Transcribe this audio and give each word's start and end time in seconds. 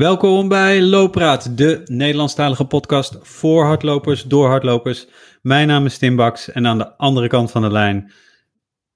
Welkom 0.00 0.48
bij 0.48 0.82
Looppraat, 0.82 1.56
de 1.58 1.82
Nederlandstalige 1.84 2.64
podcast 2.64 3.18
voor 3.20 3.64
hardlopers, 3.64 4.22
door 4.22 4.48
hardlopers. 4.48 5.06
Mijn 5.42 5.68
naam 5.68 5.84
is 5.86 5.98
Tim 5.98 6.16
Baks 6.16 6.50
en 6.50 6.66
aan 6.66 6.78
de 6.78 6.96
andere 6.96 7.28
kant 7.28 7.50
van 7.50 7.62
de 7.62 7.70
lijn 7.70 8.12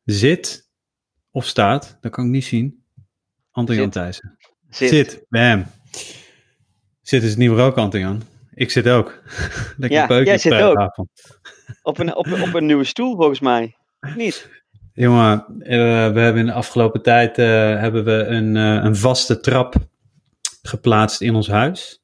zit 0.05 0.71
of 1.31 1.47
staat, 1.47 1.99
dat 2.01 2.13
kan 2.13 2.25
ik 2.25 2.31
niet 2.31 2.45
zien, 2.45 2.85
Anton 3.51 3.77
Jan 3.77 3.91
Thijssen. 3.91 4.37
Zit. 4.71 4.89
Zit, 4.89 5.25
bam. 5.29 5.67
Zit 7.03 7.23
is 7.23 7.29
het 7.29 7.39
nieuwe 7.39 7.57
rook, 7.57 7.77
Anton 7.77 8.01
Jan. 8.01 8.23
Ik 8.55 8.71
zit 8.71 8.89
ook. 8.89 9.23
Lekker 9.77 9.99
Ja, 9.99 10.23
jij 10.23 10.39
zit 10.39 10.55
ook. 10.55 11.07
Op 11.83 11.99
een, 11.99 12.17
op, 12.17 12.27
een- 12.27 12.43
op 12.43 12.55
een 12.55 12.67
nieuwe 12.67 12.85
stoel 12.85 13.17
volgens 13.17 13.41
mij. 13.41 13.77
Niet? 14.17 14.49
Jongen, 14.93 15.45
eh, 15.61 15.79
we 16.13 16.21
hebben 16.21 16.37
in 16.37 16.47
de 16.47 16.53
afgelopen 16.53 17.03
tijd 17.03 17.39
eh, 17.39 17.47
hebben 17.81 18.05
we 18.05 18.13
een, 18.13 18.57
eh, 18.57 18.85
een 18.85 18.97
vaste 18.97 19.41
trap 19.41 19.75
geplaatst 20.69 21.21
in 21.21 21.35
ons 21.35 21.49
huis. 21.49 22.03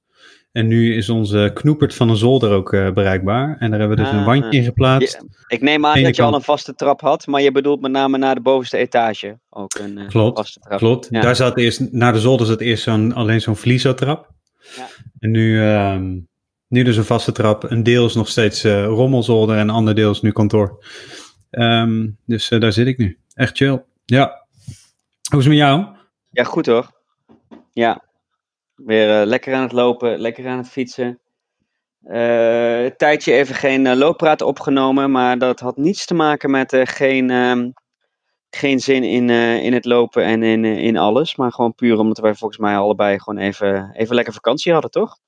En 0.52 0.66
nu 0.66 0.96
is 0.96 1.09
onze 1.09 1.51
knoepert 1.55 1.95
van 1.95 2.09
een 2.09 2.16
zolder 2.16 2.51
ook 2.52 2.73
eh, 2.73 2.91
bereikbaar. 2.92 3.56
En 3.59 3.70
daar 3.70 3.78
hebben 3.78 3.96
we 3.96 4.02
dus 4.02 4.12
een 4.12 4.18
Ah, 4.18 4.27
wandje 4.27 4.59
in 4.59 4.64
geplaatst. 4.64 5.24
Ik 5.46 5.60
neem 5.60 5.87
aan 5.87 5.95
Ene 5.95 6.05
dat 6.05 6.16
je 6.16 6.23
al 6.23 6.34
een 6.34 6.42
vaste 6.42 6.74
trap 6.74 7.01
had, 7.01 7.27
maar 7.27 7.41
je 7.41 7.52
bedoelt 7.52 7.80
met 7.80 7.91
name 7.91 8.18
naar 8.18 8.34
de 8.34 8.41
bovenste 8.41 8.77
etage. 8.77 9.38
Ook 9.51 9.74
een 9.74 9.98
eh, 9.98 10.09
Klopt, 10.09 10.38
vaste 10.38 10.60
trap. 10.60 10.78
Klopt. 10.78 11.06
Ja. 11.10 11.20
Daar 11.20 11.37
zat 11.37 11.56
eerst, 11.56 11.92
naar 11.92 12.12
de 12.12 12.20
zolder 12.20 12.46
zat 12.46 12.60
eerst 12.60 12.82
zo'n, 12.82 13.12
alleen 13.12 13.41
zo'n 13.41 13.56
vliezotrap. 13.56 14.30
Ja. 14.77 14.87
En 15.18 15.30
nu, 15.30 15.62
ehm, 15.62 16.18
nu 16.68 16.82
dus 16.82 16.96
een 16.96 17.04
vaste 17.04 17.32
trap. 17.32 17.70
Een 17.70 17.82
deel 17.82 18.06
is 18.06 18.15
nog 18.15 18.29
steeds 18.29 18.65
eh, 18.65 18.84
rommelzolder 18.84 19.56
en 19.56 19.62
een 19.62 19.74
ander 19.74 19.95
deel 19.95 20.10
is 20.10 20.20
nu 20.20 20.32
kantoor. 20.32 20.84
Ehm, 21.51 22.09
dus 22.27 22.48
daar 22.48 22.73
zit 22.73 22.87
ik 22.87 22.98
nu. 22.98 23.18
Echt 23.34 23.56
chill. 23.56 23.82
Ja. 24.04 24.46
Hoe 25.30 25.38
is 25.38 25.45
het 25.45 25.54
met 25.54 25.56
jou? 25.56 25.87
Ja, 26.30 26.45
goed 26.45 26.66
hoor. 26.66 26.90
Ja. 27.73 28.02
Weer 28.84 29.20
eh, 29.20 29.26
lekker 29.26 29.54
aan 29.54 29.62
het 29.62 29.72
lopen, 29.72 30.18
lekker 30.18 30.48
aan 30.48 30.58
het 30.58 30.68
fietsen. 30.68 31.18
Eh, 32.02 32.84
een 32.84 32.96
tijdje 32.96 33.32
even 33.32 33.54
geen 33.54 33.87
eh, 33.87 33.96
looppraat 33.96 34.42
opgenomen, 34.42 35.10
maar 35.10 35.38
dat 35.38 35.60
had 35.60 35.76
niets 35.76 36.04
te 36.06 36.14
maken 36.14 36.50
met 36.50 36.76
geen, 36.84 37.30
ehm, 37.30 37.70
geen 38.50 38.80
zin 38.80 39.04
in, 39.04 39.30
in 39.60 39.72
het 39.72 39.84
lopen 39.84 40.24
en 40.24 40.42
in, 40.42 40.64
in 40.64 40.96
alles. 40.96 41.37
Maar 41.37 41.52
gewoon 41.52 41.74
puur 41.74 41.98
omdat 41.98 42.18
wij 42.18 42.34
volgens 42.34 42.60
mij 42.60 42.76
allebei 42.76 43.18
gewoon 43.20 43.38
even, 43.38 43.90
even 43.92 44.14
lekker 44.14 44.32
vakantie 44.32 44.72
hadden, 44.72 44.90
toch? 44.90 45.18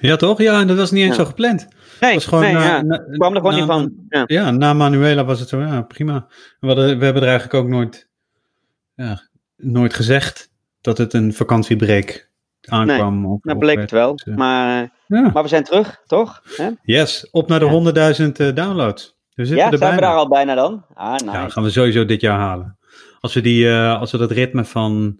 Ja, 0.00 0.16
toch? 0.16 0.38
Ja, 0.40 0.60
en 0.60 0.66
dat 0.66 0.76
was 0.76 0.90
niet 0.90 1.02
eens 1.02 1.16
Ja. 1.16 1.22
zo 1.22 1.28
gepland. 1.28 1.68
Nee, 2.00 2.14
was 2.14 2.26
gewoon, 2.26 2.44
nee 2.44 2.52
na- 2.52 2.64
ja. 2.64 2.82
na- 2.82 3.04
kwam 3.12 3.34
er 3.34 3.40
gewoon 3.40 3.52
na- 3.52 3.58
niet 3.58 3.66
van. 3.66 3.92
Ja. 4.08 4.22
Ja, 4.26 4.50
na 4.50 4.72
Manuela 4.72 5.24
was 5.24 5.40
het 5.40 5.48
zo, 5.48 5.60
ja, 5.60 5.82
prima. 5.82 6.26
We, 6.60 6.66
hadden, 6.66 6.98
we 6.98 7.04
hebben 7.04 7.22
er 7.22 7.28
eigenlijk 7.28 7.64
ook 7.64 7.68
nooit, 7.70 8.08
ja, 8.94 9.22
nooit 9.56 9.94
gezegd 9.94 10.50
dat 10.80 10.98
het 10.98 11.12
een 11.12 11.34
vakantiebreak 11.34 12.29
aankwam. 12.68 13.26
of- 13.26 13.42
Nou 13.42 13.56
of 13.58 13.62
bleek 13.64 13.78
het 13.78 13.90
wel. 13.90 14.16
Dus, 14.16 14.34
Maar, 14.36 14.82
eh, 14.82 14.88
Ja. 15.06 15.30
maar 15.32 15.42
we 15.42 15.48
zijn 15.48 15.64
terug, 15.64 16.02
toch? 16.06 16.42
Yes, 16.82 17.30
op 17.30 17.48
naar 17.48 17.58
de 17.58 17.64
Ja. 17.64 17.70
100.000 17.70 18.40
eh, 18.40 18.54
downloads. 18.54 19.18
We 19.34 19.46
Ja, 19.46 19.70
er 19.70 19.78
zijn 19.78 19.94
we 19.94 20.00
daar 20.00 20.14
al 20.16 20.28
bijna 20.28 20.54
dan? 20.54 20.84
Ah, 20.94 21.12
nice. 21.12 21.24
Ja, 21.24 21.48
gaan 21.48 21.62
we 21.62 21.70
sowieso 21.70 22.04
dit 22.04 22.20
jaar 22.20 22.38
halen. 22.38 22.78
Als 23.20 23.34
we, 23.34 23.40
die, 23.40 23.68
eh, 23.70 24.00
als 24.00 24.12
we 24.12 24.18
dat 24.18 24.30
ritme 24.30 24.64
van 24.64 25.18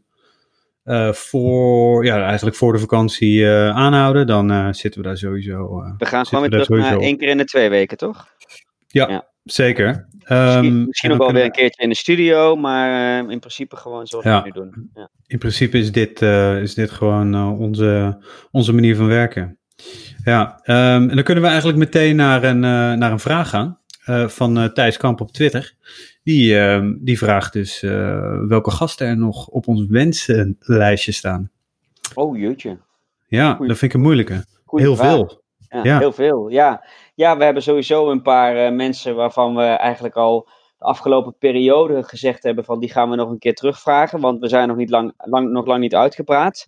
voor, 1.12 2.04
ja, 2.04 2.22
eigenlijk 2.24 2.56
voor 2.56 2.72
de 2.72 2.78
vakantie 2.78 3.48
aanhouden, 3.48 4.26
dan 4.26 4.74
zitten 4.74 5.00
we 5.02 5.06
daar 5.06 5.16
sowieso. 5.16 5.82
we 5.98 6.06
gaan 6.06 6.26
gewoon 6.26 6.48
weer 6.50 6.58
we 6.58 6.64
terug 6.66 6.80
naar 6.80 6.98
één 6.98 7.16
keer 7.18 7.28
in 7.28 7.36
de 7.36 7.44
twee 7.44 7.68
weken, 7.68 7.96
toch? 7.96 8.26
Ja, 8.86 9.08
Ja. 9.08 9.29
Zeker. 9.44 10.08
Misschien, 10.12 10.36
Ehm, 10.36 10.84
misschien 10.86 11.12
ook 11.12 11.18
wel 11.18 11.32
weer 11.32 11.44
een 11.44 11.50
keertje 11.50 11.82
in 11.82 11.88
de 11.88 11.94
studio, 11.94 12.56
maar 12.56 13.18
eh, 13.24 13.30
in 13.30 13.38
principe 13.38 13.76
gewoon 13.76 14.06
zoals 14.06 14.24
Ja. 14.24 14.38
we 14.42 14.46
nu 14.46 14.52
doen. 14.52 14.90
Ja. 14.94 15.08
In 15.26 15.38
principe 15.38 15.78
is 15.78 15.92
dit, 15.92 16.22
eh, 16.22 16.60
is 16.62 16.74
dit 16.74 16.90
gewoon 16.90 17.34
eh, 17.34 17.60
onze, 17.60 18.18
onze 18.50 18.72
manier 18.72 18.96
van 18.96 19.06
werken. 19.06 19.58
Ja, 20.24 20.60
ehm, 20.62 21.08
en 21.08 21.14
dan 21.14 21.22
kunnen 21.24 21.42
we 21.44 21.48
eigenlijk 21.50 21.78
meteen 21.78 22.16
naar 22.16 22.44
een, 22.44 22.60
naar 22.98 23.12
een 23.12 23.18
vraag 23.18 23.48
gaan 23.48 23.78
van 24.26 24.70
Thijs 24.74 24.96
Kamp 24.96 25.20
op 25.20 25.32
Twitter. 25.32 25.74
Die, 26.22 26.58
ehm, 26.58 26.94
die 27.00 27.18
vraagt 27.18 27.52
dus 27.52 27.80
welke 28.48 28.70
gasten 28.70 29.06
er 29.06 29.16
nog 29.16 29.46
op 29.48 29.68
ons 29.68 29.86
wensenlijstje 29.88 31.12
staan. 31.12 31.50
Oh, 32.14 32.38
jeetje. 32.38 32.78
Ja, 33.26 33.52
Goeie- 33.52 33.68
dat 33.68 33.78
vind 33.78 33.90
ik 33.92 33.96
een 33.98 34.04
moeilijke. 34.04 34.44
Goeie 34.64 34.84
Heel 34.86 34.96
vraag. 34.96 35.10
veel. 35.14 35.39
Ja, 35.70 35.80
Ja. 35.82 35.98
Heel 35.98 36.12
veel, 36.12 36.48
ja. 36.48 36.84
Ja, 37.14 37.36
we 37.36 37.44
hebben 37.44 37.62
sowieso 37.62 38.10
een 38.10 38.22
paar 38.22 38.56
eh, 38.56 38.72
mensen 38.72 39.14
waarvan 39.14 39.56
we 39.56 39.62
eigenlijk 39.62 40.16
al 40.16 40.48
de 40.78 40.84
afgelopen 40.84 41.34
periode 41.38 42.02
gezegd 42.02 42.42
hebben 42.42 42.64
van 42.64 42.80
die 42.80 42.90
gaan 42.90 43.10
we 43.10 43.16
nog 43.16 43.30
een 43.30 43.38
keer 43.38 43.54
terugvragen, 43.54 44.20
want 44.20 44.40
we 44.40 44.48
zijn 44.48 44.68
nog, 44.68 44.76
niet 44.76 44.90
lang, 44.90 45.12
lang, 45.16 45.50
nog 45.50 45.66
lang 45.66 45.80
niet 45.80 45.94
uitgepraat. 45.94 46.66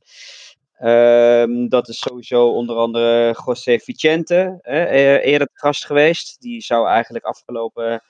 Ehm, 0.78 1.68
dat 1.68 1.88
is 1.88 1.98
sowieso 1.98 2.46
onder 2.46 2.76
andere 2.76 3.36
José 3.46 3.78
Vicente, 3.78 4.58
eh, 4.62 5.24
eerder 5.26 5.48
gast 5.52 5.86
geweest. 5.86 6.40
Die 6.40 6.60
zou 6.60 6.88
eigenlijk 6.88 7.24
afgelopen 7.24 8.02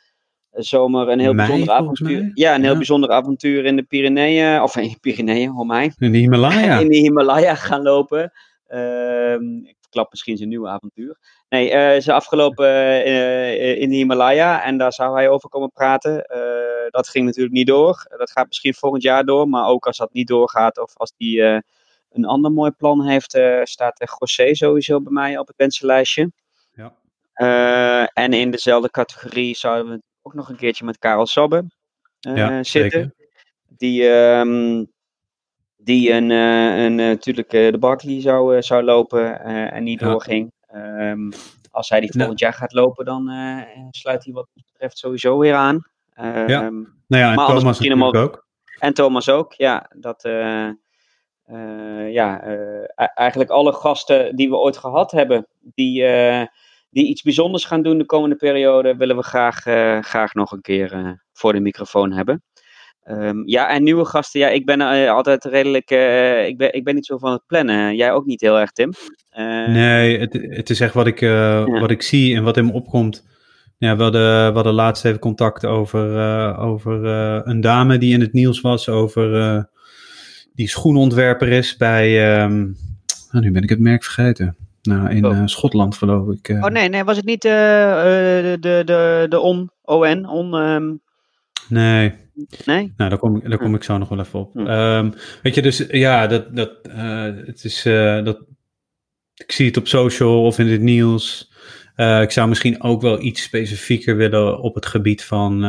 zomer 0.50 1.08
een 1.08 1.18
heel 1.18 1.34
bijzonder 1.34 1.70
avontuur. 1.70 2.30
Ja, 2.34 2.54
een 2.54 2.60
heel 2.62 2.70
Ja. 2.70 2.76
bijzonder 2.76 3.10
avontuur 3.10 3.64
in 3.64 3.76
de 3.76 3.82
Pyreneeën, 3.82 4.62
of 4.62 4.76
in 4.76 4.88
de 4.88 4.96
Pyreneeën, 5.00 5.52
om 5.56 5.66
mij 5.66 5.92
In 5.98 6.12
de 6.12 6.18
Himalaya. 6.18 6.78
in 6.80 6.88
de 6.88 6.96
Himalaya 6.96 7.54
gaan 7.54 7.82
lopen. 7.82 8.32
Ehm, 8.66 9.42
verklap 9.92 10.10
misschien 10.10 10.36
zijn 10.36 10.48
nieuwe 10.48 10.68
avontuur. 10.68 11.18
Nee, 11.48 11.70
eh 11.70 12.00
ze 12.00 12.12
afgelopen 12.12 12.66
eh, 13.04 13.80
in 13.80 13.88
de 13.90 13.96
Himalaya 13.96 14.62
en 14.64 14.78
daar 14.78 14.92
zou 14.92 15.14
hij 15.14 15.28
over 15.28 15.48
komen 15.48 15.70
praten. 15.72 16.24
Eh, 16.24 16.90
dat 16.90 17.08
ging 17.08 17.24
natuurlijk 17.26 17.54
niet 17.54 17.66
door. 17.66 18.06
Dat 18.16 18.30
gaat 18.30 18.46
misschien 18.46 18.74
volgend 18.74 19.02
jaar 19.02 19.24
door, 19.24 19.48
maar 19.48 19.66
ook 19.66 19.86
als 19.86 19.96
dat 19.96 20.12
niet 20.12 20.26
doorgaat 20.28 20.78
of 20.78 20.96
als 20.96 21.12
hij 21.16 21.54
eh, 21.54 21.60
een 22.10 22.24
ander 22.24 22.52
mooi 22.52 22.70
plan 22.70 23.06
heeft, 23.06 23.34
eh, 23.34 23.60
staat 23.62 24.00
eh, 24.00 24.08
José 24.18 24.54
sowieso 24.54 25.00
bij 25.00 25.12
mij 25.12 25.38
op 25.38 25.46
het 25.46 25.56
wensenlijstje. 25.56 26.32
Ja. 26.74 26.94
Eh, 27.32 28.06
en 28.24 28.32
in 28.32 28.50
dezelfde 28.50 28.90
categorie 28.90 29.56
zouden 29.56 29.92
we 29.92 30.02
ook 30.22 30.34
nog 30.34 30.48
een 30.48 30.56
keertje 30.56 30.84
met 30.84 30.98
Karel 30.98 31.26
Sabbe 31.26 31.64
eh, 32.20 32.36
Ja, 32.36 32.62
zitten 32.62 32.90
zeker. 32.90 33.14
die, 33.68 34.08
ehm, 34.08 34.84
die 35.84 36.12
een, 36.12 36.30
eh, 36.30 36.84
een, 36.84 37.00
eh, 37.00 37.06
natuurlijk 37.06 37.52
eh, 37.52 37.72
de 37.72 37.78
Barkley 37.78 38.20
zou, 38.20 38.62
zou 38.62 38.82
lopen 38.82 39.40
en 39.72 39.82
niet 39.84 40.00
Ja. 40.00 40.08
doorging. 40.10 40.52
Ehm, 40.66 41.30
als 41.70 41.88
hij 41.88 42.00
die 42.00 42.10
Ja. 42.12 42.18
volgend 42.18 42.38
jaar 42.38 42.52
gaat 42.52 42.72
lopen, 42.72 43.04
dan 43.04 43.30
sluit 43.90 44.24
hij 44.24 44.32
wat 44.32 44.48
betreft 44.54 44.98
sowieso 44.98 45.38
weer 45.38 45.54
aan. 45.54 45.86
Ehm, 46.14 46.48
Ja. 46.48 46.60
Nou 46.70 46.86
ja, 47.08 47.30
en 47.30 47.34
Maar 47.34 47.46
anders 47.46 47.46
Thomas 47.46 47.64
misschien 47.64 47.98
natuurlijk 47.98 48.34
ook. 48.34 48.46
En 48.78 48.94
Thomas 48.94 49.28
ook, 49.28 49.52
ja. 49.52 49.90
Dat, 49.96 50.24
eh, 50.24 50.68
ja 52.12 52.40
eigenlijk 53.14 53.50
alle 53.50 53.72
gasten 53.72 54.36
die 54.36 54.48
we 54.48 54.56
ooit 54.56 54.76
gehad 54.76 55.10
hebben, 55.10 55.46
die, 55.60 56.04
die 56.90 57.06
iets 57.06 57.22
bijzonders 57.22 57.64
gaan 57.64 57.82
doen 57.82 57.98
de 57.98 58.06
komende 58.06 58.36
periode, 58.36 58.96
willen 58.96 59.16
we 59.16 59.22
graag, 59.22 59.60
graag 60.04 60.34
nog 60.34 60.52
een 60.52 60.60
keer 60.60 61.20
voor 61.32 61.52
de 61.52 61.60
microfoon 61.60 62.12
hebben. 62.12 62.42
Ehm, 63.04 63.42
ja, 63.48 63.68
en 63.68 63.82
nieuwe 63.82 64.04
gasten, 64.04 64.40
ja, 64.40 64.48
ik 64.48 64.64
ben 64.66 64.80
eh, 64.80 65.10
altijd 65.10 65.44
redelijk, 65.44 65.90
eh, 65.90 66.46
ik, 66.46 66.56
ben, 66.56 66.72
ik 66.74 66.84
ben 66.84 66.94
niet 66.94 67.06
zo 67.06 67.18
van 67.18 67.32
het 67.32 67.42
plannen. 67.46 67.96
Jij 67.96 68.12
ook 68.12 68.26
niet 68.26 68.40
heel 68.40 68.58
erg, 68.58 68.70
Tim. 68.72 68.92
Eh, 69.30 69.66
Nee, 69.68 70.18
het, 70.18 70.32
het 70.32 70.70
is 70.70 70.80
echt 70.80 70.94
wat 70.94 71.06
ik, 71.06 71.20
eh, 71.20 71.64
wat 71.80 71.90
ik 71.90 72.02
zie 72.02 72.36
en 72.36 72.42
wat 72.42 72.56
in 72.56 72.66
me 72.66 72.72
opkomt. 72.72 73.26
Ja, 73.78 73.96
we, 73.96 74.02
hadden, 74.02 74.46
we 74.48 74.54
hadden 74.54 74.72
laatst 74.72 75.04
even 75.04 75.18
contact 75.18 75.66
over, 75.66 76.18
eh, 76.18 76.62
over 76.64 77.04
eh, 77.06 77.40
een 77.44 77.60
dame 77.60 77.98
die 77.98 78.12
in 78.14 78.20
het 78.20 78.32
nieuws 78.32 78.60
was. 78.60 78.88
Over 78.88 79.40
eh, 79.40 79.62
die 80.54 80.68
schoenontwerper 80.68 81.48
is 81.48 81.76
bij. 81.76 82.34
ehm, 82.34 82.58
nou, 83.30 83.44
nu 83.44 83.50
ben 83.52 83.62
ik 83.62 83.68
het 83.68 83.78
merk 83.80 84.04
vergeten. 84.04 84.56
Nou, 84.82 85.10
in 85.10 85.24
Oh. 85.26 85.32
eh, 85.38 85.42
Schotland 85.46 85.96
geloof 85.96 86.28
ik. 86.34 86.48
eh. 86.48 86.62
Oh 86.64 86.70
nee, 86.70 86.88
nee, 86.88 87.04
was 87.04 87.16
het 87.16 87.24
niet 87.26 87.44
eh, 87.44 88.38
eh, 88.38 88.44
de, 88.44 88.56
de, 88.60 88.82
de, 88.84 89.26
de 89.28 89.40
ON, 89.40 89.70
ON, 89.82 90.28
ON 90.28 90.54
ehm, 90.56 90.92
Nee, 91.68 92.14
nee? 92.64 92.92
nou, 92.96 93.10
daar 93.10 93.18
kom, 93.18 93.36
ik- 93.36 93.48
daar 93.48 93.58
kom 93.58 93.74
ik 93.74 93.82
zo 93.82 93.98
nog 93.98 94.08
wel 94.08 94.18
even 94.18 94.38
op. 94.40 94.52
Hm. 94.52 94.66
Ehm, 94.66 95.10
weet 95.42 95.54
je, 95.54 95.62
dus 95.62 95.84
ja, 95.88 96.26
dat, 96.26 96.56
dat, 96.56 96.70
eh, 96.82 97.22
het 97.22 97.64
is, 97.64 97.84
eh, 97.84 98.24
dat, 98.24 98.38
ik 99.34 99.52
zie 99.52 99.66
het 99.66 99.76
op 99.76 99.86
social 99.88 100.44
of 100.44 100.58
in 100.58 100.66
het 100.68 100.80
nieuws. 100.80 101.50
Eh, 101.94 102.22
ik 102.22 102.30
zou 102.30 102.48
misschien 102.48 102.82
ook 102.82 103.02
wel 103.02 103.22
iets 103.22 103.42
specifieker 103.42 104.16
willen 104.16 104.60
op 104.60 104.74
het 104.74 104.86
gebied 104.86 105.24
van, 105.24 105.62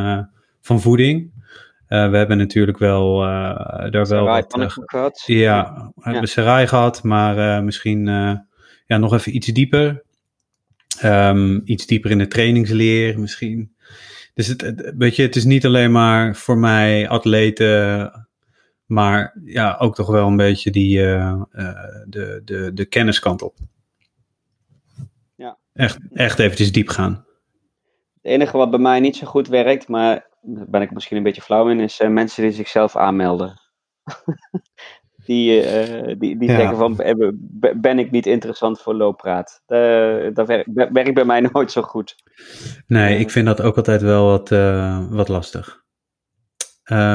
van 0.62 0.82
voeding. 0.82 1.32
We 1.88 1.98
hebben 2.18 2.38
natuurlijk 2.38 2.78
wel 2.78 3.24
eh 3.24 3.92
daar 3.92 4.08
wel 4.08 4.26
wat, 4.26 4.54
eh, 4.60 4.70
gehad. 4.70 5.24
ja, 5.26 5.92
we 5.96 6.10
hebben 6.12 6.30
Sarai 6.30 6.68
gehad, 6.68 7.04
maar 7.04 7.64
misschien 7.64 8.06
ja, 8.86 8.98
nog 8.98 9.14
even 9.14 9.36
iets 9.36 9.48
dieper. 9.48 10.04
Ehm, 11.00 11.60
iets 11.64 11.86
dieper 11.86 12.12
in 12.12 12.18
de 12.18 12.28
trainingsleer 12.28 13.20
misschien. 13.20 13.76
Dus 14.34 14.48
het, 14.48 14.62
het- 14.62 14.94
weet 14.98 15.16
je, 15.16 15.22
het 15.22 15.36
is 15.36 15.44
niet 15.44 15.66
alleen 15.66 15.92
maar 15.92 16.36
voor 16.36 16.58
mij 16.58 17.10
atleten, 17.10 18.28
maar 18.86 19.38
ja, 19.46 19.76
ook 19.80 19.96
toch 19.96 20.08
wel 20.08 20.28
een 20.28 20.36
beetje 20.36 20.72
die, 20.72 21.00
eh, 21.02 21.42
eh, 21.52 21.76
de, 22.08 22.42
de, 22.46 22.72
de 22.74 22.86
kenniskant 22.86 23.42
op. 23.42 23.58
Ja. 25.36 25.58
Echt, 25.74 25.98
echt 26.14 26.40
eventjes 26.40 26.72
diep 26.72 26.90
gaan. 26.90 27.26
Het 28.22 28.32
enige 28.32 28.58
wat 28.58 28.70
bij 28.70 28.80
mij 28.80 29.00
niet 29.00 29.16
zo 29.16 29.28
goed 29.28 29.48
werkt, 29.48 29.88
maar 29.88 30.28
daar 30.42 30.70
ben 30.70 30.82
ik 30.82 30.92
misschien 30.92 31.18
een 31.18 31.24
beetje 31.24 31.42
flauw 31.42 31.70
in, 31.70 31.80
is 31.80 32.00
eh, 32.00 32.10
mensen 32.10 32.44
die 32.44 32.52
zichzelf 32.52 32.96
aanmelden. 32.96 33.62
Die, 35.26 35.64
uh, 35.64 36.16
die, 36.18 36.38
die 36.38 36.50
ja. 36.50 36.56
zeggen 36.56 36.78
van, 36.78 36.96
ben 37.76 38.00
ik 38.00 38.12
niet 38.12 38.26
interessant 38.26 38.82
voor 38.82 38.96
looppraat? 38.96 39.62
Uh, 39.68 40.34
dat 40.34 40.48
werkt 40.48 40.70
werk 40.74 41.14
bij 41.14 41.26
mij 41.26 41.42
nooit 41.54 41.72
zo 41.72 41.82
goed. 41.82 42.16
Nee, 42.88 43.20
ik 43.20 43.32
vind 43.32 43.46
dat 43.46 43.62
ook 43.62 43.78
altijd 43.78 44.02
wel 44.02 44.26
wat, 44.26 44.52
uh, 44.52 45.06
wat 45.10 45.28
lastig. 45.28 45.82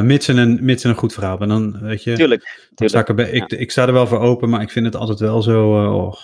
Mits, 0.03 0.29
een, 0.29 0.59
mits 0.65 0.85
een 0.85 0.95
goed 0.95 1.13
verhaal. 1.13 1.39
Dan, 1.39 1.81
weet 1.81 2.03
je... 2.03 2.13
Tuurlijk. 2.13 2.71
tuurlijk. 2.75 3.09
Ik, 3.09 3.31
ik, 3.31 3.53
ik, 3.53 3.71
sta 3.71 3.87
er 3.87 3.93
wel 3.93 4.07
voor 4.07 4.19
open, 4.19 4.49
maar 4.49 4.61
ik 4.61 4.71
vind 4.71 4.87
het 4.87 4.97
altijd 4.97 5.19
wel 5.19 5.43
zo... 5.43 5.71
oh. 5.95 6.15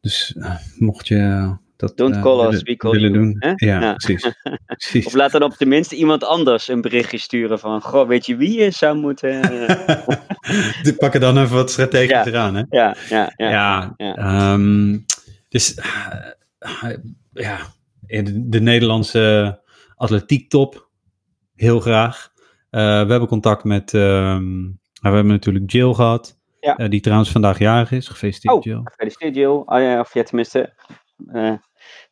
Dus 0.00 0.36
mocht 0.78 1.08
je 1.08 1.56
dat 1.78 1.96
Don't 1.96 2.14
uh, 2.14 2.22
call 2.22 2.52
us, 2.52 2.62
we 2.62 2.76
call 2.76 2.98
you. 2.98 3.12
doen. 3.12 3.36
Ja, 3.56 3.94
precies. 3.94 4.32
precies. 4.66 5.06
Of 5.06 5.12
laat 5.12 5.32
dan 5.32 5.42
op 5.42 5.52
tenminste 5.52 5.96
iemand 5.96 6.24
anders 6.24 6.68
een 6.68 6.80
berichtje 6.80 7.18
sturen 7.18 7.58
van, 7.58 7.80
goh, 7.80 8.08
weet 8.08 8.26
je 8.26 8.36
wie 8.36 8.58
je 8.60 8.70
zou 8.70 8.96
moeten... 8.96 9.40
Die 10.82 10.94
pakken 10.96 11.20
dan 11.20 11.38
even 11.38 11.54
wat 11.54 11.70
strategisch 11.70 12.30
ja. 12.30 12.38
aan, 12.38 12.54
hè? 12.54 12.62
Ja, 12.70 12.96
ja, 13.08 13.32
ja. 13.36 13.94
Ja. 13.96 14.52
Um, 14.52 15.04
dus 15.48 15.78
uh, 15.78 16.94
ja, 17.32 17.58
in 18.06 18.50
de 18.50 18.60
Nederlandse 18.60 19.58
atletiektop, 19.94 20.88
heel 21.54 21.80
graag. 21.80 22.32
Uh, 22.70 22.80
we 22.80 23.10
hebben 23.10 23.28
contact 23.28 23.64
met, 23.64 23.92
um, 23.92 24.78
we 25.00 25.08
hebben 25.08 25.26
natuurlijk 25.26 25.72
Jill 25.72 25.92
gehad. 25.92 26.38
Ja. 26.60 26.78
Uh, 26.80 26.88
die 26.88 27.00
trouwens 27.00 27.30
vandaag 27.30 27.58
jarig 27.58 27.90
is. 27.90 28.08
Gefeliciteerd, 28.08 28.54
oh, 28.54 28.62
Jill. 28.62 28.80
Gefeliciteerd, 28.84 29.34
Jill. 29.34 29.62
Oh, 29.64 29.80
ja, 29.80 30.00
of 30.00 30.14
ja, 30.14 30.22
tenminste, 30.22 30.72
uh, 31.32 31.52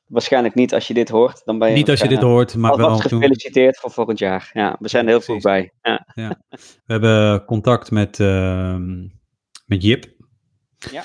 waarschijnlijk 0.06 0.54
niet 0.54 0.74
als 0.74 0.88
je 0.88 0.94
dit 0.94 1.08
hoort. 1.08 1.42
Dan 1.44 1.58
ben 1.58 1.68
je 1.68 1.74
niet 1.74 1.90
als 1.90 2.00
je 2.00 2.08
dit 2.08 2.22
hoort, 2.22 2.54
maar 2.54 2.76
wel 2.76 2.96
gefeliciteerd 2.96 3.72
toen... 3.72 3.82
voor 3.82 3.90
volgend 3.90 4.18
jaar. 4.18 4.50
Ja, 4.52 4.76
we 4.78 4.88
zijn 4.88 5.04
er 5.04 5.10
heel 5.10 5.20
vroeg 5.20 5.42
bij. 5.42 5.72
Ja. 5.82 6.06
ja. 6.14 6.40
We 6.48 6.92
hebben 6.92 7.44
contact 7.44 7.90
met, 7.90 8.18
uh, 8.18 8.76
met 9.66 9.82
Jip. 9.82 10.06
Ja. 10.90 11.02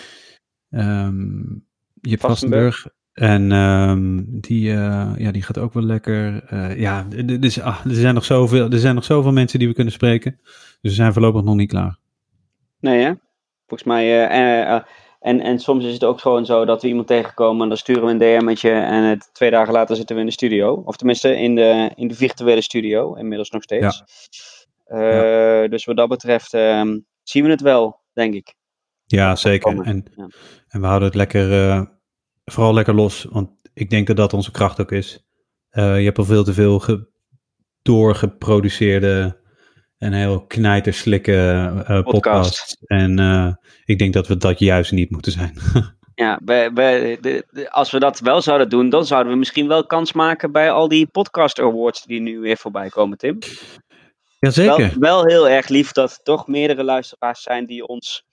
Um, 1.05 1.65
Jip 2.01 2.19
Vastenburg. 2.19 2.87
En 3.13 3.51
um, 3.51 4.25
die, 4.39 4.69
uh, 4.69 5.11
ja, 5.17 5.31
die 5.31 5.41
gaat 5.41 5.57
ook 5.57 5.73
wel 5.73 5.83
lekker. 5.83 6.53
Uh, 6.53 6.79
ja, 6.79 7.03
dus, 7.39 7.61
ah, 7.61 7.85
er, 7.85 7.95
zijn 7.95 8.13
nog 8.13 8.25
zoveel, 8.25 8.69
er 8.69 8.79
zijn 8.79 8.95
nog 8.95 9.03
zoveel 9.03 9.31
mensen 9.31 9.59
die 9.59 9.67
we 9.67 9.73
kunnen 9.73 9.93
spreken. 9.93 10.39
Dus 10.41 10.77
we 10.81 10.89
zijn 10.89 11.13
voorlopig 11.13 11.43
nog 11.43 11.55
niet 11.55 11.69
klaar. 11.69 11.97
Nee, 12.79 13.03
hè? 13.03 13.13
Volgens 13.67 13.89
mij. 13.89 14.29
En, 15.21 15.39
en 15.41 15.59
soms 15.59 15.85
is 15.85 15.93
het 15.93 16.03
ook 16.03 16.19
gewoon 16.19 16.45
zo 16.45 16.65
dat 16.65 16.81
we 16.81 16.87
iemand 16.87 17.07
tegenkomen 17.07 17.61
en 17.61 17.67
dan 17.67 17.77
sturen 17.77 18.05
we 18.05 18.11
een 18.11 18.17
DM'tje 18.17 18.71
en 18.71 19.03
het, 19.03 19.29
twee 19.33 19.51
dagen 19.51 19.73
later 19.73 19.95
zitten 19.95 20.15
we 20.15 20.21
in 20.21 20.27
de 20.27 20.33
studio. 20.33 20.73
Of 20.85 20.95
tenminste 20.95 21.37
in 21.37 21.55
de, 21.55 21.91
in 21.95 22.07
de 22.07 22.15
virtuele 22.15 22.61
studio, 22.61 23.13
inmiddels 23.13 23.49
nog 23.49 23.63
steeds. 23.63 24.03
Ja. 24.87 24.97
Uh, 24.97 25.61
ja. 25.61 25.67
Dus 25.67 25.85
wat 25.85 25.97
dat 25.97 26.09
betreft 26.09 26.53
uh, 26.53 26.81
zien 27.23 27.43
we 27.43 27.49
het 27.49 27.61
wel, 27.61 27.99
denk 28.13 28.33
ik. 28.33 28.55
Ja, 29.05 29.35
zeker. 29.35 29.81
En, 29.81 30.05
ja. 30.15 30.27
en 30.67 30.81
we 30.81 30.85
houden 30.87 31.07
het 31.07 31.17
lekker, 31.17 31.51
uh, 31.51 31.81
vooral 32.45 32.73
lekker 32.73 32.95
los, 32.95 33.27
want 33.29 33.49
ik 33.73 33.89
denk 33.89 34.07
dat 34.07 34.17
dat 34.17 34.33
onze 34.33 34.51
kracht 34.51 34.81
ook 34.81 34.91
is. 34.91 35.25
Uh, 35.71 35.97
je 35.97 36.05
hebt 36.05 36.17
al 36.17 36.25
veel 36.25 36.43
te 36.43 36.53
veel 36.53 36.79
ge 36.79 37.09
doorgeproduceerde 37.81 39.40
en 40.01 40.13
heel 40.13 40.45
knijterslikke 40.45 41.31
uh, 41.75 41.83
podcast. 41.85 42.05
podcast. 42.05 42.77
En 42.85 43.19
uh, 43.19 43.53
ik 43.85 43.99
denk 43.99 44.13
dat 44.13 44.27
we 44.27 44.37
dat 44.37 44.59
juist 44.59 44.91
niet 44.91 45.09
moeten 45.09 45.31
zijn. 45.31 45.57
ja, 46.15 46.39
bij, 46.43 46.73
bij 46.73 47.17
de, 47.21 47.45
de, 47.51 47.71
als 47.71 47.91
we 47.91 47.99
dat 47.99 48.19
wel 48.19 48.41
zouden 48.41 48.69
doen, 48.69 48.89
dan 48.89 49.05
zouden 49.05 49.31
we 49.31 49.37
misschien 49.37 49.67
wel 49.67 49.85
kans 49.85 50.13
maken 50.13 50.51
bij 50.51 50.71
al 50.71 50.87
die 50.87 51.07
podcast 51.07 51.59
awards 51.59 52.03
die 52.03 52.21
nu 52.21 52.39
weer 52.39 52.57
voorbij 52.57 52.89
komen, 52.89 53.17
Tim. 53.17 53.37
Jazeker. 54.39 54.77
Wel, 54.77 54.99
wel 54.99 55.25
heel 55.25 55.49
erg 55.49 55.67
lief 55.67 55.91
dat 55.91 56.11
er 56.11 56.19
toch 56.23 56.47
meerdere 56.47 56.83
luisteraars 56.83 57.41
zijn 57.41 57.65
die 57.65 57.87
ons 57.87 58.25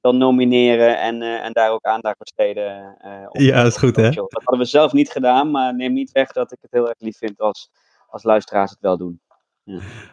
dan 0.00 0.16
nomineren 0.16 0.98
en, 0.98 1.22
uh, 1.22 1.44
en 1.44 1.52
daar 1.52 1.70
ook 1.70 1.84
aandacht 1.84 2.18
besteden. 2.18 2.96
Op, 3.28 3.40
ja, 3.40 3.62
dat 3.62 3.72
is 3.72 3.78
goed, 3.78 3.96
hè? 3.96 4.10
Dat 4.10 4.32
hadden 4.32 4.58
we 4.58 4.64
zelf 4.64 4.92
niet 4.92 5.10
gedaan, 5.10 5.50
maar 5.50 5.74
neem 5.74 5.92
niet 5.92 6.12
weg 6.12 6.32
dat 6.32 6.52
ik 6.52 6.58
het 6.60 6.70
heel 6.70 6.88
erg 6.88 6.98
lief 6.98 7.16
vind 7.16 7.40
als, 7.40 7.70
als 8.08 8.22
luisteraars 8.22 8.70
het 8.70 8.80
wel 8.80 8.96
doen. 8.96 9.20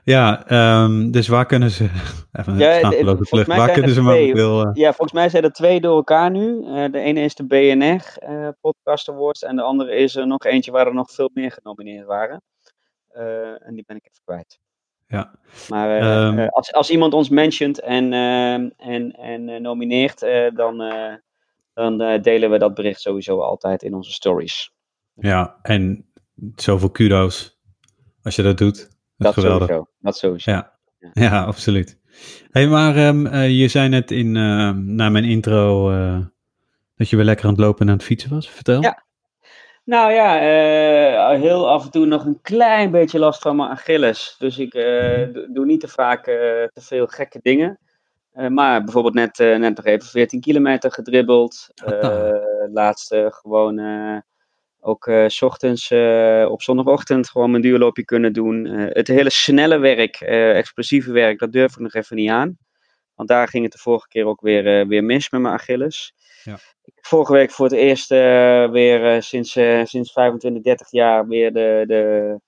Ja, 0.04 0.52
um, 0.84 1.12
dus 1.12 1.28
waar 1.28 1.46
kunnen 1.46 1.72
ze. 1.72 1.84
Even 2.32 2.58
ja, 2.58 2.90
de, 2.90 3.18
vlucht. 3.20 3.48
Waar 3.48 3.72
kunnen 3.72 3.92
ze 3.92 4.02
twee, 4.02 4.20
momenteel. 4.20 4.68
Uh... 4.68 4.72
Ja, 4.74 4.88
volgens 4.88 5.12
mij 5.12 5.30
zijn 5.30 5.44
er 5.44 5.52
twee 5.52 5.82
door 5.82 5.96
elkaar 5.96 6.32
nu. 6.32 6.62
Uh, 6.62 6.92
de 6.92 7.00
ene 7.00 7.22
is 7.22 7.36
de 7.36 7.46
BNR 7.46 8.30
uh, 8.30 8.48
Podcast 8.62 9.10
Awards. 9.10 9.44
En 9.44 9.56
de 9.56 9.62
andere 9.62 9.96
is 9.96 10.16
er 10.16 10.28
nog 10.28 10.46
eentje 10.46 10.72
waar 10.72 10.88
er 10.88 10.94
nog 10.94 11.12
veel 11.12 11.30
meer 11.34 11.52
genomineerd 11.52 12.06
waren. 12.06 12.42
en 13.60 13.74
die 13.74 13.84
ben 13.88 13.96
ik 13.96 14.06
even 14.06 14.22
kwijt. 14.24 14.60
Ja. 15.08 15.40
Maar 15.70 16.28
um, 16.28 16.48
als, 16.50 16.74
als 16.74 16.90
iemand 16.90 17.14
ons 17.14 17.30
mentioned 17.30 17.80
en, 17.80 18.14
en, 18.78 19.12
en 19.12 19.62
nomineert, 19.62 20.20
dan, 20.56 20.84
dan 21.74 22.22
delen 22.22 22.50
we 22.50 22.58
dat 22.58 22.74
bericht 22.74 23.02
sowieso 23.02 23.40
altijd 23.40 23.84
in 23.84 23.94
onze 23.94 24.12
stories. 24.12 24.72
Ja, 25.14 25.60
en 25.62 26.12
zoveel 26.56 26.90
kudo's 26.90 27.60
als 28.24 28.36
je 28.36 28.42
dat 28.42 28.58
doet. 28.58 28.95
Dat, 29.18 29.36
dat 29.36 29.44
sowieso. 29.44 29.88
Dat 30.00 30.18
sowieso. 30.18 30.52
Ja, 30.52 30.72
ja. 31.00 31.10
ja 31.14 31.44
absoluut. 31.44 32.00
hey, 32.52 32.68
maar 32.68 32.98
um, 32.98 33.26
uh, 33.26 33.60
je 33.60 33.68
zei 33.68 33.90
net 33.90 34.12
in, 34.12 34.36
uh, 34.36 34.72
na 34.72 35.10
mijn 35.10 35.24
intro 35.24 35.92
uh, 35.92 36.20
dat 36.96 37.10
je 37.10 37.16
weer 37.16 37.26
lekker 37.26 37.46
aan 37.46 37.52
het 37.52 37.60
lopen 37.60 37.82
en 37.82 37.90
aan 37.92 37.98
het 37.98 38.06
fietsen 38.06 38.30
was. 38.30 38.50
Vertel. 38.50 38.82
Ja. 38.82 39.04
Nou 39.84 40.12
ja, 40.12 40.40
heel 41.38 41.70
af 41.70 41.84
en 41.86 41.92
toe 41.92 42.06
nog 42.06 42.26
een 42.26 42.42
klein 42.42 42.92
beetje 42.92 43.20
last 43.20 43.42
van 43.42 43.56
mijn 43.56 43.70
Achilles. 43.70 44.36
Dus 44.38 44.58
ik 44.58 44.72
doe 45.54 45.66
niet 45.66 45.80
te 45.80 45.88
vaak 45.88 46.24
te 46.24 46.82
veel 46.82 47.08
gekke 47.08 47.40
dingen. 47.42 47.80
maar 48.50 48.84
bijvoorbeeld 48.84 49.14
net, 49.14 49.38
net 49.38 49.76
nog 49.76 49.86
even 49.86 50.08
14 50.08 50.40
kilometer 50.40 50.92
gedribbeld. 50.92 51.68
laatste 52.72 53.28
gewoon 53.30 53.80
ook 54.86 55.08
uh, 55.08 55.28
s 55.28 55.42
ochtends 55.42 55.92
uh, 55.92 56.48
op 56.50 56.62
zondagochtend 56.62 57.30
gewoon 57.30 57.52
mijn 57.52 57.62
duurloopje 57.62 58.06
kunnen 58.06 58.34
doen. 58.34 58.66
Uh, 58.66 58.86
het 58.90 59.08
hele 59.08 59.30
snelle 59.30 59.78
werk, 59.78 60.16
explosieve 60.22 61.12
werk, 61.12 61.40
dat 61.40 61.52
durf 61.52 61.72
ik 61.72 61.80
nog 61.80 61.94
even 61.94 62.16
niet 62.16 62.30
aan. 62.30 62.58
Want 63.14 63.30
daar 63.30 63.48
ging 63.48 63.64
het 63.64 63.74
de 63.74 63.80
vorige 63.80 64.08
keer 64.08 64.26
ook 64.26 64.42
weer, 64.42 64.88
weer 64.88 65.04
mis 65.04 65.30
met 65.30 65.42
mijn 65.42 65.54
Achilles. 65.54 66.14
Ja. 66.44 66.58
Vorige 66.96 67.34
week 67.34 67.52
voor 67.52 67.66
het 67.66 67.76
eerst 67.76 68.10
weer 68.10 69.24
sinds, 69.24 69.52
sinds 69.84 70.12
25, 70.12 70.64
30 70.64 70.92
jaar 70.92 71.28
weer 71.28 71.54
de, 71.54 71.84
de, 71.88 72.40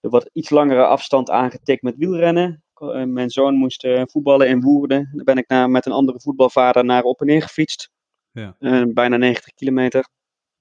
de 0.00 0.08
wat 0.08 0.30
iets 0.32 0.50
langere 0.50 0.84
afstand 0.84 1.30
aangetikt 1.30 1.82
met 1.82 1.96
wielrennen. 1.96 2.62
mijn 3.06 3.30
zoon 3.30 3.54
moest 3.54 3.88
voetballen 4.02 4.48
in 4.48 4.60
Woerden. 4.60 5.10
Daar 5.12 5.24
ben 5.24 5.38
ik 5.38 5.48
naar, 5.48 5.70
met 5.70 5.86
een 5.86 5.92
andere 5.92 6.20
voetbalvader 6.20 6.84
naar 6.84 7.02
op 7.02 7.20
en 7.20 7.26
neer 7.26 7.42
gefietst. 7.42 7.90
Ja. 8.30 8.56
bijna 8.86 9.16
90 9.16 9.54
kilometer. 9.54 10.08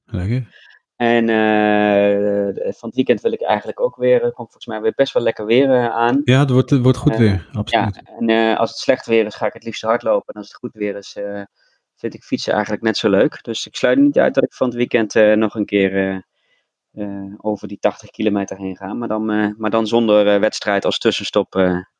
Lekker. 0.05 0.70
En 1.01 1.27
uh, 1.27 2.71
van 2.73 2.87
het 2.87 2.95
weekend 2.95 3.21
wil 3.21 3.31
ik 3.31 3.41
eigenlijk 3.41 3.79
ook 3.79 3.95
weer, 3.95 4.19
komt 4.19 4.35
volgens 4.35 4.65
mij 4.65 4.81
weer 4.81 4.93
best 4.95 5.13
wel 5.13 5.23
lekker 5.23 5.45
weer 5.45 5.69
uh, 5.69 5.89
aan. 5.89 6.21
Ja, 6.23 6.39
het 6.39 6.49
wordt, 6.49 6.69
het 6.69 6.81
wordt 6.81 6.97
goed 6.97 7.11
uh, 7.11 7.17
weer, 7.17 7.49
absoluut. 7.53 8.01
Ja, 8.05 8.17
en 8.19 8.57
als 8.57 8.69
het 8.69 8.79
slecht 8.79 9.05
weer 9.05 9.25
is, 9.25 9.35
ga 9.35 9.45
ik 9.45 9.53
het 9.53 9.63
liefst 9.63 9.81
hardlopen. 9.81 10.33
En 10.33 10.39
als 10.39 10.47
het 10.47 10.57
goed 10.57 10.73
weer 10.73 10.95
is, 10.95 11.17
vind 11.95 12.13
ik 12.13 12.23
fietsen 12.23 12.53
eigenlijk 12.53 12.83
net 12.83 12.97
zo 12.97 13.09
leuk. 13.09 13.43
Dus 13.43 13.65
ik 13.65 13.75
sluit 13.75 13.99
niet 13.99 14.19
uit 14.19 14.33
dat 14.33 14.43
ik 14.43 14.53
van 14.53 14.67
het 14.67 14.75
weekend 14.75 15.13
nog 15.13 15.55
een 15.55 15.65
keer 15.65 16.23
over 17.37 17.67
die 17.67 17.79
80 17.79 18.09
kilometer 18.09 18.57
heen 18.57 18.77
ga. 18.77 18.93
Maar 18.93 19.07
dan, 19.07 19.25
maar 19.57 19.69
dan 19.69 19.87
zonder 19.87 20.39
wedstrijd 20.39 20.85
als 20.85 20.97
tussenstop 20.97 21.55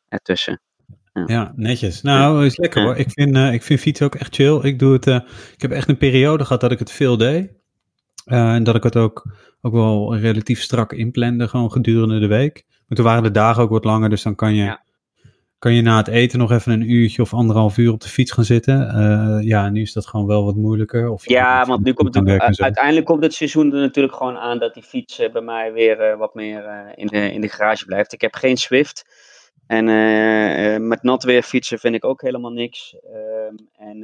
ertussen. 0.07 0.61
Ja. 1.13 1.23
ja. 1.25 1.53
netjes. 1.55 2.01
Nou, 2.01 2.45
is 2.45 2.57
lekker 2.57 2.83
hoor. 2.83 2.97
Ik 2.97 3.09
vind, 3.11 3.37
ik 3.37 3.63
vind 3.63 3.79
fietsen 3.79 4.05
ook 4.05 4.15
echt 4.15 4.35
chill. 4.35 4.59
Ik, 4.61 4.79
doe 4.79 4.93
het, 4.93 5.05
ik 5.53 5.61
heb 5.61 5.71
echt 5.71 5.89
een 5.89 5.97
periode 5.97 6.43
gehad 6.43 6.61
dat 6.61 6.71
ik 6.71 6.79
het 6.79 6.91
veel 6.91 7.17
deed. 7.17 7.59
Uh, 8.25 8.53
en 8.53 8.63
dat 8.63 8.75
ik 8.75 8.83
het 8.83 8.95
ook, 8.95 9.25
ook 9.61 9.73
wel 9.73 10.17
relatief 10.17 10.61
strak 10.61 10.93
inplande, 10.93 11.47
gewoon 11.47 11.71
gedurende 11.71 12.19
de 12.19 12.27
week. 12.27 12.65
Maar 12.87 12.97
toen 12.97 13.05
waren 13.05 13.23
de 13.23 13.31
dagen 13.31 13.63
ook 13.63 13.69
wat 13.69 13.83
langer, 13.83 14.09
dus 14.09 14.23
dan 14.23 14.35
kan 14.35 14.55
je, 14.55 14.63
ja. 14.63 14.83
kan 15.57 15.73
je 15.73 15.81
na 15.81 15.97
het 15.97 16.07
eten 16.07 16.39
nog 16.39 16.51
even 16.51 16.71
een 16.71 16.91
uurtje 16.91 17.21
of 17.21 17.33
anderhalf 17.33 17.77
uur 17.77 17.91
op 17.91 18.01
de 18.01 18.07
fiets 18.07 18.31
gaan 18.31 18.43
zitten. 18.43 18.95
Uh, 18.95 19.47
ja, 19.47 19.69
nu 19.69 19.81
is 19.81 19.93
dat 19.93 20.07
gewoon 20.07 20.27
wel 20.27 20.45
wat 20.45 20.55
moeilijker. 20.55 21.09
Of 21.09 21.29
ja, 21.29 21.65
want 21.65 21.83
nu 21.83 21.93
komt 21.93 22.15
het, 22.15 22.61
uiteindelijk 22.61 23.05
komt 23.05 23.23
het 23.23 23.33
seizoen 23.33 23.73
er 23.73 23.79
natuurlijk 23.79 24.15
gewoon 24.15 24.37
aan 24.37 24.59
dat 24.59 24.73
die 24.73 24.83
fiets 24.83 25.19
uh, 25.19 25.31
bij 25.31 25.41
mij 25.41 25.73
weer 25.73 26.17
wat 26.17 26.33
meer 26.33 26.93
in, 26.95 27.07
de, 27.07 27.31
in 27.33 27.41
de 27.41 27.49
garage 27.49 27.85
blijft. 27.85 28.13
Ik 28.13 28.21
heb 28.21 28.35
geen 28.35 28.57
Swift. 28.57 29.29
En 29.67 29.85
met 30.87 31.03
nat 31.03 31.23
weer 31.23 31.43
fietsen 31.43 31.79
vind 31.79 31.95
ik 31.95 32.05
ook 32.05 32.21
helemaal 32.21 32.51
niks. 32.51 32.95
Ehm, 33.13 33.55
en, 33.87 34.03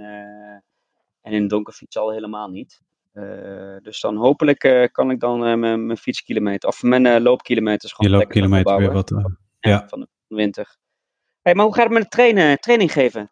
en 1.21 1.33
in 1.33 1.47
donker 1.47 1.73
fietsen 1.73 2.01
al 2.01 2.11
helemaal 2.11 2.49
niet. 2.49 2.81
Uh, 3.17 3.77
dus 3.81 3.99
dan 3.99 4.15
hopelijk 4.15 4.63
uh, 4.63 4.85
kan 4.91 5.11
ik 5.11 5.19
dan 5.19 5.47
uh, 5.47 5.75
mijn 5.75 5.97
fietskilometer, 5.97 6.69
of 6.69 6.83
mijn 6.83 7.21
loopkilometers 7.21 7.93
gewoon 7.93 8.11
Je 8.11 8.17
loopkilometer 8.17 8.77
weer 8.77 8.91
wat, 8.91 9.11
ja. 9.59 9.85
Van 9.87 9.99
de 9.99 10.35
winter. 10.35 10.77
Hey, 11.41 11.55
maar 11.55 11.65
hoe 11.65 11.73
gaat 11.73 11.83
het 11.83 11.93
met 11.93 12.01
het 12.01 12.11
trainen, 12.11 12.59
training 12.59 12.91
geven? 12.91 13.29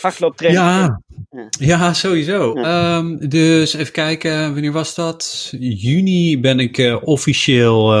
Hardlooptraining? 0.00 0.64
Ja, 0.64 1.02
ja. 1.30 1.48
ja 1.50 1.92
sowieso. 1.92 2.60
Ja. 2.60 2.96
Um, 2.96 3.28
dus 3.28 3.74
even 3.74 3.92
kijken, 3.92 4.52
wanneer 4.52 4.72
was 4.72 4.94
dat? 4.94 5.48
Juni 5.58 6.40
ben 6.40 6.58
ik 6.58 7.00
officieel 7.04 7.92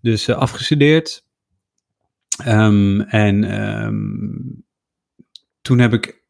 dus 0.00 0.28
afgestudeerd. 0.28 1.24
Um, 2.46 3.00
en 3.00 3.62
um, 3.62 4.64
toen 5.60 5.78
heb 5.78 5.92
ik 5.92 6.21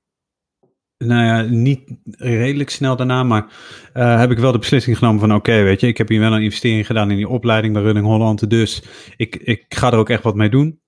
nou 1.07 1.25
ja, 1.25 1.41
niet 1.43 1.81
redelijk 2.19 2.71
snel 2.71 2.97
daarna, 2.97 3.23
maar 3.23 3.47
uh, 3.95 4.19
heb 4.19 4.31
ik 4.31 4.39
wel 4.39 4.53
de 4.53 4.59
beslissing 4.59 4.99
genomen 4.99 5.21
van 5.21 5.35
oké, 5.35 5.63
weet 5.63 5.81
je, 5.81 5.87
ik 5.87 5.99
heb 5.99 6.09
hier 6.09 6.21
wel 6.21 6.33
een 6.33 6.43
investering 6.43 6.87
gedaan 6.87 7.11
in 7.11 7.17
die 7.17 7.29
opleiding 7.29 7.75
bij 7.75 7.83
Running 7.83 8.07
Holland, 8.07 8.51
dus 8.51 8.83
ik, 9.17 9.37
ik 9.37 9.65
ga 9.69 9.93
er 9.93 9.99
ook 9.99 10.09
echt 10.09 10.23
wat 10.23 10.35
mee 10.35 10.49
doen. 10.49 10.81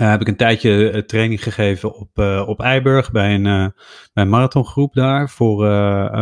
Uh, 0.00 0.10
heb 0.10 0.20
ik 0.20 0.28
een 0.28 0.36
tijdje 0.36 0.92
uh, 0.92 1.00
training 1.00 1.42
gegeven 1.42 1.94
op, 1.94 2.18
op 2.46 2.60
Eiburg 2.60 3.10
bij 3.10 3.34
een, 3.34 3.72
bij 4.12 4.26
marathongroep 4.26 4.94
daar 4.94 5.30
voor, 5.30 5.58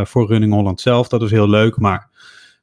voor 0.07 0.29
Running 0.29 0.53
Holland 0.53 0.81
zelf. 0.81 1.09
Dat 1.09 1.21
was 1.21 1.31
heel 1.31 1.49
leuk, 1.49 1.79
maar 1.79 2.11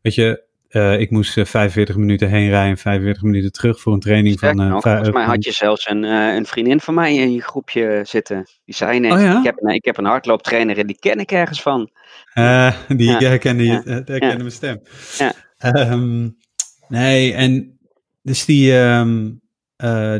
weet 0.01 0.15
je, 0.15 0.47
uh, 0.69 0.99
ik 0.99 1.11
moest 1.11 1.33
45 1.33 1.95
minuten 1.95 2.29
heen 2.29 2.49
rijden 2.49 2.69
en 2.69 2.77
45 2.77 3.23
minuten 3.23 3.51
terug 3.51 3.79
voor 3.79 3.93
een 3.93 3.99
training 3.99 4.37
Sterk 4.37 4.55
van... 4.55 4.65
Uh, 4.65 4.71
nog, 4.71 4.81
volgens 4.83 5.09
mij 5.09 5.25
had 5.25 5.43
je 5.43 5.51
zelfs 5.51 5.89
een, 5.89 6.03
een 6.03 6.45
vriendin 6.45 6.79
van 6.79 6.93
mij 6.93 7.15
in 7.15 7.31
je 7.31 7.41
groepje 7.41 8.01
zitten. 8.03 8.47
Die 8.65 8.75
zei 8.75 8.99
net, 8.99 9.11
oh, 9.11 9.21
ja? 9.21 9.37
ik, 9.37 9.43
heb 9.43 9.55
een, 9.61 9.73
ik 9.73 9.85
heb 9.85 9.97
een 9.97 10.05
hardlooptrainer 10.05 10.77
en 10.77 10.87
die 10.87 10.99
ken 10.99 11.19
ik 11.19 11.31
ergens 11.31 11.61
van. 11.61 11.89
die 12.87 13.11
ja. 13.11 13.19
herkende, 13.19 13.63
ja. 13.63 13.81
herkende 13.83 14.37
mijn 14.37 14.51
stem. 14.51 14.81
Ja. 15.17 15.33
Um, 15.91 16.37
nee, 16.87 17.33
en 17.33 17.79
dus 18.21 18.45
die... 18.45 18.73
Um, 18.73 19.41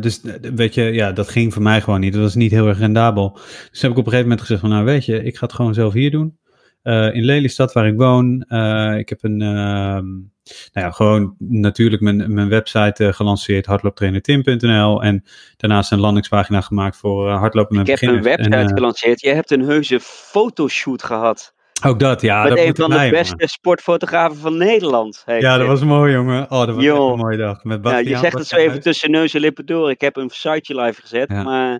dus 0.01 0.22
weet 0.41 0.74
je, 0.74 0.84
ja, 0.84 1.12
dat 1.12 1.29
ging 1.29 1.53
voor 1.53 1.62
mij 1.62 1.82
gewoon 1.82 2.00
niet. 2.00 2.13
Dat 2.13 2.22
was 2.22 2.36
niet 2.36 2.51
heel 2.51 2.68
erg 2.68 2.79
rendabel. 2.79 3.39
Dus 3.72 3.82
heb 3.82 3.91
ik 3.91 3.98
op 3.98 4.06
een 4.06 4.12
gegeven 4.12 4.22
moment 4.22 4.41
gezegd 4.41 4.62
van, 4.62 4.70
nou 4.70 4.86
weet 4.86 5.06
je, 5.06 5.24
ik 5.24 5.38
ga 5.38 5.46
het 5.46 5.56
gewoon 5.56 5.74
zelf 5.74 5.94
hier 5.94 6.12
doen. 6.12 6.38
Uh, 6.84 7.14
in 7.14 7.24
Lelystad, 7.24 7.74
waar 7.74 7.88
ik 7.88 7.98
woon. 7.98 8.46
Uh, 8.48 8.98
ik 8.98 9.10
heb 9.10 9.24
een, 9.24 9.42
uh, 9.42 9.50
nou 9.50 10.86
ja, 10.86 10.92
gewoon 10.92 11.36
natuurlijk 11.38 12.02
mijn, 12.02 12.34
mijn 12.34 12.50
website 12.50 13.14
gelanceerd, 13.14 13.66
hardlooptrainertim.nl. 13.66 15.04
En 15.04 15.24
daarnaast 15.58 15.92
een 15.92 16.00
landingspagina 16.00 16.62
gemaakt 16.62 16.98
voor 16.98 17.30
hardlopen 17.30 17.76
met 17.76 17.86
beginners. 17.86 18.20
Ik 18.20 18.32
heb 18.32 18.40
een 18.40 18.44
website 18.44 18.70
en, 18.70 18.78
gelanceerd. 18.78 19.22
Je 19.22 19.30
hebt 19.30 19.52
een 19.52 19.62
heuse 19.62 20.00
fotoshoot 20.00 21.04
gehad. 21.04 21.54
Ook 21.86 22.00
dat, 22.00 22.22
ja. 22.22 22.44
Met 22.44 22.50
dat 22.50 22.60
een 22.60 22.76
van 22.76 22.90
de 22.90 23.10
beste 23.10 23.48
sportfotografen 23.48 24.38
van 24.38 24.58
Nederland. 24.58 25.24
Ja, 25.26 25.58
dat 25.58 25.68
was 25.68 25.84
mooi, 25.84 26.14
jongen. 26.14 26.44
Oh, 26.44 26.66
dat 26.66 26.76
was 26.76 26.86
echt 26.86 26.98
een 26.98 27.18
mooie 27.18 27.38
dag. 27.38 27.64
Met 27.64 27.80
ja, 27.84 27.98
je 27.98 28.18
zegt 28.18 28.38
het 28.38 28.48
zo 28.48 28.56
even 28.56 28.82
tussen 28.82 29.12
neus 29.12 29.34
en 29.34 29.42
lippen 29.42 29.66
door. 29.66 29.90
Ik 29.90 30.02
heb 30.02 30.16
een 30.16 30.30
siteje 30.30 30.82
live 30.82 31.02
gezet, 31.02 31.30
ja. 31.30 31.44
maar 31.44 31.80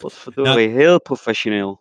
wat 0.00 0.12
verdorie, 0.12 0.68
ja. 0.68 0.74
heel 0.74 1.00
professioneel. 1.00 1.80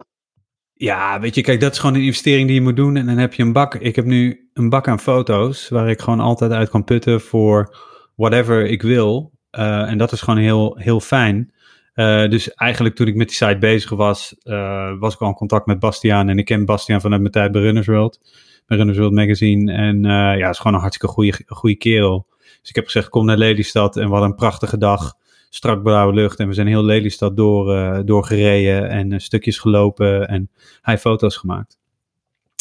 Ja, 0.83 1.19
weet 1.19 1.35
je, 1.35 1.41
kijk, 1.41 1.59
dat 1.59 1.71
is 1.71 1.79
gewoon 1.79 1.95
een 1.95 2.01
investering 2.01 2.47
die 2.47 2.55
je 2.55 2.61
moet 2.61 2.75
doen. 2.75 2.97
En 2.97 3.05
dan 3.05 3.17
heb 3.17 3.33
je 3.33 3.43
een 3.43 3.53
bak. 3.53 3.75
Ik 3.75 3.95
heb 3.95 4.05
nu 4.05 4.49
een 4.53 4.69
bak 4.69 4.87
aan 4.87 4.99
foto's 4.99 5.69
waar 5.69 5.89
ik 5.89 6.01
gewoon 6.01 6.19
altijd 6.19 6.51
uit 6.51 6.69
kan 6.69 6.83
putten 6.83 7.21
voor 7.21 7.77
whatever 8.15 8.65
ik 8.65 8.81
wil. 8.81 9.31
Uh, 9.51 9.89
en 9.89 9.97
dat 9.97 10.11
is 10.11 10.21
gewoon 10.21 10.39
heel, 10.39 10.77
heel 10.79 10.99
fijn. 10.99 11.53
Uh, 11.95 12.29
dus 12.29 12.53
eigenlijk 12.53 12.95
toen 12.95 13.07
ik 13.07 13.15
met 13.15 13.27
die 13.27 13.35
site 13.35 13.57
bezig 13.57 13.89
was, 13.89 14.35
uh, 14.43 14.99
was 14.99 15.13
ik 15.13 15.19
al 15.19 15.27
in 15.27 15.33
contact 15.33 15.65
met 15.65 15.79
Bastiaan. 15.79 16.29
En 16.29 16.37
ik 16.37 16.45
ken 16.45 16.65
Bastiaan 16.65 17.01
vanuit 17.01 17.21
mijn 17.21 17.33
tijd 17.33 17.51
bij 17.51 17.61
Runners 17.61 17.87
World. 17.87 18.19
Bij 18.65 18.77
Runners 18.77 18.97
World 18.97 19.13
Magazine. 19.13 19.71
En 19.71 20.03
ja, 20.37 20.49
is 20.49 20.57
gewoon 20.57 20.73
een 20.73 20.79
hartstikke 20.79 21.13
goede, 21.47 21.77
kerel. 21.77 22.27
Dus 22.59 22.69
ik 22.69 22.75
heb 22.75 22.85
gezegd, 22.85 23.09
kom 23.09 23.25
naar 23.25 23.37
Lelystad. 23.37 23.97
En 23.97 24.07
hadden 24.07 24.29
een 24.29 24.35
prachtige 24.35 24.77
dag 24.77 25.13
strak 25.55 25.83
blauwe 25.83 26.13
lucht. 26.13 26.39
En 26.39 26.47
we 26.47 26.53
zijn 26.53 26.67
heel 26.67 26.83
Lelystad 26.83 27.37
door, 27.37 27.75
uh, 27.75 27.99
doorgereden 28.05 28.89
en 28.89 29.11
uh, 29.11 29.19
stukjes 29.19 29.57
gelopen. 29.57 30.27
En 30.27 30.49
hij 30.81 30.97
foto's 30.97 31.37
gemaakt. 31.37 31.77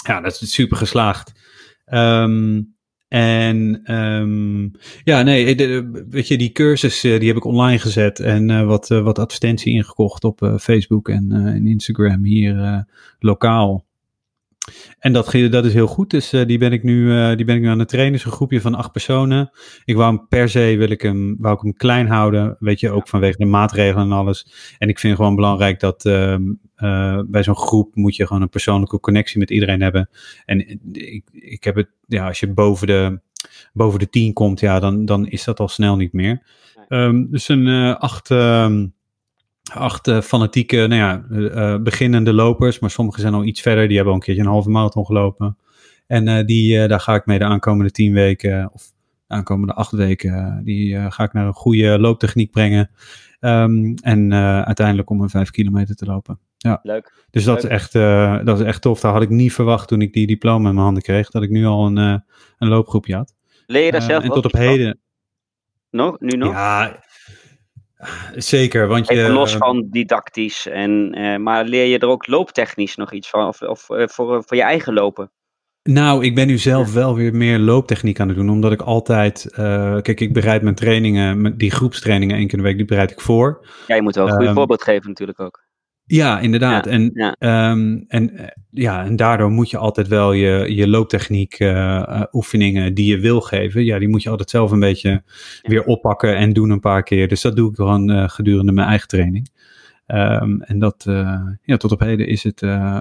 Ja, 0.07 0.21
dat 0.21 0.41
is 0.41 0.53
super 0.53 0.77
geslaagd. 0.77 1.33
Um, 1.93 2.75
en 3.09 3.93
um, 3.95 4.73
ja, 5.05 5.23
nee, 5.23 5.55
de, 5.55 6.05
weet 6.09 6.29
je, 6.29 6.39
die 6.39 6.53
cursus 6.53 7.01
die 7.01 7.27
heb 7.27 7.37
ik 7.37 7.45
online 7.45 7.79
gezet 7.79 8.21
en 8.21 8.67
wat, 8.67 8.89
wat 8.89 9.19
advertentie 9.19 9.73
ingekocht 9.73 10.25
op 10.25 10.57
Facebook 10.61 11.09
en, 11.09 11.33
en 11.33 11.67
Instagram 11.67 12.25
hier 12.25 12.87
lokaal. 13.19 13.85
En 14.99 15.13
dat, 15.13 15.33
dat 15.51 15.65
is 15.65 15.75
heel 15.75 15.87
goed. 15.87 16.11
Dus 16.11 16.33
uh, 16.33 16.47
die, 16.47 16.59
ben 16.59 16.73
ik 16.73 16.83
nu, 16.83 17.07
uh, 17.07 17.37
die 17.37 17.45
ben 17.45 17.57
ik 17.57 17.63
nu 17.63 17.69
aan 17.69 17.79
het 17.79 17.89
trainen. 17.89 18.15
is 18.15 18.25
een 18.25 18.31
groepje 18.31 18.61
van 18.61 18.75
acht 18.75 18.93
personen. 18.93 19.51
Ik 19.85 19.97
wou 19.97 20.17
hem 20.17 20.27
per 20.29 20.49
se 20.49 20.77
wil 20.77 20.91
ik 20.91 21.03
hem, 21.03 21.37
wou 21.39 21.55
ik 21.55 21.63
hem 21.63 21.75
klein 21.75 22.09
houden. 22.09 22.57
Weet 22.59 22.81
je, 22.81 22.91
ook 22.91 23.09
vanwege 23.09 23.37
de 23.37 23.45
maatregelen 23.45 24.05
en 24.05 24.13
alles. 24.13 24.47
En 24.79 24.89
ik 24.89 24.99
vind 24.99 25.17
gewoon 25.17 25.35
belangrijk 25.35 25.81
dat 25.81 26.05
uh, 26.05 26.37
bij 27.27 27.43
zo'n 27.43 27.57
groep 27.57 27.95
moet 27.95 28.17
je 28.17 28.27
gewoon 28.27 28.43
een 28.43 28.49
persoonlijke 28.49 29.01
connectie 29.01 29.39
met 29.39 29.51
iedereen 29.51 29.81
hebben. 29.81 30.09
En 30.45 30.81
ik, 30.93 31.25
ik 31.33 31.65
heb 31.65 31.75
het, 31.75 31.89
ja, 32.07 32.27
als 32.27 32.41
je 32.41 32.53
boven 32.53 32.87
de, 32.87 33.21
boven 33.73 33.99
de 33.99 34.09
tien 34.09 34.33
komt, 34.33 34.61
ja, 34.61 34.81
dan, 34.81 35.05
dan 35.05 35.27
is 35.27 35.45
dat 35.45 35.61
al 35.61 35.69
snel 35.69 35.97
niet 35.97 36.13
meer. 36.13 36.43
Um, 36.89 37.31
dus 37.31 37.49
een 37.49 37.97
acht. 37.97 38.31
Um, 38.31 38.95
acht 39.75 40.09
uh, 40.09 40.21
fanatieke, 40.21 40.77
nou 40.77 40.95
ja, 40.95 41.25
uh, 41.31 41.83
beginnende 41.83 42.33
lopers, 42.33 42.79
maar 42.79 42.91
sommigen 42.91 43.21
zijn 43.21 43.35
al 43.35 43.45
iets 43.45 43.61
verder. 43.61 43.87
Die 43.87 43.97
hebben 43.97 44.15
al 44.15 44.19
een 44.19 44.25
keertje 44.25 44.43
een 44.43 44.49
halve 44.49 44.71
marathon 44.71 45.07
gelopen. 45.07 45.57
En 46.07 46.29
uh, 46.29 46.45
die, 46.45 46.87
daar 46.87 47.01
ga 47.01 47.15
ik 47.15 47.27
mee 47.27 47.39
de 47.39 47.45
aankomende 47.45 47.91
tien 47.91 48.13
weken, 48.13 48.71
of 48.73 48.93
de 49.27 49.35
aankomende 49.35 49.73
acht 49.73 49.93
weken, 49.93 50.61
die 50.65 51.11
ga 51.11 51.25
ik 51.25 51.33
naar 51.33 51.47
een 51.47 51.53
goede 51.53 51.99
looptechniek 51.99 52.51
brengen. 52.51 52.91
Um, 53.41 53.95
en 53.95 54.33
uiteindelijk 54.65 55.11
om 55.11 55.21
een 55.21 55.31
vijf 55.31 55.51
kilometer 55.51 55.95
te 55.95 56.07
lopen. 56.07 56.39
Ja. 56.57 56.81
Leuk. 56.83 57.27
Dus 57.31 57.45
dat, 57.45 57.63
Leuk. 57.63 57.73
Is 57.73 57.79
echt, 57.79 57.93
dat 58.47 58.61
is 58.61 58.67
echt 58.67 58.83
tof. 58.83 59.01
Daar 59.01 59.13
had 59.13 59.23
ik 59.23 59.29
niet 59.29 59.53
verwacht 59.53 59.89
toen 59.89 60.01
ik 60.01 60.13
die 60.13 60.27
diploma 60.27 60.69
in 60.69 60.75
mijn 60.75 60.85
handen 60.85 61.03
kreeg, 61.03 61.31
dat 61.31 61.43
ik 61.43 61.51
nu 61.51 61.67
al 61.67 61.87
een, 61.87 61.97
een 62.59 62.69
loopgroepje 62.69 63.15
had. 63.15 63.35
Leer 63.67 63.85
je 63.85 63.91
daar 63.91 64.03
zelf 64.03 64.23
En 64.23 64.31
tot 64.31 64.45
op 64.45 64.53
heden. 64.53 64.99
Nog? 65.91 66.21
Nu 66.21 66.37
nog? 66.37 66.53
Ja, 66.53 67.03
Zeker, 68.35 68.87
want 68.87 69.09
je... 69.09 69.15
Even 69.15 69.31
los 69.31 69.57
van 69.57 69.87
didactisch, 69.91 70.67
en, 70.67 71.19
uh, 71.19 71.37
maar 71.37 71.65
leer 71.65 71.85
je 71.85 71.99
er 71.99 72.09
ook 72.09 72.27
looptechnisch 72.27 72.97
nog 72.97 73.13
iets 73.13 73.31
van? 73.31 73.47
Of, 73.47 73.63
of 73.63 73.91
uh, 73.91 74.07
voor, 74.07 74.43
voor 74.47 74.57
je 74.57 74.63
eigen 74.63 74.93
lopen? 74.93 75.31
Nou, 75.83 76.25
ik 76.25 76.35
ben 76.35 76.47
nu 76.47 76.59
zelf 76.59 76.93
wel 76.93 77.15
weer 77.15 77.35
meer 77.35 77.59
looptechniek 77.59 78.21
aan 78.21 78.29
het 78.29 78.37
doen, 78.37 78.51
omdat 78.51 78.73
ik 78.73 78.81
altijd... 78.81 79.49
Uh, 79.59 80.01
kijk, 80.01 80.21
ik 80.21 80.33
bereid 80.33 80.63
mijn 80.63 80.75
trainingen, 80.75 81.57
die 81.57 81.71
groepstrainingen 81.71 82.37
één 82.37 82.47
keer 82.47 82.59
in 82.59 82.63
de 82.63 82.69
week, 82.69 82.77
die 82.77 82.87
bereid 82.87 83.11
ik 83.11 83.21
voor. 83.21 83.67
Ja, 83.87 83.95
je 83.95 84.03
moet 84.03 84.15
wel 84.15 84.27
een 84.27 84.33
goed 84.33 84.47
um, 84.47 84.55
voorbeeld 84.55 84.83
geven 84.83 85.09
natuurlijk 85.09 85.41
ook. 85.41 85.65
Ja, 86.05 86.41
inderdaad. 86.41 86.85
Ja, 86.85 86.91
en, 86.91 87.11
ja. 87.15 87.71
Um, 87.71 88.05
en, 88.09 88.53
ja, 88.71 89.05
en 89.05 89.17
daardoor 89.17 89.51
moet 89.51 89.71
je 89.71 89.77
altijd 89.77 90.09
wel 90.09 90.33
je, 90.33 90.75
je 90.75 90.89
looptechniek 90.89 91.61
uh, 91.61 91.69
uh, 91.69 92.23
oefeningen 92.33 92.95
die 92.95 93.07
je 93.07 93.19
wil 93.19 93.41
geven, 93.41 93.85
ja, 93.85 93.99
die 93.99 94.09
moet 94.09 94.23
je 94.23 94.31
altijd 94.31 94.51
zelf 94.51 94.71
een 94.71 94.81
beetje 94.81 95.11
ja. 95.11 95.23
weer 95.63 95.85
oppakken 95.85 96.37
en 96.37 96.53
doen 96.53 96.71
een 96.71 96.81
paar 96.81 97.03
keer. 97.03 97.29
Dus 97.29 97.41
dat 97.41 97.57
doe 97.57 97.71
ik 97.71 97.77
gewoon 97.77 98.11
uh, 98.11 98.29
gedurende 98.29 98.73
mijn 98.73 98.89
eigen 98.89 99.09
training. 99.09 99.49
Um, 100.07 100.63
en 100.63 100.79
dat, 100.79 101.05
ja, 101.63 101.77
tot 101.77 101.93
op 101.93 102.01
heden 102.01 102.27
is 102.27 102.43
het, 102.43 102.59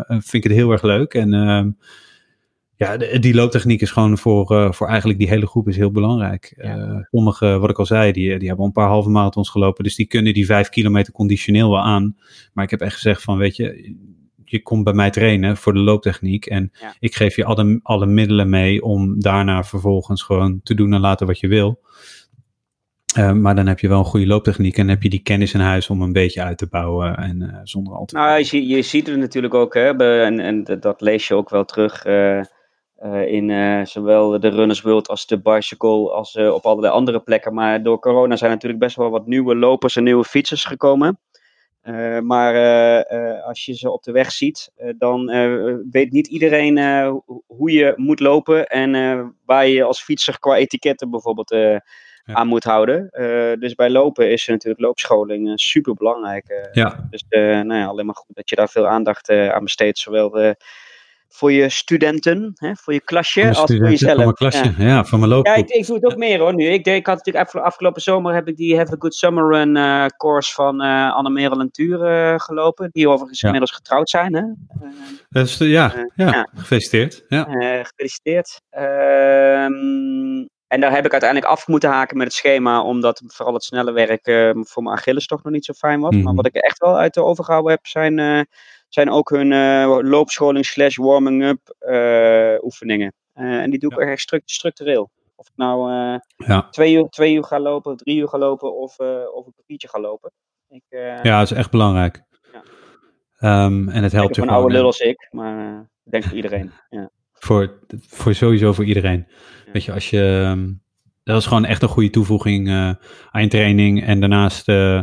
vind 0.07 0.33
ik 0.33 0.43
het 0.43 0.51
heel 0.51 0.71
erg 0.71 0.83
leuk. 0.83 1.13
En 1.13 1.33
um, 1.33 1.77
ja, 2.81 2.97
de, 2.97 3.19
die 3.19 3.33
looptechniek 3.33 3.81
is 3.81 3.91
gewoon 3.91 4.17
voor, 4.17 4.51
uh, 4.51 4.71
voor 4.71 4.87
eigenlijk 4.87 5.19
die 5.19 5.29
hele 5.29 5.47
groep 5.47 5.67
is 5.67 5.75
heel 5.75 5.91
belangrijk. 5.91 6.53
Ja. 6.57 6.77
Uh, 6.77 6.97
sommige, 7.11 7.59
wat 7.59 7.69
ik 7.69 7.79
al 7.79 7.85
zei, 7.85 8.11
die, 8.11 8.39
die 8.39 8.47
hebben 8.47 8.65
een 8.65 8.71
paar 8.71 8.87
halve 8.87 9.09
marathons 9.09 9.49
gelopen. 9.49 9.83
Dus 9.83 9.95
die 9.95 10.05
kunnen 10.05 10.33
die 10.33 10.45
vijf 10.45 10.69
kilometer 10.69 11.13
conditioneel 11.13 11.69
wel 11.69 11.81
aan. 11.81 12.15
Maar 12.53 12.63
ik 12.63 12.69
heb 12.69 12.81
echt 12.81 12.93
gezegd 12.93 13.21
van, 13.21 13.37
weet 13.37 13.55
je, 13.55 13.95
je 14.45 14.61
komt 14.61 14.83
bij 14.83 14.93
mij 14.93 15.09
trainen 15.09 15.57
voor 15.57 15.73
de 15.73 15.79
looptechniek. 15.79 16.45
En 16.45 16.71
ja. 16.79 16.95
ik 16.99 17.15
geef 17.15 17.35
je 17.35 17.45
alle, 17.45 17.79
alle 17.83 18.05
middelen 18.05 18.49
mee 18.49 18.83
om 18.83 19.19
daarna 19.19 19.63
vervolgens 19.63 20.23
gewoon 20.23 20.59
te 20.63 20.73
doen 20.73 20.93
en 20.93 20.99
laten 20.99 21.27
wat 21.27 21.39
je 21.39 21.47
wil. 21.47 21.79
Uh, 23.17 23.31
maar 23.31 23.55
dan 23.55 23.67
heb 23.67 23.79
je 23.79 23.87
wel 23.87 23.99
een 23.99 24.05
goede 24.05 24.27
looptechniek 24.27 24.77
en 24.77 24.87
heb 24.87 25.03
je 25.03 25.09
die 25.09 25.21
kennis 25.21 25.53
in 25.53 25.59
huis 25.59 25.89
om 25.89 26.01
een 26.01 26.13
beetje 26.13 26.43
uit 26.43 26.57
te 26.57 26.67
bouwen 26.67 27.17
en 27.17 27.41
uh, 27.41 27.59
zonder 27.63 27.93
al 27.93 28.05
te. 28.05 28.15
Nou, 28.15 28.43
je, 28.43 28.67
je, 28.67 28.81
ziet 28.81 29.07
het 29.07 29.17
natuurlijk 29.17 29.53
ook, 29.53 29.73
hè, 29.73 29.97
en, 30.23 30.39
en 30.39 30.79
dat 30.79 31.01
lees 31.01 31.27
je 31.27 31.35
ook 31.35 31.49
wel 31.49 31.65
terug. 31.65 32.05
Uh, 32.05 32.41
in 33.09 33.49
uh, 33.49 33.85
zowel 33.85 34.39
de 34.39 34.49
Runners 34.49 34.81
World 34.81 35.07
als 35.07 35.25
de 35.25 35.41
Bicycle 35.41 36.11
als 36.11 36.35
uh, 36.35 36.53
op 36.53 36.65
allerlei 36.65 36.93
andere 36.93 37.19
plekken. 37.19 37.53
Maar 37.53 37.83
door 37.83 37.99
corona 37.99 38.35
zijn 38.35 38.51
natuurlijk 38.51 38.81
best 38.81 38.95
wel 38.95 39.09
wat 39.09 39.27
nieuwe 39.27 39.55
lopers 39.55 39.95
en 39.95 40.03
nieuwe 40.03 40.23
fietsers 40.23 40.63
gekomen. 40.63 41.19
maar 42.21 42.55
als 43.43 43.65
je 43.65 43.73
ze 43.73 43.91
op 43.91 44.03
de 44.03 44.11
weg 44.11 44.31
ziet, 44.31 44.71
dan 44.97 45.25
weet 45.91 46.11
niet 46.11 46.27
iedereen 46.27 46.77
hoe 47.47 47.71
je 47.71 47.93
moet 47.95 48.19
lopen 48.19 48.67
en 48.67 48.91
waar 49.45 49.67
je 49.67 49.83
als 49.83 50.03
fietser 50.03 50.39
qua 50.39 50.55
etiketten 50.55 51.09
bijvoorbeeld 51.09 51.49
ja. 51.49 51.81
aan 52.25 52.47
moet 52.47 52.63
houden. 52.63 53.09
dus 53.59 53.75
bij 53.75 53.89
lopen 53.89 54.31
is 54.31 54.47
natuurlijk 54.47 54.81
loopscholing 54.81 55.59
super 55.59 55.93
belangrijk. 55.93 56.69
ja. 56.71 57.07
Dus 57.09 57.23
nou 57.29 57.73
ja, 57.73 57.85
alleen 57.85 58.05
maar 58.05 58.15
goed 58.15 58.35
dat 58.35 58.49
je 58.49 58.55
daar 58.55 58.69
veel 58.69 58.87
aandacht 58.87 59.29
aan 59.29 59.63
besteedt, 59.63 59.99
zowel 59.99 60.55
voor 61.33 61.51
je 61.51 61.69
studenten, 61.69 62.51
hè, 62.55 62.75
voor 62.75 62.93
je 62.93 63.01
klasje, 63.01 63.47
als 63.47 63.57
voor 63.57 63.89
jezelf. 63.89 64.13
Voor 64.13 64.23
mijn 64.23 64.33
klasje, 64.33 64.73
ja, 64.77 64.87
ja 64.87 65.05
voor 65.05 65.19
mijn 65.19 65.31
loopgroep. 65.31 65.55
Ja, 65.55 65.63
ik, 65.63 65.69
ik, 65.69 65.85
doe 65.85 65.95
het 65.95 66.05
ook 66.05 66.17
meer 66.17 66.39
hoor 66.39 66.55
nu. 66.55 66.65
Ik, 66.65 66.85
ik 66.85 67.05
had 67.05 67.25
natuurlijk 67.25 67.53
afgelopen 67.55 68.01
zomer 68.01 68.33
heb 68.33 68.47
ik 68.47 68.55
die 68.55 68.77
Have 68.77 68.93
a 68.93 68.95
Good 68.99 69.15
Summer 69.15 69.47
Run 69.47 69.75
uh, 69.75 70.05
course 70.05 70.53
van 70.53 70.83
uh, 70.83 71.15
Anne-Merel 71.15 71.59
en 71.59 71.71
Tuur 71.71 72.31
uh, 72.31 72.39
gelopen, 72.39 72.89
die 72.91 73.09
overigens 73.09 73.39
ja. 73.39 73.45
inmiddels 73.45 73.75
getrouwd 73.75 74.09
zijn. 74.09 74.35
Hè? 74.35 74.43
Dus, 75.29 75.57
ja, 75.57 75.93
ja, 76.15 76.31
ja, 76.31 76.47
gefeliciteerd. 76.55 77.25
Ja. 77.27 77.43
gefeliciteerd. 77.83 78.61
Ehm, 78.69 80.47
en 80.71 80.79
daar 80.79 80.91
heb 80.91 81.05
ik 81.05 81.11
uiteindelijk 81.11 81.51
af 81.51 81.67
moeten 81.67 81.89
haken 81.89 82.17
met 82.17 82.27
het 82.27 82.35
schema, 82.35 82.81
omdat 82.81 83.21
vooral 83.25 83.53
het 83.53 83.63
snelle 83.63 83.91
werk 83.91 84.27
uh, 84.27 84.51
voor 84.53 84.83
mijn 84.83 84.95
Achilles 84.95 85.25
toch 85.25 85.43
nog 85.43 85.53
niet 85.53 85.65
zo 85.65 85.73
fijn 85.73 85.99
was. 85.99 86.15
Mhm. 86.15 86.23
Maar 86.23 86.33
wat 86.33 86.45
ik 86.45 86.55
er 86.55 86.61
echt 86.61 86.77
wel 86.77 86.97
uit 86.97 87.13
de 87.13 87.23
overgehouden 87.23 87.71
heb, 87.71 87.85
zijn, 87.85 88.17
uh, 88.17 88.41
zijn 88.93 89.09
ook 89.09 89.29
hun 89.29 89.51
uh, 89.51 89.97
loopscholing 90.01 90.65
slash 90.65 90.95
warming-up 90.97 91.75
oefeningen. 92.63 93.13
en 93.33 93.69
die 93.69 93.79
doe 93.79 93.91
ik 94.01 94.07
Ja. 94.07 94.15
stru 94.15 94.41
structureel. 94.45 95.11
Of 95.35 95.47
ik 95.47 95.53
nou 95.55 95.91
Ja. 96.37 96.67
twee, 96.69 96.93
uur, 96.95 97.07
twee 97.09 97.33
uur 97.33 97.43
ga 97.43 97.59
lopen, 97.59 97.97
drie 97.97 98.17
uur 98.17 98.27
ga 98.27 98.37
lopen 98.37 98.75
of, 98.77 98.99
of 99.33 99.45
een 99.45 99.53
kwartiertje 99.53 99.87
ga 99.87 99.99
lopen. 99.99 100.31
Ik, 100.69 100.83
ja, 100.89 101.39
dat 101.39 101.51
is 101.51 101.57
echt 101.57 101.71
belangrijk. 101.71 102.23
Ja. 103.39 103.65
Um, 103.65 103.89
en 103.89 104.03
het 104.03 104.11
helpt 104.11 104.35
je 104.35 104.41
je 104.41 104.47
een 104.47 104.53
oude 104.53 104.67
gewoon. 104.67 104.77
lul 104.81 104.85
als 104.85 104.99
ik, 104.99 105.27
maar 105.31 105.79
ik 106.05 106.11
denk 106.11 106.23
voor 106.23 106.35
iedereen. 106.35 106.71
Ja. 106.89 107.09
Voor, 107.33 107.79
voor 108.07 108.33
sowieso 108.33 108.73
voor 108.73 108.85
iedereen. 108.85 109.25
Ja. 109.65 109.71
Weet 109.71 109.83
je, 109.83 109.91
als 109.93 110.09
je. 110.09 110.47
um, 110.51 110.81
dat 111.23 111.37
is 111.37 111.45
gewoon 111.45 111.65
echt 111.65 111.81
een 111.81 111.89
goede 111.89 112.09
toevoeging 112.09 112.67
uh, 112.67 112.89
aan 113.31 113.41
je 113.41 113.47
training. 113.47 114.03
En 114.05 114.19
daarnaast 114.19 114.67
uh, 114.69 115.01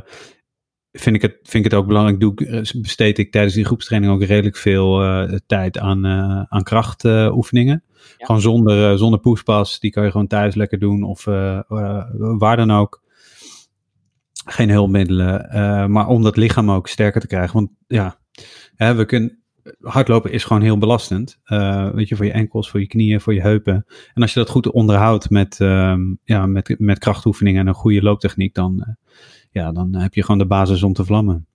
vind, 0.92 1.16
ik 1.16 1.22
het, 1.22 1.38
vind 1.42 1.64
ik 1.64 1.70
het 1.70 1.80
ook 1.80 1.86
belangrijk. 1.86 2.20
Doe, 2.20 2.32
ik- 2.34 2.80
besteed 2.82 3.18
ik 3.18 3.32
tijdens 3.32 3.54
die 3.54 3.64
groepstraining 3.64 4.12
ook 4.12 4.22
redelijk 4.22 4.56
veel 4.56 5.04
uh, 5.04 5.38
tijd 5.46 5.78
aan, 5.78 6.06
uh, 6.06 6.42
aan 6.48 6.62
krachtoefeningen. 6.62 7.82
Ja. 8.18 8.26
Gewoon 8.26 8.40
zonder, 8.40 8.98
zonder 8.98 9.20
poespas. 9.20 9.80
Die 9.80 9.90
kan 9.90 10.04
je 10.04 10.10
gewoon 10.10 10.26
thuis 10.26 10.54
lekker 10.54 10.78
doen. 10.78 11.02
Of 11.02 11.24
waar 12.38 12.56
dan 12.56 12.70
ook. 12.70 13.02
Geen 14.44 14.70
hulpmiddelen. 14.70 15.46
maar 15.90 16.06
om 16.06 16.22
dat 16.22 16.36
lichaam 16.36 16.70
ook 16.70 16.88
sterker 16.88 17.20
te 17.20 17.26
krijgen. 17.26 17.54
Want 17.54 17.70
ja, 17.86 18.18
hè, 18.74 18.94
we 18.94 19.04
kunnen 19.04 19.42
hardlopen 19.80 20.32
is 20.32 20.44
gewoon 20.44 20.62
heel 20.62 20.78
belastend. 20.78 21.40
Weet 21.94 22.08
je, 22.08 22.16
voor 22.16 22.24
je 22.26 22.32
enkels, 22.32 22.70
voor 22.70 22.80
je 22.80 22.86
knieën, 22.86 23.20
voor 23.20 23.34
je 23.34 23.40
heupen. 23.40 23.84
En 24.14 24.22
als 24.22 24.32
je 24.32 24.38
dat 24.38 24.48
goed 24.48 24.70
onderhoudt 24.70 25.30
met, 25.30 25.58
um, 25.60 26.18
ja, 26.24 26.46
met, 26.46 26.74
met 26.78 26.98
krachtoefeningen 26.98 27.60
en 27.60 27.66
een 27.66 27.74
goede 27.74 28.02
looptechniek, 28.02 28.54
dan, 28.54 28.96
ja, 29.58 29.72
dan 29.72 29.94
heb 29.94 30.14
je 30.14 30.22
gewoon 30.22 30.38
de 30.38 30.46
basis 30.46 30.82
om 30.82 30.92
te 30.92 31.04
vlammen. 31.04 31.46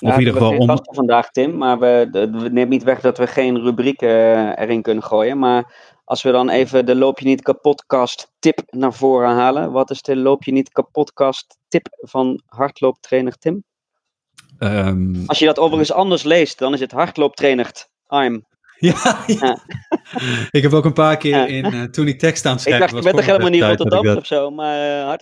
Of 0.00 0.12
in 0.12 0.18
ieder 0.18 0.34
geval 0.34 0.56
om. 0.56 0.78
vandaag, 0.82 1.30
Tim, 1.30 1.56
maar 1.56 1.78
we, 1.78 2.08
we 2.12 2.48
nemen 2.48 2.68
niet 2.68 2.82
weg 2.82 3.00
dat 3.00 3.18
we 3.18 3.26
geen 3.26 3.60
rubriek 3.60 4.02
uh, 4.02 4.58
erin 4.58 4.82
kunnen 4.82 5.02
gooien. 5.02 5.38
Maar 5.38 5.74
als 6.04 6.22
we 6.22 6.30
dan 6.30 6.48
even 6.48 6.86
de 6.86 6.94
Loop 6.94 7.18
je 7.18 7.26
niet 7.26 7.42
kapotkast 7.42 8.30
tip 8.38 8.62
naar 8.70 8.92
voren 8.92 9.30
halen. 9.30 9.72
Wat 9.72 9.90
is 9.90 10.02
de 10.02 10.16
Loop 10.16 10.44
je 10.44 10.52
niet 10.52 10.72
kapotkast 10.72 11.58
tip 11.68 11.86
van 11.90 12.42
hardlooptrainer 12.46 13.38
Tim? 13.38 13.64
Um, 14.58 15.22
Als 15.26 15.38
je 15.38 15.44
dat 15.44 15.58
overigens 15.58 15.92
anders 15.92 16.22
leest, 16.22 16.58
dan 16.58 16.72
is 16.72 16.80
het 16.80 16.92
hardlooptrainer 16.92 17.86
I'm. 18.08 18.44
Ja, 18.82 19.24
ja. 19.26 19.36
ja. 19.40 19.58
ik 20.58 20.62
heb 20.62 20.72
ook 20.72 20.84
een 20.84 20.92
paar 20.92 21.16
keer 21.16 21.48
in, 21.48 21.74
uh, 21.74 21.82
toen 21.82 22.08
ik 22.08 22.18
tekst 22.18 22.46
aan 22.46 22.52
het 22.52 22.60
schrijven 22.60 22.86
Ik 22.86 22.92
dacht, 22.92 23.04
je 23.04 23.10
bent 23.10 23.16
toch 23.16 23.26
helemaal 23.26 23.50
niet 23.50 23.62
Rotterdam 23.62 24.16
of 24.16 24.26
zo, 24.26 24.50
maar 24.50 25.14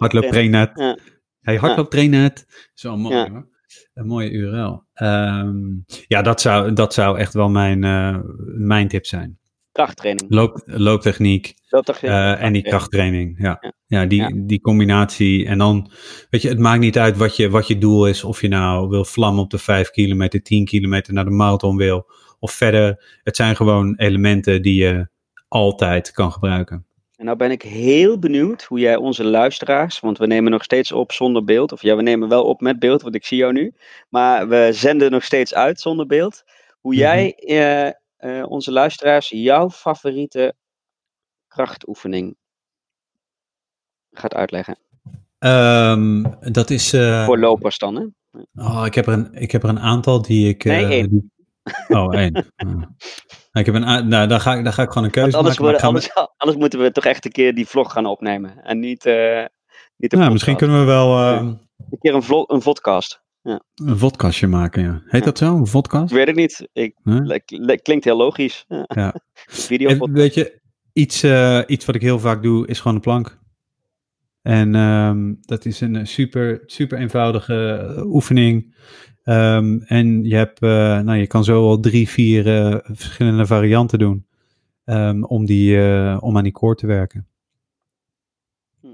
uh. 0.76 0.92
Hey, 1.40 1.56
hardlooptrainer. 1.56 2.32
Zo 2.74 2.96
mooi 2.96 3.30
hoor. 3.30 3.48
Een 3.94 4.06
mooie 4.06 4.30
URL. 4.30 4.84
Um, 5.02 5.84
ja, 6.06 6.22
dat 6.22 6.40
zou, 6.40 6.72
dat 6.72 6.94
zou 6.94 7.18
echt 7.18 7.32
wel 7.32 7.48
mijn, 7.48 7.82
uh, 7.82 8.18
mijn 8.56 8.88
tip 8.88 9.06
zijn. 9.06 9.38
Krachttraining. 9.72 10.30
Loop, 10.30 10.62
looptechniek. 10.64 11.54
looptechniek 11.68 12.10
uh, 12.10 12.42
en 12.42 12.52
die 12.52 12.62
krachttraining. 12.62 13.34
Ja, 13.38 13.58
ja. 13.60 13.72
ja 13.86 14.06
die, 14.06 14.20
ja. 14.20 14.30
die 14.34 14.60
combinatie. 14.60 15.46
En 15.46 15.58
dan, 15.58 15.90
weet 16.30 16.42
je, 16.42 16.48
het 16.48 16.58
maakt 16.58 16.80
niet 16.80 16.98
uit 16.98 17.16
wat 17.16 17.36
je, 17.36 17.50
wat 17.50 17.66
je 17.66 17.78
doel 17.78 18.06
is. 18.06 18.24
Of 18.24 18.40
je 18.40 18.48
nou 18.48 18.88
wil 18.88 19.04
vlammen 19.04 19.42
op 19.42 19.50
de 19.50 19.58
5 19.58 19.90
kilometer, 19.90 20.42
10 20.42 20.64
kilometer 20.64 21.12
naar 21.12 21.24
de 21.24 21.30
marathon 21.30 21.76
wil. 21.76 22.10
Of 22.38 22.52
verder. 22.52 23.18
Het 23.22 23.36
zijn 23.36 23.56
gewoon 23.56 23.94
elementen 23.96 24.62
die 24.62 24.82
je 24.82 25.08
altijd 25.48 26.12
kan 26.12 26.32
gebruiken. 26.32 26.86
En 27.20 27.26
nou 27.26 27.38
ben 27.38 27.50
ik 27.50 27.62
heel 27.62 28.18
benieuwd 28.18 28.62
hoe 28.62 28.78
jij 28.78 28.96
onze 28.96 29.24
luisteraars, 29.24 30.00
want 30.00 30.18
we 30.18 30.26
nemen 30.26 30.50
nog 30.50 30.64
steeds 30.64 30.92
op 30.92 31.12
zonder 31.12 31.44
beeld. 31.44 31.72
Of 31.72 31.82
ja, 31.82 31.96
we 31.96 32.02
nemen 32.02 32.28
wel 32.28 32.44
op 32.44 32.60
met 32.60 32.78
beeld, 32.78 33.02
want 33.02 33.14
ik 33.14 33.24
zie 33.24 33.38
jou 33.38 33.52
nu. 33.52 33.74
Maar 34.08 34.48
we 34.48 34.68
zenden 34.72 35.10
nog 35.10 35.24
steeds 35.24 35.54
uit 35.54 35.80
zonder 35.80 36.06
beeld. 36.06 36.42
Hoe 36.80 36.94
jij 36.94 37.42
uh, 37.44 38.30
uh, 38.30 38.50
onze 38.50 38.72
luisteraars 38.72 39.28
jouw 39.28 39.70
favoriete 39.70 40.54
krachtoefening 41.48 42.36
gaat 44.10 44.34
uitleggen. 44.34 44.78
Um, 45.38 46.36
dat 46.52 46.70
is. 46.70 46.94
Uh, 46.94 47.24
Voor 47.24 47.38
lopers 47.38 47.78
dan, 47.78 47.96
hè? 47.96 48.04
Oh, 48.54 48.82
ik 48.86 48.94
heb 48.94 49.06
er 49.06 49.12
een, 49.12 49.34
ik 49.34 49.50
heb 49.50 49.62
er 49.62 49.68
een 49.68 49.80
aantal 49.80 50.22
die 50.22 50.48
ik. 50.48 50.64
Nee, 50.64 50.84
één. 50.84 51.08
Die, 51.08 51.30
oh, 51.88 52.14
één. 52.14 52.46
ik 53.52 53.66
heb 53.66 53.74
een, 53.74 54.08
nou, 54.08 54.26
dan, 54.26 54.40
ga 54.40 54.54
ik, 54.54 54.64
dan 54.64 54.72
ga 54.72 54.82
ik 54.82 54.88
gewoon 54.88 55.04
een 55.04 55.10
keuze 55.10 55.36
anders 55.36 55.58
maken. 55.58 55.72
Worden, 55.72 55.88
anders, 55.88 56.14
anders, 56.36 56.58
moeten 56.58 56.80
we 56.80 56.92
toch 56.92 57.04
echt 57.04 57.24
een 57.24 57.32
keer 57.32 57.54
die 57.54 57.66
vlog 57.66 57.92
gaan 57.92 58.06
opnemen. 58.06 58.62
En 58.62 58.78
niet. 58.78 59.06
Uh, 59.06 59.44
niet 59.96 60.12
nou, 60.12 60.32
misschien 60.32 60.56
kunnen 60.56 60.78
we 60.78 60.84
wel. 60.84 61.18
Uh, 61.18 61.36
een 61.90 61.98
keer 61.98 62.14
een, 62.14 62.22
vlog, 62.22 62.48
een 62.48 62.62
vodcast. 62.62 63.22
Ja. 63.42 63.60
Een 63.74 63.98
vodkastje 63.98 64.46
maken, 64.46 64.82
ja. 64.82 65.02
Heet 65.04 65.20
ja. 65.20 65.26
dat 65.26 65.38
zo, 65.38 65.56
een 65.56 65.66
vodcast? 65.66 66.12
Weet 66.12 66.28
ik 66.28 66.34
niet. 66.34 66.68
Ik, 66.72 66.94
huh? 67.02 67.76
Klinkt 67.82 68.04
heel 68.04 68.16
logisch. 68.16 68.64
Ja. 68.68 68.84
ja. 68.86 69.14
Video 69.68 70.08
Weet 70.10 70.34
je, 70.34 70.60
iets, 70.92 71.24
uh, 71.24 71.60
iets 71.66 71.84
wat 71.84 71.94
ik 71.94 72.00
heel 72.00 72.18
vaak 72.18 72.42
doe, 72.42 72.66
is 72.66 72.80
gewoon 72.80 72.96
een 72.96 73.02
plank. 73.02 73.38
En 74.42 74.74
um, 74.74 75.38
dat 75.40 75.64
is 75.64 75.80
een 75.80 76.06
super, 76.06 76.62
super 76.66 76.98
eenvoudige 76.98 77.94
oefening. 78.06 78.76
Um, 79.30 79.82
en 79.82 80.24
je, 80.24 80.36
hebt, 80.36 80.62
uh, 80.62 80.70
nou, 80.98 81.18
je 81.18 81.26
kan 81.26 81.44
zo 81.44 81.68
al 81.68 81.80
drie, 81.80 82.08
vier 82.08 82.46
uh, 82.46 82.76
verschillende 82.82 83.46
varianten 83.46 83.98
doen. 83.98 84.26
Um, 84.84 85.24
om, 85.24 85.46
die, 85.46 85.78
om 86.20 86.36
aan 86.36 86.42
die 86.42 86.52
koord 86.52 86.78
te 86.78 86.86
werken. 86.86 87.26
Hm. 88.80 88.86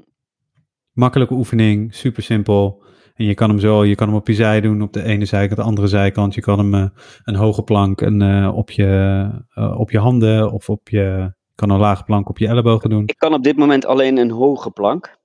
Makkelijke 0.92 1.34
oefening, 1.34 1.94
super 1.94 2.22
simpel. 2.22 2.82
En 3.14 3.24
je 3.24 3.34
kan 3.34 3.48
hem 3.48 3.58
zo, 3.58 3.84
je 3.84 3.94
kan 3.94 4.06
hem 4.06 4.16
op 4.16 4.26
je 4.26 4.34
zij 4.34 4.60
doen, 4.60 4.82
op 4.82 4.92
de 4.92 5.02
ene 5.02 5.24
zijkant, 5.24 5.60
de 5.60 5.66
andere 5.66 5.86
zijkant. 5.86 6.34
Je 6.34 6.40
kan 6.40 6.58
hem 6.58 6.92
een 7.24 7.34
hoge 7.34 7.62
plank 7.62 8.00
een, 8.00 8.48
op, 8.48 8.70
je, 8.70 9.30
op 9.54 9.90
je 9.90 9.98
handen 9.98 10.52
of 10.52 10.68
op 10.68 10.88
je, 10.88 11.32
kan 11.54 11.70
een 11.70 11.78
lage 11.78 12.04
plank 12.04 12.28
op 12.28 12.38
je 12.38 12.46
ellebogen 12.46 12.90
doen. 12.90 13.02
Ik 13.06 13.18
kan 13.18 13.34
op 13.34 13.42
dit 13.42 13.56
moment 13.56 13.86
alleen 13.86 14.16
een 14.16 14.30
hoge 14.30 14.70
plank. 14.70 15.18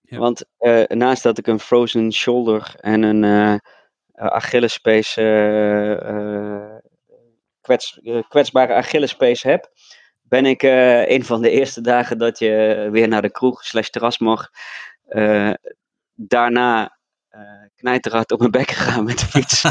Ja. 0.00 0.18
Want 0.18 0.44
naast 0.88 1.22
dat 1.22 1.38
ik 1.38 1.46
een 1.46 1.60
frozen 1.60 2.12
shoulder 2.12 2.74
en 2.80 3.02
een 3.02 3.60
Achillespees, 4.30 5.16
uh, 5.16 6.76
kwets, 7.60 8.00
kwetsbare 8.28 8.74
Achillespees 8.74 9.42
heb, 9.42 9.70
ben 10.22 10.46
ik 10.46 10.62
een 11.08 11.24
van 11.24 11.42
de 11.42 11.50
eerste 11.50 11.80
dagen 11.80 12.18
dat 12.18 12.38
je 12.38 12.88
weer 12.90 13.08
naar 13.08 13.22
de 13.22 13.30
kroeg 13.30 13.64
slash 13.64 13.88
terras 13.88 14.18
mag, 14.18 14.48
daarna 16.14 16.98
knijterhard 17.74 18.32
op 18.32 18.38
mijn 18.38 18.50
bek 18.50 18.70
gegaan 18.76 19.04
met 19.04 19.18
de 19.18 19.26
fiets. 19.26 19.64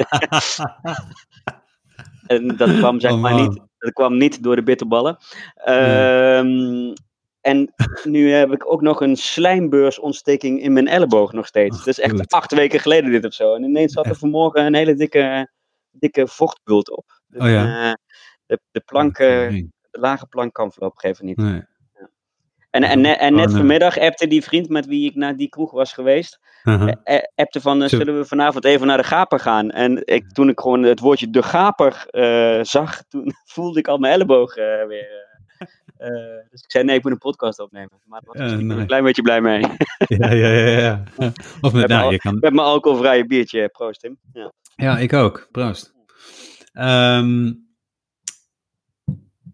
en 2.27 2.57
dat 2.57 2.77
kwam 2.77 2.99
zeg 2.99 3.11
oh, 3.11 3.19
maar 3.19 3.33
niet, 3.33 3.61
dat 3.77 3.93
kwam 3.93 4.17
niet 4.17 4.43
door 4.43 4.55
de 4.55 4.63
bitterballen. 4.63 5.17
Nee. 5.65 6.93
En 7.41 7.73
nu 8.03 8.31
heb 8.31 8.51
ik 8.51 8.71
ook 8.71 8.81
nog 8.81 9.01
een 9.01 9.15
slijmbeursontsteking 9.15 10.61
in 10.61 10.73
mijn 10.73 10.87
elleboog 10.87 11.33
nog 11.33 11.47
steeds. 11.47 11.77
Ach, 11.77 11.83
dat 11.83 11.97
is 11.97 12.03
echt 12.03 12.15
goed. 12.15 12.31
acht 12.31 12.53
weken 12.53 12.79
geleden 12.79 13.11
dit 13.11 13.25
of 13.25 13.33
zo. 13.33 13.55
En 13.55 13.63
ineens 13.63 13.93
zat 13.93 14.05
er 14.05 14.15
vanmorgen 14.15 14.65
een 14.65 14.75
hele 14.75 14.95
dikke, 14.95 15.51
dikke 15.91 16.27
vochtbult 16.27 16.97
op. 16.97 17.05
Dus, 17.27 17.41
oh 17.41 17.49
ja. 17.49 17.89
uh, 17.89 17.93
de, 18.45 18.59
de 18.71 18.79
plank, 18.79 19.19
uh, 19.19 19.27
nee. 19.27 19.69
de 19.91 19.99
lage 19.99 20.27
plank 20.27 20.53
kan 20.53 20.71
voorlopig 20.71 21.03
even 21.03 21.25
niet. 21.25 21.37
Nee. 21.37 21.53
Ja. 21.53 22.09
En, 22.69 22.83
en, 22.83 23.05
en, 23.05 23.19
en 23.19 23.33
net 23.33 23.45
oh, 23.45 23.51
nee. 23.51 23.57
vanmiddag 23.57 23.97
appte 23.97 24.27
die 24.27 24.43
vriend 24.43 24.69
met 24.69 24.85
wie 24.85 25.09
ik 25.09 25.15
naar 25.15 25.35
die 25.35 25.49
kroeg 25.49 25.71
was 25.71 25.93
geweest. 25.93 26.39
Uh 26.63 26.81
-huh. 26.81 27.21
appte 27.35 27.61
van, 27.61 27.89
zullen 27.89 28.17
we 28.17 28.25
vanavond 28.25 28.65
even 28.65 28.87
naar 28.87 28.97
de 28.97 29.03
gaper 29.03 29.39
gaan? 29.39 29.69
En 29.69 30.05
ik, 30.05 30.31
toen 30.31 30.49
ik 30.49 30.59
gewoon 30.59 30.83
het 30.83 30.99
woordje 30.99 31.29
de 31.29 31.43
gaper 31.43 32.07
zag, 32.65 33.03
toen 33.03 33.33
voelde 33.53 33.79
ik 33.79 33.87
al 33.87 33.97
mijn 33.97 34.13
elleboog 34.13 34.55
weer... 34.87 35.29
Uh, 35.61 36.07
dus 36.49 36.61
ik 36.61 36.71
zei, 36.71 36.83
nee, 36.83 36.95
ik 36.95 37.03
moet 37.03 37.11
een 37.11 37.17
podcast 37.17 37.59
opnemen. 37.59 38.01
Maar 38.05 38.21
daar 38.23 38.43
was 38.43 38.51
uh, 38.51 38.57
nee. 38.57 38.77
een 38.77 38.87
klein 38.87 39.03
beetje 39.03 39.21
blij 39.21 39.41
mee. 39.41 39.59
ja, 40.19 40.31
ja, 40.31 40.47
ja. 40.47 40.79
ja. 40.79 41.03
Of 41.61 41.73
met, 41.73 41.87
nou, 41.87 42.03
al, 42.03 42.11
je 42.11 42.17
kan... 42.17 42.33
met 42.33 42.53
mijn 42.53 42.67
alcoholvrije 42.67 43.25
biertje, 43.25 43.69
proost 43.69 43.99
Tim. 43.99 44.17
Ja, 44.33 44.51
ja 44.75 44.97
ik 44.97 45.13
ook, 45.13 45.47
proost. 45.51 45.93
Um, 46.73 47.69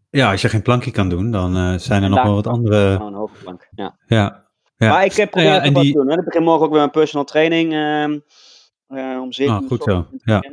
ja, 0.09 0.31
als 0.31 0.41
je 0.41 0.49
geen 0.49 0.61
plankje 0.61 0.91
kan 0.91 1.09
doen, 1.09 1.31
dan 1.31 1.57
uh, 1.57 1.77
zijn 1.77 2.03
er 2.03 2.09
nog 2.09 2.23
wel 2.23 2.33
wat 2.33 2.47
andere... 2.47 2.91
Gewoon 2.95 3.13
een 3.13 3.19
hoge 3.19 3.43
plank, 3.43 3.67
ja. 3.75 3.97
ja. 4.07 4.47
ja. 4.77 4.89
Maar 4.89 5.05
ik 5.05 5.13
heb 5.13 5.31
probeer 5.31 5.49
ja, 5.49 5.61
en 5.61 5.73
die... 5.73 5.91
te 5.91 5.97
doen. 5.97 6.09
Hè. 6.09 6.17
Ik 6.17 6.25
begin 6.25 6.43
morgen 6.43 6.63
ook 6.63 6.69
weer 6.71 6.79
mijn 6.79 6.91
personal 6.91 7.25
training. 7.25 7.73
Uh, 7.73 9.21
om 9.21 9.31
zeven 9.31 9.55
ah, 9.55 9.67
goed 9.67 9.83
zo, 9.83 10.07
ja. 10.23 10.43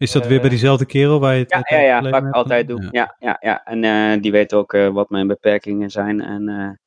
Is 0.00 0.12
dat 0.12 0.22
uh, 0.22 0.28
weer 0.28 0.40
bij 0.40 0.48
diezelfde 0.48 0.86
kerel 0.86 1.20
waar 1.20 1.34
je 1.34 1.46
het 1.48 1.64
Ja, 1.68 1.78
ja, 1.78 2.30
altijd 2.30 2.68
doe. 2.68 2.88
Ja, 2.90 2.90
ja, 2.90 3.16
ja. 3.18 3.36
ja. 3.40 3.64
En 3.64 3.82
uh, 3.82 4.22
die 4.22 4.32
weet 4.32 4.54
ook 4.54 4.72
uh, 4.72 4.88
wat 4.88 5.10
mijn 5.10 5.26
beperkingen 5.26 5.90
zijn 5.90 6.20
en 6.20 6.80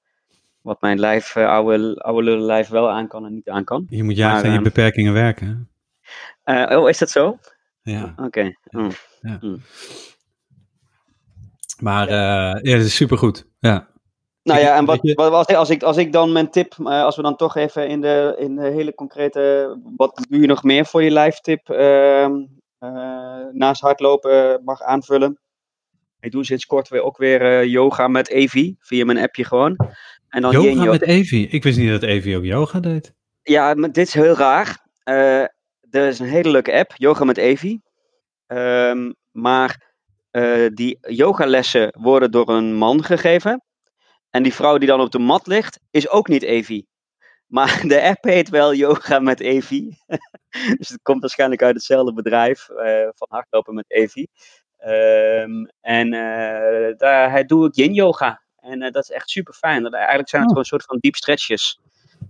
wat 0.62 0.82
mijn 0.82 0.99
lijf, 0.99 1.38
oude, 1.38 1.95
oude 1.95 2.23
lullen 2.23 2.45
lijf 2.45 2.67
wel 2.67 2.89
aan 2.89 3.08
kan 3.08 3.26
en 3.26 3.34
niet 3.34 3.49
aan 3.49 3.63
kan. 3.63 3.86
Je 3.89 4.04
moet 4.04 4.15
juist 4.15 4.45
aan 4.45 4.54
je 4.54 4.62
beperkingen 4.62 5.13
werken. 5.13 5.69
oh, 6.45 6.89
is 6.89 6.97
dat 6.97 7.10
zo? 7.10 7.38
Ja. 7.82 8.04
Oké. 8.04 8.23
Okay. 8.23 8.58
Mm. 8.63 8.91
Ja. 9.21 9.38
Mm. 9.41 9.62
Maar 11.82 12.10
ja, 12.10 12.54
dat 12.62 12.86
is 12.86 12.95
supergoed. 12.95 13.47
Ja. 13.60 13.91
Nou 14.43 14.60
ja, 14.60 14.78
en 14.78 14.86
wat, 14.86 14.99
wat, 15.13 15.54
als, 15.54 15.69
ik, 15.69 15.84
als 15.84 15.97
ik 15.97 16.12
dan 16.12 16.32
mijn 16.32 16.49
tip, 16.49 16.76
eh, 16.80 17.04
als 17.04 17.15
we 17.15 17.21
dan 17.21 17.36
toch 17.36 17.56
even 17.56 17.88
in 17.88 18.02
de, 18.02 18.36
in 18.39 18.56
de 18.56 18.69
hele 18.69 18.95
concrete, 18.95 19.78
wat 19.95 20.26
doe 20.30 20.41
je 20.41 20.47
nog 20.47 20.63
meer 20.63 20.86
voor 20.86 21.04
je 21.04 21.12
live 21.12 21.39
tip 21.41 21.69
ehm, 21.69 21.80
eh, 21.80 22.41
naast 23.52 23.82
hardlopen 23.82 24.62
mag 24.63 24.82
aanvullen? 24.82 25.39
Ik 26.19 26.32
doe 26.32 26.46
sinds 26.46 26.65
kort 26.65 26.88
weer 26.89 27.02
ook 27.02 27.17
weer 27.17 27.41
eh, 27.41 27.65
yoga 27.65 28.08
met 28.08 28.30
Evi, 28.30 28.76
via 28.80 29.06
mijn 29.06 29.17
appje 29.17 29.43
gewoon. 29.46 29.76
En 30.30 30.41
dan 30.41 30.52
Yoga 30.52 30.84
yo- 30.84 30.91
met 30.91 31.02
Evi. 31.02 31.48
Ik 31.48 31.63
wist 31.63 31.78
niet 31.78 31.89
dat 31.89 32.04
Evi 32.04 32.36
ook 32.38 32.43
yoga 32.43 32.80
deed. 32.80 33.13
Ja, 33.43 33.74
maar 33.74 33.91
dit 33.91 34.08
is 34.08 34.13
heel 34.13 34.36
raar. 34.36 34.88
Eh, 35.04 35.41
er 35.89 36.08
is 36.08 36.19
een 36.19 36.28
hele 36.28 36.50
leuke 36.50 36.74
app, 36.74 36.93
Yoga 36.96 37.24
met 37.24 37.38
Evi. 37.38 37.80
Ehm, 38.48 39.12
maar 39.32 39.91
eh, 40.32 40.67
die 40.74 40.98
yogalessen 41.02 41.96
worden 42.00 42.32
door 42.32 42.50
een 42.50 42.74
man 42.74 43.04
gegeven. 43.04 43.63
En 44.30 44.43
die 44.43 44.54
vrouw 44.54 44.78
die 44.78 44.88
dan 44.88 45.02
op 45.02 45.12
de 45.12 45.19
mat 45.19 45.48
ligt, 45.48 45.80
is 45.91 46.10
ook 46.10 46.28
niet 46.28 46.43
Evi. 46.43 46.86
Maar 47.54 47.82
de 47.88 48.02
app 48.02 48.24
heet 48.24 48.50
wel 48.50 48.74
Yoga 48.74 49.20
met 49.20 49.39
Evi. 49.39 49.98
dus 50.78 50.89
het 50.89 51.02
komt 51.02 51.22
waarschijnlijk 51.22 51.62
uit 51.63 51.76
hetzelfde 51.76 52.13
bedrijf 52.13 52.70
eh, 52.70 53.08
van 53.16 53.28
hardlopen 53.30 53.74
met 53.74 53.86
Evi. 53.88 54.28
Ehm, 54.78 55.66
en 55.82 56.13
eh, 56.13 56.98
daar 56.98 57.48
doe 57.48 57.68
ik 57.68 57.76
yin 57.76 57.94
yoga. 57.94 58.42
En 58.56 58.82
eh, 58.82 58.92
dat 58.92 59.04
is 59.04 59.10
echt 59.10 59.30
super 59.30 59.54
fijn. 59.54 59.94
Eigenlijk 59.94 60.30
zijn 60.30 60.42
het 60.42 60.52
Oh. 60.52 60.58
gewoon 60.58 60.58
een 60.58 60.66
soort 60.66 60.84
van 60.84 60.98
deep 61.00 61.16
stretches. 61.16 61.80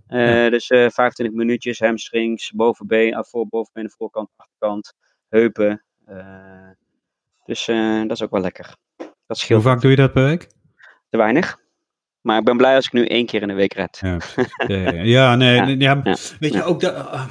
Ja. 0.08 0.50
Dus 0.50 0.70
eh 0.70 0.88
25 0.90 1.36
minuutjes, 1.36 1.78
hamstrings, 1.78 2.50
bovenbeen, 2.50 3.24
voor, 3.24 3.48
bovenbeen, 3.48 3.90
voorkant, 3.90 4.28
achterkant, 4.36 4.92
heupen. 5.28 5.84
dus 7.44 7.64
dat 8.06 8.10
is 8.10 8.22
ook 8.22 8.30
wel 8.30 8.40
lekker. 8.40 8.76
Dat 9.26 9.38
scheelt 9.38 9.62
Hoe 9.62 9.72
vaak 9.72 9.80
doe 9.80 9.90
je 9.90 9.96
dat 9.96 10.12
per 10.12 10.24
week? 10.24 10.48
te 11.08 11.16
weinig. 11.16 11.63
Maar 12.24 12.38
ik 12.38 12.44
ben 12.44 12.56
blij 12.56 12.74
als 12.74 12.86
ik 12.86 12.92
nu 12.92 13.06
één 13.06 13.26
keer 13.26 13.42
in 13.42 13.48
de 13.48 13.54
week 13.54 13.74
red. 13.74 13.98
Ja, 14.02 14.18
ja, 14.66 14.66
nee, 14.66 15.04
Ja, 15.14 15.34
nee, 15.36 15.78
ja, 15.78 16.00
ja, 16.04 16.16
weet 16.40 16.52
je 16.52 16.64
ook 16.64 16.80
dat. 16.80 16.94
ah, 16.94 17.26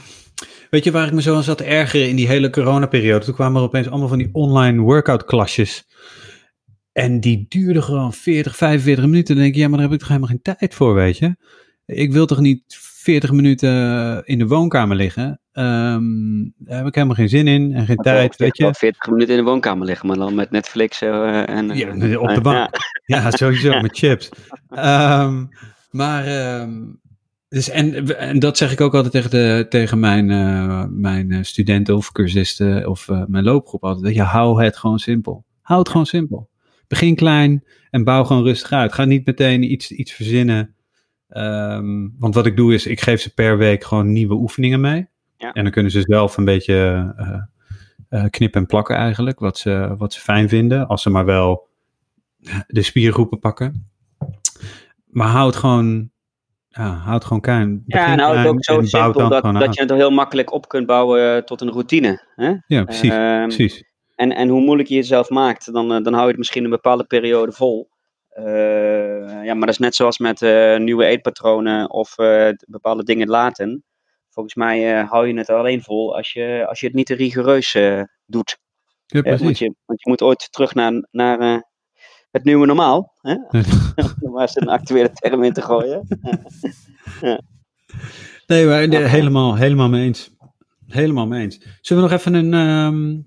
weet 0.69 0.83
je 0.83 0.91
waar 0.91 1.07
ik 1.07 1.13
me 1.13 1.21
zo 1.21 1.35
aan 1.35 1.43
zat 1.43 1.57
te 1.57 1.63
ergeren 1.63 2.09
in 2.09 2.15
die 2.15 2.27
hele 2.27 2.49
coronaperiode? 2.49 3.25
Toen 3.25 3.33
kwamen 3.33 3.61
er 3.61 3.67
opeens 3.67 3.89
allemaal 3.89 4.07
van 4.07 4.17
die 4.17 4.29
online 4.31 4.81
workout 4.81 5.25
klasjes. 5.25 5.87
En 6.91 7.19
die 7.19 7.45
duurden 7.49 7.83
gewoon 7.83 8.13
40, 8.13 8.55
45 8.55 9.05
minuten. 9.05 9.35
Dan 9.35 9.43
denk 9.43 9.55
ik, 9.55 9.61
ja, 9.61 9.67
maar 9.67 9.77
daar 9.77 9.85
heb 9.87 9.93
ik 9.95 9.99
toch 9.99 10.09
helemaal 10.15 10.29
geen 10.29 10.57
tijd 10.57 10.73
voor, 10.73 10.93
weet 10.93 11.17
je? 11.17 11.35
Ik 11.85 12.11
wil 12.11 12.25
toch 12.25 12.39
niet 12.39 12.63
40 12.77 13.31
minuten 13.31 14.21
in 14.25 14.39
de 14.39 14.47
woonkamer 14.47 14.95
liggen? 14.95 15.41
Ehm, 15.53 16.43
daar 16.57 16.77
heb 16.77 16.87
ik 16.87 16.95
helemaal 16.95 17.15
geen 17.15 17.29
zin 17.29 17.47
in 17.47 17.73
en 17.73 17.85
geen 17.85 17.97
tijd, 17.97 18.35
weet 18.35 18.57
je? 18.57 18.63
wel 18.63 18.73
40 18.73 19.07
minuten 19.09 19.35
in 19.37 19.43
de 19.43 19.49
woonkamer 19.49 19.85
liggen, 19.85 20.07
maar 20.07 20.17
dan 20.17 20.35
met 20.35 20.51
Netflix 20.51 21.01
eh, 21.01 21.49
en... 21.49 21.71
eh, 21.71 21.77
Ja, 21.77 21.93
nee, 21.93 22.19
op 22.19 22.27
de 22.27 22.33
eh, 22.33 22.41
bank. 22.41 22.55
ja. 22.55 22.69
Ja, 23.21 23.31
sowieso, 23.31 23.79
met 23.81 23.97
chips. 23.97 24.29
Ehm, 24.69 25.45
maar, 25.91 26.25
ehm, 26.25 26.81
dus, 27.49 27.69
en, 27.69 28.17
en 28.17 28.39
dat 28.39 28.57
zeg 28.57 28.71
ik 28.71 28.81
ook 28.81 28.93
altijd 28.93 29.13
tegen, 29.13 29.29
de, 29.29 29.65
tegen 29.69 29.99
mijn, 29.99 30.29
eh, 30.31 30.85
mijn 30.89 31.31
eh, 31.31 31.39
studenten 31.41 31.95
of 31.95 32.11
cursisten 32.11 32.89
of 32.89 33.09
eh, 33.09 33.23
mijn 33.27 33.43
loopgroep 33.43 33.83
altijd. 33.83 34.15
Ja, 34.15 34.25
hou 34.25 34.63
het 34.63 34.77
gewoon 34.77 34.99
simpel. 34.99 35.45
Hou 35.61 35.79
het 35.79 35.89
gewoon 35.89 36.05
simpel. 36.05 36.49
Begin 36.87 37.15
klein 37.15 37.63
en 37.89 38.03
bouw 38.03 38.23
gewoon 38.23 38.43
rustig 38.43 38.71
uit. 38.71 38.93
Ga 38.93 39.05
niet 39.05 39.25
meteen 39.25 39.71
iets, 39.71 39.91
iets 39.91 40.11
verzinnen. 40.11 40.75
Want 42.17 42.35
wat 42.35 42.45
ik 42.45 42.55
doe 42.57 42.73
is, 42.73 42.85
ik 42.87 43.01
geef 43.01 43.21
ze 43.21 43.33
per 43.33 43.57
week 43.57 43.83
gewoon 43.83 44.11
nieuwe 44.11 44.33
oefeningen 44.33 44.81
mee. 44.81 45.07
Ja. 45.43 45.53
En 45.53 45.63
dan 45.63 45.71
kunnen 45.71 45.91
ze 45.91 46.01
zelf 46.01 46.37
een 46.37 46.45
beetje 46.45 47.13
eh, 48.09 48.23
knippen 48.29 48.61
en 48.61 48.67
plakken 48.67 48.95
eigenlijk, 48.95 49.39
wat 49.39 49.57
ze, 49.57 49.95
wat 49.97 50.13
ze 50.13 50.19
fijn 50.19 50.49
vinden. 50.49 50.87
Als 50.87 51.01
ze 51.01 51.09
maar 51.09 51.25
wel 51.25 51.67
de 52.67 52.81
spiergroepen 52.81 53.39
pakken. 53.39 53.91
Maar 55.05 55.27
houd 55.27 55.55
gewoon, 55.55 56.09
ja, 56.67 56.89
houd 56.89 57.23
gewoon 57.23 57.41
klein. 57.41 57.83
Ja, 57.85 58.07
en 58.07 58.19
hou 58.19 58.37
het 58.37 58.47
ook 58.47 58.63
zo 58.63 58.81
simpel 58.81 59.29
dat, 59.29 59.43
dat 59.43 59.75
je 59.75 59.81
het 59.81 59.91
heel 59.91 60.11
makkelijk 60.11 60.53
op 60.53 60.67
kunt 60.67 60.85
bouwen 60.85 61.35
eh, 61.35 61.41
tot 61.41 61.61
een 61.61 61.71
routine. 61.71 62.27
Hè? 62.35 62.53
Ja, 62.67 62.83
precies. 62.83 63.11
Ehm, 63.11 63.43
precies. 63.43 63.83
En, 64.15 64.35
en 64.35 64.49
hoe 64.49 64.61
moeilijk 64.61 64.89
je 64.89 64.95
jezelf 64.95 65.29
maakt, 65.29 65.73
dan, 65.73 66.03
dan 66.03 66.13
hou 66.13 66.21
je 66.21 66.29
het 66.29 66.37
misschien 66.37 66.63
een 66.63 66.69
bepaalde 66.69 67.05
periode 67.05 67.51
vol. 67.51 67.89
Ja, 69.43 69.53
maar 69.53 69.65
dat 69.65 69.69
is 69.69 69.77
net 69.77 69.95
zoals 69.95 70.17
met 70.17 70.41
nieuwe 70.79 71.05
eetpatronen 71.05 71.89
of 71.89 72.15
bepaalde 72.67 73.03
dingen 73.03 73.27
laten. 73.27 73.83
Volgens 74.33 74.55
mij 74.55 74.99
eh, 74.99 75.09
hou 75.09 75.27
je 75.27 75.37
het 75.37 75.49
alleen 75.49 75.81
vol 75.81 76.15
als 76.15 76.31
je, 76.31 76.65
als 76.69 76.79
je 76.79 76.85
het 76.85 76.95
niet 76.95 77.05
te 77.05 77.15
rigoureus 77.15 77.73
eh, 77.75 78.01
doet. 78.25 78.57
Ja, 79.05 79.19
Eh, 79.19 79.25
want, 79.25 79.37
precies. 79.37 79.59
je, 79.59 79.73
want 79.85 80.01
je 80.03 80.09
moet 80.09 80.21
ooit 80.21 80.51
terug 80.51 80.73
naar, 80.73 81.07
naar 81.11 81.39
eh, 81.39 81.57
het 82.31 82.43
nieuwe 82.43 82.65
normaal. 82.65 83.13
Hè? 83.21 83.33
Om 84.21 84.31
maar 84.31 84.41
eens 84.41 84.55
een 84.55 84.69
actuele 84.69 85.11
term 85.11 85.43
in 85.43 85.53
te 85.53 85.61
gooien. 85.61 86.07
Nee, 88.47 88.65
maar 88.65 88.87
Ja. 88.89 88.99
helemaal, 88.99 89.55
helemaal 89.55 89.89
mee 89.89 90.03
eens. 90.05 90.35
Helemaal 90.87 91.27
mee 91.27 91.41
eens. 91.41 91.77
Zullen 91.81 92.03
we 92.03 92.09
nog 92.09 92.19
even 92.19 92.33
een... 92.33 92.53
ehm, 92.53 93.21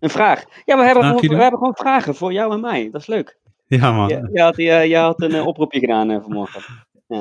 Een 0.00 0.10
vraag. 0.10 0.44
Ja, 0.64 0.76
we 0.76 0.84
hebben, 0.84 1.04
gewoon, 1.04 1.20
we 1.36 1.42
hebben 1.42 1.58
gewoon 1.58 1.74
vragen 1.76 2.14
voor 2.14 2.32
jou 2.32 2.52
en 2.52 2.60
mij. 2.60 2.88
Dat 2.90 3.00
is 3.00 3.06
leuk. 3.06 3.38
Ja, 3.66 3.92
man. 3.92 4.08
Je, 4.08 4.28
je, 4.32 4.40
had, 4.40 4.56
je, 4.56 4.64
je 4.64 4.96
had 4.96 5.22
een 5.22 5.40
oproepje 5.40 5.78
gedaan 5.78 6.22
vanmorgen. 6.22 6.62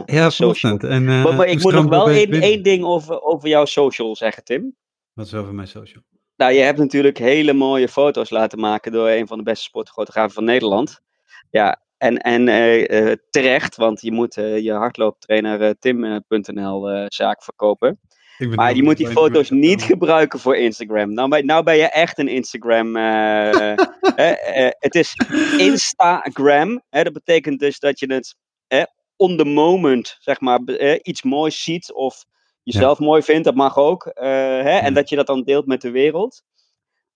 Ja, 0.05 0.29
Ja. 0.29 0.89
En, 0.89 1.09
eh, 1.09 1.37
Maar, 1.37 1.47
ik 1.47 1.61
moet 1.61 1.73
nog 1.73 1.85
wel 1.85 2.09
één, 2.09 2.63
ding 2.63 2.83
over, 2.83 3.21
over 3.21 3.49
jouw 3.49 3.65
social 3.65 4.15
zeggen, 4.15 4.43
Tim. 4.43 4.75
Wat 5.13 5.25
is 5.25 5.33
over 5.33 5.53
mijn 5.53 5.67
social? 5.67 6.03
Nou, 6.35 6.53
je 6.53 6.59
hebt 6.59 6.79
natuurlijk 6.79 7.17
hele 7.17 7.53
mooie 7.53 7.87
foto's 7.87 8.29
laten 8.29 8.59
maken 8.59 8.91
door 8.91 9.09
een 9.09 9.27
van 9.27 9.37
de 9.37 9.43
beste 9.43 9.63
sportfotografen 9.63 10.33
van 10.33 10.43
Nederland. 10.43 11.01
Ja, 11.49 11.81
en, 11.97 12.17
en 12.17 12.47
eh, 12.47 13.11
eh, 13.11 13.17
terecht, 13.29 13.75
want 13.75 14.01
je 14.01 14.11
moet 14.11 14.33
je 14.35 14.71
hardlooptrainer 14.71 15.75
tim.nl 15.79 17.05
zaak 17.07 17.43
verkopen. 17.43 17.99
Maar 18.37 18.75
je 18.75 18.83
moet 18.83 18.97
die 18.97 19.07
foto's 19.07 19.49
niet 19.49 19.81
gebruiken 19.83 20.39
voor 20.39 20.55
Instagram. 20.55 21.13
Nou 21.13 21.29
ben, 21.29 21.45
nou 21.45 21.63
ben 21.63 21.77
je 21.77 21.89
echt 21.89 22.19
een 22.19 22.27
Instagram. 22.27 22.95
eh, 22.95 23.71
eh, 23.71 24.65
eh, 24.65 24.71
het 24.79 24.95
is 24.95 25.15
Instagram. 25.57 26.81
Hè, 26.89 27.03
dat 27.03 27.13
betekent 27.13 27.59
dus 27.59 27.79
dat 27.79 27.99
je 27.99 28.13
het 28.13 28.35
eh, 28.67 28.83
on 29.29 29.37
the 29.37 29.45
moment, 29.45 30.15
zeg 30.19 30.39
maar, 30.39 30.59
eh, 30.63 30.99
iets 31.03 31.23
moois 31.23 31.63
ziet 31.63 31.93
of 31.93 32.23
jezelf 32.63 32.99
mooi 32.99 33.21
vindt. 33.21 33.43
Dat 33.43 33.55
mag 33.55 33.77
ook. 33.77 34.05
eh, 34.05 34.25
hè, 34.29 34.77
En 34.77 34.85
Ja. 34.85 34.91
dat 34.91 35.09
je 35.09 35.15
dat 35.15 35.27
dan 35.27 35.43
deelt 35.43 35.65
met 35.65 35.81
de 35.81 35.91
wereld. 35.91 36.41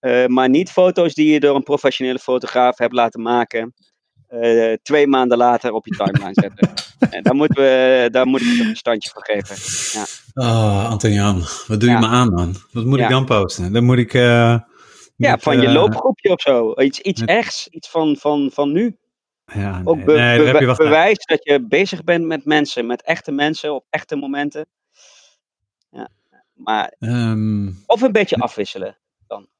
Eh, 0.00 0.26
maar 0.26 0.48
niet 0.48 0.70
foto's 0.70 1.14
die 1.14 1.32
je 1.32 1.40
door 1.40 1.54
een 1.56 1.62
professionele 1.62 2.18
fotograaf 2.18 2.78
hebt 2.78 2.92
laten 2.94 3.22
maken. 3.22 3.74
eh, 4.28 4.72
twee 4.82 5.06
maanden 5.06 5.38
later 5.38 5.72
op 5.72 5.86
je 5.86 5.96
timeline 5.96 6.32
zetten. 6.32 6.68
En 7.16 7.22
daar, 7.22 7.34
moeten 7.34 7.62
we, 7.62 8.08
daar 8.12 8.26
moet 8.26 8.40
ik 8.40 8.58
een 8.60 8.76
standje 8.76 9.10
voor 9.10 9.24
geven. 9.24 9.56
Oh, 10.34 10.90
Anton-Jan, 10.90 11.38
wat 11.66 11.80
doe 11.80 11.88
je 11.88 11.94
Ja. 11.94 11.98
me 12.00 12.06
aan, 12.06 12.28
man? 12.32 12.54
Wat 12.72 12.84
moet 12.84 12.98
Ja. 12.98 13.04
ik 13.04 13.10
dan 13.10 13.24
posten? 13.24 13.72
Dan 13.72 13.84
moet 13.84 13.98
ik... 13.98 14.12
Ja, 14.12 15.38
van 15.38 15.60
je 15.60 15.68
loopgroepje 15.68 16.30
of 16.32 16.40
zo. 16.40 16.72
Iets, 16.80 17.00
iets 17.00 17.20
met- 17.20 17.28
echts, 17.30 17.68
iets 17.68 17.88
van, 17.90 18.16
van, 18.16 18.50
van 18.52 18.72
nu. 18.72 18.96
Ja, 19.54 19.76
nee, 19.76 19.86
Ook 19.86 20.04
be- 20.04 20.12
nee, 20.12 20.52
be- 20.52 20.74
bewijs 20.76 21.18
dat 21.24 21.44
je 21.44 21.66
bezig 21.66 22.04
bent 22.04 22.24
met 22.26 22.44
mensen, 22.44 22.86
met 22.86 23.02
echte 23.02 23.32
mensen 23.32 23.74
op 23.74 23.84
echte 23.90 24.16
momenten. 24.16 24.66
Ja. 25.90 26.08
Maar, 26.54 26.94
Ehm, 26.98 27.66
of 27.86 28.02
een 28.02 28.12
beetje 28.12 28.36
afwisselen. 28.36 28.98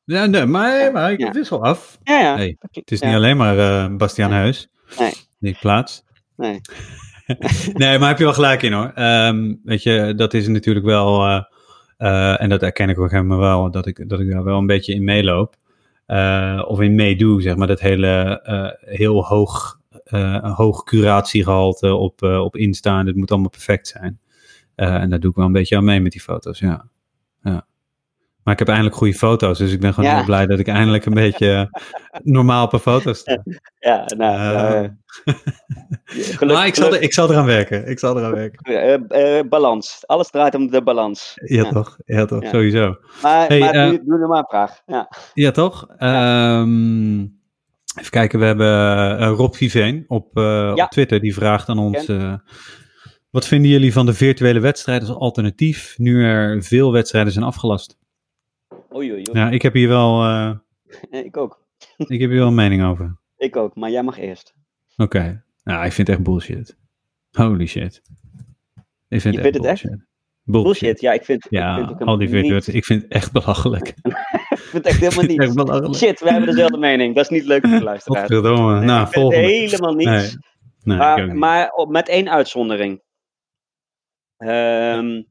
ja, 0.05 0.27
nee, 0.27 0.45
maar, 0.47 0.93
maar 0.93 1.13
ik 1.13 1.19
Ja. 1.21 1.31
wissel 1.31 1.65
af. 1.65 1.99
Ja, 2.03 2.19
ja. 2.21 2.37
Hey, 2.37 2.57
dat- 2.61 2.75
Het 2.75 2.91
is 2.91 3.01
niet 3.01 3.15
alleen 3.15 3.37
maar 3.37 3.59
eh, 3.59 3.97
Bastiaan 3.97 4.33
Heus 4.33 4.69
Nee. 4.99 5.13
die 5.39 5.53
ik 5.53 5.59
plaats. 5.61 6.03
Nee. 6.37 6.61
nee, 7.73 7.99
maar 7.99 8.09
heb 8.09 8.19
je 8.19 8.25
wel 8.25 8.33
gelijk 8.33 8.63
in 8.63 8.73
hoor. 8.73 8.93
Ehm, 8.95 9.55
weet 9.65 9.83
je, 9.83 10.15
dat 10.17 10.35
is 10.35 10.49
natuurlijk 10.49 10.87
wel, 10.87 11.25
eh, 11.27 11.43
eh, 11.97 12.43
en 12.43 12.49
dat 12.49 12.61
herken 12.61 12.89
ik 12.89 12.99
ook 12.99 13.11
helemaal 13.11 13.39
wel, 13.39 13.71
dat 13.71 13.87
ik, 13.87 14.09
dat 14.09 14.21
ik 14.21 14.31
daar 14.31 14.45
wel 14.45 14.59
een 14.59 14.67
beetje 14.67 14.95
in 14.95 15.05
meeloop. 15.05 15.55
Of 16.67 16.81
in 16.81 16.95
meedoe, 16.95 17.43
zeg 17.43 17.57
maar, 17.57 17.67
dat 17.67 17.81
hele 17.81 18.41
heel 18.81 19.25
hoog, 19.25 19.80
een 20.05 20.51
hoog 20.51 20.83
curatiegehalte 20.85 21.95
op, 21.95 22.23
eh, 22.23 22.41
op 22.45 22.57
Insta. 22.57 22.99
En 22.99 23.07
het 23.07 23.17
moet 23.17 23.31
allemaal 23.31 23.51
perfect 23.51 23.89
zijn. 23.89 24.21
Eh, 24.75 24.95
en 24.95 25.11
daar 25.11 25.21
doe 25.21 25.31
ik 25.31 25.37
wel 25.37 25.47
een 25.47 25.53
beetje 25.53 25.77
aan 25.77 25.85
mee 25.85 26.01
met 26.01 26.13
die 26.13 26.21
foto's, 26.21 26.59
ja. 26.59 26.85
ja. 27.43 27.67
Maar 28.43 28.53
ik 28.53 28.59
heb 28.59 28.69
eindelijk 28.69 28.97
goede 28.97 29.15
foto's, 29.15 29.59
dus 29.59 29.73
ik 29.73 29.81
ben 29.81 29.95
gewoon 29.95 30.11
Ja. 30.11 30.17
heel 30.17 30.25
blij 30.25 30.47
dat 30.47 30.59
ik 30.59 30.69
eindelijk 30.69 31.05
een 31.07 31.15
beetje 31.15 31.71
eh, 32.11 32.21
normaal 32.35 32.65
op 32.65 32.73
een 32.73 32.79
foto 32.79 33.13
sta. 33.13 33.43
Ja, 33.79 34.05
nou, 34.17 34.35
Eh, 34.39 34.85
eh, 34.85 34.91
geluk- 36.39 36.57
maar 36.57 36.67
ik 36.67 36.75
zal, 36.75 36.95
er, 36.95 37.03
ik 37.03 37.13
zal 37.13 37.31
eraan 37.31 37.45
werken. 37.45 37.87
Ik 37.89 37.99
zal 37.99 38.19
eraan 38.19 38.35
werken. 38.35 38.63
eh, 39.09 39.39
eh, 39.39 39.49
balans. 39.49 40.07
Alles 40.07 40.31
draait 40.31 40.55
om 40.55 40.71
de 40.71 40.83
balans. 40.83 41.33
Ja, 41.45 41.71
toch? 41.71 41.99
Ja, 42.05 42.25
toch? 42.25 42.43
Ja. 42.43 42.51
Sowieso. 42.51 42.97
Maar, 43.23 43.47
Hey, 43.49 43.59
maar 43.59 43.75
eh, 43.75 43.89
doe, 43.89 44.03
doe 44.05 44.19
er 44.21 44.29
maar 44.29 44.39
een 44.39 44.45
vraag. 44.49 44.81
Ja. 44.87 45.09
Ja, 45.35 45.51
toch? 45.51 45.87
Ehm, 45.97 47.27
even 48.01 48.11
kijken, 48.13 48.39
we 48.39 48.45
hebben 48.45 48.69
eh, 49.19 49.33
Rob 49.37 49.55
Viveen 49.55 50.05
op, 50.09 50.37
eh, 50.37 50.43
Ja. 50.75 50.85
op 50.85 50.91
Twitter. 50.91 51.21
Die 51.21 51.35
vraagt 51.35 51.69
aan 51.69 51.79
ons... 51.79 52.09
eh, 52.09 52.35
wat 53.31 53.47
vinden 53.47 53.71
jullie 53.71 53.93
van 53.93 54.07
de 54.07 54.15
virtuele 54.15 54.61
wedstrijden 54.61 55.09
als 55.09 55.17
alternatief, 55.17 55.95
nu 55.99 56.25
er 56.25 56.63
veel 56.63 56.93
wedstrijden 56.93 57.33
zijn 57.33 57.45
afgelast? 57.45 57.99
Oei, 58.95 59.13
oei, 59.13 59.29
oei. 59.29 59.39
Ja, 59.39 59.51
ik 59.51 59.63
heb 59.63 59.75
hier 59.75 59.89
wel, 59.89 60.23
eh, 60.25 60.51
Eh, 61.11 61.25
Ik 61.25 61.37
ook. 61.37 61.65
ik 61.97 62.21
heb 62.21 62.31
hier 62.31 62.39
wel 62.39 62.47
een 62.47 62.55
mening 62.55 62.85
over. 62.85 63.19
Ik 63.37 63.57
ook, 63.57 63.75
maar 63.75 63.91
jij 63.91 64.03
mag 64.03 64.19
eerst. 64.19 64.55
Oké. 64.97 65.45
Nou, 65.65 65.85
ik 65.85 65.93
vind 65.93 66.07
het 66.09 66.17
echt 66.17 66.27
bullshit. 66.27 66.77
Holy 67.31 67.67
shit. 67.67 68.03
Ik 69.09 69.21
vind 69.21 69.35
Je 69.35 69.41
het 69.41 69.41
vindt 69.41 69.57
het 69.57 69.67
echt? 69.67 69.97
Bullshit. 70.51 70.81
Bullshit. 70.81 71.01
Ja, 71.01 71.13
ik 71.13 71.25
vind, 71.25 71.47
Ja, 71.51 71.79
ik 71.79 71.87
vind 71.97 72.09
al 72.09 72.17
die 72.17 72.29
niet-. 72.29 72.75
Ik 72.75 72.85
vind 72.85 73.03
het 73.03 73.13
echt 73.13 73.33
belachelijk. 73.33 73.95
Ik 74.51 74.77
vind 74.77 74.85
het 74.85 74.87
echt 74.87 75.15
helemaal 75.17 75.81
niet. 75.89 75.97
Shit, 75.97 76.21
wij 76.21 76.33
hebben 76.33 76.51
dezelfde 76.51 76.79
mening. 76.79 77.15
Dat 77.15 77.25
is 77.25 77.31
niet 77.31 77.45
leuk 77.45 77.67
voor 77.67 77.79
de. 77.79 78.01
Godverdomme. 78.05 78.75
Nee, 78.77 78.85
nou, 78.85 79.01
ik 79.07 79.09
vind 79.09 79.25
volgende. 79.25 79.53
het 79.55 79.71
helemaal 79.71 79.95
niets. 79.95 80.37
Nee, 80.83 80.97
maar 80.99 81.27
niet. 81.27 81.35
maar 81.35 81.71
op, 81.71 81.91
met 81.91 82.09
één 82.09 82.31
uitzondering. 82.31 83.03
Ehm, 84.37 85.23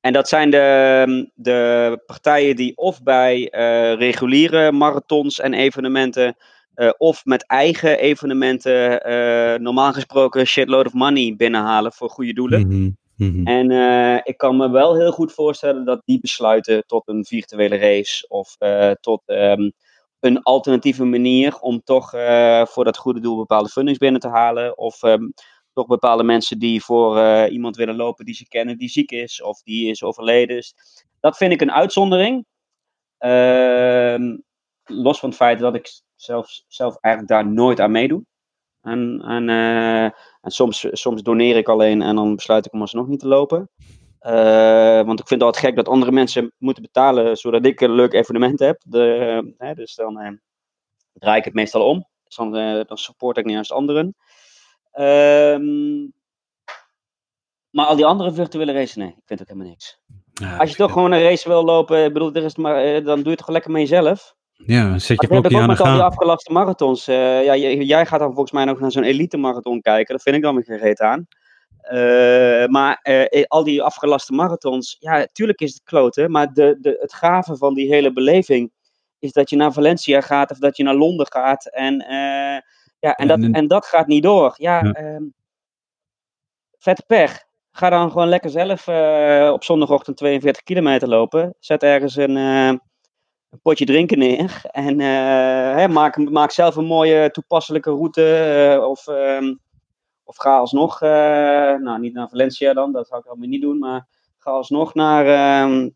en 0.00 0.12
dat 0.12 0.28
zijn 0.28 0.50
de, 0.50 1.30
de 1.34 2.02
partijen 2.06 2.56
die 2.56 2.76
of 2.76 3.02
bij 3.02 3.48
eh, 3.50 3.94
reguliere 3.98 4.72
marathons 4.72 5.40
en 5.40 5.54
evenementen. 5.54 6.36
eh, 6.74 6.90
of 6.96 7.24
met 7.24 7.46
eigen 7.46 7.98
evenementen 7.98 9.02
eh, 9.02 9.58
normaal 9.60 9.92
gesproken 9.92 10.46
shitload 10.46 10.86
of 10.86 10.92
money 10.92 11.34
binnenhalen 11.36 11.92
voor 11.92 12.10
goede 12.10 12.32
doelen. 12.32 12.98
Mhm. 13.16 13.46
En 13.46 13.70
eh, 13.70 14.20
ik 14.22 14.36
kan 14.36 14.56
me 14.56 14.70
wel 14.70 14.96
heel 14.96 15.12
goed 15.12 15.32
voorstellen 15.32 15.84
dat 15.84 16.02
die 16.04 16.20
besluiten 16.20 16.86
tot 16.86 17.08
een 17.08 17.24
virtuele 17.24 17.76
race 17.76 18.28
of 18.28 18.54
eh, 18.58 18.90
tot 19.00 19.22
ehm, 19.26 19.70
een 20.20 20.42
alternatieve 20.42 21.04
manier 21.04 21.58
om 21.58 21.82
toch 21.84 22.14
eh, 22.14 22.66
voor 22.66 22.84
dat 22.84 22.96
goede 22.96 23.20
doel 23.20 23.36
bepaalde 23.36 23.68
fundings 23.68 23.98
binnen 23.98 24.20
te 24.20 24.28
halen. 24.28 24.78
Of 24.78 25.02
ehm, 25.02 25.30
toch 25.72 25.86
bepaalde 25.86 26.22
mensen 26.24 26.58
die 26.58 26.82
voor 26.84 27.46
iemand 27.48 27.76
willen 27.76 27.96
lopen 27.96 28.24
die 28.24 28.34
ze 28.34 28.48
kennen 28.48 28.78
die 28.78 28.88
ziek 28.88 29.10
is 29.10 29.42
of 29.42 29.62
die 29.62 29.90
is 29.90 30.02
overleden. 30.02 30.56
Dus 30.56 30.74
dat 31.20 31.36
vind 31.36 31.52
ik 31.52 31.60
een 31.60 31.72
uitzondering. 31.72 32.46
Ehm, 33.18 34.36
los 34.84 35.18
van 35.18 35.28
het 35.28 35.38
feit 35.38 35.58
dat 35.58 35.74
ik 35.74 35.88
zelf, 36.16 36.48
zelf 36.68 36.96
eigenlijk 37.00 37.34
daar 37.34 37.52
nooit 37.52 37.80
aan 37.80 37.90
meedoe. 37.90 38.24
En, 38.84 39.22
en, 39.26 39.48
eh, 39.48 40.04
en 40.40 40.50
soms, 40.50 40.86
soms 40.90 41.22
doneer 41.22 41.56
ik 41.56 41.68
alleen 41.68 42.02
en 42.02 42.16
dan 42.16 42.34
besluit 42.34 42.66
ik 42.66 42.72
om 42.72 42.80
alsnog 42.80 43.06
niet 43.06 43.20
te 43.20 43.28
lopen. 43.28 43.70
Eh, 44.18 45.02
want 45.02 45.20
ik 45.20 45.28
vind 45.28 45.40
het 45.40 45.42
altijd 45.42 45.64
gek 45.64 45.76
dat 45.76 45.88
andere 45.88 46.12
mensen 46.12 46.52
moeten 46.58 46.82
betalen 46.82 47.36
zodat 47.36 47.66
ik 47.66 47.80
een 47.80 47.94
leuk 47.94 48.12
evenement 48.12 48.58
heb. 48.58 48.82
De, 48.86 49.14
eh, 49.14 49.66
hè, 49.68 49.74
dus 49.74 49.94
dan 49.94 50.40
draai 51.12 51.38
ik 51.38 51.44
het 51.44 51.54
meestal 51.54 51.88
om. 51.88 52.08
Dus 52.24 52.36
dan, 52.36 52.52
dan 52.86 52.96
support 52.96 53.36
ik 53.36 53.44
niet 53.44 53.54
juist 53.54 53.72
anderen. 53.72 54.16
Ehm, 54.90 56.00
maar 57.70 57.86
al 57.86 57.96
die 57.96 58.06
andere 58.06 58.32
virtuele 58.32 58.72
races, 58.72 58.94
nee, 58.94 59.08
ik 59.08 59.22
vind 59.24 59.40
ook 59.40 59.48
helemaal 59.48 59.68
niks. 59.68 60.00
Ja, 60.32 60.56
Als 60.56 60.70
je 60.70 60.76
toch 60.76 60.92
gewoon 60.92 61.12
een 61.12 61.22
race 61.22 61.48
wil 61.48 61.64
lopen, 61.64 62.04
ik 62.04 62.12
bedoel, 62.12 62.32
er 62.32 62.44
is 62.44 62.56
maar, 62.56 63.02
dan 63.02 63.16
doe 63.16 63.24
je 63.24 63.30
het 63.30 63.38
toch 63.38 63.48
lekker 63.48 63.70
met 63.70 63.80
jezelf. 63.80 64.34
Ja, 64.66 64.98
zet 64.98 65.20
je 65.20 65.26
klokje 65.26 65.56
ook 65.56 65.62
aan 65.62 65.68
met 65.68 65.80
al 65.80 65.92
die 65.92 66.02
afgelaste 66.02 66.52
marathons. 66.52 67.08
Eh, 67.08 67.44
ja, 67.44 67.54
jij 67.56 68.06
gaat 68.06 68.18
dan 68.18 68.32
volgens 68.32 68.52
mij 68.52 68.64
nog 68.64 68.80
naar 68.80 68.90
zo'n 68.90 69.02
elite 69.02 69.36
marathon 69.36 69.80
kijken. 69.80 70.14
Dat 70.14 70.22
vind 70.22 70.36
ik 70.36 70.42
dan 70.42 70.54
weer 70.54 70.78
gereed 70.78 71.00
aan. 71.00 71.26
Eh, 71.80 72.66
maar 72.66 72.98
eh, 73.02 73.44
al 73.46 73.64
die 73.64 73.82
afgelaste 73.82 74.32
marathons, 74.32 74.96
ja, 75.00 75.26
tuurlijk 75.32 75.60
is 75.60 75.72
het 75.72 75.82
kloten. 75.82 76.30
Maar 76.30 76.52
de, 76.52 76.78
de, 76.80 76.96
het 77.00 77.14
gave 77.14 77.56
van 77.56 77.74
die 77.74 77.88
hele 77.88 78.12
beleving 78.12 78.72
is 79.18 79.32
dat 79.32 79.50
je 79.50 79.56
naar 79.56 79.72
Valencia 79.72 80.20
gaat 80.20 80.50
of 80.50 80.58
dat 80.58 80.76
je 80.76 80.82
naar 80.82 80.94
Londen 80.94 81.26
gaat. 81.32 81.66
En, 81.66 82.04
ja, 82.98 83.14
en, 83.14 83.28
dat, 83.28 83.38
En- 83.52 83.68
dat 83.68 83.86
gaat 83.86 84.06
niet 84.06 84.22
door. 84.22 84.54
Ja, 84.56 84.82
Ja. 84.84 84.92
ehm, 84.92 85.22
vette 86.78 87.04
pech. 87.06 87.44
Ga 87.70 87.90
dan 87.90 88.10
gewoon 88.10 88.28
lekker 88.28 88.50
zelf 88.50 88.88
op 89.52 89.64
zondagochtend 89.64 90.16
42 90.16 90.62
kilometer 90.62 91.08
lopen. 91.08 91.54
Zet 91.58 91.82
ergens 91.82 92.16
een, 92.16 92.36
een 93.54 93.60
potje 93.62 93.84
drinken 93.84 94.18
neer. 94.18 94.60
En 94.70 95.00
eh, 95.00 95.76
hè, 95.76 95.88
maak, 95.88 96.30
maak 96.30 96.50
zelf 96.50 96.76
een 96.76 96.84
mooie 96.84 97.30
toepasselijke 97.30 97.90
route. 97.90 98.36
eh, 98.36 98.88
of, 98.88 99.06
ehm, 99.06 99.54
of 100.24 100.36
ga 100.36 100.56
alsnog, 100.58 101.02
eh, 101.02 101.10
nou 101.74 102.00
niet 102.00 102.12
naar 102.14 102.28
Valencia 102.28 102.72
dan, 102.72 102.92
dat 102.92 103.06
zou 103.06 103.20
ik 103.20 103.26
helemaal 103.26 103.48
niet 103.48 103.62
doen. 103.62 103.78
Maar 103.78 104.06
ga 104.38 104.50
alsnog 104.50 104.94
naar, 104.94 105.26
ehm, 105.26 105.88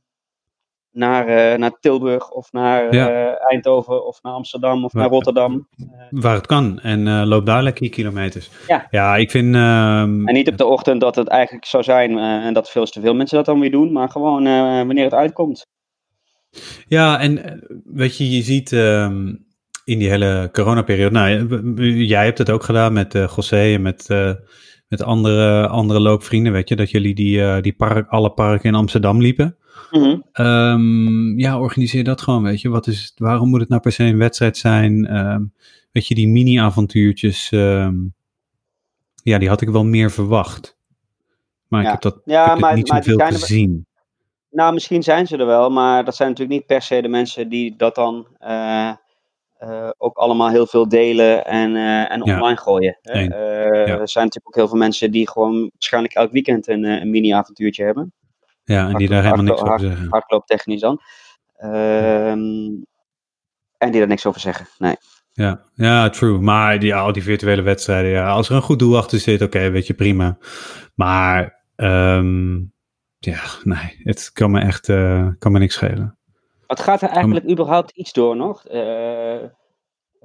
naar, 0.90 1.58
naar 1.58 1.70
Tilburg 1.80 2.30
of 2.30 2.52
naar 2.52 2.94
Ja. 2.94 3.34
Eindhoven 3.36 4.06
of 4.06 4.22
naar 4.22 4.32
Amsterdam 4.32 4.84
of 4.84 4.92
naar 4.92 5.08
Rotterdam. 5.08 5.68
Waar 6.10 6.34
het 6.34 6.46
kan. 6.46 6.80
En 6.80 7.26
loop 7.26 7.46
daar 7.46 7.62
lekker 7.62 7.88
kilometers. 7.88 8.50
Ja. 8.66 8.86
Ja, 8.90 9.16
ik 9.16 9.30
vind... 9.30 9.54
ehm, 9.54 10.28
En 10.28 10.34
niet 10.34 10.48
op 10.48 10.56
de 10.56 10.66
ochtend 10.66 11.00
dat 11.00 11.14
het 11.14 11.28
eigenlijk 11.28 11.64
zou 11.66 11.82
zijn 11.82 12.18
en 12.18 12.54
dat 12.54 12.70
veel 12.70 12.84
te 12.84 13.00
veel 13.00 13.14
mensen 13.14 13.36
dat 13.36 13.46
dan 13.46 13.60
weer 13.60 13.70
doen. 13.70 13.92
Maar 13.92 14.08
gewoon 14.08 14.44
wanneer 14.86 15.04
het 15.04 15.14
uitkomt. 15.14 15.66
Ja, 16.86 17.20
en 17.20 17.44
eh, 17.44 17.58
weet 17.84 18.16
je, 18.16 18.30
je 18.30 18.42
ziet 18.42 18.72
ehm, 18.72 19.34
in 19.84 19.98
die 19.98 20.08
hele 20.08 20.48
coronaperiode, 20.52 21.10
nou, 21.14 21.46
w- 21.74 21.78
jij 22.08 22.24
hebt 22.24 22.38
het 22.38 22.50
ook 22.50 22.62
gedaan 22.62 22.92
met 22.92 23.14
eh 23.14 23.32
José 23.36 23.56
en 23.74 23.82
met, 23.82 24.10
eh, 24.10 24.32
met 24.88 25.02
andere, 25.02 25.68
andere 25.68 26.00
loopvrienden, 26.00 26.52
weet 26.52 26.68
je, 26.68 26.76
dat 26.76 26.90
jullie 26.90 27.14
die, 27.14 27.42
eh, 27.42 27.62
die 27.62 27.72
park, 27.72 28.08
alle 28.08 28.30
parken 28.30 28.68
in 28.68 28.74
Amsterdam 28.74 29.20
liepen. 29.20 29.56
Mhm. 29.90 30.16
Ehm, 30.32 31.38
ja, 31.38 31.58
organiseer 31.60 32.04
dat 32.04 32.20
gewoon, 32.20 32.42
weet 32.42 32.60
je. 32.60 32.68
Wat 32.68 32.86
is, 32.86 33.12
waarom 33.16 33.48
moet 33.48 33.60
het 33.60 33.68
nou 33.68 33.80
per 33.80 33.92
se 33.92 34.04
een 34.04 34.18
wedstrijd 34.18 34.56
zijn? 34.56 35.06
Ehm, 35.06 35.42
weet 35.92 36.06
je, 36.06 36.14
die 36.14 36.28
mini-avontuurtjes, 36.28 37.48
ja, 39.22 39.38
die 39.38 39.48
had 39.48 39.60
ik 39.60 39.68
wel 39.68 39.84
meer 39.84 40.10
verwacht. 40.10 40.76
Maar 41.68 41.80
Ja. 41.82 41.86
ik 41.86 41.92
heb 41.92 42.12
dat 42.12 42.20
Ja, 42.24 42.44
ik 42.44 42.50
heb 42.50 42.58
maar- 42.60 42.74
niet 42.74 42.88
maar 42.88 43.02
zoveel 43.04 43.18
er- 43.18 43.32
gezien. 43.32 43.86
Nou, 44.50 44.72
misschien 44.72 45.02
zijn 45.02 45.26
ze 45.26 45.36
er 45.36 45.46
wel, 45.46 45.70
maar 45.70 46.04
dat 46.04 46.16
zijn 46.16 46.28
natuurlijk 46.28 46.58
niet 46.58 46.66
per 46.66 46.82
se 46.82 47.02
de 47.02 47.08
mensen 47.08 47.48
die 47.48 47.76
dat 47.76 47.94
dan 47.94 48.26
eh, 48.38 48.90
eh, 49.58 49.88
ook 49.98 50.16
allemaal 50.16 50.48
heel 50.50 50.66
veel 50.66 50.88
delen 50.88 51.46
en, 51.46 51.76
eh, 51.76 52.10
en 52.12 52.22
Ja. 52.24 52.34
online 52.34 52.56
gooien. 52.56 52.98
Hè? 53.02 53.12
Nee. 53.14 53.28
Ja. 53.28 53.86
Er 53.86 54.08
zijn 54.08 54.24
natuurlijk 54.24 54.46
ook 54.46 54.54
heel 54.54 54.68
veel 54.68 54.78
mensen 54.78 55.10
die 55.10 55.28
gewoon 55.30 55.70
waarschijnlijk 55.72 56.14
elk 56.14 56.32
weekend 56.32 56.68
een, 56.68 56.84
een 56.84 57.10
mini-avontuurtje 57.10 57.84
hebben. 57.84 58.12
Ja, 58.64 58.88
en 58.88 58.94
die 58.94 59.08
daar 59.08 59.22
helemaal 59.22 59.44
niks 59.44 59.60
over 59.60 59.80
zeggen. 59.80 60.06
Hardlooptechnisch 60.10 60.80
dan. 60.80 61.00
Ehm, 61.56 62.68
en 63.78 63.90
die 63.90 63.98
daar 63.98 64.06
niks 64.06 64.26
over 64.26 64.40
zeggen. 64.40 64.66
Nee. 64.78 64.96
Ja, 65.32 65.60
ja, 65.74 66.08
true. 66.10 66.38
Maar 66.38 66.78
die, 66.78 66.94
al 66.94 67.12
die 67.12 67.22
virtuele 67.22 67.62
wedstrijden, 67.62 68.10
ja, 68.10 68.28
als 68.30 68.48
er 68.48 68.56
een 68.56 68.62
goed 68.62 68.78
doel 68.78 68.96
achter 68.96 69.18
zit, 69.18 69.42
oké, 69.42 69.70
weet 69.70 69.86
je, 69.86 69.94
prima. 69.94 70.38
Maar, 70.94 71.64
ehm, 71.76 72.56
ja, 73.18 73.40
nee, 73.64 74.00
het 74.02 74.30
kan 74.32 74.50
me 74.50 74.60
echt, 74.60 74.88
eh, 74.88 75.28
kan 75.38 75.52
me 75.52 75.58
niks 75.58 75.74
schelen. 75.74 76.16
Wat 76.66 76.80
gaat 76.80 77.02
er 77.02 77.08
eigenlijk 77.08 77.50
überhaupt 77.50 77.90
iets 77.90 78.12
door 78.12 78.36
nog? 78.36 78.64
Eh, 78.66 79.36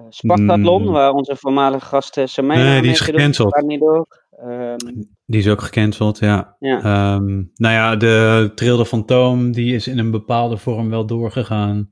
Spartathlon, 0.10 0.82
Mm. 0.84 0.92
waar 0.92 1.12
onze 1.12 1.36
voormalige 1.36 1.86
gast 1.86 2.18
uh, 2.18 2.26
Samena 2.26 2.64
Nee, 2.64 2.82
die 2.82 2.92
is 2.92 3.00
gecanceld. 3.00 3.62
Niet 3.62 3.80
door. 3.80 4.08
Ehm, 4.32 4.78
Die 5.26 5.40
is 5.40 5.48
ook 5.48 5.62
gecanceld, 5.62 6.20
ja. 6.20 6.56
ja. 6.60 6.78
Ehm, 6.78 7.34
nou 7.56 7.74
ja, 7.74 7.96
de 7.96 8.52
Trail 8.56 8.78
de 8.78 8.86
Fantoom, 8.86 9.52
die 9.52 9.76
is 9.76 9.88
in 9.88 9.98
een 10.00 10.12
bepaalde 10.12 10.58
vorm 10.58 10.90
wel 10.90 11.06
doorgegaan. 11.06 11.92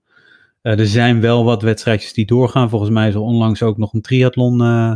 Er 0.61 0.87
zijn 0.87 1.21
wel 1.21 1.43
wat 1.43 1.61
wedstrijdjes 1.61 2.13
die 2.13 2.25
doorgaan. 2.25 2.69
Volgens 2.69 2.91
mij 2.91 3.07
is 3.07 3.13
er 3.13 3.19
onlangs 3.21 3.63
ook 3.63 3.77
nog 3.77 3.93
een 3.93 4.01
triathlon 4.01 4.61
eh, 4.61 4.93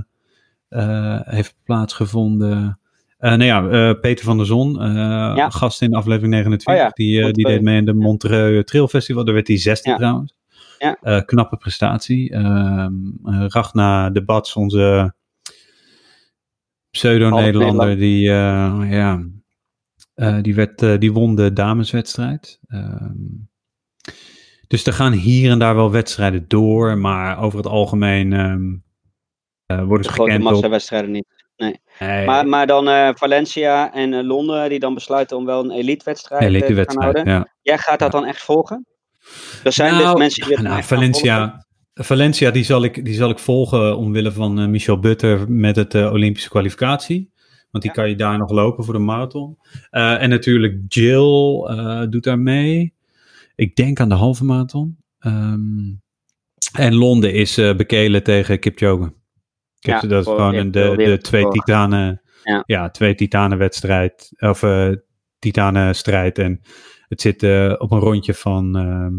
eh, 0.70 1.20
heeft 1.24 1.56
plaatsgevonden. 1.64 2.80
Eh 3.18 3.30
nou 3.30 3.44
ja, 3.44 3.68
eh, 3.70 4.00
Peter 4.00 4.26
van 4.26 4.38
der 4.38 4.46
Zon, 4.46 4.82
eh, 4.82 5.46
gast 5.50 5.82
in 5.82 5.94
aflevering 5.94 6.34
29, 6.34 6.74
Oh 6.74 6.76
ja, 6.76 6.90
die, 6.90 7.34
die 7.34 7.46
deed 7.46 7.62
mee 7.62 7.78
in 7.78 7.86
de 7.86 7.94
Montreux 7.94 8.66
Trail 8.66 8.88
Festival. 8.88 9.26
Daar 9.26 9.34
werd 9.34 9.48
hij 9.48 9.58
zesde 9.58 9.90
Ja. 9.90 9.96
trouwens. 9.96 10.36
Ja. 10.80 11.22
Knappe 11.22 11.58
prestatie. 11.58 12.32
Ehm 12.32 12.94
eh, 13.26 13.46
Ragna 13.48 14.10
de 14.10 14.24
Bats, 14.24 14.56
onze 14.56 15.14
pseudo-Nederlander, 16.92 17.98
die, 17.98 18.22
ja, 18.22 19.22
die, 20.42 20.56
werd, 20.56 21.00
die 21.02 21.14
won 21.14 21.36
de 21.36 21.54
dameswedstrijd. 21.54 22.60
Ehm, 22.68 23.14
dus 24.68 24.86
er 24.86 24.94
gaan 24.94 25.12
hier 25.12 25.52
en 25.52 25.60
daar 25.60 25.76
wel 25.76 25.92
wedstrijden 25.92 26.46
door, 26.48 26.98
maar 26.98 27.40
over 27.40 27.58
het 27.58 27.68
algemeen 27.68 28.34
ehm, 28.34 28.76
eh, 29.66 29.78
worden 29.78 29.98
de 29.98 30.04
ze 30.04 30.10
grote 30.10 30.32
gekend 30.32 30.46
op... 30.46 30.52
massawedstrijden 30.52 31.12
niet. 31.12 31.35
Nee, 32.00 32.26
Maar, 32.26 32.48
maar 32.48 32.68
dan 32.68 32.88
eh, 32.90 33.10
Valencia 33.14 33.94
en 33.94 34.14
eh, 34.14 34.24
Londen, 34.24 34.70
die 34.70 34.80
dan 34.80 34.94
besluiten 34.94 35.38
om 35.38 35.46
wel 35.46 35.64
een 35.64 35.72
elite-wedstrijd 35.72 36.54
eh, 36.54 36.68
te 36.68 36.86
gaan 36.88 37.02
houden. 37.02 37.28
ja. 37.30 37.48
Jij 37.62 37.78
gaat 37.78 38.00
dat 38.00 38.12
dan 38.12 38.26
echt 38.26 38.42
volgen? 38.42 38.86
Er 39.64 39.74
zijn 39.74 39.94
Nou, 39.94 40.06
dus 40.06 40.14
mensen 40.20 40.48
die 40.48 40.62
nou. 40.62 40.84
Valencia, 40.84 41.66
Valencia 41.94 42.52
die, 42.52 42.64
zal 42.64 42.84
ik, 42.84 43.06
die 43.06 43.14
zal 43.14 43.30
ik 43.30 43.40
volgen 43.40 43.98
omwille 43.98 44.32
van 44.32 44.72
Michel 44.72 45.00
Butter 45.00 45.52
met 45.52 45.76
het 45.76 45.96
Olympische 45.96 46.50
kwalificatie. 46.50 47.34
Want 47.72 47.84
die 47.84 47.94
Ja. 47.96 48.02
kan 48.02 48.10
je 48.10 48.16
daar 48.16 48.38
nog 48.38 48.52
lopen 48.52 48.84
voor 48.84 48.94
de 48.94 49.00
marathon. 49.00 49.58
En 49.90 50.30
natuurlijk 50.30 50.76
Jill 50.88 51.68
doet 52.10 52.24
daar 52.24 52.40
mee. 52.40 52.94
Ik 53.56 53.76
denk 53.76 54.00
aan 54.00 54.10
de 54.10 54.16
halve 54.16 54.44
marathon. 54.44 54.98
Ehm, 55.20 55.94
en 56.78 56.96
Londen 56.96 57.34
is 57.34 57.56
bekelen 57.56 58.24
tegen 58.24 58.60
Kipchoge. 58.60 59.14
Ja, 59.86 60.00
Kip, 60.00 60.10
dat 60.10 60.20
is 60.20 60.26
voor- 60.26 60.36
gewoon 60.36 60.54
ja, 60.54 60.64
de, 60.64 60.70
de 60.70 60.96
wereld- 60.96 61.24
twee 61.24 61.48
titanen. 61.48 62.22
Ja. 62.44 62.64
Ja, 62.66 62.90
twee 62.90 63.16
titanenwedstrijd. 63.16 64.32
Of 64.40 64.64
eh 64.64 64.90
titanenstrijd. 65.40 66.38
En 66.40 66.62
het 67.08 67.22
zit 67.22 67.44
eh, 67.44 67.74
op 67.78 67.92
een 67.92 68.00
rondje 68.00 68.34
van. 68.34 68.76
ehm, 68.78 69.14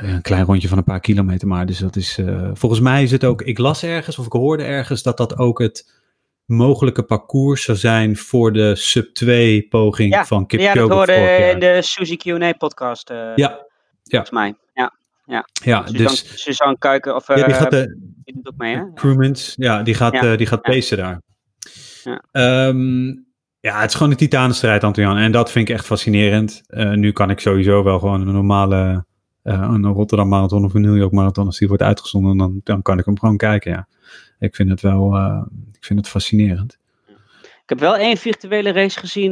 een 0.00 0.22
klein 0.22 0.44
rondje 0.44 0.68
van 0.68 0.78
een 0.78 0.84
paar 0.84 1.00
kilometer 1.00 1.48
maar. 1.48 1.66
Dus 1.66 1.78
dat 1.78 1.96
is. 1.96 2.18
eh, 2.18 2.50
volgens 2.52 2.80
mij 2.80 3.02
is 3.02 3.10
het 3.10 3.24
ook. 3.24 3.42
Ik 3.42 3.58
las 3.58 3.82
ergens 3.82 4.18
of 4.18 4.26
ik 4.26 4.32
hoorde 4.32 4.62
ergens 4.64 5.02
dat 5.02 5.16
dat 5.16 5.38
ook 5.38 5.58
het 5.58 6.00
mogelijke 6.44 7.02
parcours 7.02 7.62
zou 7.64 7.78
zijn 7.78 8.16
voor 8.16 8.52
de 8.52 8.76
sub 8.76 9.14
2 9.14 9.66
poging 9.68 10.12
Ja, 10.14 10.24
van 10.24 10.46
Kip 10.46 10.60
ja, 10.60 10.74
dat 10.74 10.90
hoorde 10.90 11.12
in 11.52 11.58
de 11.58 11.78
Suzy 11.82 12.16
Q&A 12.16 12.52
podcast. 12.52 13.10
eh, 13.10 13.32
Ja, 13.34 13.66
Volgens 14.02 14.30
mij. 14.30 14.54
Ja, 14.74 14.92
ja 15.24 15.46
Suzanne, 15.86 15.92
dus 15.92 16.42
Suzanne 16.42 16.78
Kuiken, 16.78 17.14
of 17.14 17.28
ja, 17.28 17.34
die 17.34 17.44
eh, 17.44 17.54
gaat 17.54 17.70
de, 17.70 17.98
die 18.24 18.34
doet 18.34 18.46
ook 18.46 18.56
mee, 18.56 18.76
hè? 18.76 18.92
Crewmans, 18.94 19.54
ja, 19.56 19.82
die 19.82 19.94
gaat, 19.94 20.12
Ja, 20.12 20.20
eh, 20.20 20.36
die 20.36 20.46
gaat 20.46 20.60
ja. 20.62 20.72
pacen 20.72 20.96
daar. 20.96 21.20
Ja. 22.04 22.22
Ehm, 22.32 23.06
ja, 23.60 23.80
het 23.80 23.90
is 23.90 23.96
gewoon 23.96 24.12
een 24.12 24.18
titanenstrijd, 24.18 24.84
Antoine. 24.84 25.20
En 25.20 25.32
dat 25.32 25.50
vind 25.50 25.68
ik 25.68 25.74
echt 25.74 25.86
fascinerend. 25.86 26.62
Eh, 26.66 26.90
nu 26.90 27.12
kan 27.12 27.30
ik 27.30 27.40
sowieso 27.40 27.82
wel 27.82 27.98
gewoon 27.98 28.20
een 28.20 28.34
normale 28.34 29.04
een 29.42 29.86
Rotterdam 29.86 30.28
Marathon 30.28 30.64
of 30.64 30.74
een 30.74 30.80
New 30.80 30.96
York 30.96 31.12
Marathon, 31.12 31.46
als 31.46 31.58
die 31.58 31.68
wordt 31.68 31.82
uitgezonden, 31.82 32.36
dan, 32.36 32.60
dan 32.64 32.82
kan 32.82 32.98
ik 32.98 33.04
hem 33.04 33.18
gewoon 33.18 33.36
kijken, 33.36 33.72
ja. 33.72 33.88
Ik 34.38 34.54
vind 34.54 34.70
het 34.70 34.80
wel, 34.80 35.16
ik 35.72 35.84
vind 35.84 35.98
het 35.98 36.08
fascinerend. 36.08 36.78
Ik 37.42 37.68
heb 37.68 37.78
wel 37.78 37.96
één 37.96 38.16
virtuele 38.16 38.72
race 38.72 38.98
gezien 38.98 39.30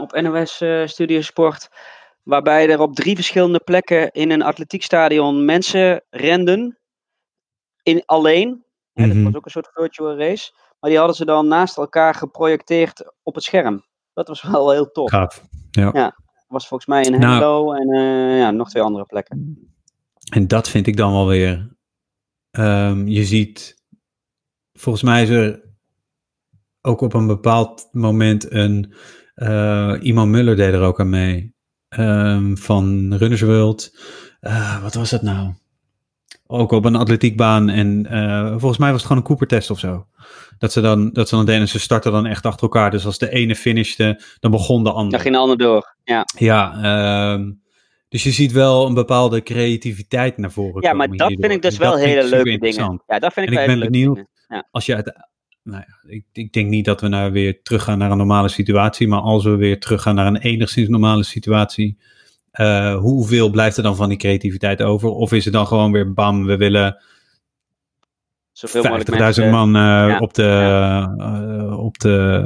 op 0.00 0.20
NOS 0.20 0.62
Studio 0.84 1.20
Sport. 1.20 1.68
Waarbij 2.26 2.68
er 2.70 2.80
op 2.80 2.94
drie 2.94 3.14
verschillende 3.14 3.60
plekken 3.64 4.10
in 4.10 4.30
een 4.30 4.42
atletiekstadion 4.42 5.44
mensen 5.44 6.04
renden. 6.10 6.78
In 7.82 8.02
alleen. 8.04 8.64
Mhm. 8.92 9.08
Dat 9.14 9.22
was 9.24 9.34
ook 9.34 9.44
een 9.44 9.50
soort 9.50 9.70
virtual 9.72 10.16
race. 10.18 10.52
Maar 10.80 10.90
die 10.90 10.98
hadden 10.98 11.16
ze 11.16 11.24
dan 11.24 11.48
naast 11.48 11.76
elkaar 11.76 12.14
geprojecteerd 12.14 13.12
op 13.22 13.34
het 13.34 13.44
scherm. 13.44 13.84
Dat 14.12 14.28
was 14.28 14.42
wel 14.52 14.70
heel 14.70 14.90
tof. 14.90 15.10
Gaaf. 15.10 15.44
was 16.48 16.68
volgens 16.68 16.88
mij 16.88 17.02
in 17.04 17.10
Nou. 17.10 17.24
Hengelo 17.24 17.72
en 17.72 17.88
eh, 17.90 18.38
ja, 18.38 18.50
nog 18.50 18.70
twee 18.70 18.82
andere 18.82 19.04
plekken. 19.04 19.58
En 20.32 20.48
dat 20.48 20.68
vind 20.68 20.86
ik 20.86 20.96
dan 20.96 21.12
wel 21.12 21.26
weer. 21.26 21.76
ehm, 22.50 23.06
je 23.06 23.24
ziet, 23.24 23.82
volgens 24.72 25.04
mij 25.04 25.22
is 25.22 25.28
er 25.28 25.74
ook 26.80 27.00
op 27.00 27.14
een 27.14 27.26
bepaald 27.26 27.88
moment 27.92 28.52
een. 28.52 28.94
eh 29.34 29.96
Iman 30.00 30.30
Muller 30.30 30.56
deed 30.56 30.72
er 30.72 30.82
ook 30.82 31.00
aan 31.00 31.10
mee. 31.10 31.55
Ehm, 31.96 32.54
van 32.56 33.14
Runners 33.14 33.40
World. 33.40 33.98
Eh, 34.40 34.82
wat 34.82 34.94
was 34.94 35.10
dat 35.10 35.22
nou? 35.22 35.52
Ook 36.46 36.72
op 36.72 36.84
een 36.84 36.96
atletiekbaan. 36.96 37.68
En 37.68 38.06
eh, 38.06 38.50
volgens 38.50 38.78
mij 38.78 38.88
was 38.90 38.96
het 38.98 39.06
gewoon 39.06 39.18
een 39.22 39.28
Cooper-test 39.28 39.70
of 39.70 39.78
zo. 39.78 40.06
Dat 40.58 40.72
ze 40.72 40.80
dan, 40.80 41.10
dat 41.12 41.28
ze 41.28 41.36
dan 41.36 41.44
deden, 41.46 41.68
ze 41.68 41.78
starten 41.78 42.12
dan 42.12 42.26
echt 42.26 42.46
achter 42.46 42.62
elkaar. 42.62 42.90
Dus 42.90 43.06
als 43.06 43.18
de 43.18 43.30
ene 43.30 43.54
finishte, 43.56 44.20
dan 44.40 44.50
begon 44.50 44.84
de 44.84 44.90
andere. 44.92 45.10
Daar 45.10 45.20
ging 45.20 45.34
de 45.34 45.40
ander 45.40 45.56
door. 45.58 45.96
Ja, 46.04 46.24
Ja, 46.38 46.82
ehm, 46.82 47.52
dus 48.08 48.22
je 48.22 48.30
ziet 48.30 48.52
wel 48.52 48.86
een 48.86 48.94
bepaalde 48.94 49.42
creativiteit 49.42 50.36
naar 50.38 50.50
voren 50.50 50.82
ja 50.82 50.90
komen 50.90 50.96
maar 51.08 51.16
dat 51.16 51.28
hierdoor. 51.28 51.48
vind 51.50 51.64
ik 51.64 51.70
dus 51.70 51.78
wel 51.78 51.96
hele 51.96 52.28
leuke 52.28 52.58
dingen. 52.58 53.02
Ja, 53.06 53.18
dat 53.18 53.32
vind 53.32 53.46
ik 53.50 53.54
En 53.54 53.60
ik 53.62 53.66
wel 53.68 53.78
ben 53.78 53.90
benieuwd- 53.90 54.14
dingen. 54.48 54.66
Als 54.70 54.86
je 54.86 54.94
uit, 54.94 55.12
nou 55.66 55.84
ja, 55.86 56.10
ik, 56.10 56.24
ik 56.32 56.52
denk 56.52 56.68
niet 56.68 56.84
dat 56.84 57.00
we 57.00 57.08
nou 57.08 57.32
weer 57.32 57.62
teruggaan 57.62 57.98
naar 57.98 58.10
een 58.10 58.16
normale 58.16 58.48
situatie, 58.48 59.08
maar 59.08 59.20
als 59.20 59.44
we 59.44 59.56
weer 59.56 59.80
teruggaan 59.80 60.14
naar 60.14 60.26
een 60.26 60.36
enigszins 60.36 60.88
normale 60.88 61.24
situatie, 61.24 61.98
eh, 62.50 62.96
hoeveel 62.96 63.50
blijft 63.50 63.76
er 63.76 63.82
dan 63.82 63.96
van 63.96 64.08
die 64.08 64.18
creativiteit 64.18 64.82
over? 64.82 65.08
Of 65.08 65.32
is 65.32 65.44
het 65.44 65.52
dan 65.52 65.66
gewoon 65.66 65.92
weer 65.92 66.12
bam, 66.12 66.46
we 66.46 66.56
willen 66.56 66.92
50.000 66.94 67.00
Zoveel 68.52 68.82
mogelijk 68.82 69.18
mensen. 69.18 69.50
man 69.50 69.76
eh, 69.76 69.82
ja, 69.82 70.18
op 70.18 70.34
de, 70.34 70.48
eh, 70.48 71.78
op 71.78 71.98
de, 71.98 72.42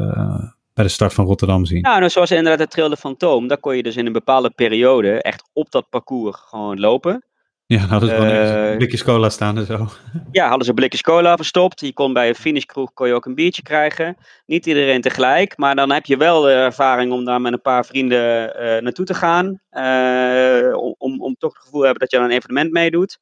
bij 0.74 0.85
de 0.85 0.90
start 0.90 1.14
van 1.14 1.24
Rotterdam 1.24 1.64
zien? 1.64 1.80
Nou, 1.80 1.98
nou, 1.98 2.11
zoals 2.11 2.30
inderdaad 2.30 2.59
het 2.59 2.70
Trail 2.70 2.88
de 2.88 2.96
Fantoom, 2.96 3.48
daar 3.48 3.59
kon 3.59 3.76
je 3.76 3.83
dus 3.83 3.96
in 3.96 4.06
een 4.06 4.12
bepaalde 4.12 4.50
periode 4.50 5.22
echt 5.22 5.50
op 5.52 5.70
dat 5.70 5.88
parcours 5.90 6.37
gewoon 6.37 6.80
lopen. 6.80 7.24
Ja, 7.76 7.87
dat 7.87 8.02
is 8.02 8.11
gewoon 8.11 8.26
eh, 8.26 8.37
ergens 8.37 8.76
blikjes 8.76 9.04
cola 9.04 9.28
staan 9.28 9.59
en 9.59 9.66
zo. 9.66 9.88
Ja, 10.33 10.48
hadden 10.48 10.66
ze 10.66 10.74
blikjes 10.74 11.02
cola 11.02 11.37
verstopt. 11.37 11.80
Je 11.80 11.92
kon 11.92 12.12
bij 12.12 12.28
een 12.28 12.35
finishkroeg 12.35 12.92
kon 12.92 13.06
je 13.06 13.14
ook 13.14 13.24
een 13.24 13.35
biertje 13.35 13.62
krijgen. 13.62 14.16
Niet 14.46 14.66
iedereen 14.66 15.00
tegelijk, 15.00 15.56
maar 15.56 15.74
dan 15.74 15.90
heb 15.90 16.06
je 16.06 16.16
wel 16.16 16.40
de 16.40 16.50
ervaring 16.50 17.12
om 17.12 17.24
daar 17.24 17.40
met 17.40 17.52
een 17.52 17.61
paar 17.61 17.85
vrienden 17.85 18.54
eh, 18.54 18.83
naartoe 18.83 19.04
te 19.04 19.14
gaan. 19.14 19.61
eh, 19.70 20.76
om, 20.76 20.94
om, 20.98 21.22
om 21.22 21.35
toch 21.38 21.54
het 21.54 21.62
gevoel 21.62 21.80
te 21.80 21.87
hebben 21.87 22.09
dat 22.09 22.11
je 22.11 22.18
aan 22.18 22.24
een 22.24 22.37
evenement 22.37 22.70
meedoet. 22.70 23.18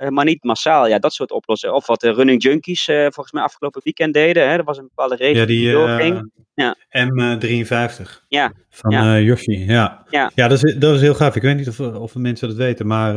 Eh, 0.00 0.08
maar 0.08 0.24
niet 0.24 0.44
massaal, 0.44 0.86
ja, 0.86 0.98
dat 0.98 1.12
soort 1.12 1.30
oplossingen. 1.30 1.74
Of 1.74 1.86
wat 1.86 2.00
de 2.00 2.12
Running 2.12 2.42
Junkies 2.42 2.88
eh, 2.88 3.00
volgens 3.00 3.32
mij 3.32 3.42
afgelopen 3.42 3.80
weekend 3.84 4.14
deden. 4.14 4.48
Hè? 4.48 4.56
Er 4.56 4.64
was 4.64 4.78
een 4.78 4.90
bepaalde 4.94 5.16
race 5.16 5.38
Ja, 5.38 5.44
die, 5.46 5.72
doorging. 5.72 6.30
Ja. 6.54 6.74
eh, 6.88 7.06
M53. 7.06 8.24
Ja, 8.28 8.52
Van 8.70 8.90
ja. 8.90 9.18
Yoshi, 9.18 9.64
ja. 9.66 10.04
Ja. 10.10 10.30
dat, 10.34 10.52
is, 10.62 10.74
dat 10.78 10.94
is 10.94 11.00
heel 11.00 11.14
gaaf. 11.14 11.36
Ik 11.36 11.42
weet 11.42 11.56
niet 11.56 11.68
of, 11.68 11.80
of 11.80 12.14
mensen 12.14 12.48
dat 12.48 12.56
weten, 12.56 12.86
maar 12.86 13.14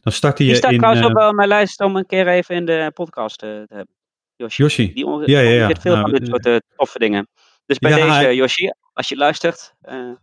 dan 0.00 0.12
startte 0.12 0.42
je 0.42 0.48
Die 0.48 0.58
staat 0.58 0.70
in... 0.70 0.78
trouwens 0.78 1.06
ook 1.06 1.12
wel 1.18 1.28
op 1.28 1.34
mijn 1.34 1.48
lijst 1.48 1.80
om 1.80 1.96
een 1.96 2.06
keer 2.06 2.28
even 2.28 2.54
in 2.54 2.64
de 2.64 2.90
podcast 2.94 3.38
te 3.38 3.46
hebben. 3.46 3.94
Yoshi. 4.36 4.62
Yoshi. 4.62 4.92
Die 4.92 5.06
Ja, 5.30 5.40
ja, 5.40 5.68
ja. 5.68 5.74
veel 5.80 5.94
Nou, 5.96 6.10
van 6.10 6.18
dit 6.18 6.28
soort 6.28 6.46
eh, 6.46 6.56
toffe 6.76 6.98
dingen. 6.98 7.28
Dus 7.66 7.78
bij 7.78 7.90
Ja, 7.90 7.96
deze, 7.96 8.08
hij- 8.10 8.34
Yoshi, 8.34 8.70
als 8.92 9.08
je 9.08 9.16
luistert. 9.16 9.74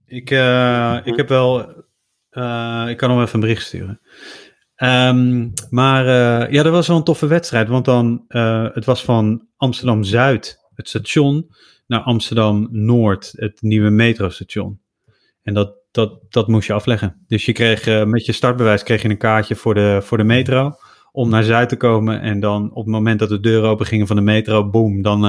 Ik, 0.06 0.30
ik 1.04 1.16
heb 1.16 1.28
wel... 1.30 1.60
ik 2.90 2.98
kan 2.98 3.10
hem 3.10 3.22
even 3.22 3.34
een 3.34 3.40
bericht 3.40 3.66
sturen. 3.66 4.02
Ehm, 4.78 5.50
maar 5.70 6.06
eh, 6.08 6.52
ja, 6.52 6.64
dat 6.64 6.72
was 6.72 6.88
wel 6.88 6.98
een 6.98 7.04
toffe 7.04 7.28
wedstrijd. 7.28 7.68
Want 7.68 7.86
dan, 7.86 8.24
eh, 8.28 8.66
het 8.74 8.86
was 8.86 9.04
van 9.04 9.48
Amsterdam-Zuid, 9.58 10.60
het 10.76 10.88
station, 10.88 11.48
naar 11.88 12.00
Amsterdam-Noord, 12.00 13.34
het 13.36 13.62
nieuwe 13.62 13.90
metrostation. 13.90 14.80
En 15.44 15.54
dat, 15.54 15.74
dat, 15.92 16.20
dat 16.30 16.48
moest 16.48 16.68
je 16.68 16.74
afleggen. 16.74 17.24
Dus 17.28 17.46
je 17.46 17.52
kreeg 17.52 17.88
eh, 17.88 18.04
met 18.04 18.26
je 18.26 18.32
startbewijs 18.32 18.84
kreeg 18.84 19.02
je 19.02 19.10
een 19.10 19.18
kaartje 19.18 19.56
voor 19.56 19.74
de, 19.74 20.00
voor 20.02 20.18
de 20.18 20.24
metro. 20.24 20.72
Om 21.12 21.30
naar 21.30 21.44
Zuid 21.44 21.70
te 21.70 21.78
komen. 21.78 22.22
En 22.22 22.40
dan 22.40 22.70
op 22.70 22.84
het 22.84 22.94
moment 22.94 23.20
dat 23.20 23.30
de 23.30 23.40
deuren 23.40 23.70
open 23.70 23.86
gingen 23.86 24.08
van 24.08 24.16
de 24.16 24.22
metro, 24.22 24.70
boom, 24.70 25.02
dan... 25.02 25.26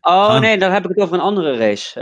Oh 0.00 0.26
Gaan. 0.26 0.40
nee, 0.40 0.58
dan 0.58 0.72
heb 0.72 0.82
ik 0.84 0.88
het 0.88 0.98
over 0.98 1.14
een 1.14 1.20
andere 1.20 1.56
race. 1.56 2.00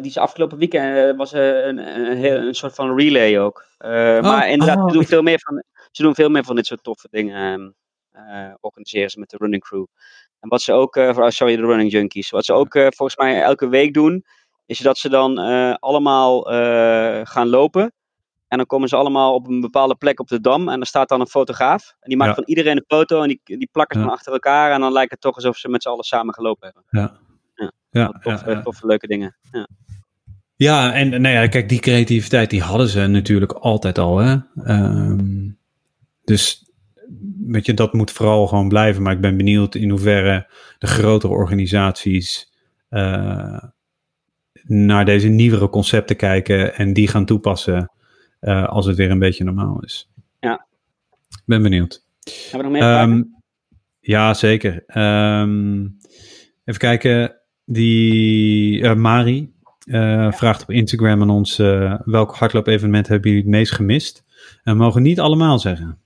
Die 0.00 0.10
is 0.10 0.18
afgelopen 0.18 0.58
weekend 0.58 1.16
was 1.16 1.32
een, 1.32 1.78
een, 2.24 2.54
soort 2.54 2.74
van 2.74 2.98
relay 2.98 3.40
ook. 3.40 3.66
Eh, 3.78 4.20
maar 4.20 4.48
inderdaad, 4.50 4.94
oh, 4.94 5.00
ik- 5.00 5.08
veel 5.08 5.22
meer 5.22 5.40
van, 5.40 5.62
ze 5.92 6.02
doen 6.02 6.14
veel 6.14 6.28
meer 6.28 6.44
van 6.44 6.56
dit 6.56 6.66
soort 6.66 6.82
toffe 6.82 7.08
dingen. 7.10 7.74
eh, 8.12 8.54
organiseren 8.60 9.10
ze 9.10 9.18
met 9.18 9.30
de 9.30 9.36
running 9.40 9.62
crew. 9.62 9.84
En 10.40 10.48
wat 10.48 10.62
ze 10.62 10.72
ook, 10.72 10.96
eh, 10.96 11.28
sorry, 11.28 11.56
de 11.56 11.62
running 11.66 11.90
junkies. 11.92 12.30
Wat 12.30 12.44
ze 12.44 12.52
ook 12.52 12.74
eh, 12.74 12.82
volgens 12.82 13.16
mij 13.16 13.42
elke 13.42 13.68
week 13.68 13.94
doen, 13.94 14.24
is 14.66 14.78
dat 14.78 14.98
ze 14.98 15.08
dan 15.08 15.38
allemaal 15.78 16.40
gaan 17.24 17.48
lopen. 17.48 17.92
En 18.48 18.56
dan 18.58 18.66
komen 18.66 18.88
ze 18.88 18.96
allemaal 18.96 19.34
op 19.34 19.48
een 19.48 19.60
bepaalde 19.60 19.94
plek 19.94 20.20
op 20.20 20.28
de 20.28 20.40
dam. 20.40 20.68
En 20.68 20.80
er 20.80 20.86
staat 20.86 21.08
dan 21.08 21.20
een 21.20 21.26
fotograaf. 21.26 21.88
En 22.00 22.08
die 22.08 22.16
maakt 22.16 22.28
Ja. 22.30 22.34
van 22.36 22.44
iedereen 22.46 22.76
een 22.76 22.84
foto. 22.86 23.22
En 23.22 23.28
die, 23.28 23.40
die 23.44 23.68
plakken 23.72 23.96
ze 23.96 24.02
Ja. 24.02 24.08
dan 24.08 24.16
achter 24.18 24.32
elkaar. 24.32 24.72
En 24.72 24.80
dan 24.80 24.92
lijkt 24.92 25.10
het 25.10 25.20
toch 25.20 25.34
alsof 25.34 25.56
ze 25.56 25.68
met 25.68 25.82
z'n 25.82 25.88
allen 25.88 26.04
samen 26.04 26.34
gelopen 26.34 26.64
hebben. 26.66 26.84
ja. 26.90 27.18
Ja. 27.54 27.72
Ja, 27.90 28.08
toffe, 28.20 28.60
toffe 28.64 28.86
leuke 28.86 29.06
dingen. 29.06 29.36
Ja. 29.52 29.66
Ja, 30.56 30.92
en 30.92 31.08
nou 31.08 31.34
ja, 31.34 31.46
kijk, 31.46 31.68
die 31.68 31.80
creativiteit 31.80 32.50
die 32.50 32.62
hadden 32.62 32.88
ze 32.88 33.06
natuurlijk 33.06 33.52
altijd 33.52 33.98
al. 33.98 34.18
Hè? 34.18 34.36
Ehm, 34.64 35.50
dus 36.32 36.64
weet 37.46 37.66
je, 37.66 37.74
dat 37.74 37.92
moet 37.92 38.10
vooral 38.10 38.46
gewoon 38.46 38.68
blijven. 38.68 39.02
Maar 39.02 39.12
ik 39.12 39.20
ben 39.20 39.36
benieuwd 39.36 39.74
in 39.74 39.90
hoeverre 39.90 40.46
de 40.78 40.86
grotere 40.86 41.32
organisaties 41.32 42.52
eh, 42.88 43.62
naar 44.62 45.04
deze 45.04 45.28
nieuwere 45.28 45.68
concepten 45.68 46.16
kijken 46.16 46.74
en 46.74 46.92
die 46.92 47.08
gaan 47.08 47.24
toepassen 47.24 47.90
eh, 48.40 48.68
als 48.68 48.86
het 48.86 48.96
weer 48.96 49.10
een 49.10 49.18
beetje 49.18 49.44
normaal 49.44 49.80
is. 49.82 50.10
Ja. 50.40 50.66
Ik 51.30 51.42
ben 51.44 51.62
benieuwd. 51.62 52.04
Hebben 52.50 52.58
we 52.58 52.62
nog 52.62 52.72
meer 52.72 52.82
vragen? 52.82 53.12
Ehm, 53.12 53.22
ja, 54.00 54.34
zeker. 54.34 54.84
Ehm, 54.86 55.86
even 56.64 56.80
kijken. 56.80 57.36
Die 57.64 58.82
eh, 58.82 58.94
Mari 58.94 59.50
vraagt 60.30 60.62
op 60.62 60.70
Instagram 60.70 61.22
aan 61.22 61.30
ons: 61.30 61.56
welk 62.04 62.34
hardloop-evenement 62.34 63.08
hebben 63.08 63.30
jullie 63.30 63.44
het 63.44 63.54
meest 63.54 63.72
gemist? 63.72 64.24
En 64.62 64.72
we 64.72 64.82
mogen 64.82 65.02
niet 65.02 65.20
allemaal 65.20 65.58
zeggen. 65.58 66.01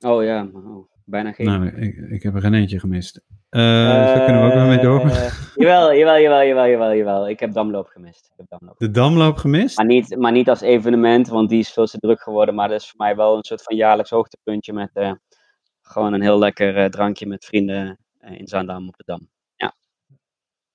Oh 0.00 0.24
ja, 0.24 0.48
oh, 0.52 0.88
bijna 1.04 1.32
geen. 1.32 1.46
Nou, 1.46 1.66
ik, 1.66 1.96
ik 1.96 2.22
heb 2.22 2.34
er 2.34 2.40
geen 2.40 2.54
eentje 2.54 2.80
gemist. 2.80 3.20
Daar 3.48 4.24
kunnen 4.24 4.42
we 4.42 4.48
ook 4.48 4.54
nog 4.54 4.66
mee 4.66 4.78
door. 4.78 5.00
Eh, 5.00 5.32
jawel, 5.54 5.94
jawel, 5.94 6.20
jawel, 6.20 6.46
jawel, 6.46 6.68
jawel, 6.68 6.94
jawel. 6.94 7.28
Ik 7.28 7.40
heb 7.40 7.52
Damloop 7.52 7.86
gemist. 7.86 8.26
Ik 8.26 8.32
heb 8.36 8.46
Damloop. 8.48 8.78
De 8.78 8.90
Damloop 8.90 9.36
gemist? 9.36 9.76
Maar, 9.76 9.86
niet, 9.86 10.16
maar 10.16 10.32
niet 10.32 10.48
als 10.48 10.60
evenement, 10.60 11.28
want 11.28 11.48
die 11.48 11.58
is 11.58 11.70
veel 11.70 11.86
te 11.86 11.98
druk 11.98 12.20
geworden. 12.20 12.54
Maar 12.54 12.68
dat 12.68 12.80
is 12.80 12.88
voor 12.88 13.06
mij 13.06 13.16
wel 13.16 13.36
een 13.36 13.44
soort 13.44 13.62
van 13.62 13.76
jaarlijks 13.76 14.10
hoogtepuntje 14.10 14.72
met 14.72 14.90
eh, 14.92 15.12
gewoon 15.82 16.12
een 16.12 16.22
heel 16.22 16.38
lekker 16.38 16.90
drankje 16.90 17.26
met 17.26 17.44
vrienden 17.44 17.98
in 18.20 18.46
Zaandam 18.46 18.88
op 18.88 18.96
de 18.96 19.04
Dam. 19.06 19.28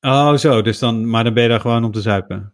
Oh, 0.02 0.36
zo. 0.36 0.62
Dus 0.62 0.80
dan, 0.80 1.10
maar 1.10 1.24
dan 1.24 1.34
ben 1.34 1.44
je 1.44 1.50
daar 1.50 1.60
gewoon 1.60 1.84
om 1.84 1.92
te 1.92 2.02
zuipen. 2.02 2.54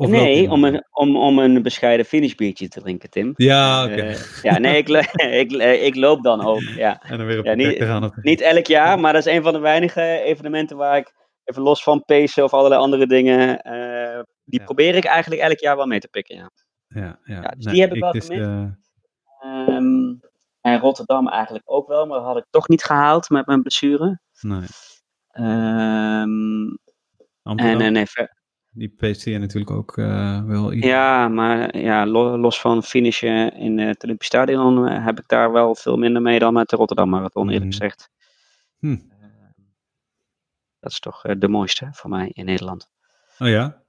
Of 0.00 0.08
nee, 0.10 0.50
om 0.50 0.64
een, 0.64 0.84
om, 0.90 1.16
om 1.16 1.38
een 1.38 1.62
bescheiden 1.62 2.06
finishbiertje 2.06 2.68
te 2.68 2.80
drinken, 2.80 3.10
Tim. 3.10 3.32
Ja, 3.36 3.84
oké. 3.84 3.94
Eh, 4.02 4.42
ja, 4.42 4.58
nee, 4.58 4.76
ik, 4.76 4.88
ik, 5.42 5.52
ik 5.82 5.94
loop 5.94 6.22
dan 6.22 6.44
ook. 6.44 6.60
Ja. 6.60 7.00
en 7.10 7.18
dan 7.18 7.26
weer 7.26 7.38
op 7.38 7.44
ja, 7.44 7.54
niet- 7.54 7.78
te 7.78 7.86
gaan. 7.86 8.04
Of... 8.04 8.10
Niet 8.22 8.40
elk 8.40 8.66
jaar, 8.66 9.00
maar 9.00 9.12
dat 9.12 9.26
is 9.26 9.32
een 9.34 9.42
van 9.42 9.52
de 9.52 9.58
weinige 9.58 10.20
evenementen 10.24 10.76
waar 10.76 10.96
ik, 10.96 11.12
even 11.44 11.62
los 11.62 11.82
van 11.82 12.04
pacen 12.04 12.44
of 12.44 12.52
allerlei 12.54 12.80
andere 12.80 13.06
dingen, 13.06 13.60
eh, 13.62 14.20
die 14.44 14.58
Ja. 14.58 14.64
probeer 14.64 14.94
ik 14.94 15.04
eigenlijk 15.04 15.42
elk 15.42 15.58
jaar 15.58 15.76
wel 15.76 15.86
mee 15.86 16.00
te 16.00 16.08
pikken. 16.08 16.36
Ja. 16.36 16.50
Ja, 16.88 17.18
ja. 17.24 17.40
Ja, 17.42 17.48
dus 17.56 17.64
die 17.72 17.80
heb 17.80 17.94
ik 17.94 18.00
wel 18.00 18.10
gemist. 18.10 18.30
eh, 18.30 18.64
Ehm, 19.40 20.14
en 20.60 20.78
Rotterdam 20.80 21.28
eigenlijk 21.28 21.64
ook 21.70 21.88
wel, 21.88 22.06
maar 22.06 22.18
dat 22.18 22.26
had 22.26 22.36
ik 22.36 22.44
toch 22.50 22.68
niet 22.68 22.84
gehaald 22.84 23.28
met 23.30 23.46
mijn 23.46 23.60
blessure. 23.62 24.20
nee. 24.40 24.60
Ehm, 25.30 26.66
en, 27.42 27.80
en 27.80 27.96
even, 27.96 28.39
die 28.72 28.88
PSTN 28.96 29.30
natuurlijk 29.38 29.70
ook 29.70 29.96
eh, 29.96 30.44
wel 30.44 30.72
iets. 30.72 30.86
ja, 30.86 31.28
maar 31.28 31.76
ja, 31.78 32.06
lo- 32.06 32.36
los 32.36 32.60
van 32.60 32.82
finishen 32.82 33.52
in 33.52 33.78
eh, 33.78 33.86
het 33.86 34.04
Olympisch 34.04 34.26
Stadion 34.26 34.86
eh, 34.88 35.04
heb 35.04 35.18
ik 35.18 35.28
daar 35.28 35.52
wel 35.52 35.74
veel 35.74 35.96
minder 35.96 36.22
mee 36.22 36.38
dan 36.38 36.52
met 36.52 36.68
de 36.68 36.76
Rotterdam 36.76 37.08
Marathon, 37.08 37.44
eerlijk 37.50 37.64
Mhm. 37.64 37.72
gezegd. 37.72 38.10
Hm. 38.78 38.86
Ehm, 38.86 38.98
dat 40.80 40.90
is 40.90 41.00
toch 41.00 41.24
eh, 41.24 41.34
de 41.38 41.48
mooiste 41.48 41.88
voor 41.92 42.10
mij 42.10 42.30
in 42.32 42.44
Nederland. 42.44 42.90
Oh 43.38 43.48
ja? 43.48 43.82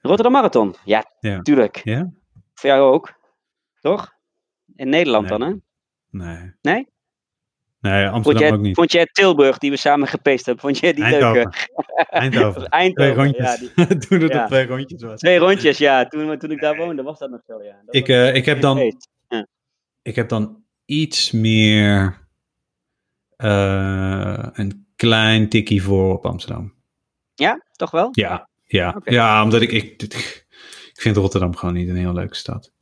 Rotterdam 0.00 0.32
Marathon, 0.32 0.74
ja, 0.84 1.04
Ja. 1.20 1.42
tuurlijk. 1.42 1.80
Ja? 1.84 2.10
Voor 2.54 2.70
jou 2.70 2.92
ook, 2.94 3.12
toch? 3.80 4.12
In 4.76 4.88
Nederland 4.88 5.28
Nee. 5.28 5.38
dan, 5.38 5.48
hè? 5.48 5.54
Nee. 6.24 6.52
Nee? 6.60 6.88
Nee, 7.82 8.02
Vond 8.02 8.14
Amsterdam 8.14 8.42
jij, 8.42 8.52
ook 8.52 8.60
niet. 8.60 8.74
vond 8.74 8.92
jij 8.92 9.06
Tilburg, 9.06 9.58
die 9.58 9.70
we 9.70 9.76
samen 9.76 10.08
gepeest 10.08 10.46
hebben, 10.46 10.64
vond 10.64 10.78
jij 10.78 10.92
die 10.92 11.04
leuk? 11.04 11.12
Eindhoven. 12.10 12.66
eh? 12.66 12.70
Eindhoven. 12.70 12.70
Twee 12.94 13.14
rondjes. 13.14 13.44
ja. 13.74 13.84
die- 13.86 13.98
Toen 14.08 14.20
het 14.20 14.32
ja. 14.32 14.42
op 14.42 14.46
twee 14.48 14.66
rondjes 14.66 15.02
was. 15.02 15.20
twee 15.20 15.38
rondjes, 15.38 15.78
ja. 15.78 16.06
Toen, 16.08 16.38
toen 16.38 16.50
ik 16.50 16.60
daar 16.60 16.76
woonde, 16.76 17.02
was 17.02 17.18
dat 17.18 17.30
nog 17.30 17.40
zo, 17.46 17.62
ja. 17.62 17.76
Dat 17.84 17.94
Ik, 17.94 18.08
eh, 18.08 18.34
ik 18.34 18.44
heb 18.44 18.60
dan 18.60 18.78
ik 20.02 20.14
heb 20.16 20.28
dan 20.28 20.64
iets 20.84 21.30
meer 21.30 22.18
eh, 23.36 24.46
een 24.52 24.86
klein 24.96 25.48
tikkie 25.48 25.82
voor 25.82 26.12
op 26.12 26.26
Amsterdam. 26.26 26.74
Ja, 27.34 27.62
toch 27.72 27.90
wel? 27.90 28.08
Ja, 28.10 28.48
ja. 28.64 29.00
Ja 29.04 29.42
omdat 29.42 29.62
ik, 29.62 29.72
ik, 29.72 30.02
ik 30.92 31.00
vind 31.00 31.16
Rotterdam 31.16 31.56
gewoon 31.56 31.74
niet 31.74 31.88
een 31.88 31.96
heel 31.96 32.12
leuke 32.12 32.34
stad. 32.34 32.72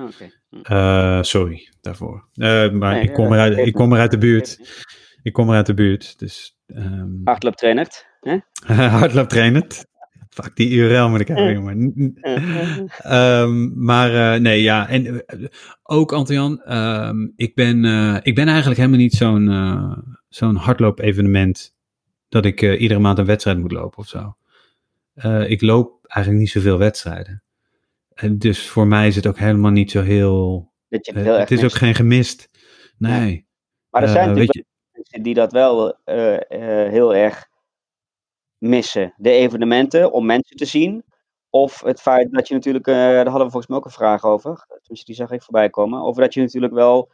Oké. 0.00 0.39
Eh, 0.62 1.22
sorry 1.22 1.68
daarvoor. 1.80 2.24
Eh, 2.34 2.70
maar 2.70 2.94
Nee, 2.94 3.02
ik, 3.02 3.12
kom 3.12 3.32
eruit, 3.32 3.58
ik 3.58 3.72
kom 3.72 3.92
eruit 3.92 4.10
de 4.10 4.18
buurt. 4.18 4.58
Ik 5.22 5.32
kom 5.32 5.48
eruit 5.48 5.66
de 5.66 5.74
buurt. 5.74 6.18
Dus 6.18 6.58
ehm 6.66 7.08
Hardlooptrainer. 7.24 7.88
hè? 8.20 8.38
hardlooptrainend. 8.98 9.88
Fuck, 10.28 10.56
die 10.56 10.70
URL 10.70 11.08
moet 11.08 11.20
ik 11.20 11.28
hebben, 11.28 11.52
jongen. 11.52 11.92
Ehm, 12.98 13.84
maar 13.84 14.34
eh, 14.34 14.40
nee, 14.40 14.62
ja. 14.62 14.88
En 14.88 15.24
ook, 15.82 16.12
Antian, 16.12 16.62
ehm, 16.62 17.28
ik, 17.36 17.54
ben, 17.54 17.84
ik 18.22 18.34
ben 18.34 18.46
eigenlijk 18.46 18.76
helemaal 18.78 18.98
niet 18.98 19.14
zo'n 19.14 19.48
zo'n 20.28 20.56
hardloop-evenement 20.56 21.74
dat 22.28 22.44
ik 22.44 22.62
iedere 22.62 23.00
maand 23.00 23.18
een 23.18 23.24
wedstrijd 23.24 23.58
moet 23.58 23.72
lopen 23.72 23.98
of 23.98 24.08
zo. 24.08 24.36
Ik 25.46 25.62
loop 25.62 26.06
eigenlijk 26.06 26.44
niet 26.44 26.52
zoveel 26.52 26.78
wedstrijden. 26.78 27.42
En 28.20 28.38
dus 28.38 28.68
voor 28.68 28.86
mij 28.86 29.06
is 29.06 29.16
het 29.16 29.26
ook 29.26 29.38
helemaal 29.38 29.70
niet 29.70 29.90
zo 29.90 30.02
heel... 30.02 30.68
Dat 30.88 31.06
je 31.06 31.12
het 31.12 31.20
eh, 31.20 31.26
heel 31.26 31.38
erg 31.38 31.48
het 31.48 31.58
is 31.58 31.64
ook 31.64 31.72
geen 31.72 31.94
gemist. 31.94 32.48
Nee. 32.98 33.46
Maar 33.90 34.02
er 34.02 34.08
zijn 34.08 34.22
eh, 34.22 34.26
natuurlijk 34.26 34.54
weet 34.54 34.64
wel 34.64 34.92
mensen 34.92 35.22
die 35.22 35.34
dat 35.34 35.52
wel 35.52 35.98
eh, 36.04 36.34
eh, 36.34 36.90
heel 36.90 37.14
erg 37.14 37.48
missen. 38.58 39.14
De 39.16 39.30
evenementen 39.30 40.12
om 40.12 40.26
mensen 40.26 40.56
te 40.56 40.64
zien. 40.64 41.04
Of 41.50 41.80
het 41.80 42.00
feit 42.00 42.32
dat 42.32 42.48
je 42.48 42.54
natuurlijk, 42.54 42.86
eh, 42.86 42.94
daar 42.94 43.14
hadden 43.26 43.44
we 43.44 43.50
volgens 43.50 43.66
mij 43.66 43.76
ook 43.76 43.84
een 43.84 43.90
vraag 43.90 44.24
over. 44.24 44.64
Tenminste, 44.68 45.04
die 45.04 45.14
zag 45.14 45.30
ik 45.30 45.42
voorbij 45.42 45.70
komen. 45.70 46.02
Over 46.02 46.22
dat 46.22 46.34
je 46.34 46.40
natuurlijk 46.40 46.72
wel 46.72 47.10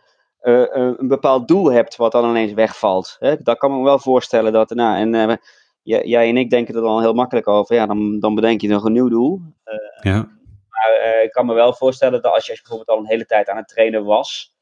eh, 0.46 0.62
eh, 0.62 0.92
een 0.96 1.09
bepaald 1.09 1.48
doel 1.48 1.72
hebt 1.72 1.96
wat 1.96 2.12
dan 2.12 2.30
ineens 2.30 2.52
wegvalt. 2.52 3.16
Hè? 3.18 3.42
Dat 3.42 3.59
kan 3.59 3.76
me 3.76 3.82
wel 3.82 3.98
voorstellen 3.98 4.52
dat, 4.52 4.70
nou, 4.70 4.96
en 4.96 5.14
eh, 5.14 5.36
jij 5.82 6.28
en 6.28 6.36
ik 6.36 6.50
denken 6.50 6.74
er 6.74 6.80
dan 6.80 7.00
heel 7.00 7.12
makkelijk 7.12 7.48
over. 7.48 7.74
Ja, 7.74 7.86
dan, 7.86 8.20
dan 8.20 8.34
bedenk 8.34 8.61
je 8.61 8.68
nog 8.68 8.84
een 8.84 8.92
nieuw 8.92 9.09
doel. 9.09 9.40
Ja. 10.00 10.36
Maar 10.87 11.01
eh, 11.01 11.24
ik 11.24 11.30
kan 11.30 11.47
me 11.47 11.55
wel 11.55 11.74
voorstellen 11.74 12.22
dat 12.22 12.32
als 12.32 12.47
je 12.47 12.53
bijvoorbeeld 12.53 12.89
al 12.89 12.99
een 12.99 13.09
hele 13.09 13.26
tijd 13.26 13.49
aan 13.49 13.57
het 13.57 13.68
trainen 13.68 14.05
was, 14.05 14.55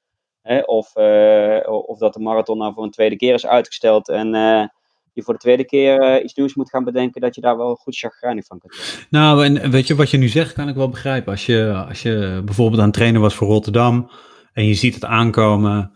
hè, 0.43 0.59
of, 0.59 0.97
eh, 0.97 1.61
of 1.66 1.99
dat 1.99 2.12
de 2.12 2.20
marathon 2.20 2.59
nou 2.59 2.72
voor 2.75 2.85
een 2.85 2.91
tweede 2.91 3.16
keer 3.16 3.35
is 3.35 3.47
uitgesteld 3.47 4.09
en 4.09 4.35
eh, 4.35 4.66
je 5.12 5.22
voor 5.22 5.35
de 5.35 5.41
tweede 5.41 5.64
keer 5.64 6.22
iets 6.22 6.35
nieuws 6.35 6.55
moet 6.55 6.70
gaan 6.70 6.85
bedenken, 6.85 7.20
dat 7.20 7.35
je 7.35 7.41
daar 7.41 7.57
wel 7.57 7.75
goed 7.75 7.97
chagrijnig 7.97 8.47
van 8.47 8.59
kunt 8.59 8.75
worden. 8.75 9.07
Nou, 9.11 9.45
en 9.45 9.70
weet 9.70 9.87
je 9.87 9.95
wat 9.95 10.11
je 10.11 10.18
nu 10.18 10.29
zegt, 10.29 10.53
kan 10.53 10.68
ik 10.68 10.75
wel 10.75 10.89
begrijpen. 10.89 11.33
Als 11.33 11.47
je, 11.47 11.85
als 11.89 12.03
je 12.03 12.43
bijvoorbeeld 12.45 12.81
aan 12.81 12.87
het 12.87 12.95
trainen 12.95 13.20
was 13.20 13.35
voor 13.35 13.49
Rotterdam 13.49 14.11
en 14.53 14.66
je 14.66 14.75
ziet 14.75 14.95
het 14.95 15.05
aankomen, 15.05 15.93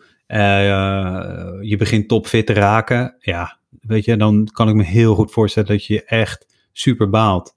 je 1.61 1.74
begint 1.79 2.09
topfit 2.09 2.47
te 2.47 2.53
raken, 2.53 3.16
ja, 3.18 3.59
weet 3.81 4.05
je, 4.05 4.16
dan 4.16 4.49
kan 4.53 4.68
ik 4.68 4.74
me 4.74 4.85
heel 4.85 5.14
goed 5.14 5.31
voorstellen 5.31 5.68
dat 5.68 5.85
je 5.85 6.05
echt 6.05 6.47
super 6.72 7.11
baalt. 7.11 7.57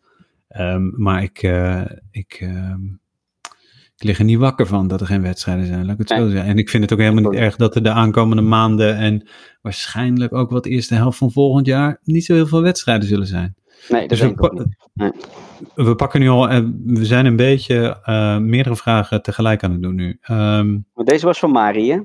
Ehm, 0.52 1.02
maar 1.02 1.24
ik, 1.24 1.44
eh, 1.44 1.82
ik, 2.12 2.38
ehm, 2.42 2.84
ik 3.96 4.04
lig 4.04 4.20
er 4.20 4.26
niet 4.26 4.38
wakker 4.38 4.68
van 4.68 4.88
dat 4.88 5.02
er 5.02 5.08
geen 5.08 5.22
wedstrijden 5.22 5.66
zijn, 5.66 5.86
laat 5.86 6.00
ik 6.00 6.08
het 6.08 6.18
zo 6.18 6.30
zeggen. 6.30 6.50
En 6.50 6.58
ik 6.58 6.70
vind 6.70 6.84
het 6.84 6.94
ook 6.94 7.00
helemaal 7.00 7.32
niet 7.32 7.40
erg 7.40 7.56
dat 7.56 7.76
er 7.76 7.84
de 7.84 7.92
aankomende 7.92 8.42
maanden 8.42 8.96
en 8.96 9.28
waarschijnlijk 9.62 10.34
ook 10.34 10.50
wat 10.50 10.66
eerste 10.66 10.96
helft 10.96 11.18
van 11.18 11.32
volgend 11.32 11.66
jaar 11.66 12.00
niet 12.04 12.26
zo 12.26 12.34
heel 12.34 12.48
veel 12.48 12.62
wedstrijden 12.62 13.08
zullen 13.08 13.28
zijn. 13.28 13.56
Nee, 13.90 14.00
dat 14.00 14.10
Dus 14.10 14.20
denk 14.20 14.32
ik 14.32 14.40
we, 14.40 14.46
ook 14.46 14.54
niet. 14.54 14.76
Nee. 14.94 15.12
we 15.76 15.96
pakken 15.96 16.20
nu 16.20 16.30
al, 16.30 16.50
eh, 16.50 16.62
we 16.86 17.06
zijn 17.06 17.26
een 17.26 17.36
beetje 17.36 18.00
eh, 18.04 18.38
meerdere 18.38 18.76
vragen 18.76 19.22
tegelijk 19.22 19.64
aan 19.64 19.72
het 19.72 19.82
doen 19.82 19.96
nu. 19.96 20.18
Ehm, 20.22 20.72
Maar 20.94 21.06
deze 21.06 21.26
was 21.26 21.40
van 21.40 21.52
Mari, 21.52 21.92
hè? 21.92 22.00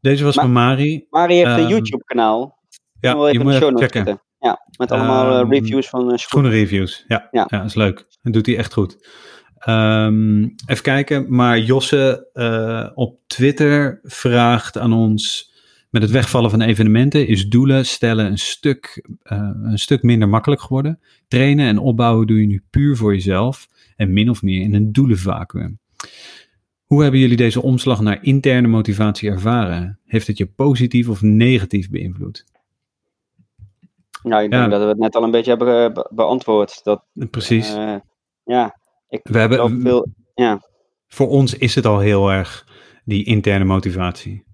deze 0.00 0.24
was 0.24 0.34
van 0.34 0.52
Mari. 0.52 1.06
Mari 1.10 1.34
heeft 1.34 1.58
een 1.58 1.68
YouTube-kanaal. 1.68 2.60
Ja, 3.00 3.10
je 3.10 3.28
even 3.28 3.42
moet 3.42 3.54
even 3.54 3.78
checken. 3.78 4.22
Ja, 4.42 4.66
met 4.78 4.92
allemaal 4.92 5.32
eh, 5.32 5.40
Ehm, 5.40 5.50
reviews 5.50 5.88
van 5.88 6.10
uh, 6.10 6.16
Schoenenreviews. 6.16 7.04
Ja, 7.06 7.28
ja. 7.30 7.46
Ja. 7.50 7.58
dat 7.58 7.66
is 7.66 7.74
leuk. 7.74 8.06
Dat 8.22 8.32
doet 8.32 8.46
hij 8.46 8.56
echt 8.56 8.72
goed. 8.72 8.96
Ehm, 9.58 10.42
even 10.42 10.82
kijken. 10.82 11.34
Maar 11.34 11.58
Josse 11.58 12.28
eh, 12.32 12.90
op 12.94 13.18
Twitter 13.26 14.00
vraagt 14.02 14.78
aan 14.78 14.92
ons. 14.92 15.50
Met 15.90 16.02
het 16.02 16.10
wegvallen 16.10 16.50
van 16.50 16.60
evenementen 16.60 17.26
is 17.26 17.48
doelen 17.48 17.86
stellen 17.86 18.26
een 18.26 18.38
stuk, 18.38 19.08
eh, 19.22 19.50
een 19.62 19.78
stuk 19.78 20.02
minder 20.02 20.28
makkelijk 20.28 20.60
geworden. 20.60 21.00
Trainen 21.28 21.66
en 21.66 21.78
opbouwen 21.78 22.26
doe 22.26 22.40
je 22.40 22.46
nu 22.46 22.62
puur 22.70 22.96
voor 22.96 23.12
jezelf 23.12 23.68
en 23.96 24.12
min 24.12 24.30
of 24.30 24.42
meer 24.42 24.60
in 24.60 24.74
een 24.74 24.92
doelenvacuüm. 24.92 25.78
Hoe 26.84 27.02
hebben 27.02 27.20
jullie 27.20 27.36
deze 27.36 27.62
omslag 27.62 28.00
naar 28.00 28.22
interne 28.22 28.68
motivatie 28.68 29.30
ervaren? 29.30 29.98
Heeft 30.06 30.26
het 30.26 30.38
je 30.38 30.46
positief 30.46 31.08
of 31.08 31.22
negatief 31.22 31.90
beïnvloed? 31.90 32.44
Nou, 34.22 34.42
ik 34.42 34.52
Ja. 34.52 34.58
denk 34.58 34.70
dat 34.70 34.80
we 34.80 34.86
het 34.88 34.98
net 34.98 35.16
al 35.16 35.22
een 35.22 35.30
beetje 35.30 35.50
hebben 35.50 35.92
be- 35.92 36.08
beantwoord. 36.10 36.84
Dat, 36.84 37.04
Precies. 37.30 37.74
eh, 37.74 37.94
ja, 38.44 38.76
ik 39.08 39.20
We 39.22 39.38
hebben, 39.38 39.80
veel... 39.80 40.06
Ja, 40.34 40.60
voor 41.08 41.28
ons 41.28 41.54
is 41.54 41.74
het 41.74 41.86
al 41.86 41.98
heel 41.98 42.28
erg 42.30 42.66
die 43.04 43.24
interne 43.24 43.64
motivatie. 43.64 44.50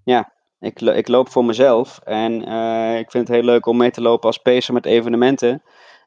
Ik, 0.60 0.80
lo- 0.80 0.92
ik 0.92 1.08
loop 1.08 1.28
voor 1.28 1.44
mezelf 1.44 2.00
en 2.04 2.44
eh, 2.44 2.98
ik 2.98 3.10
vind 3.10 3.28
het 3.28 3.36
heel 3.36 3.46
leuk 3.46 3.66
om 3.66 3.76
mee 3.76 3.90
te 3.90 4.00
lopen 4.00 4.26
als 4.26 4.38
pacer 4.38 4.74
met 4.74 4.86
evenementen. 4.86 5.62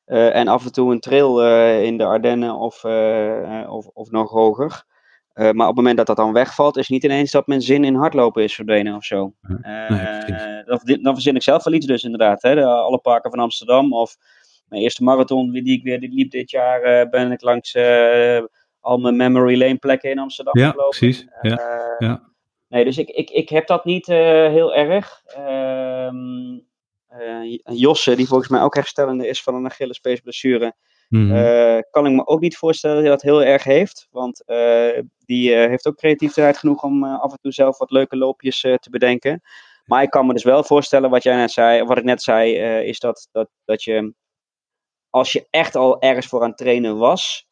Eh, 0.05 0.35
en 0.35 0.47
af 0.47 0.65
en 0.65 0.71
toe 0.71 0.91
een 0.91 0.99
trail 0.99 1.41
in 1.81 1.97
de 1.97 2.05
Ardennen 2.05 2.55
of, 2.55 2.83
of, 3.69 3.85
of 3.93 4.09
nog 4.09 4.29
hoger. 4.29 4.83
Eh, 5.33 5.43
maar 5.51 5.67
op 5.67 5.75
het 5.75 5.75
moment 5.75 5.97
dat 5.97 6.07
dat 6.07 6.15
dan 6.15 6.33
wegvalt, 6.33 6.77
is 6.77 6.89
niet 6.89 7.03
ineens 7.03 7.31
dat 7.31 7.47
mijn 7.47 7.61
zin 7.61 7.83
in 7.83 7.95
hardlopen 7.95 8.43
is 8.43 8.55
verdwenen 8.55 8.95
of 8.95 9.03
zo. 9.03 9.33
Nee, 9.41 9.57
Eh, 9.61 10.25
precies. 10.25 10.65
dan, 10.65 11.01
dan 11.01 11.13
verzin 11.13 11.35
ik 11.35 11.43
zelf 11.43 11.63
wel 11.63 11.73
iets 11.73 11.85
dus 11.85 12.03
inderdaad. 12.03 12.41
Hè? 12.41 12.55
De, 12.55 12.65
alle 12.65 12.97
parken 12.99 13.29
van 13.31 13.39
Amsterdam 13.39 13.93
of 13.93 14.15
mijn 14.67 14.81
eerste 14.81 15.03
marathon 15.03 15.51
die 15.51 15.77
ik 15.77 15.83
weer 15.83 15.97
liep 15.99 16.31
dit 16.31 16.51
jaar, 16.51 16.81
eh, 16.81 17.09
ben 17.09 17.31
ik 17.31 17.41
langs 17.41 17.75
al 18.79 18.97
mijn 18.97 19.15
memory 19.15 19.57
lane 19.59 19.75
plekken 19.77 20.09
in 20.11 20.19
Amsterdam 20.19 20.57
Ja, 20.59 20.69
gelopen. 20.69 20.97
precies. 20.99 21.27
Ja, 21.41 21.57
Eh, 21.57 22.07
ja. 22.07 22.29
Nee, 22.67 22.83
dus 22.83 22.97
ik, 22.97 23.09
ik, 23.09 23.29
ik 23.29 23.49
heb 23.49 23.67
dat 23.67 23.85
niet 23.85 24.05
heel 24.05 24.75
erg. 24.75 25.21
Eh, 27.07 27.59
Josse, 27.63 28.15
die 28.15 28.27
volgens 28.27 28.49
mij 28.49 28.61
ook 28.61 28.75
herstellende 28.75 29.27
is 29.27 29.43
van 29.43 29.55
een 29.55 29.65
Achillespeesblessure, 29.65 30.73
Mhm. 31.11 31.35
eh, 31.35 31.79
kan 31.89 32.05
ik 32.05 32.11
me 32.11 32.27
ook 32.27 32.39
niet 32.39 32.57
voorstellen 32.57 32.95
dat 32.95 33.03
hij 33.03 33.11
dat 33.11 33.21
heel 33.21 33.43
erg 33.43 33.63
heeft. 33.63 34.07
Want 34.11 34.43
eh, 34.45 34.99
die 35.25 35.53
eh, 35.53 35.69
heeft 35.69 35.87
ook 35.87 35.95
creativiteit 35.95 36.57
genoeg 36.57 36.83
om 36.83 37.03
af 37.03 37.31
en 37.31 37.39
toe 37.41 37.51
zelf 37.51 37.77
wat 37.77 37.91
leuke 37.91 38.17
loopjes 38.17 38.59
te 38.59 38.89
bedenken. 38.89 39.41
Maar 39.85 40.03
ik 40.03 40.09
kan 40.09 40.25
me 40.25 40.33
dus 40.33 40.43
wel 40.43 40.63
voorstellen, 40.63 41.09
wat 41.09 41.23
jij 41.23 41.35
net 41.35 41.51
zei, 41.51 41.83
wat 41.83 41.97
ik 41.97 42.03
net 42.03 42.21
zei, 42.21 42.53
is 42.83 42.99
dat, 42.99 43.27
dat, 43.31 43.49
dat 43.65 43.83
je, 43.83 44.13
als 45.09 45.31
je 45.31 45.47
echt 45.49 45.75
al 45.75 46.01
ergens 46.01 46.27
voor 46.27 46.41
aan 46.41 46.49
het 46.49 46.57
trainen 46.57 46.97
was, 46.97 47.47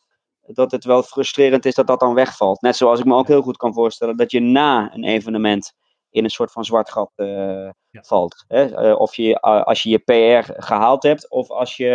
dat 0.45 0.71
het 0.71 0.83
wel 0.83 1.03
frustrerend 1.03 1.65
is 1.65 1.75
dat 1.75 1.87
dat 1.87 1.99
dan 1.99 2.13
wegvalt. 2.13 2.61
Net 2.61 2.75
zoals 2.75 2.99
ik 2.99 3.05
me 3.05 3.15
ook 3.15 3.27
heel 3.27 3.41
goed 3.41 3.57
kan 3.57 3.73
voorstellen 3.73 4.17
dat 4.17 4.31
je 4.31 4.39
na 4.39 4.93
een 4.93 5.03
evenement 5.03 5.73
in 6.11 6.23
een 6.23 6.29
soort 6.29 6.51
van 6.51 6.65
zwart 6.65 6.91
gat 6.91 7.11
eh, 7.15 7.69
valt. 7.91 8.45
Hè? 8.47 8.75
Eh, 8.75 8.99
of 8.99 9.15
je, 9.15 9.39
als 9.41 9.83
je 9.83 9.89
je 9.89 9.99
PR 9.99 10.51
gehaald 10.61 11.03
hebt, 11.03 11.29
of 11.29 11.49
als 11.49 11.77
je 11.77 11.89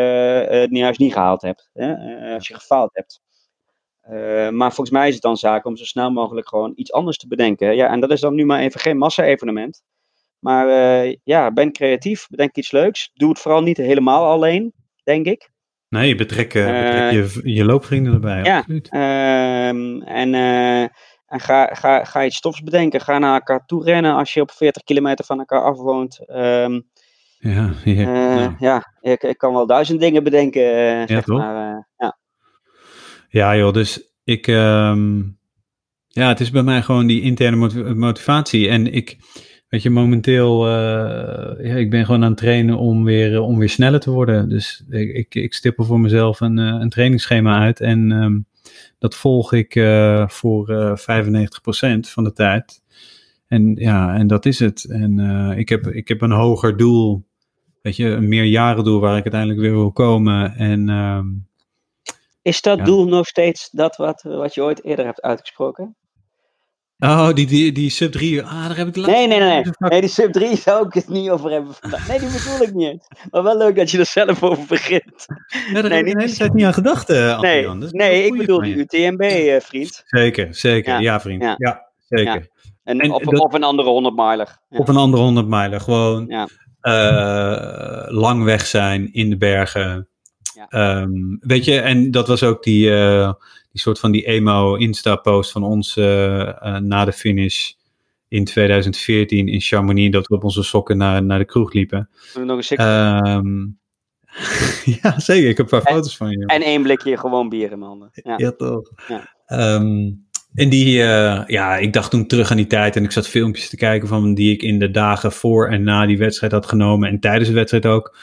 eh, 0.48 0.60
het 0.60 0.76
juist 0.76 0.98
niet 0.98 1.12
gehaald 1.12 1.42
hebt. 1.42 1.70
Hè? 1.72 1.94
Als 2.34 2.48
je 2.48 2.54
gefaald 2.54 2.90
hebt. 2.92 3.22
Maar 4.52 4.72
volgens 4.72 4.90
mij 4.90 5.08
is 5.08 5.14
het 5.14 5.22
dan 5.22 5.36
zaak 5.36 5.64
om 5.64 5.76
zo 5.76 5.84
snel 5.84 6.10
mogelijk 6.10 6.48
gewoon 6.48 6.72
iets 6.74 6.92
anders 6.92 7.16
te 7.16 7.28
bedenken. 7.28 7.74
Ja, 7.74 7.90
en 7.90 8.00
dat 8.00 8.10
is 8.10 8.20
dan 8.20 8.34
nu 8.34 8.44
maar 8.44 8.60
even 8.60 8.80
geen 8.80 8.98
massa-evenement. 8.98 9.82
Maar 10.38 10.66
ja, 11.24 11.52
ben 11.52 11.72
creatief, 11.72 12.26
bedenk 12.28 12.56
iets 12.56 12.70
leuks. 12.70 13.10
Doe 13.14 13.28
het 13.28 13.38
vooral 13.38 13.62
niet 13.62 13.76
helemaal 13.76 14.26
alleen, 14.26 14.72
denk 15.04 15.26
ik. 15.26 15.50
Nee, 15.88 16.14
betrek, 16.14 16.52
betrek 16.52 17.10
je, 17.12 17.40
je 17.44 17.64
loopvrienden 17.64 18.12
erbij. 18.12 18.42
ja. 18.42 18.58
Absoluut. 18.58 18.88
Ehm, 18.90 20.02
en 20.02 20.34
en 21.34 21.40
ga, 21.40 21.74
ga, 21.74 22.04
ga 22.04 22.24
iets 22.24 22.36
stofs 22.36 22.62
bedenken. 22.62 23.00
Ga 23.00 23.18
naar 23.18 23.34
elkaar 23.34 23.66
toe 23.66 23.84
rennen 23.84 24.14
als 24.14 24.34
je 24.34 24.40
op 24.40 24.50
40 24.50 24.82
kilometer 24.82 25.24
van 25.24 25.38
elkaar 25.38 25.62
af 25.62 25.76
woont. 25.76 26.18
Ehm, 26.28 26.80
Ja, 27.38 27.70
ja, 27.84 28.00
Eh, 28.00 28.06
nou. 28.36 28.54
ja 28.58 28.92
ik, 29.00 29.22
ik 29.22 29.38
kan 29.38 29.52
wel 29.52 29.66
duizend 29.66 30.00
dingen 30.00 30.22
bedenken, 30.24 30.62
eh, 31.00 31.06
zeg 31.06 31.24
toch? 31.24 31.38
maar. 31.38 31.70
eh, 31.76 31.82
ja. 31.96 32.18
Ja, 33.28 33.56
joh, 33.56 33.72
dus 33.72 34.14
ik. 34.24 34.46
ehm, 34.46 35.18
ja, 36.08 36.28
het 36.28 36.40
is 36.40 36.50
bij 36.50 36.62
mij 36.62 36.82
gewoon 36.82 37.06
die 37.06 37.22
interne 37.22 37.56
moti- 37.56 37.82
motivatie. 37.82 38.68
En 38.68 38.92
ik. 38.92 39.16
Weet 39.68 39.82
je, 39.82 39.90
momenteel. 39.90 40.68
ja, 40.68 41.56
ik 41.76 41.90
ben 41.90 42.04
gewoon 42.04 42.22
aan 42.22 42.28
het 42.30 42.38
trainen 42.38 42.76
om 42.78 43.04
weer, 43.04 43.40
om 43.40 43.58
weer 43.58 43.68
sneller 43.68 44.00
te 44.00 44.10
worden. 44.10 44.48
Dus 44.48 44.84
ik, 44.90 45.14
ik, 45.14 45.34
ik 45.34 45.54
stippel 45.54 45.84
voor 45.84 46.00
mezelf 46.00 46.40
een, 46.40 46.56
een 46.56 46.88
trainingsschema 46.88 47.58
uit. 47.58 47.80
En 47.80 48.12
ehm, 48.12 48.38
dat 48.98 49.14
volg 49.14 49.52
ik 49.52 49.74
eh, 49.74 50.28
voor 50.28 50.68
eh 50.68 50.96
95% 50.96 52.00
van 52.00 52.24
de 52.24 52.32
tijd. 52.32 52.82
En 53.46 53.74
ja, 53.74 54.14
en 54.14 54.26
dat 54.26 54.46
is 54.46 54.58
het. 54.58 54.84
En 54.84 55.18
eh, 55.18 55.58
ik, 55.58 55.68
heb, 55.68 55.86
ik 55.86 56.08
heb 56.08 56.20
een 56.20 56.30
hoger 56.32 56.76
doel. 56.76 57.24
Weet 57.82 57.96
je, 57.96 58.06
een 58.08 58.28
meerjarendoel 58.28 59.00
waar 59.00 59.16
ik 59.16 59.22
uiteindelijk 59.22 59.60
weer 59.60 59.72
wil 59.72 59.92
komen. 59.92 60.54
En. 60.56 60.88
ehm, 60.88 61.26
Is 62.42 62.60
dat 62.60 62.78
Ja. 62.78 62.84
doel 62.84 63.06
nog 63.06 63.26
steeds 63.26 63.70
dat 63.70 63.96
wat, 63.96 64.22
wat 64.22 64.54
je 64.54 64.62
ooit 64.62 64.84
eerder 64.84 65.04
hebt 65.04 65.20
uitgesproken? 65.22 65.96
Oh, 66.98 67.32
die, 67.32 67.46
die, 67.46 67.72
die 67.72 67.90
sub 67.90 68.12
3. 68.12 68.42
Ah, 68.42 68.66
daar 68.68 68.76
heb 68.76 68.86
ik 68.86 68.94
de 68.94 69.00
laatste 69.00 69.18
Nee, 69.18 69.26
nee, 69.26 69.48
nee. 69.48 69.64
Nee, 69.78 70.00
die 70.00 70.10
sub 70.10 70.32
3 70.32 70.56
zou 70.56 70.86
ik 70.86 70.94
het 70.94 71.08
niet 71.08 71.30
over 71.30 71.50
hebben 71.50 71.74
vandaag. 71.80 72.08
Nee, 72.08 72.18
die 72.18 72.28
bedoel 72.28 72.66
ik 72.68 72.74
niet. 72.74 73.06
Maar 73.30 73.42
wel 73.42 73.56
leuk 73.56 73.76
dat 73.76 73.90
je 73.90 73.98
er 73.98 74.06
zelf 74.06 74.42
over 74.42 74.64
begint. 74.68 75.24
Ja, 75.72 75.80
daar 75.80 75.82
Nee, 75.90 75.98
heb 75.98 76.06
ik 76.06 76.12
de 76.14 76.20
hele 76.20 76.34
tijd 76.36 76.52
niet 76.54 76.64
aan 76.64 76.74
gedacht, 76.74 77.10
eh 77.10 77.40
Nee, 77.40 77.68
nee 77.68 78.24
ik 78.26 78.36
bedoel 78.36 78.60
die 78.60 78.76
UTMB, 78.76 79.20
eh, 79.20 79.60
vriend. 79.60 80.02
Zeker, 80.06 80.54
zeker. 80.54 80.92
Ja, 80.92 80.98
Ja, 81.00 81.20
vriend. 81.20 81.42
Ja, 81.42 81.54
ja, 81.58 81.88
zeker. 82.08 82.48
En, 82.84 82.98
En 83.00 83.10
of, 83.12 83.22
dat- 83.22 83.40
of 83.40 83.52
een 83.52 83.62
andere 83.64 83.88
100 83.88 84.14
miler. 84.16 84.58
Op 84.68 84.88
een 84.88 84.96
andere 84.96 85.22
100 85.22 85.46
mijlen. 85.48 85.80
Gewoon 85.80 86.48
eh, 86.80 88.04
lang 88.08 88.44
weg 88.44 88.66
zijn 88.66 89.12
in 89.12 89.30
de 89.30 89.36
bergen. 89.36 90.08
Ja. 90.54 90.66
Ehm, 90.68 91.10
weet 91.40 91.64
je, 91.64 91.80
en 91.80 92.10
dat 92.10 92.28
was 92.28 92.42
ook 92.42 92.62
die, 92.62 92.90
die 93.74 93.82
soort 93.82 93.98
van 93.98 94.12
die 94.12 94.26
emo 94.26 94.74
Insta-post 94.74 95.50
van 95.52 95.62
ons 95.62 95.96
eh, 95.96 96.40
eh, 96.48 96.76
na 96.76 97.04
de 97.04 97.12
finish 97.12 97.72
in 98.28 98.44
2014 98.44 99.48
in 99.48 99.60
Chamonix. 99.60 100.12
Dat 100.12 100.26
we 100.26 100.34
op 100.34 100.44
onze 100.44 100.62
sokken 100.62 100.96
naar, 100.96 101.22
naar 101.22 101.38
de 101.38 101.44
kroeg 101.44 101.72
liepen. 101.72 102.08
Nog 102.44 102.70
een 102.70 102.76
Ehm, 102.76 103.66
ja, 105.02 105.18
zeker. 105.20 105.48
Ik 105.48 105.56
heb 105.56 105.72
een 105.72 105.78
paar 105.80 105.88
En- 105.90 105.94
foto's 105.94 106.16
van 106.16 106.30
je. 106.30 106.46
En 106.46 106.62
één 106.62 106.82
blikje 106.82 107.18
gewoon 107.18 107.48
bier 107.48 107.72
in 107.72 107.78
mijn 107.78 107.90
handen. 107.90 108.10
Ja. 108.12 108.34
Ja, 108.36 108.52
toch. 108.52 108.90
Ja. 109.08 109.34
Ehm, 109.46 110.10
en 110.54 110.68
die, 110.68 111.02
eh, 111.02 111.42
ja, 111.46 111.76
ik 111.76 111.92
dacht 111.92 112.10
toen 112.10 112.26
terug 112.26 112.50
aan 112.50 112.56
die 112.56 112.66
tijd 112.66 112.96
en 112.96 113.04
ik 113.04 113.10
zat 113.10 113.28
filmpjes 113.28 113.68
te 113.68 113.76
kijken 113.76 114.08
van 114.08 114.34
die 114.34 114.52
ik 114.52 114.62
in 114.62 114.78
de 114.78 114.90
dagen 114.90 115.32
voor 115.32 115.68
en 115.68 115.82
na 115.82 116.06
die 116.06 116.18
wedstrijd 116.18 116.52
had 116.52 116.66
genomen 116.66 117.08
en 117.08 117.20
tijdens 117.20 117.48
de 117.48 117.54
wedstrijd 117.54 117.86
ook. 117.86 118.16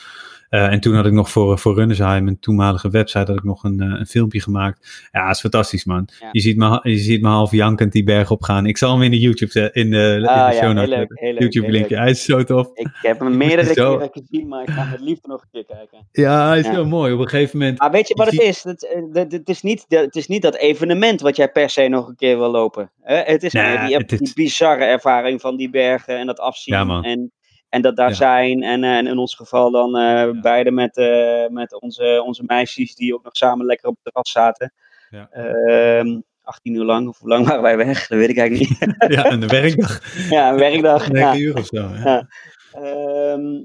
Eh, 0.51 0.71
en 0.71 0.79
toen 0.79 0.95
had 0.95 1.05
ik 1.05 1.11
nog 1.11 1.29
voor, 1.29 1.59
voor 1.59 1.75
Runnersheim, 1.75 2.27
een 2.27 2.39
toenmalige 2.39 2.89
website, 2.89 3.19
had 3.31 3.37
ik 3.37 3.43
nog 3.43 3.63
een, 3.63 3.79
eh, 3.79 3.99
een 3.99 4.05
filmpje 4.05 4.41
gemaakt. 4.41 5.07
Ja, 5.11 5.25
dat 5.25 5.35
is 5.35 5.41
fantastisch, 5.41 5.85
man. 5.85 6.07
Ja. 6.19 6.29
Je, 6.31 6.39
ziet 6.39 6.57
me, 6.57 6.79
je 6.83 6.97
ziet 6.97 7.21
me 7.21 7.27
half 7.27 7.51
jankend 7.51 7.91
die 7.91 8.03
berg 8.03 8.31
opgaan. 8.31 8.65
Ik 8.65 8.77
zal 8.77 8.93
hem 8.93 9.01
in 9.01 9.11
de 9.11 9.19
YouTube, 9.19 9.53
in 9.53 9.61
de, 9.61 9.71
in 9.73 9.89
de 10.21 10.27
Ah, 10.29 10.35
ja, 10.35 10.51
show 10.51 10.61
heel 10.61 10.73
notes 10.73 11.07
heel 11.09 11.33
YouTube 11.37 11.65
heel 11.65 11.73
linkje. 11.75 11.97
Hij 11.97 12.09
is 12.09 12.23
zo 12.25 12.43
tof. 12.43 12.67
Ik 12.73 12.87
heb 13.01 13.19
hem 13.19 13.37
meerdere 13.37 13.73
zo- 13.73 13.97
keren 13.97 14.09
gezien, 14.11 14.47
maar 14.47 14.61
ik 14.61 14.69
ga 14.69 14.87
met 14.91 14.99
liefde 14.99 15.27
nog 15.27 15.41
een 15.41 15.47
keer 15.51 15.65
kijken. 15.75 16.07
Ja, 16.11 16.47
hij 16.47 16.59
is 16.59 16.65
zo 16.65 16.85
mooi. 16.85 17.13
Op 17.13 17.19
een 17.19 17.27
gegeven 17.27 17.59
moment. 17.59 17.79
Maar 17.79 17.91
weet 17.91 18.07
je 18.07 18.13
wat 18.15 18.31
Je 18.31 18.37
het 18.37 18.45
is? 18.47 18.63
Het, 18.63 18.87
eh, 18.93 19.01
het, 19.13 19.31
het, 19.31 19.49
is 19.49 19.61
niet, 19.61 19.85
de- 19.87 19.97
het 19.97 20.15
is 20.15 20.27
niet 20.27 20.41
dat 20.41 20.55
evenement 20.55 21.21
wat 21.21 21.35
jij 21.35 21.51
per 21.51 21.69
se 21.69 21.87
nog 21.87 22.07
een 22.07 22.15
keer 22.15 22.37
wil 22.37 22.51
lopen. 22.51 22.91
Hè? 23.01 23.15
Het 23.15 23.43
is 23.43 23.53
Nee, 23.53 23.85
die, 23.85 23.95
het 23.97 24.09
die 24.09 24.31
bizarre 24.33 24.83
ervaring 24.83 25.41
van 25.41 25.57
die 25.57 25.69
bergen 25.69 26.17
en 26.17 26.25
dat 26.25 26.39
afzien. 26.39 26.75
Ja, 26.75 26.83
man. 26.83 27.03
En, 27.03 27.31
en 27.71 27.81
dat 27.81 27.95
daar 27.95 28.09
Ja. 28.09 28.15
zijn. 28.15 28.63
En, 28.63 28.83
eh, 28.83 28.97
en 28.97 29.07
in 29.07 29.17
ons 29.17 29.35
geval 29.35 29.71
dan 29.71 29.97
eh, 29.97 30.41
beide 30.41 30.71
met, 30.71 30.97
eh, 30.97 31.47
met 31.47 31.81
onze, 31.81 32.23
onze 32.25 32.43
meisjes 32.45 32.95
die 32.95 33.13
ook 33.13 33.23
nog 33.23 33.35
samen 33.35 33.65
lekker 33.65 33.87
op 33.89 33.95
het 33.95 34.03
terras 34.03 34.31
zaten. 34.31 34.73
Ja. 35.09 35.27
Ehm, 35.31 36.19
18 36.43 36.75
uur 36.75 36.83
lang, 36.83 37.07
of 37.07 37.19
hoe 37.19 37.29
lang 37.29 37.47
waren 37.47 37.61
wij 37.61 37.77
weg? 37.77 38.07
Dat 38.07 38.17
weet 38.17 38.29
ik 38.29 38.37
eigenlijk 38.37 38.69
niet. 38.69 38.95
ja, 39.17 39.31
een 39.31 39.47
werkdag. 39.47 39.99
ja, 40.29 40.49
een 40.51 40.57
werkdag. 40.57 41.09
9 41.11 41.27
Ja. 41.27 41.35
uur 41.45 41.57
of 41.57 41.65
zo. 41.65 41.77
Ja. 41.77 42.01
Ja. 42.03 42.27
Ehm, 42.71 43.63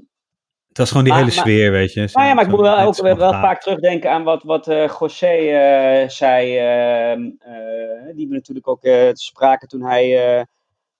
Het 0.67 0.77
was 0.85 0.87
gewoon 0.97 1.03
die 1.03 1.13
Maar- 1.13 1.23
hele 1.23 1.35
maar- 1.35 1.45
sfeer, 1.45 1.71
weet 1.71 1.93
je. 1.93 2.09
Nou 2.13 2.27
ja, 2.27 2.33
maar 2.33 2.43
ik 2.43 2.49
moet 2.49 2.59
wel 2.59 2.79
ook 2.79 2.97
wel, 3.01 3.17
vaak 3.31 3.61
terugdenken 3.61 4.11
aan 4.11 4.23
wat, 4.23 4.43
wat 4.43 4.67
eh 4.67 4.91
José 4.99 6.05
zei. 6.07 6.57
ehm, 6.57 7.21
eh, 7.39 8.15
die 8.15 8.27
we 8.27 8.33
natuurlijk 8.33 8.67
ook 8.67 8.87
spraken 9.13 9.67
toen 9.67 9.83
hij 9.83 10.05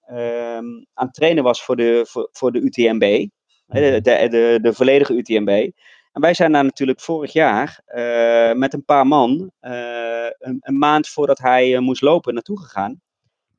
eh, 0.08 0.56
ehm, 0.56 0.66
aan 0.94 1.06
het 1.06 1.14
trainen 1.14 1.44
was 1.44 1.64
voor 1.64 1.76
de, 1.76 2.06
voor, 2.08 2.28
voor 2.32 2.52
de 2.52 2.60
UTMB. 2.60 3.26
De, 3.66 4.00
de, 4.00 4.28
de, 4.28 4.58
de 4.62 4.72
volledige 4.72 5.14
UTMB. 5.14 5.70
En 6.12 6.20
wij 6.20 6.34
zijn 6.34 6.52
daar 6.52 6.64
natuurlijk 6.64 7.00
vorig 7.00 7.32
jaar 7.32 7.80
eh, 7.84 8.52
met 8.52 8.72
een 8.74 8.84
paar 8.84 9.06
man 9.06 9.50
eh, 9.60 10.26
een, 10.38 10.56
een 10.60 10.78
maand 10.78 11.08
voordat 11.08 11.38
hij 11.38 11.74
eh, 11.74 11.80
moest 11.80 12.02
lopen 12.02 12.34
naartoe 12.34 12.60
gegaan. 12.60 13.00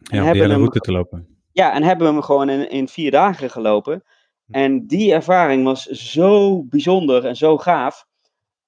En 0.03 0.17
Ja, 0.17 0.25
om 0.25 0.33
die 0.33 0.41
hem 0.41 0.51
route 0.51 0.79
te 0.79 0.91
lopen. 0.91 1.37
ja, 1.51 1.73
en 1.73 1.83
hebben 1.83 2.07
we 2.07 2.13
hem 2.13 2.21
gewoon 2.21 2.49
in, 2.49 2.69
in 2.69 2.87
vier 2.87 3.11
dagen 3.11 3.49
gelopen. 3.49 4.03
En 4.51 4.87
die 4.87 5.13
ervaring 5.13 5.63
was 5.63 5.85
zo 5.85 6.63
bijzonder 6.63 7.25
en 7.25 7.35
zo 7.35 7.57
gaaf. 7.57 8.05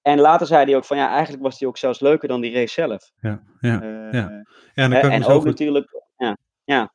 En 0.01 0.19
later 0.19 0.47
zei 0.47 0.65
hij 0.65 0.75
ook 0.75 0.85
van 0.85 0.97
ja, 0.97 1.09
eigenlijk 1.09 1.43
was 1.43 1.57
die 1.57 1.67
ook 1.67 1.77
zelfs 1.77 1.99
leuker 1.99 2.27
dan 2.27 2.41
die 2.41 2.53
race 2.53 2.73
zelf. 2.73 3.11
Ja, 3.19 3.41
ja. 3.59 3.83
Ja. 4.11 4.43
Ja, 4.73 4.87
dan 4.87 4.91
hè, 4.91 4.99
kan 5.01 5.09
en 5.11 5.25
ook 5.25 5.43
natuurlijk, 5.43 6.03
ja, 6.63 6.93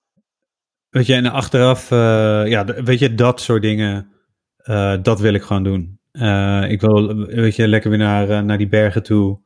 Weet 0.97 1.07
je, 1.07 1.15
en 1.15 1.27
achteraf, 1.27 1.91
eh, 1.91 2.47
ja, 2.47 2.65
weet 2.65 2.99
je, 2.99 3.15
dat 3.15 3.41
soort 3.41 3.63
dingen, 3.63 4.13
eh, 4.57 4.95
dat 5.03 5.21
wil 5.21 5.35
ik 5.35 5.43
gewoon 5.43 5.63
doen. 5.63 6.01
Eh, 6.13 6.71
ik 6.71 6.81
wil, 6.81 7.17
weet 7.17 7.57
je, 7.57 7.69
lekker 7.69 7.91
weer 7.91 7.99
naar, 7.99 8.45
naar 8.45 8.59
die 8.59 8.69
bergen 8.69 9.03
toe, 9.03 9.39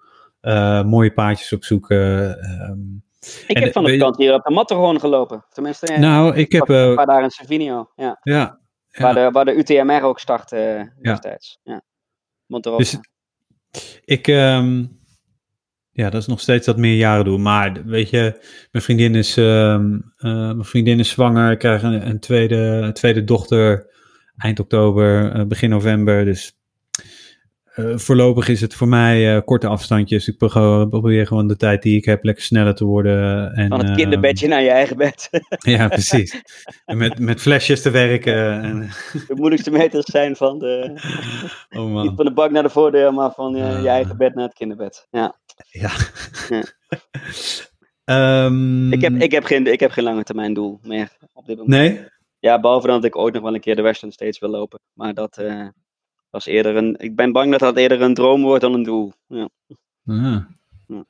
mooie 0.85 1.13
paadjes 1.13 1.53
opzoeken. 1.53 2.39
ehm. 2.41 2.79
ik 3.47 3.59
heb 3.59 3.73
van 3.73 3.85
de 3.85 3.93
vakantie 3.93 4.25
hier 4.25 4.35
op 4.35 4.45
de 4.45 4.51
Matterhorn 4.51 5.01
gelopen. 5.01 5.45
Tenminste, 5.49 5.99
nou, 5.99 6.35
ik 6.35 6.53
heb, 6.53 6.69
een 6.69 6.95
paar 6.95 7.07
dagen 7.07 7.49
in. 7.49 7.61
Ja, 7.63 7.87
ja, 8.23 8.59
Waar, 8.93 9.19
ja, 9.19 9.25
de, 9.25 9.31
waar 9.31 9.45
de 9.45 9.55
UTMR 9.55 10.03
ook 10.03 10.19
startte 10.19 10.93
destijds. 11.03 11.59
Ja. 11.63 11.83
Monterosa. 12.47 13.01
Dus- 13.71 13.91
ik, 14.05 14.29
ehm, 14.29 14.85
ja, 15.93 16.11
dat 16.11 16.20
is 16.20 16.26
nog 16.26 16.41
steeds 16.41 16.66
dat 16.66 16.76
meerjarendoel. 16.76 17.38
Maar 17.38 17.82
weet 17.84 18.11
je, 18.11 18.38
mijn 18.70 18.84
vriendin 18.84 19.14
is, 19.14 19.36
ehm, 19.36 19.95
eh, 20.16 20.30
mijn 20.32 20.64
vriendin 20.64 20.99
is 20.99 21.09
zwanger, 21.09 21.51
ik 21.51 21.59
krijg 21.59 21.82
een, 21.82 22.07
een 22.09 22.20
tweede, 22.20 22.57
een 22.57 22.93
tweede 22.93 23.24
dochter 23.24 23.88
eind 24.36 24.61
oktober, 24.61 25.32
eh, 25.32 25.45
begin 25.45 25.70
november. 25.70 26.24
Dus 26.24 26.59
eh, 27.74 27.97
voorlopig 27.97 28.49
is 28.49 28.61
het 28.61 28.74
voor 28.74 28.88
mij 28.88 29.43
korte 29.43 29.66
afstandjes. 29.66 30.28
Ik 30.28 30.36
probeer, 30.38 31.26
gewoon 31.26 31.47
de 31.47 31.57
tijd 31.57 31.82
die 31.82 31.97
ik 31.97 32.05
heb 32.05 32.24
lekker 32.24 32.45
sneller 32.45 32.74
te 32.74 32.84
worden. 32.84 33.53
En, 33.53 33.68
van 33.68 33.78
het 33.78 33.88
ehm, 33.88 33.97
kinderbedje 33.97 34.49
naar 34.49 34.62
je 34.62 34.70
eigen 34.70 34.97
bed. 34.97 35.28
ja, 35.76 35.88
precies. 35.88 36.43
En 36.84 36.97
met, 36.97 37.18
met 37.18 37.41
flesjes 37.41 37.82
te 37.82 37.91
werken. 37.91 38.62
En, 38.62 38.91
de 39.28 39.34
moeilijkste 39.34 39.70
meters 39.70 40.05
zijn 40.05 40.36
van 40.36 40.59
de, 40.59 40.93
oh 41.70 41.84
niet 41.84 41.93
man. 41.93 42.16
van 42.16 42.24
de 42.24 42.32
bak 42.32 42.51
naar 42.51 42.62
de 42.62 42.70
voordeur, 42.70 43.14
maar 43.14 43.32
van 43.32 43.55
je 43.55 43.88
eigen 43.88 44.16
bed 44.16 44.34
naar 44.34 44.45
het 44.45 44.55
kinderbed. 44.55 45.07
Ja. 45.11 45.39
Ja. 45.69 45.91
Ehm, 48.05 48.93
Ik 48.93 49.01
heb, 49.01 49.15
ik, 49.15 49.31
heb 49.31 49.45
geen, 49.45 49.67
ik 49.67 49.81
heb 49.81 49.91
geen 49.91 50.05
lange 50.05 50.23
termijn 50.23 50.55
doel 50.55 50.79
meer 50.83 51.17
op 51.33 51.47
dit 51.47 51.57
moment. 51.59 51.77
Nee? 51.95 52.05
Ja, 52.39 52.61
behalve 52.61 52.87
dat 52.87 53.05
ik 53.05 53.17
ooit 53.17 53.35
nog 53.35 53.43
wel 53.43 53.55
een 53.55 53.61
keer 53.61 53.77
de 53.77 53.83
Western 53.83 54.13
States 54.13 54.39
wil 54.39 54.49
lopen. 54.51 54.81
Maar 54.93 55.15
dat 55.15 55.39
eh, 55.39 55.67
was 56.31 56.47
eerder 56.47 56.77
een. 56.77 56.95
Ik 56.99 57.17
ben 57.17 57.33
bang 57.33 57.51
dat 57.51 57.61
dat 57.61 57.77
eerder 57.77 58.01
een 58.03 58.15
droom 58.15 58.43
wordt 58.43 58.61
dan 58.61 58.75
een 58.75 58.83
doel. 58.83 59.13
Ja. 59.27 59.49
Ah. 60.07 60.39
Ja. 60.87 61.05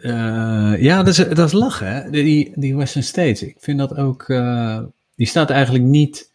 Eh, 0.00 0.82
ja, 0.82 0.96
dat 1.02 1.06
is, 1.06 1.16
dat 1.16 1.38
is 1.38 1.52
lachen, 1.52 1.86
hè? 1.94 2.10
Die, 2.10 2.52
die 2.54 2.76
Western 2.76 3.04
States. 3.04 3.42
Ik 3.42 3.56
vind 3.58 3.78
dat 3.78 3.96
ook. 3.96 4.28
eh, 4.28 4.82
die 5.14 5.26
staat 5.26 5.50
eigenlijk 5.50 5.84
niet. 5.84 6.32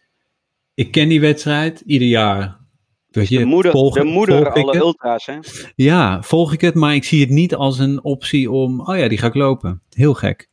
Ik 0.74 0.90
ken 0.90 1.08
die 1.08 1.20
wedstrijd 1.20 1.80
ieder 1.80 2.08
jaar. 2.08 2.57
Weet 3.18 3.28
je, 3.28 3.38
De 3.38 3.44
moeder, 3.44 3.72
volg- 3.72 3.94
de 3.94 4.04
moeder 4.04 4.50
alle 4.52 4.70
het? 4.72 4.80
ultra's, 4.80 5.26
hè? 5.26 5.38
Ja, 5.74 6.22
volg 6.22 6.52
ik 6.52 6.60
het, 6.60 6.74
maar 6.74 6.94
ik 6.94 7.04
zie 7.04 7.20
het 7.20 7.30
niet 7.30 7.54
als 7.54 7.78
een 7.78 8.04
optie 8.04 8.50
om. 8.50 8.80
Oh 8.80 8.96
ja, 8.98 9.08
die 9.08 9.18
ga 9.18 9.26
ik 9.26 9.34
lopen. 9.34 9.82
Heel 9.90 10.14
gek. 10.14 10.48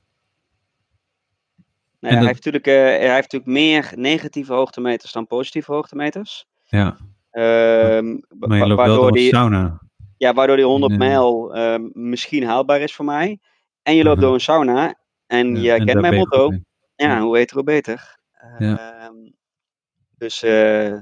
Hij, 1.99 2.17
heeft 2.17 2.33
natuurlijk, 2.33 2.67
eh, 2.67 2.73
hij 2.73 3.13
heeft 3.13 3.31
natuurlijk 3.31 3.45
meer 3.51 3.91
negatieve 3.95 4.53
hoogtemeters 4.53 5.11
dan 5.11 5.27
positieve 5.27 5.71
hoogtemeters. 5.73 6.45
Ja, 6.65 6.97
Ehm, 7.31 8.17
maar 8.39 8.57
je 8.57 8.65
loopt 8.67 8.75
waardoor, 8.79 9.11
die, 9.11 9.29
sauna. 9.33 9.81
ja, 10.17 10.33
waardoor 10.33 10.55
die 10.55 10.65
100 10.65 10.91
Ja. 10.91 10.97
mijl 10.97 11.55
ehm, 11.55 11.81
misschien 11.93 12.43
haalbaar 12.43 12.79
is 12.81 12.93
voor 12.95 13.05
mij. 13.05 13.39
En 13.83 13.95
je 13.95 14.03
loopt 14.03 14.21
door 14.21 14.33
een 14.33 14.39
sauna. 14.39 14.95
En 15.27 15.55
Ja, 15.55 15.61
je 15.73 15.79
en 15.79 15.85
kent 15.85 16.01
mijn 16.01 16.13
motto. 16.15 16.51
Ja, 16.95 17.21
hoe 17.21 17.37
heter 17.37 17.55
hoe 17.55 17.65
beter. 17.65 18.17
Ja. 18.57 19.01
Ehm, 19.03 19.13
dus 20.17 20.43
eh, 20.43 20.93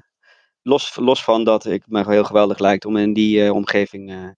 los, 0.63 0.95
los 0.95 1.23
van 1.23 1.43
dat 1.43 1.65
ik 1.65 1.83
me 1.87 2.03
heel 2.05 2.23
geweldig 2.23 2.59
lijkt 2.59 2.85
om 2.85 2.97
in 2.97 3.13
die 3.13 3.45
eh, 3.45 3.53
omgeving 3.53 4.11
eh, 4.11 4.29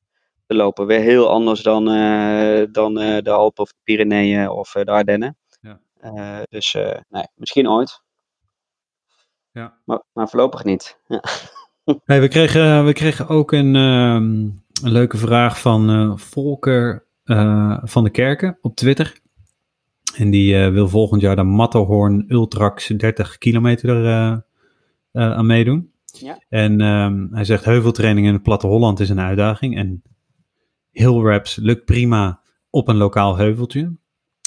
te 0.45 0.55
lopen. 0.55 0.85
Weer 0.85 0.99
heel 0.99 1.29
anders 1.29 1.61
dan, 1.61 1.89
eh, 1.89 2.63
dan 2.71 2.99
eh, 2.99 3.23
de 3.23 3.31
Alpen 3.31 3.63
of 3.63 3.69
de 3.69 3.77
Pyreneeën 3.83 4.49
of 4.49 4.71
de 4.71 4.85
Ardennen. 4.85 5.37
Ja. 5.61 5.79
Eh, 5.99 6.43
dus 6.49 6.73
eh, 6.73 6.99
nee, 7.09 7.27
misschien 7.35 7.69
ooit. 7.69 8.03
Ja. 9.51 9.77
Maar, 9.85 10.03
maar 10.13 10.29
voorlopig 10.29 10.63
niet. 10.63 10.99
Ja. 11.07 11.23
Hey, 12.05 12.21
we, 12.21 12.27
kregen, 12.27 12.85
we 12.85 12.93
kregen 12.93 13.27
ook 13.27 13.51
een, 13.51 13.75
ehm, 13.75 14.23
een 14.83 14.91
leuke 14.91 15.17
vraag 15.17 15.59
van 15.59 15.89
eh, 15.89 16.17
Volker 16.17 17.05
eh, 17.23 17.77
van 17.83 18.03
de 18.03 18.09
Kerken 18.09 18.57
op 18.61 18.75
Twitter. 18.75 19.19
En 20.15 20.29
die 20.29 20.57
eh, 20.57 20.71
wil 20.71 20.87
volgend 20.87 21.21
jaar 21.21 21.35
de 21.35 21.43
Matterhorn 21.43 22.25
Ultrax 22.27 22.87
30 22.87 23.37
kilometer 23.37 23.89
er, 23.89 24.05
eh, 24.05 24.37
eh, 25.11 25.37
aan 25.37 25.45
meedoen. 25.45 25.93
Ja. 26.19 26.41
En 26.49 26.81
ehm, 26.81 27.27
hij 27.31 27.43
zegt 27.45 27.65
heuveltraining 27.65 28.27
in 28.27 28.33
het 28.33 28.43
platte 28.43 28.67
Holland 28.67 28.99
is 28.99 29.09
een 29.09 29.19
uitdaging. 29.19 29.77
En 29.77 30.03
hill 30.91 31.21
reps 31.21 31.55
lukt 31.55 31.85
prima 31.85 32.41
op 32.69 32.87
een 32.87 32.97
lokaal 32.97 33.37
heuveltje. 33.37 33.95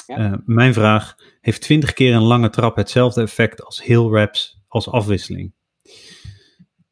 Ja. 0.07 0.17
Eh, 0.17 0.33
mijn 0.45 0.75
vraag, 0.75 1.17
heeft 1.41 1.61
20 1.61 1.93
keer 1.93 2.15
een 2.15 2.23
lange 2.23 2.51
trap 2.51 2.77
hetzelfde 2.77 3.23
effect 3.23 3.65
als 3.65 3.83
hill 3.83 4.09
reps 4.09 4.63
als 4.69 4.91
afwisseling? 4.91 5.53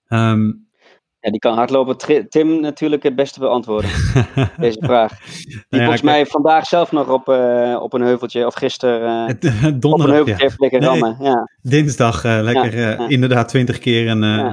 Ehm, 0.07 0.53
Ja, 1.27 1.33
die 1.33 1.41
kan 1.41 1.55
hardlopen 1.55 2.29
Tim 2.29 2.61
natuurlijk 2.61 3.03
het 3.03 3.17
beste 3.17 3.41
beantwoorden, 3.41 3.91
deze 4.59 4.79
vraag. 4.81 5.19
Die 5.21 5.55
Nou 5.55 5.67
ja, 5.69 5.79
volgens 5.79 6.03
mij 6.03 6.27
vandaag 6.27 6.67
zelf 6.67 6.93
nog 6.93 7.09
op, 7.09 7.29
eh, 7.29 7.79
op 7.81 7.93
een 7.93 8.01
heuveltje, 8.03 8.47
of 8.47 8.55
gisteren 8.55 9.27
eh, 9.29 9.35
op 9.75 9.81
donderdag, 9.81 10.07
een 10.09 10.15
heuveltje 10.15 10.43
heeft 10.43 10.61
liggen 10.61 10.81
Nee. 10.81 10.89
rammen. 10.89 11.17
Ja. 11.21 11.51
Dinsdag 11.63 12.25
eh, 12.25 12.39
lekker 12.43 12.99
eh, 12.99 13.11
inderdaad 13.11 13.49
20 13.49 13.79
keer 13.79 14.09
een, 14.09 14.23
eh, 14.23 14.53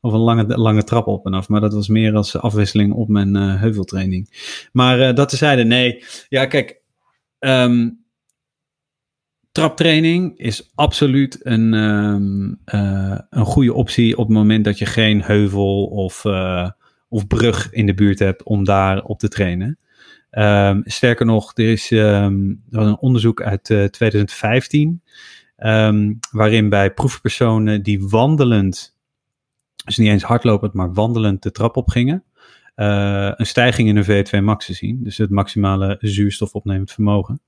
of 0.00 0.12
een 0.12 0.18
lange, 0.20 0.46
lange 0.58 0.84
trap 0.84 1.06
op 1.06 1.26
en 1.26 1.34
af. 1.34 1.48
Maar 1.48 1.60
dat 1.60 1.72
was 1.72 1.88
meer 1.88 2.14
als 2.16 2.36
afwisseling 2.38 2.92
op 2.94 3.08
mijn 3.08 3.36
eh, 3.36 3.60
heuveltraining. 3.60 4.28
Maar 4.72 5.00
eh, 5.00 5.14
dat 5.14 5.28
tezijde, 5.28 5.64
nee. 5.64 6.04
Ja, 6.28 6.46
kijk. 6.46 6.80
ehm, 7.38 7.88
traptraining 9.52 10.38
is 10.38 10.70
absoluut 10.74 11.38
een, 11.42 11.74
ehm, 11.74 12.54
eh, 12.64 13.18
een 13.30 13.44
goede 13.44 13.74
optie 13.74 14.16
op 14.16 14.26
het 14.26 14.36
moment 14.36 14.64
dat 14.64 14.78
je 14.78 14.86
geen 14.86 15.22
heuvel 15.22 15.84
of, 15.84 16.24
eh, 16.24 16.70
of 17.08 17.26
brug 17.26 17.72
in 17.72 17.86
de 17.86 17.94
buurt 17.94 18.18
hebt 18.18 18.42
om 18.42 18.64
daar 18.64 19.02
op 19.02 19.18
te 19.18 19.28
trainen. 19.28 19.78
Ehm, 20.30 20.80
sterker 20.84 21.26
nog, 21.26 21.52
er 21.54 21.70
is 21.70 21.90
ehm, 21.90 22.48
er 22.48 22.78
was 22.78 22.86
een 22.86 22.98
onderzoek 22.98 23.42
uit 23.42 23.70
eh, 23.70 23.84
2015, 23.84 25.02
ehm, 25.56 26.12
waarin 26.30 26.68
bij 26.68 26.92
proefpersonen 26.94 27.82
die 27.82 28.08
wandelend, 28.08 28.96
dus 29.84 29.96
niet 29.96 30.08
eens 30.08 30.22
hardlopend, 30.22 30.72
maar 30.72 30.92
wandelend 30.92 31.42
de 31.42 31.50
trap 31.50 31.76
op 31.76 31.88
gingen, 31.88 32.24
eh, 32.74 33.32
een 33.34 33.46
stijging 33.46 33.88
in 33.88 33.94
hun 33.96 34.04
VO2 34.04 34.40
max 34.40 34.66
te 34.66 34.72
zien, 34.72 35.02
dus 35.02 35.18
het 35.18 35.30
maximale 35.30 35.96
zuurstofopnemend 36.00 36.92
vermogen. 36.92 37.40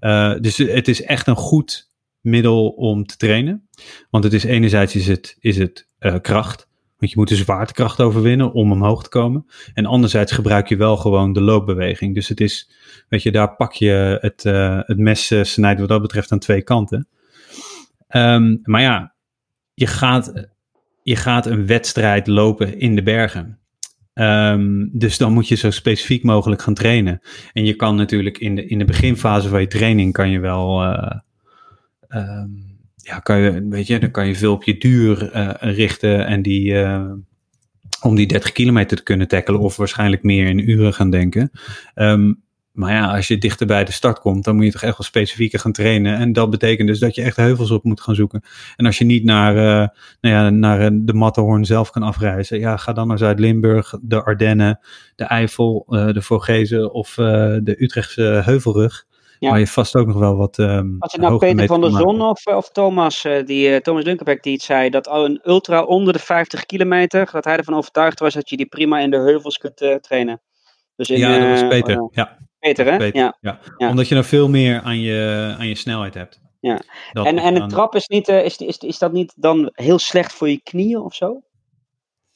Eh, 0.00 0.34
dus 0.40 0.56
het 0.56 0.88
is 0.88 1.02
echt 1.02 1.26
een 1.26 1.36
goed 1.36 1.88
middel 2.20 2.68
om 2.68 3.06
te 3.06 3.16
trainen, 3.16 3.68
want 4.10 4.24
het 4.24 4.32
is 4.32 4.44
enerzijds 4.44 4.94
is 4.94 5.06
het, 5.06 5.36
is 5.40 5.56
het 5.56 5.88
eh, 5.98 6.14
kracht, 6.20 6.68
want 6.98 7.12
je 7.12 7.18
moet 7.18 7.28
de 7.28 7.36
zwaartekracht 7.36 8.00
overwinnen 8.00 8.52
om 8.52 8.72
omhoog 8.72 9.02
te 9.02 9.08
komen. 9.08 9.46
En 9.74 9.86
anderzijds 9.86 10.32
gebruik 10.32 10.68
je 10.68 10.76
wel 10.76 10.96
gewoon 10.96 11.32
de 11.32 11.40
loopbeweging. 11.40 12.14
Dus 12.14 12.28
het 12.28 12.40
is, 12.40 12.70
weet 13.08 13.22
je, 13.22 13.30
daar 13.30 13.56
pak 13.56 13.72
je 13.72 14.18
het, 14.20 14.44
eh, 14.44 14.80
het 14.82 14.98
mes 14.98 15.32
snijdt 15.42 15.80
wat 15.80 15.88
dat 15.88 16.02
betreft 16.02 16.32
aan 16.32 16.38
twee 16.38 16.62
kanten. 16.62 17.08
Ehm, 18.08 18.56
maar 18.62 18.80
ja, 18.80 19.14
je 19.74 19.86
gaat, 19.86 20.48
je 21.02 21.16
gaat 21.16 21.46
een 21.46 21.66
wedstrijd 21.66 22.26
lopen 22.26 22.78
in 22.78 22.94
de 22.94 23.02
bergen. 23.02 23.59
Ehm, 24.20 24.86
dus 24.92 25.18
dan 25.18 25.32
moet 25.32 25.48
je 25.48 25.54
zo 25.54 25.70
specifiek 25.70 26.22
mogelijk 26.22 26.62
gaan 26.62 26.74
trainen. 26.74 27.20
En 27.52 27.64
je 27.64 27.74
kan 27.74 27.96
natuurlijk 27.96 28.38
in 28.38 28.54
de, 28.54 28.66
in 28.66 28.78
de 28.78 28.84
beginfase 28.84 29.48
van 29.48 29.60
je 29.60 29.66
training 29.66 30.12
kan 30.12 30.30
je 30.30 30.40
wel. 30.40 30.82
ehm, 32.08 32.48
ja, 32.96 33.18
kan 33.18 33.38
je, 33.38 33.66
weet 33.68 33.86
je, 33.86 33.98
dan 33.98 34.10
kan 34.10 34.26
je 34.26 34.34
veel 34.34 34.52
op 34.52 34.64
je 34.64 34.78
duur 34.78 35.30
eh, 35.32 35.74
richten 35.74 36.26
en 36.26 36.42
die. 36.42 36.74
eh, 36.82 37.12
om 38.02 38.14
die 38.14 38.26
30 38.26 38.52
kilometer 38.52 38.96
te 38.96 39.02
kunnen 39.02 39.28
tackelen, 39.28 39.60
of 39.60 39.76
waarschijnlijk 39.76 40.22
meer 40.22 40.46
in 40.46 40.70
uren 40.70 40.94
gaan 40.94 41.10
denken. 41.10 41.50
Ehm, 41.94 42.32
maar 42.72 42.92
ja, 42.92 43.16
als 43.16 43.28
je 43.28 43.38
dichter 43.38 43.66
bij 43.66 43.84
de 43.84 43.92
start 43.92 44.18
komt, 44.18 44.44
dan 44.44 44.56
moet 44.56 44.64
je 44.64 44.70
toch 44.72 44.82
echt 44.82 44.98
wel 44.98 45.06
specifieker 45.06 45.58
gaan 45.58 45.72
trainen. 45.72 46.16
En 46.16 46.32
dat 46.32 46.50
betekent 46.50 46.88
dus 46.88 46.98
dat 46.98 47.14
je 47.14 47.22
echt 47.22 47.36
heuvels 47.36 47.70
op 47.70 47.84
moet 47.84 48.00
gaan 48.00 48.14
zoeken. 48.14 48.42
En 48.76 48.86
als 48.86 48.98
je 48.98 49.04
niet 49.04 49.24
naar, 49.24 49.56
eh, 49.56 49.88
nou 50.20 50.34
ja, 50.34 50.50
naar 50.50 50.80
eh, 50.80 50.88
de 50.92 51.14
Matterhorn 51.14 51.64
zelf 51.64 51.90
kan 51.90 52.02
afreizen, 52.02 52.58
ja, 52.58 52.76
ga 52.76 52.92
dan 52.92 53.08
naar 53.08 53.18
Zuid-Limburg, 53.18 53.94
de 54.02 54.24
Ardennen, 54.24 54.80
de 55.16 55.24
Eifel, 55.24 55.86
eh, 55.88 56.08
de 56.08 56.22
Vogezen 56.22 56.92
of 56.92 57.14
de 57.14 57.74
Utrechtse 57.78 58.22
Heuvelrug. 58.22 59.08
Ja. 59.38 59.50
Waar 59.50 59.58
je 59.58 59.66
vast 59.66 59.96
ook 59.96 60.06
nog 60.06 60.18
wel 60.18 60.36
wat. 60.36 60.58
ehm 60.58 60.98
Was 60.98 61.12
het 61.12 61.20
nou 61.20 61.38
Peter 61.38 61.66
van 61.66 61.80
der 61.80 61.90
Zon 61.90 62.20
of, 62.20 62.46
of 62.46 62.70
Thomas, 62.70 63.26
die, 63.44 63.80
Thomas 63.80 64.04
Dunkerbeck 64.04 64.42
die 64.42 64.52
het 64.52 64.62
zei, 64.62 64.90
dat 64.90 65.08
al 65.08 65.24
een 65.24 65.40
ultra 65.44 65.82
onder 65.82 66.12
de 66.12 66.18
50 66.18 66.66
kilometer, 66.66 67.28
dat 67.32 67.44
hij 67.44 67.56
ervan 67.56 67.74
overtuigd 67.74 68.20
was 68.20 68.34
dat 68.34 68.50
je 68.50 68.56
die 68.56 68.66
prima 68.66 68.98
in 68.98 69.10
de 69.10 69.16
heuvels 69.16 69.58
kunt 69.58 69.98
trainen. 70.00 70.40
Dus 71.00 71.10
in, 71.10 71.18
Ja, 71.18 71.38
dat 71.38 71.60
was 71.60 71.68
Peter. 71.68 71.96
eh, 71.96 72.06
ja, 72.10 72.38
Peter, 72.60 72.86
hè? 72.86 73.04
Ja. 73.04 73.36
Ja. 73.40 73.58
Ja. 73.76 73.88
Omdat 73.88 74.08
je 74.08 74.14
dan 74.14 74.24
veel 74.24 74.48
meer 74.48 74.80
aan 74.80 75.00
je, 75.00 75.54
aan 75.58 75.66
je 75.68 75.74
snelheid 75.74 76.14
hebt. 76.14 76.40
Ja. 76.60 76.80
Dat 77.12 77.26
En, 77.26 77.38
en 77.38 77.54
het 77.60 77.70
trap 77.70 77.94
is, 77.94 78.06
niet, 78.06 78.28
eh, 78.28 78.44
is, 78.44 78.56
is, 78.56 78.78
is 78.78 78.98
dat 78.98 79.12
niet 79.12 79.32
dan 79.36 79.70
heel 79.74 79.98
slecht 79.98 80.32
voor 80.32 80.48
je 80.48 80.62
knieën 80.62 81.00
of 81.00 81.14
zo? 81.14 81.42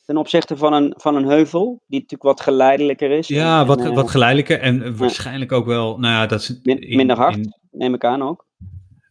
Ten 0.04 0.16
opzichte 0.16 0.56
van 0.56 0.72
een, 0.72 0.94
van 0.96 1.16
een 1.16 1.24
heuvel, 1.26 1.82
die 1.86 2.00
natuurlijk 2.00 2.22
wat 2.22 2.40
geleidelijker 2.40 3.10
is. 3.10 3.28
Ja, 3.28 3.60
en, 3.60 3.66
wat, 3.66 3.80
en, 3.80 3.86
eh, 3.86 3.94
wat 3.94 4.10
geleidelijker 4.10 4.60
en 4.60 4.96
waarschijnlijk 4.96 5.52
ook 5.52 5.66
wel, 5.66 5.98
nou 5.98 6.14
ja, 6.14 6.26
dat 6.26 6.40
is 6.40 6.60
min- 6.62 6.80
in- 6.80 6.96
minder 6.96 7.16
hard, 7.16 7.36
in- 7.36 7.54
neem 7.70 7.94
ik 7.94 8.04
aan 8.04 8.22
ook. 8.22 8.46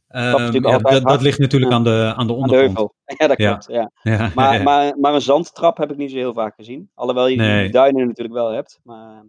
ehm, 0.08 0.54
ja, 0.54 0.60
dat, 0.60 0.82
dat 0.92 1.04
hard. 1.04 1.22
ligt 1.22 1.40
natuurlijk 1.40 1.72
Ja. 1.72 1.78
aan 1.78 1.84
de, 1.84 1.90
aan 1.90 2.08
de 2.08 2.16
Aan 2.16 2.28
de 2.28 2.34
ondergrond. 2.34 2.92
Ja, 3.18 3.28
dat 3.28 3.38
klopt. 3.38 3.66
Ja. 3.68 3.92
Ja, 4.04 4.32
Maar, 4.36 4.64
maar, 4.64 4.98
maar 5.00 5.14
een 5.14 5.22
zandtrap 5.22 5.78
heb 5.78 5.92
ik 5.92 5.98
niet 5.98 6.12
zo 6.12 6.18
heel 6.18 6.34
vaak 6.34 6.56
gezien. 6.56 6.90
Alhoewel 6.94 7.28
je 7.28 7.36
Nee. 7.36 7.64
die 7.64 7.72
duinen 7.72 8.08
natuurlijk 8.08 8.36
wel 8.36 8.52
hebt. 8.52 8.80
Maar, 8.84 9.24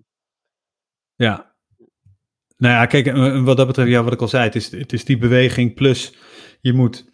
Ja. 1.16 1.52
Nou 2.56 2.74
ja, 2.74 2.86
kijk, 2.86 3.06
eh, 3.06 3.42
wat 3.42 3.56
dat 3.56 3.66
betreft, 3.66 3.90
ja, 3.90 4.02
wat 4.02 4.12
ik 4.12 4.20
al 4.20 4.28
zei, 4.28 4.44
het 4.44 4.54
is, 4.54 4.70
het 4.70 4.92
is 4.92 5.04
die 5.04 5.18
beweging 5.18 5.74
plus 5.74 6.14
je 6.60 6.72
moet 6.72 7.12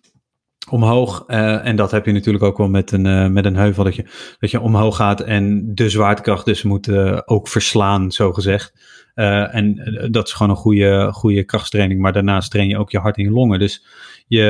omhoog. 0.71 1.25
eh, 1.27 1.67
en 1.67 1.77
dat 1.77 1.91
heb 1.91 2.07
je 2.07 2.13
natuurlijk 2.13 2.45
ook 2.45 2.59
wel 2.59 2.69
met 2.69 2.93
een, 2.93 3.07
eh, 3.07 3.29
met 3.29 3.45
een 3.45 3.57
heuvel, 3.57 3.85
dat 3.85 3.95
je, 3.95 4.05
dat 4.39 4.51
je 4.51 4.61
omhoog 4.61 4.97
gaat 4.97 5.21
en 5.21 5.75
de 5.75 5.89
zwaartekracht 5.89 6.45
dus 6.45 6.63
moet 6.63 6.91
ook 7.27 7.49
verslaan, 7.49 8.13
zo 8.13 8.33
gezegd. 8.33 8.99
En 9.15 9.75
dat 10.11 10.27
is 10.27 10.33
gewoon 10.33 10.51
een 10.51 10.63
goede, 10.63 11.13
goede 11.13 11.45
krachttraining, 11.45 12.01
maar 12.01 12.13
daarnaast 12.13 12.51
train 12.51 12.69
je 12.69 12.79
ook 12.79 12.91
je 12.91 12.99
hart 12.99 13.17
en 13.17 13.23
je 13.23 13.31
longen. 13.31 13.59
Dus 13.59 13.85
je, 14.27 14.43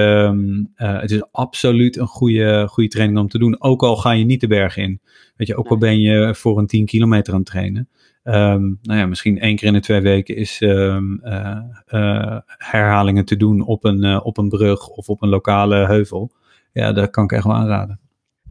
het 0.74 1.10
is 1.10 1.22
absoluut 1.32 1.96
een 1.96 2.06
goede, 2.06 2.68
goede 2.68 2.88
training 2.88 3.18
om 3.18 3.28
te 3.28 3.38
doen, 3.38 3.62
ook 3.62 3.82
al 3.82 3.96
ga 3.96 4.10
je 4.10 4.24
niet 4.24 4.40
de 4.40 4.46
bergen 4.46 4.82
in. 4.82 5.00
Weet 5.36 5.46
je, 5.46 5.56
ook 5.56 5.68
al 5.68 5.78
ben 5.78 6.00
je 6.00 6.34
voor 6.34 6.58
een 6.58 6.66
10 6.66 6.86
kilometer 6.86 7.32
aan 7.32 7.38
het 7.38 7.48
trainen. 7.48 7.88
Ehm, 8.22 8.62
nou 8.82 8.98
ja, 8.98 9.06
misschien 9.06 9.38
één 9.38 9.56
keer 9.56 9.68
in 9.68 9.74
de 9.74 9.80
twee 9.80 10.00
weken 10.00 10.36
is 10.36 10.60
ehm, 10.60 11.14
eh, 11.14 11.58
eh, 11.86 12.38
herhalingen 12.46 13.24
te 13.24 13.36
doen 13.36 13.66
op 13.66 13.84
een, 13.84 14.04
eh, 14.04 14.20
op 14.22 14.38
een 14.38 14.48
brug 14.48 14.88
of 14.88 15.08
op 15.08 15.22
een 15.22 15.28
lokale 15.28 15.86
heuvel. 15.86 16.30
Ja, 16.72 16.92
dat 16.92 17.10
kan 17.10 17.24
ik 17.24 17.32
echt 17.32 17.44
wel 17.44 17.54
aanraden. 17.54 18.00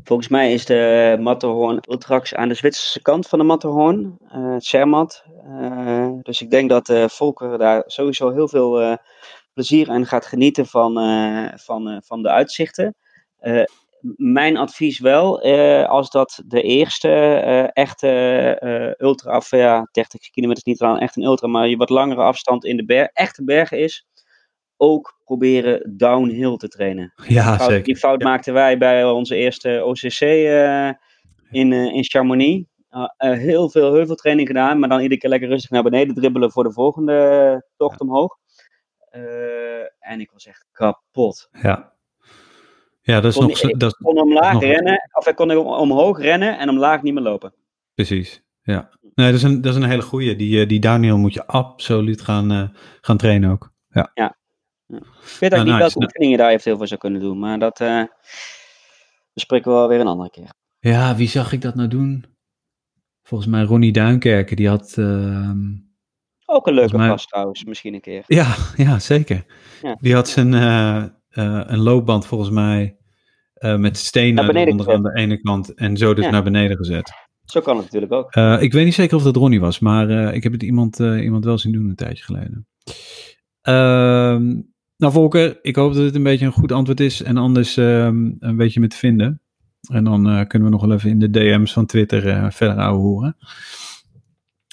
volgens 0.04 0.30
mij 0.30 0.54
is 0.54 0.66
de 0.66 1.18
Matterhorn 1.20 1.80
Ultrax 1.90 2.36
aan 2.36 2.48
de 2.48 2.54
Zwitserse 2.54 3.02
kant 3.02 3.28
van 3.28 3.40
de 3.40 3.46
Matterhorn. 3.46 4.18
eh 4.30 4.56
Zermatt. 4.58 5.24
Dus 6.22 6.42
ik 6.42 6.50
denk 6.50 6.70
dat 6.70 6.94
Volker 7.12 7.58
daar 7.58 7.84
sowieso 7.86 8.32
heel 8.32 8.48
veel 8.48 8.98
plezier 9.54 9.90
aan 9.90 10.06
gaat 10.06 10.26
genieten 10.26 10.66
van, 10.66 10.94
van, 11.56 12.02
van 12.06 12.22
de 12.22 12.30
uitzichten. 12.30 12.96
Mijn 14.16 14.58
advies 14.58 15.00
wel, 15.00 15.42
eh, 15.42 15.90
als 15.90 16.10
dat 16.10 16.42
de 16.46 16.62
eerste 16.62 17.10
eh, 17.10 17.68
echte 17.84 18.08
eh, 18.60 19.06
ultra, 19.08 19.38
of 19.38 19.52
ja, 19.52 19.88
30 19.92 20.30
kilometer 20.30 20.64
is 20.66 20.72
niet 20.74 20.82
aan 20.82 21.00
echt 21.00 21.16
een 21.18 21.24
ultra, 21.24 21.48
maar 21.48 21.68
je 21.68 21.78
wat 21.78 21.90
langere 21.90 22.22
afstand 22.22 22.66
in 22.66 22.78
de 22.78 22.86
ber 22.86 23.10
echte 23.14 23.44
bergen 23.44 23.80
is, 23.80 24.08
ook 24.78 25.20
proberen 25.24 25.98
downhill 25.98 26.58
te 26.58 26.68
trainen. 26.68 27.14
Ja, 27.28 27.56
Fout- 27.56 27.70
zeker. 27.70 27.84
die 27.84 27.98
fout 27.98 28.22
Ja. 28.22 28.28
maakten 28.28 28.54
wij 28.54 28.78
bij 28.78 29.06
onze 29.06 29.36
eerste 29.36 29.82
OCC 29.86 30.20
eh, 30.22 30.90
in, 31.52 31.74
in 31.74 32.04
Chamonix. 32.04 32.68
Uh, 32.92 33.02
uh, 33.32 33.38
heel 33.38 33.70
veel 33.70 33.94
heuveltraining 33.94 34.48
gedaan, 34.48 34.80
maar 34.80 34.90
dan 34.90 35.00
iedere 35.00 35.20
keer 35.20 35.30
lekker 35.30 35.50
rustig 35.50 35.70
naar 35.70 35.84
beneden 35.84 36.16
dribbelen 36.16 36.52
voor 36.52 36.64
de 36.64 36.72
volgende 36.72 37.68
tocht 37.78 38.00
omhoog. 38.00 38.38
Uh, 39.16 39.80
en 40.00 40.20
ik 40.20 40.32
was 40.32 40.46
echt 40.46 40.66
kapot. 40.72 41.50
Ja, 41.62 41.94
ja 43.10 43.22
dat 43.22 43.32
is 43.32 43.38
kon, 43.38 43.48
nog... 43.48 43.62
ik 43.62 43.80
Dat, 43.80 43.96
kon 43.98 44.18
omlaag 44.22 44.54
nog- 44.54 44.62
rennen, 44.64 45.10
of 45.14 45.28
ik 45.28 45.36
kon 45.36 45.52
omhoog 45.58 46.20
rennen 46.22 46.58
en 46.60 46.70
omlaag 46.70 47.02
niet 47.02 47.14
meer 47.14 47.24
lopen. 47.24 47.54
precies, 47.94 48.42
ja. 48.62 48.90
Nee, 49.16 49.28
dat 49.32 49.36
is 49.36 49.44
een, 49.44 49.62
dat 49.62 49.76
is 49.76 49.82
een 49.84 49.90
hele 49.90 50.02
goeie. 50.02 50.36
Die, 50.36 50.62
eh, 50.62 50.68
die 50.68 50.80
downhill 50.80 51.16
moet 51.16 51.34
je 51.34 51.46
absoluut 51.48 52.22
gaan, 52.22 52.52
eh, 52.52 52.64
gaan 53.02 53.18
trainen 53.18 53.52
ook. 53.52 53.72
Ja. 53.90 54.12
Ik 54.14 54.30
weet 54.90 55.02
ook 55.02 55.50
Nou, 55.50 55.64
niet 55.64 55.66
nice. 55.66 55.78
welke 55.80 55.94
Nou- 55.94 56.04
oefeningen 56.04 56.32
je 56.32 56.38
daar 56.38 56.50
eventueel 56.50 56.78
voor 56.78 56.88
zou 56.88 57.00
kunnen 57.00 57.22
doen, 57.22 57.40
maar 57.40 57.60
dat 57.60 57.80
uh, 57.80 58.04
bespreken 59.34 59.72
we 59.72 59.78
wel 59.78 59.88
weer 59.88 60.00
een 60.00 60.08
andere 60.08 60.30
keer. 60.30 60.50
Ja, 60.80 61.16
wie 61.16 61.28
zag 61.28 61.52
ik 61.52 61.62
dat 61.62 61.76
nou 61.76 61.88
doen? 61.88 62.26
Volgens 63.24 63.50
mij 63.50 63.64
Ronnie 63.64 63.92
Duinkerken, 63.92 64.56
die 64.56 64.68
had... 64.70 64.94
ehm, 64.98 65.58
Ook 66.46 66.68
een 66.68 66.74
leuke 66.74 66.98
mij- 66.98 67.08
gast 67.10 67.28
trouwens, 67.28 67.64
misschien 67.64 67.94
een 67.94 68.02
keer. 68.02 68.24
Ja, 68.28 68.56
ja 68.76 69.00
zeker. 69.00 69.46
Ja. 69.82 69.98
Die 70.02 70.14
had 70.14 70.28
zijn 70.30 70.54
eh, 70.54 70.98
eh, 71.30 71.62
een 71.66 71.80
loopband 71.80 72.26
volgens 72.26 72.50
mij 72.50 72.98
eh, 73.60 73.76
met 73.76 73.98
stenen 73.98 74.56
eronder 74.56 74.94
aan 74.94 75.04
de 75.04 75.14
ene 75.16 75.42
kant 75.42 75.74
en 75.74 75.98
zo 75.98 76.14
dus 76.14 76.26
Ja. 76.26 76.32
naar 76.32 76.44
beneden 76.44 76.78
gezet. 76.78 77.12
Zo 77.46 77.62
kan 77.62 77.76
het 77.76 77.86
natuurlijk 77.86 78.12
ook. 78.14 78.32
Eh, 78.32 78.62
ik 78.62 78.74
weet 78.74 78.86
niet 78.86 78.94
zeker 78.94 79.16
of 79.18 79.24
dat 79.24 79.36
Ronnie 79.36 79.60
was, 79.60 79.80
maar 79.80 80.10
eh, 80.10 80.34
ik 80.36 80.44
heb 80.44 80.52
het 80.52 80.64
iemand, 80.64 81.00
iemand 81.00 81.46
wel 81.46 81.58
zien 81.58 81.72
doen 81.72 81.90
een 81.90 81.96
tijdje 81.96 82.24
geleden. 82.24 82.68
Ehm, 83.62 84.46
nou, 84.98 85.14
Volker, 85.14 85.60
ik 85.62 85.76
hoop 85.76 85.94
dat 85.94 86.04
het 86.04 86.16
een 86.16 86.24
beetje 86.24 86.46
een 86.46 86.52
goed 86.52 86.72
antwoord 86.72 87.00
is 87.00 87.22
en 87.24 87.38
anders 87.38 87.78
ehm, 87.78 88.32
een 88.40 88.58
beetje 88.58 88.80
met 88.80 88.90
te 88.90 88.98
vinden. 88.98 89.42
En 89.92 90.04
dan 90.04 90.48
kunnen 90.48 90.68
we 90.68 90.74
nog 90.74 90.86
wel 90.86 90.96
even 90.96 91.10
in 91.10 91.20
de 91.20 91.30
DM's 91.30 91.74
van 91.74 91.86
Twitter 91.86 92.52
verder 92.54 92.78
ouwe 92.84 93.00
horen. 93.02 93.38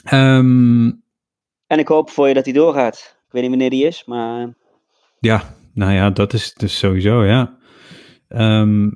Ehm, 0.05 0.87
En 1.66 1.78
ik 1.78 1.89
hoop 1.89 2.11
voor 2.11 2.28
je 2.28 2.34
dat 2.34 2.45
hij 2.45 2.55
doorgaat. 2.55 3.16
Ik 3.26 3.32
weet 3.32 3.43
niet 3.43 3.51
wanneer 3.51 3.70
die 3.70 3.87
is, 3.87 4.05
maar 4.05 4.55
ja, 5.18 5.43
nou 5.72 5.93
ja, 5.93 6.11
dat 6.11 6.32
is 6.32 6.55
dus 6.55 6.78
sowieso, 6.78 7.24
ja. 7.24 7.57
Ehm, 8.29 8.91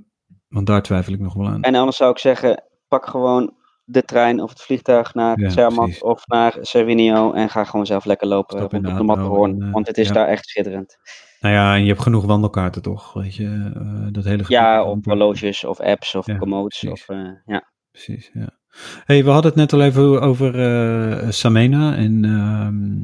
want 0.48 0.66
daar 0.66 0.82
twijfel 0.82 1.12
ik 1.12 1.20
nog 1.20 1.34
wel 1.34 1.46
aan. 1.48 1.62
En 1.62 1.74
anders 1.74 1.96
zou 1.96 2.10
ik 2.10 2.18
zeggen, 2.18 2.64
pak 2.88 3.06
gewoon 3.06 3.54
de 3.84 4.02
trein 4.02 4.40
of 4.40 4.50
het 4.50 4.60
vliegtuig 4.62 5.14
naar 5.14 5.40
Ja, 5.40 5.48
Zermatt 5.50 6.02
of 6.02 6.26
naar 6.26 6.56
Cervinio 6.60 7.32
en 7.32 7.48
ga 7.50 7.64
gewoon 7.64 7.86
zelf 7.86 8.04
lekker 8.04 8.26
lopen 8.28 8.58
Stap 8.58 8.72
rond 8.72 8.86
op 8.88 8.96
de 8.96 9.02
Matterhorn. 9.02 9.62
eh, 9.62 9.72
want 9.72 9.86
het 9.86 9.98
is 9.98 10.06
ja. 10.08 10.12
daar 10.12 10.26
echt 10.28 10.46
schitterend. 10.46 10.96
Nou 11.40 11.54
ja, 11.54 11.74
en 11.74 11.80
je 11.82 11.88
hebt 11.88 12.02
genoeg 12.02 12.24
wandelkaarten 12.24 12.82
toch, 12.82 13.12
weet 13.12 13.34
je, 13.34 13.70
eh, 13.74 14.06
dat 14.12 14.24
hele 14.24 14.44
Ja, 14.46 14.84
of 14.84 14.98
horloges 15.04 15.64
of 15.64 15.80
apps 15.80 16.14
of 16.14 16.26
Ja, 16.26 16.36
commodes. 16.36 16.78
precies. 16.78 17.06
Of, 17.08 17.16
eh, 17.16 17.28
ja. 17.46 17.72
Precies, 17.90 18.30
ja. 18.34 18.58
Hey, 19.04 19.24
we 19.24 19.30
hadden 19.30 19.50
het 19.50 19.60
net 19.60 19.72
al 19.72 19.82
even 19.82 20.20
over 20.20 21.32
Samena. 21.32 21.96
En 21.96 22.24
ehm, 22.24 22.98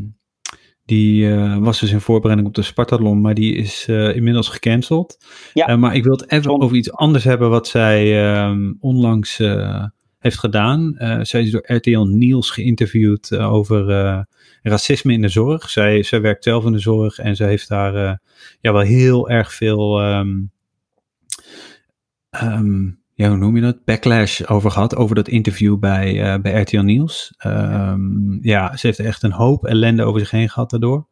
die 0.86 1.30
eh, 1.30 1.58
was 1.58 1.80
dus 1.80 1.90
in 1.90 2.00
voorbereiding 2.00 2.48
op 2.48 2.54
de 2.54 2.62
Spartathlon, 2.62 3.20
maar 3.20 3.34
die 3.34 3.54
is 3.54 3.86
eh, 3.88 4.16
inmiddels 4.16 4.48
gecanceld. 4.48 5.18
Ja. 5.54 5.66
Eh, 5.66 5.76
maar 5.76 5.94
ik 5.94 6.04
wil 6.04 6.12
het 6.12 6.30
even 6.30 6.60
over 6.60 6.76
iets 6.76 6.92
anders 6.92 7.24
hebben 7.24 7.50
wat 7.50 7.68
zij 7.68 8.24
ehm, 8.24 8.72
onlangs 8.80 9.36
heeft 10.18 10.38
gedaan. 10.38 10.94
Zij 11.22 11.42
is 11.42 11.50
door 11.50 11.64
RTL 11.72 12.00
Niels 12.00 12.50
geïnterviewd 12.50 13.36
over 13.36 13.86
racisme 14.62 15.12
in 15.12 15.22
de 15.22 15.28
zorg. 15.28 15.70
Zij, 15.70 16.02
zij 16.02 16.20
werkt 16.20 16.44
zelf 16.44 16.64
in 16.64 16.72
de 16.72 16.78
zorg 16.78 17.18
en 17.18 17.36
ze 17.36 17.44
heeft 17.44 17.68
daar 17.68 18.20
ja, 18.60 18.72
wel 18.72 18.80
heel 18.80 19.30
erg 19.30 19.52
veel... 19.52 20.00
ehm, 20.00 20.42
ehm, 22.30 22.88
ja, 23.16 23.28
hoe 23.28 23.36
noem 23.36 23.56
je 23.56 23.62
dat? 23.62 23.84
Backlash 23.84 24.42
over 24.42 24.70
gehad, 24.70 24.96
over 24.96 25.14
dat 25.14 25.28
interview 25.28 25.78
bij, 25.78 26.22
eh, 26.22 26.40
bij 26.40 26.60
RTL 26.60 26.80
Nieuws. 26.80 27.34
Ehm, 27.38 28.44
ja, 28.44 28.76
ze 28.76 28.86
heeft 28.86 28.98
echt 28.98 29.22
een 29.22 29.32
hoop 29.32 29.64
ellende 29.64 30.02
over 30.02 30.20
zich 30.20 30.30
heen 30.30 30.48
gehad 30.48 30.70
daardoor. 30.70 31.06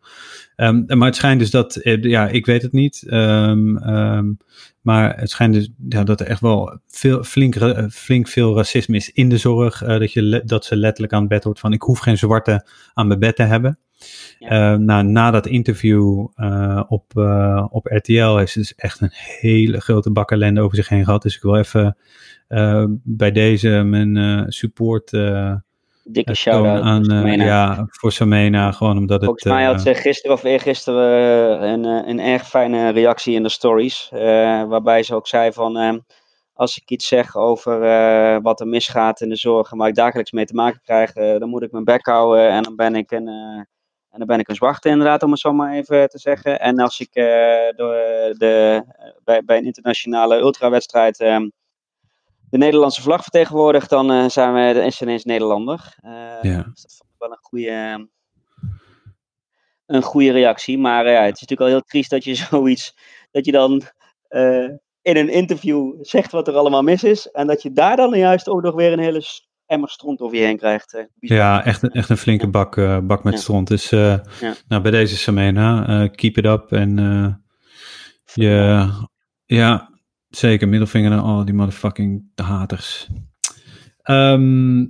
Ehm, 0.57 0.83
maar 0.87 1.07
het 1.07 1.17
schijnt 1.17 1.41
dus 1.41 1.51
dat, 1.51 1.77
eh, 1.77 2.03
ja, 2.03 2.29
ik 2.29 2.47
weet 2.47 2.63
het 2.63 2.73
niet, 2.73 3.05
ehm, 3.09 4.33
maar 4.81 5.19
het 5.19 5.31
schijnt 5.31 5.55
dus 5.55 5.71
ja, 5.89 6.05
dat 6.05 6.21
er 6.21 6.27
echt 6.27 6.41
wel 6.41 6.79
veel, 6.87 7.23
flink, 7.25 7.57
flink 7.93 8.29
veel 8.29 8.57
racisme 8.57 8.97
is 8.97 9.13
in 9.13 9.29
de 9.29 9.39
zorg. 9.39 9.83
eh, 9.83 9.99
dat, 9.99 10.13
je 10.13 10.43
dat 10.45 10.65
ze 10.65 10.77
letterlijk 10.77 11.13
aan 11.13 11.21
het 11.21 11.29
bed 11.29 11.45
hoort 11.45 11.61
van, 11.61 11.73
ik 11.73 11.83
hoef 11.83 11.99
geen 11.99 12.19
zwarte 12.19 12.67
aan 12.95 13.07
mijn 13.07 13.19
bed 13.19 13.37
te 13.37 13.43
hebben. 13.43 13.79
Ja. 14.39 14.49
Eh, 14.49 14.79
nou, 14.79 15.05
na 15.05 15.31
dat 15.31 15.47
interview 15.47 16.27
eh, 16.35 16.83
op, 16.89 17.05
eh, 17.17 17.67
op 17.71 17.87
RTL 17.87 18.37
heeft 18.37 18.53
ze 18.53 18.59
dus 18.59 18.75
echt 18.75 19.01
een 19.01 19.13
hele 19.13 19.81
grote 19.81 20.11
bak 20.11 20.31
ellende 20.31 20.61
over 20.61 20.77
zich 20.77 20.89
heen 20.89 21.05
gehad. 21.05 21.23
Dus 21.23 21.37
ik 21.37 21.43
wil 21.43 21.57
even 21.57 21.97
bij 23.05 23.33
deze 23.33 23.69
mijn 23.69 24.45
support 24.53 25.13
Dikke 26.07 26.35
shout-out 26.35 26.83
aan 26.83 27.05
Samena. 27.05 27.45
ja, 27.45 27.87
voor 27.91 28.13
Samena. 28.13 28.73
Gewoon 28.73 28.99
omdat 28.99 29.17
het... 29.17 29.25
Volgens 29.25 29.45
mij 29.45 29.65
had 29.65 29.83
ze 29.83 29.95
gisteren 29.95 30.37
of 30.37 30.45
eergisteren 30.45 31.63
een, 31.63 31.85
een 31.85 32.21
erg 32.21 32.49
fijne 32.49 32.89
reactie 32.89 33.35
in 33.35 33.43
de 33.43 33.49
stories. 33.49 34.09
waarbij 34.69 35.03
ze 35.03 35.15
ook 35.15 35.27
zei 35.27 35.53
van, 35.53 35.77
eh, 35.77 35.95
als 36.55 36.77
ik 36.77 36.91
iets 36.91 37.09
zeg 37.09 37.37
over 37.37 37.81
wat 38.43 38.61
er 38.61 38.67
misgaat 38.67 39.21
in 39.21 39.29
de 39.29 39.37
zorg 39.37 39.73
en 39.73 39.79
waar 39.79 39.89
ik 39.89 39.95
dagelijks 39.95 40.33
mee 40.33 40.45
te 40.45 40.55
maken 40.55 40.81
krijg, 40.83 41.13
dan 41.13 41.49
moet 41.49 41.63
ik 41.63 41.73
mijn 41.73 41.85
bek 41.85 42.07
houden 42.07 42.49
en 42.49 42.63
dan 42.63 42.77
ben 42.77 42.95
ik 42.95 43.11
een, 43.11 43.29
en 44.15 44.21
dan 44.21 44.29
ben 44.29 44.39
ik 44.39 44.49
een 44.49 44.55
zwarte 44.55 44.89
inderdaad, 44.89 45.23
om 45.23 45.31
het 45.31 45.41
zo 45.41 45.53
maar 45.53 45.73
even 45.73 46.09
te 46.09 46.19
zeggen. 46.19 46.61
En 46.61 46.79
als 46.79 47.01
ik 47.01 47.15
eh, 47.15 47.77
door 47.77 47.95
de, 48.39 48.83
bij, 49.25 49.45
bij 49.45 49.57
een 49.57 49.65
internationale 49.65 50.37
ultrawedstrijd 50.37 51.21
eh, 51.21 51.41
de 52.51 52.59
Nederlandse 52.59 53.03
vlag 53.03 53.23
vertegenwoordig, 53.23 53.89
dan 53.89 54.11
eh, 54.11 54.29
zijn 54.29 54.55
we 54.55 54.91
ze 54.91 55.03
ineens 55.03 55.25
Nederlander. 55.25 55.95
Eh, 56.01 56.43
Ja. 56.43 56.63
Dus 56.63 56.83
dat 56.83 56.95
vond 56.97 57.11
ik 57.11 57.19
wel 57.19 57.31
een 57.31 57.39
goede, 57.41 58.09
een 59.87 60.03
goede 60.03 60.33
reactie. 60.33 60.79
Maar 60.79 61.11
ja, 61.11 61.23
het 61.23 61.35
is 61.35 61.41
natuurlijk 61.41 61.61
al 61.61 61.77
heel 61.77 61.87
triest 61.87 62.11
dat 62.11 62.25
je 62.25 62.35
zoiets, 62.51 62.97
dat 63.31 63.45
je 63.45 63.53
dan 63.53 63.83
in 65.03 65.17
een 65.17 65.29
interview 65.29 65.95
zegt 66.01 66.33
wat 66.33 66.49
er 66.49 66.57
allemaal 66.57 66.83
mis 66.83 67.05
is. 67.05 67.31
En 67.31 67.47
dat 67.47 67.63
je 67.63 67.73
daar 67.73 67.97
dan 67.97 68.19
juist 68.19 68.49
ook 68.49 68.63
nog 68.63 68.75
weer 68.75 68.93
een 68.93 68.99
hele 68.99 69.23
emmer 69.67 69.89
stront 69.89 70.21
over 70.21 70.37
je 70.37 70.43
heen 70.45 70.57
krijgt. 70.57 71.07
Ja, 71.19 71.65
echt, 71.65 71.83
een- 71.83 71.91
echt 71.91 72.09
een 72.09 72.17
flinke 72.17 72.49
bak, 72.49 72.77
eh, 72.77 72.99
bak 72.99 73.25
met 73.25 73.33
Ja. 73.35 73.41
stront. 73.41 73.69
Dus 73.69 73.89
Ja. 73.91 74.23
nou, 74.69 74.83
bij 74.83 74.91
deze 74.91 75.17
Samena, 75.17 75.87
eh, 75.87 76.11
keep 76.11 76.37
it 76.37 76.45
up. 76.45 76.73
En 76.73 76.97
je, 78.35 78.89
ja, 79.45 79.91
zeker, 80.29 80.69
middelvinger 80.69 81.11
naar 81.11 81.21
al 81.21 81.45
die 81.45 81.55
motherfucking 81.55 82.31
haters. 82.35 83.09
Ehm, 84.03 84.87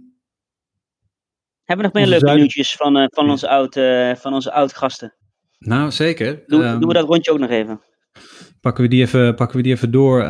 Hebben 1.64 1.87
we 1.87 1.93
nog 1.93 1.93
meer 1.93 2.07
leuke 2.20 2.35
nieuwtjes 2.35 2.72
van, 2.77 3.09
van, 3.12 3.31
onze 3.31 3.49
oud, 3.49 3.75
van 4.20 4.33
onze 4.35 4.53
oud 4.53 4.75
gasten? 4.75 5.14
nou, 5.59 5.91
zeker. 5.91 6.43
Doen, 6.47 6.62
Ehm, 6.62 6.79
doen 6.79 6.89
we 6.89 6.95
dat 6.95 7.07
rondje 7.09 7.33
ook 7.33 7.39
nog 7.39 7.51
even? 7.51 7.81
Pakken, 8.64 8.82
we 8.84 8.90
die 8.90 9.02
even, 9.02 9.34
pakken 9.34 9.56
we 9.56 9.62
die 9.62 9.72
even 9.72 9.90
door. 9.90 10.20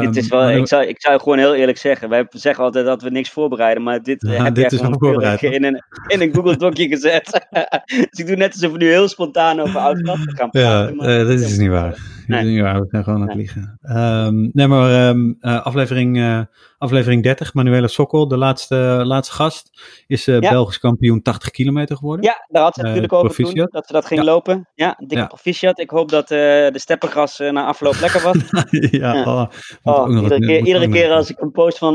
Dit 0.00 0.16
is 0.16 0.28
wel, 0.28 0.50
ik, 0.50 0.68
zou, 0.68 0.84
ik 0.86 1.00
zou 1.00 1.18
gewoon 1.20 1.38
heel 1.38 1.54
eerlijk 1.54 1.78
zeggen. 1.78 2.08
Wij 2.08 2.26
zeggen 2.30 2.64
altijd 2.64 2.86
dat 2.86 3.02
we 3.02 3.10
niks 3.10 3.30
voorbereiden. 3.30 3.82
Maar 3.82 4.02
dit, 4.02 4.24
eh, 4.24 4.32
Ja, 4.36 4.44
heb 4.44 4.54
dit 4.54 4.72
is 4.72 4.80
wel 4.80 4.92
gewoon 4.92 5.10
voorbereid, 5.12 5.42
in 5.42 5.64
een, 5.64 5.82
in 6.06 6.20
een 6.20 6.34
Google 6.34 6.56
Docje 6.56 6.88
gezet. 6.88 7.46
dus 8.10 8.20
ik 8.20 8.26
doe 8.26 8.36
net 8.36 8.52
alsof 8.52 8.72
we 8.72 8.78
nu 8.78 8.88
heel 8.88 9.08
spontaan 9.08 9.60
over 9.60 9.80
oud 9.80 9.98
gaan 10.02 10.18
Ja, 10.26 10.46
praten. 10.50 10.96
maar- 10.96 11.20
eh, 11.20 11.26
dit 11.26 11.40
is 11.40 11.58
niet 11.58 11.68
waar. 11.70 12.12
Nee. 12.26 12.40
is 12.40 12.46
niet 12.46 12.60
waar, 12.60 12.80
we 12.80 12.86
zijn 12.90 13.04
gewoon 13.04 13.20
aan 13.20 13.28
het 13.28 13.36
liegen. 13.36 13.78
Ehm, 13.82 14.48
nee, 14.52 14.66
maar 14.66 15.08
ehm, 15.08 15.32
eh, 15.40 15.62
aflevering, 15.66 16.46
aflevering 16.84 17.22
30, 17.22 17.54
Manuela 17.54 17.86
Sokol, 17.86 18.28
de 18.28 18.36
laatste, 18.36 18.74
laatste 19.04 19.34
gast, 19.34 19.70
is 20.06 20.26
eh, 20.26 20.40
Ja. 20.40 20.50
Belgisch 20.50 20.78
kampioen 20.78 21.22
80 21.22 21.50
kilometer 21.50 21.96
geworden. 21.96 22.24
Ja, 22.24 22.44
daar 22.48 22.62
had 22.62 22.74
ze 22.74 22.80
Eh, 22.80 22.86
natuurlijk 22.86 23.12
over 23.12 23.26
toen, 23.26 23.36
proficiat. 23.36 23.72
dat 23.72 23.86
ze 23.86 23.92
dat 23.92 24.06
ging 24.06 24.20
Ja. 24.20 24.26
lopen. 24.26 24.68
Ja, 24.74 24.94
dikke 24.98 25.16
Ja. 25.16 25.26
proficiat. 25.26 25.78
Ik 25.78 25.90
hoop 25.90 26.08
dat 26.08 26.30
eh, 26.30 26.38
de 26.38 26.78
steppergras 26.78 27.40
eh, 27.40 27.50
na 27.52 27.64
afloop 27.66 28.00
lekker 28.00 28.22
was. 28.22 28.36
ja, 28.70 29.14
Ja. 29.14 29.24
oh, 29.24 29.44
Oh, 29.82 30.22
iedere 30.22 30.38
keer, 30.40 30.66
iedere 30.66 30.88
keer 30.88 31.10
als 31.12 31.30
ik 31.30 31.40
een 31.40 31.50
post 31.50 31.78
van, 31.78 31.94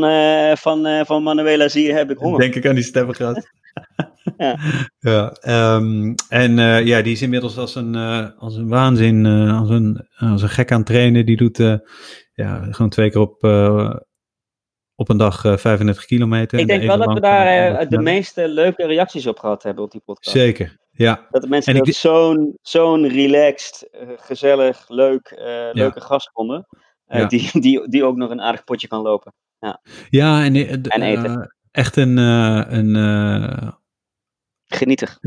van, 0.57 1.05
van 1.05 1.23
Manuela 1.23 1.67
zie, 1.67 1.93
heb 1.93 2.11
ik 2.11 2.17
honger. 2.17 2.39
Denk 2.39 2.55
ik 2.55 2.65
aan 2.67 2.75
die 2.75 2.83
stemmengraad. 2.83 3.41
Ja. 4.37 4.57
ja 4.99 5.31
ehm, 5.31 6.13
en 6.29 6.57
ja, 6.85 7.01
die 7.01 7.11
is 7.13 7.21
inmiddels 7.21 7.57
als 7.57 7.75
een, 7.75 7.95
als 8.37 8.55
een 8.55 8.67
waanzin, 8.67 9.25
als, 9.51 9.69
een, 9.69 10.07
als 10.17 10.41
een 10.41 10.49
gek 10.49 10.71
aan 10.71 10.77
het 10.77 10.85
trainen. 10.87 11.25
Die 11.25 11.37
doet 11.37 11.57
ja, 12.33 12.67
gewoon 12.69 12.89
twee 12.89 13.11
keer 13.11 13.21
op, 13.21 13.41
op 14.99 15.09
een 15.09 15.17
dag 15.17 15.45
eh, 15.45 15.57
35 15.57 16.05
kilometer. 16.05 16.59
Ik 16.59 16.67
De 16.67 16.73
denk 16.73 16.87
wel 16.87 16.97
dat 16.97 17.13
we 17.13 17.19
daar 17.19 17.45
de 17.71 17.77
eh, 17.77 17.89
de 17.89 17.99
meeste 17.99 18.47
leuke 18.47 18.85
reacties 18.85 19.27
op 19.27 19.39
gehad 19.39 19.63
hebben 19.63 19.83
op 19.83 19.91
die 19.91 20.01
podcast. 20.05 20.35
Zeker, 20.37 20.77
ja. 20.91 21.27
Dat 21.29 21.41
de 21.41 21.47
mensen 21.47 21.73
En 21.73 21.79
dat 21.83 21.93
zo'n 21.95 22.57
zo'n 22.61 23.07
relaxed, 23.07 23.89
eh, 23.91 24.07
gezellig, 24.17 24.85
leuk, 24.87 25.27
eh, 25.27 25.69
leuke 25.71 26.01
gast 26.01 26.29
vonden. 26.33 26.67
eh, 27.05 27.19
Ja. 27.19 27.27
die, 27.27 27.49
die, 27.61 27.89
die 27.89 28.03
ook 28.03 28.15
nog 28.15 28.29
een 28.29 28.41
aardig 28.41 28.63
potje 28.63 28.87
kan 28.87 29.01
lopen. 29.01 29.33
Ja, 30.09 30.43
en, 30.43 30.55
eh, 30.55 30.73
d- 30.73 30.87
En 30.87 31.01
eten. 31.01 31.25
eh, 31.41 31.47
echt 31.71 31.95
een, 31.95 32.17
eh, 32.17 32.63
een 32.67 32.95
eh, 32.95 33.67
Genietig. 34.65 35.17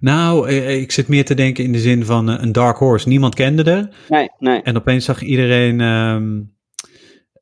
nou, 0.00 0.48
eh, 0.48 0.80
ik 0.80 0.92
zit 0.92 1.08
meer 1.08 1.24
te 1.24 1.34
denken 1.34 1.64
in 1.64 1.72
de 1.72 1.78
zin 1.78 2.04
van 2.04 2.30
eh, 2.30 2.42
een 2.42 2.52
dark 2.52 2.76
horse. 2.76 3.08
Niemand 3.08 3.34
kende 3.34 3.70
er. 3.70 3.94
Nee, 4.08 4.28
nee. 4.38 4.62
En 4.62 4.76
opeens 4.76 5.04
zag 5.04 5.22
iedereen. 5.22 5.80
ehm, 5.80 6.36
eh, 6.38 6.40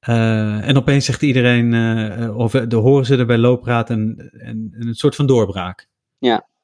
en 0.00 0.76
opeens 0.76 1.04
zegt 1.04 1.22
iedereen. 1.22 1.74
eh, 1.74 2.24
eh, 2.24 2.36
of 2.36 2.52
de 2.52 2.76
horen 2.76 3.06
ze 3.06 3.16
erbij 3.16 3.38
looppraat 3.38 3.90
en, 3.90 4.30
en, 4.32 4.74
en 4.78 4.86
een 4.86 4.94
soort 4.94 5.14
van 5.14 5.26
doorbraak. 5.26 5.86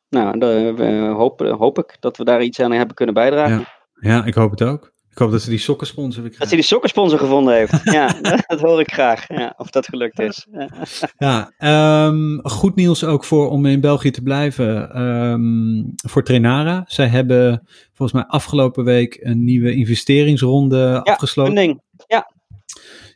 Nou, 0.09 0.39
dan 0.39 0.79
eh, 0.79 1.15
hoop, 1.15 1.41
hoop 1.41 1.79
ik 1.79 1.97
dat 2.01 2.17
we 2.17 2.25
daar 2.25 2.43
iets 2.43 2.61
aan 2.61 2.73
hebben 2.73 2.95
kunnen 2.95 3.15
bijdragen. 3.15 3.65
Ja, 4.01 4.25
ik 4.25 4.35
hoop 4.35 4.51
het 4.51 4.63
ook. 4.63 4.93
Ik 5.11 5.21
hoop 5.21 5.31
dat 5.31 5.43
ze 5.43 5.51
die 5.51 5.59
sokken 5.59 5.87
sponsoren. 5.87 6.23
weer 6.23 6.39
Dat 6.39 6.49
krijgen. 6.49 6.57
hij 6.57 6.57
die 6.57 6.67
sokkensponsor 6.67 7.19
gevonden 7.19 7.55
heeft. 7.55 7.81
ja, 7.85 8.07
dat 8.47 8.61
hoor 8.61 8.81
ik 8.81 8.93
graag. 8.93 9.29
Ja, 9.29 9.55
of 9.57 9.71
dat 9.71 9.87
gelukt 9.87 10.21
is. 10.21 10.47
Ja. 10.53 10.69
Ja, 11.17 11.53
ehm, 11.57 12.39
goed 12.43 12.75
nieuws 12.75 13.05
ook 13.05 13.25
voor 13.25 13.49
om 13.51 13.67
in 13.67 13.81
België 13.81 14.11
te 14.11 14.23
blijven. 14.23 14.91
ehm, 14.91 15.83
voor 16.09 16.23
Trainara. 16.23 16.83
Zij 16.87 17.07
hebben 17.07 17.67
volgens 17.93 18.13
mij 18.23 18.29
afgelopen 18.29 18.85
week 18.85 19.19
een 19.23 19.45
nieuwe 19.45 19.75
investeringsronde 19.75 21.03
afgesloten. 21.03 21.57
Funding. 21.57 21.83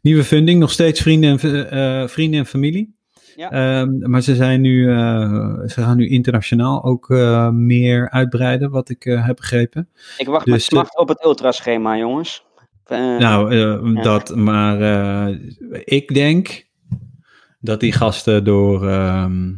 Nieuwe 0.03 0.25
funding, 0.25 0.61
nog 0.61 0.71
steeds 0.71 1.01
vrienden 1.01 1.39
en, 1.39 1.71
eh, 1.71 2.09
vrienden 2.09 2.41
en 2.41 2.47
familie. 2.47 2.97
Ja. 3.37 3.51
Ehm, 3.51 4.11
maar 4.11 4.21
ze, 4.21 4.35
zijn 4.35 4.61
nu, 4.61 4.91
eh, 4.91 5.59
ze 5.67 5.81
gaan 5.83 5.97
nu 5.97 6.09
internationaal 6.09 6.85
ook 6.85 7.11
eh, 7.11 7.51
meer 7.51 8.11
uitbreiden, 8.11 8.71
wat 8.71 8.89
ik 8.89 9.05
eh, 9.05 9.27
heb 9.27 9.37
begrepen. 9.37 9.89
Ik 10.17 10.27
wacht 10.27 10.45
Dus, 10.45 10.55
met 10.55 10.63
smacht 10.63 10.99
op 10.99 11.09
het 11.09 11.25
ultraschema, 11.25 11.97
jongens. 11.97 12.47
Eh, 12.89 13.19
nou, 13.19 13.51
eh, 13.53 13.95
ja. 13.95 14.03
dat, 14.03 14.37
maar 14.37 14.81
eh, 14.81 15.37
ik 15.85 16.15
denk 16.15 16.67
dat 17.61 17.81
die 17.81 17.93
gasten 17.93 18.45
door, 18.45 18.89
ehm, 18.89 19.55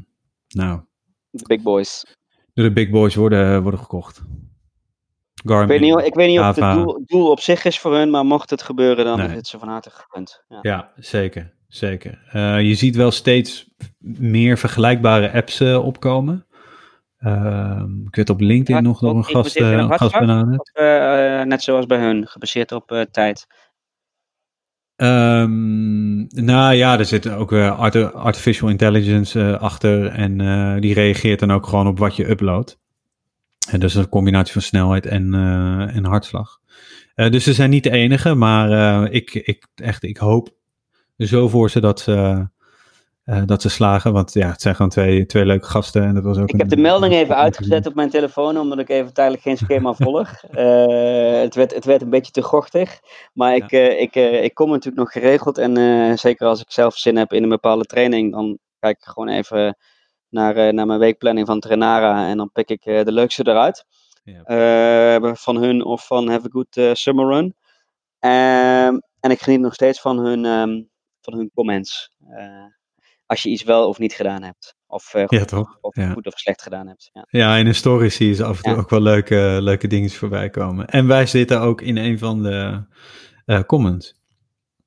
nou, 0.49 0.80
de 1.30 1.45
big 1.47 1.62
boys. 1.62 2.16
door 2.55 2.64
de 2.64 2.72
big 2.72 2.91
boys 2.91 3.14
worden, 3.14 3.62
worden 3.62 3.80
gekocht. 3.80 4.22
Garmin. 5.45 5.74
Ik 5.76 5.80
weet 5.80 5.95
niet, 5.97 6.07
ik 6.07 6.14
weet 6.14 6.28
niet 6.28 6.38
of 6.38 6.57
het 6.57 6.74
doel, 6.74 7.03
doel 7.07 7.30
op 7.30 7.41
zich 7.41 7.64
is 7.64 7.78
voor 7.78 7.95
hun, 7.95 8.11
maar 8.11 8.24
mocht 8.24 8.51
het 8.51 8.62
gebeuren, 8.62 9.05
dan 9.05 9.18
Nee. 9.18 9.28
is 9.28 9.34
het 9.34 9.47
ze 9.47 9.59
van 9.59 9.68
harte 9.68 9.91
gegund. 9.91 10.45
Ja. 10.49 10.59
Ja, 10.62 10.93
zeker. 10.97 11.53
zeker. 11.68 12.22
Eh, 12.32 12.61
je 12.61 12.74
ziet 12.74 12.97
wel 12.97 13.11
steeds 13.11 13.70
meer 13.99 14.59
vergelijkbare 14.59 15.32
apps 15.32 15.61
eh, 15.61 15.84
opkomen. 15.86 16.47
Ehm, 17.18 18.07
ik 18.07 18.16
weet 18.16 18.30
op 18.30 18.41
LinkedIn 18.41 18.74
Ja, 18.74 18.80
nog 18.80 18.99
door 19.01 19.16
een 19.16 19.24
gast, 19.24 19.57
eh, 19.57 19.70
een 19.70 19.93
gast 19.95 20.18
benaderd. 20.18 20.70
Net 21.49 21.62
zoals 21.62 21.86
bij 21.86 21.99
hun, 21.99 22.26
gebaseerd 22.26 22.72
op 22.72 23.07
tijd. 23.11 23.47
Ehm, 24.97 26.16
nou 26.45 26.74
ja, 26.74 26.99
er 26.99 27.05
zit 27.05 27.30
ook 27.30 27.53
art- 27.53 28.12
artificial 28.14 28.68
intelligence 28.68 29.59
achter 29.59 30.07
en 30.07 30.80
die 30.80 30.95
reageert 30.95 31.41
dan 31.41 31.51
ook 31.53 31.66
gewoon 31.66 31.86
op 31.86 31.99
wat 31.99 32.16
je 32.16 32.30
uploadt. 32.30 32.78
En 33.71 33.81
dus 33.81 33.95
een 33.95 34.09
combinatie 34.09 34.53
van 34.53 34.62
snelheid 34.62 35.07
en, 35.07 35.35
eh, 35.35 35.97
en 35.97 36.05
hartslag. 36.05 36.59
Eh, 37.14 37.31
dus 37.31 37.45
ze 37.45 37.53
zijn 37.53 37.71
niet 37.71 37.83
de 37.83 37.91
enige, 37.91 38.35
maar 38.35 38.71
eh, 38.71 39.14
ik, 39.14 39.35
ik, 39.35 39.66
echt, 39.75 40.03
ik 40.03 40.16
hoop 40.16 40.49
zo 41.16 41.49
voor 41.49 41.71
ze 41.71 41.81
dat 41.81 42.01
ze, 42.01 42.49
dat 43.45 43.62
ze 43.62 43.68
slagen. 43.68 44.12
Want 44.12 44.33
ja, 44.33 44.51
het 44.51 44.61
zijn 44.61 44.75
gewoon 44.75 44.91
twee, 44.91 45.27
twee 45.27 45.45
leuke 45.45 45.66
gasten. 45.66 46.03
En 46.03 46.14
dat 46.14 46.25
was 46.25 46.39
ook 46.39 46.49
Ik 46.49 46.59
heb 46.59 46.68
de 46.68 46.77
melding 46.77 47.14
even 47.14 47.37
uitgezet 47.37 47.87
op 47.87 47.95
mijn 47.95 48.11
telefoon, 48.11 48.59
omdat 48.59 48.79
ik 48.79 48.89
even 48.89 49.12
tijdelijk 49.12 49.43
geen 49.43 49.57
schema 49.57 49.93
volg. 49.93 50.31
Het, 51.43 51.55
werd, 51.55 51.75
het 51.75 51.85
werd 51.85 52.03
een 52.03 52.11
beetje 52.11 52.33
te 52.33 52.43
gochtig. 52.43 53.01
Maar 53.33 53.55
ik, 53.55 53.71
ik, 53.99 54.14
ik 54.14 54.55
kom 54.55 54.68
natuurlijk 54.68 54.97
nog 54.97 55.12
geregeld. 55.12 55.59
En 55.59 56.18
zeker 56.18 56.47
als 56.47 56.61
ik 56.61 56.71
zelf 56.71 56.97
zin 56.97 57.16
heb 57.16 57.33
in 57.33 57.43
een 57.43 57.49
bepaalde 57.49 57.85
training, 57.85 58.33
dan 58.33 58.59
kijk 58.79 58.97
ik 58.97 59.05
gewoon 59.05 59.29
even 59.29 59.77
naar, 60.31 60.57
eh, 60.57 60.72
naar 60.72 60.87
mijn 60.87 60.99
weekplanning 60.99 61.47
van 61.47 61.61
Trenara. 61.61 62.28
En 62.28 62.37
dan 62.37 62.51
pik 62.53 62.68
ik 62.70 62.85
eh, 62.85 63.05
de 63.05 63.12
leukste 63.12 63.49
eruit. 63.49 63.85
Ja. 64.22 64.43
Eh, 64.43 65.35
van 65.35 65.57
hun 65.57 65.85
of 65.85 66.07
van 66.07 66.28
Have 66.28 66.47
a 66.47 66.51
Good 66.51 66.99
Summer 66.99 67.26
Run. 67.26 67.55
Ehm, 68.18 68.99
en 69.20 69.31
ik 69.31 69.41
geniet 69.41 69.61
nog 69.61 69.74
steeds 69.74 70.01
van 70.01 70.18
hun, 70.18 70.45
ehm, 70.45 70.83
van 71.20 71.35
hun 71.35 71.51
comments. 71.55 72.11
Als 73.26 73.43
je 73.43 73.49
iets 73.49 73.62
wel 73.62 73.89
of 73.89 73.99
niet 73.99 74.12
gedaan 74.12 74.43
hebt. 74.43 74.74
Of, 74.87 75.14
eh, 75.14 75.24
Ja, 75.26 75.39
goed, 75.39 75.49
toch? 75.49 75.78
of 75.81 75.97
Ja. 75.97 76.11
goed 76.12 76.26
of 76.26 76.39
slecht 76.39 76.62
gedaan 76.62 76.87
hebt. 76.87 77.11
Ja. 77.12 77.26
Ja, 77.28 77.57
in 77.57 77.64
de 77.64 77.72
stories 77.72 78.14
zie 78.16 78.28
je 78.28 78.35
ze 78.35 78.45
af 78.45 78.57
en 78.57 78.62
toe 78.62 78.72
Ja. 78.72 78.78
ook 78.78 78.91
wel 78.91 79.01
leuke, 79.01 79.59
leuke 79.61 79.87
dingen 79.87 80.11
voorbij 80.11 80.51
komen. 80.51 80.87
En 80.87 81.07
wij 81.07 81.26
zitten 81.26 81.61
ook 81.61 81.81
in 81.81 81.97
een 81.97 82.18
van 82.18 82.43
de 82.43 82.85
comments. 83.66 84.14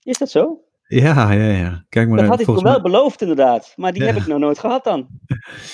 Is 0.01 0.17
dat 0.17 0.29
zo? 0.29 0.63
Ja, 0.87 1.31
ja, 1.31 1.49
ja. 1.51 1.85
Kijk 1.89 2.07
maar. 2.07 2.17
Dat 2.17 2.27
had 2.27 2.39
ik 2.39 2.45
toen 2.45 2.63
wel 2.63 2.81
beloofd 2.81 3.21
inderdaad. 3.21 3.73
Maar 3.75 3.91
die 3.93 4.01
Ja. 4.01 4.07
heb 4.07 4.17
ik 4.17 4.27
nog 4.27 4.39
nooit 4.39 4.59
gehad 4.59 4.83
dan. 4.83 5.07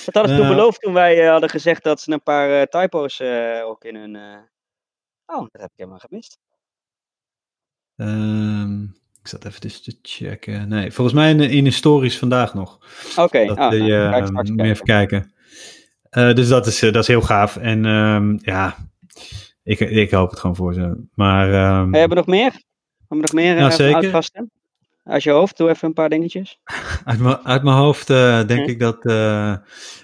Dat 0.06 0.14
hadden 0.14 0.32
ze 0.32 0.38
toen 0.38 0.46
Nou. 0.46 0.56
beloofd 0.56 0.82
toen 0.82 0.94
wij 0.94 1.24
eh, 1.24 1.30
hadden 1.32 1.50
gezegd 1.50 1.84
dat 1.84 2.02
ze 2.02 2.12
een 2.12 2.24
paar 2.24 2.60
eh, 2.60 2.66
typo's 2.82 3.20
eh, 3.20 3.62
ook 3.66 3.84
in 3.84 3.96
hun... 3.96 4.16
Oh, 5.26 5.40
dat 5.52 5.62
heb 5.62 5.70
ik 5.70 5.76
helemaal 5.76 6.00
gemist. 6.00 6.38
Ehm, 7.96 8.84
ik 9.22 9.28
zat 9.28 9.46
even 9.46 9.62
dus 9.62 9.82
te 9.82 9.98
checken. 10.02 10.68
Nee, 10.70 10.92
volgens 10.92 11.16
mij 11.16 11.30
in 11.32 11.40
in 11.40 11.64
de 11.64 11.72
stories 11.72 12.18
vandaag 12.20 12.54
nog. 12.54 12.80
Oké, 13.18 13.46
Dat, 13.46 13.58
ah, 13.58 13.74
eh, 13.74 13.80
nou, 13.80 14.16
ik 14.24 14.28
eh, 14.30 14.30
moet 14.32 14.48
je 14.48 14.64
even 14.64 14.86
kijken. 14.86 15.34
Dus 16.10 16.48
dat 16.48 16.68
is, 16.68 16.80
dat 16.80 16.96
is 16.96 17.08
heel 17.08 17.22
gaaf. 17.22 17.58
En 17.58 17.86
ehm, 17.86 18.38
ja, 18.42 18.76
ik, 19.64 19.80
ik 19.80 20.12
hoop 20.12 20.30
het 20.30 20.40
gewoon 20.40 20.56
voor 20.56 20.74
ze. 20.74 21.04
Maar 21.14 21.54
ehm, 21.54 21.92
Hey, 21.92 22.00
hebben 22.00 22.10
we 22.18 22.24
nog 22.26 22.36
meer? 22.36 22.52
Hebben 23.08 23.08
we 23.08 23.16
nog 23.16 23.34
meer 23.34 23.58
Ja, 23.58 23.66
eh, 23.66 23.72
zeker. 23.72 24.30
Uit 25.10 25.24
je 25.24 25.32
hoofd, 25.32 25.58
doe 25.58 25.70
even 25.70 25.88
een 25.88 25.94
paar 25.94 26.10
dingetjes. 26.10 26.60
uit, 27.06 27.20
mijn- 27.20 27.40
uit 27.44 27.64
mijn 27.64 27.76
hoofd 27.78 28.10
eh, 28.10 28.38
denk 28.48 28.64
Hm. 28.66 28.70
ik 28.70 28.80
dat... 28.80 29.06
eh 29.06 29.56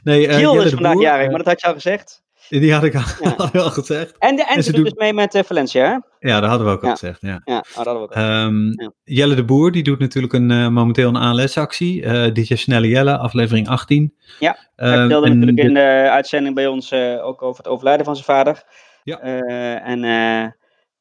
nee, 0.04 0.30
Giel 0.30 0.54
Jelle 0.54 0.66
is 0.66 0.72
vandaag 0.74 1.00
jarig, 1.02 1.28
maar 1.28 1.38
dat 1.38 1.46
had 1.48 1.62
je 1.62 1.68
al 1.68 1.74
gezegd. 1.74 2.24
Die 2.50 2.74
had 2.74 2.84
ik 2.84 2.96
al, 2.96 3.02
Ja. 3.22 3.34
had 3.38 3.48
ik 3.54 3.62
al 3.62 3.70
gezegd. 3.70 4.16
En, 4.18 4.36
de, 4.36 4.46
en, 4.46 4.56
en 4.56 4.64
ze 4.64 4.72
doet 4.72 4.84
dus 4.84 4.94
mee 4.94 5.14
met 5.14 5.42
Valencia, 5.46 5.86
hè? 5.86 6.28
Ja, 6.30 6.40
dat 6.40 6.50
hadden 6.50 6.68
we 6.68 6.74
ook 6.74 6.82
al 6.82 6.88
Ja. 6.90 6.96
gezegd. 6.96 7.22
Ja. 7.22 7.42
Ja, 7.46 7.58
oh, 7.58 7.62
dat 7.76 7.86
hadden 7.86 7.94
we 7.96 8.00
ook. 8.02 8.12
Ehm, 8.12 8.66
Ja. 8.82 8.92
Jelle 9.04 9.36
de 9.36 9.46
Boer, 9.46 9.72
die 9.72 9.84
doet 9.84 10.00
natuurlijk 10.00 10.34
een, 10.34 10.74
momenteel 10.74 11.10
een 11.10 11.16
ALS-actie. 11.16 12.02
dit 12.32 12.48
jaar 12.48 12.58
Snelle 12.58 12.88
Jelle, 12.88 13.18
aflevering 13.18 13.68
18. 13.68 14.16
Ja, 14.40 14.58
Hij 14.76 14.88
Ehm, 14.90 15.00
vertelde 15.00 15.28
natuurlijk 15.30 15.68
in 15.68 15.74
de 15.74 16.08
uitzending 16.12 16.56
bij 16.56 16.68
ons 16.68 16.94
ook 17.22 17.42
over 17.42 17.58
het 17.64 17.68
overlijden 17.72 18.06
van 18.06 18.16
zijn 18.16 18.26
vader. 18.28 18.64
Ja. 19.04 19.20
En 19.80 20.02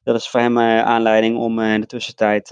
dat 0.03 0.17
is 0.17 0.29
voor 0.29 0.41
hem 0.41 0.59
aanleiding 0.59 1.37
om 1.39 1.61
in 1.61 1.81
de 1.81 1.87
tussentijd, 1.87 2.51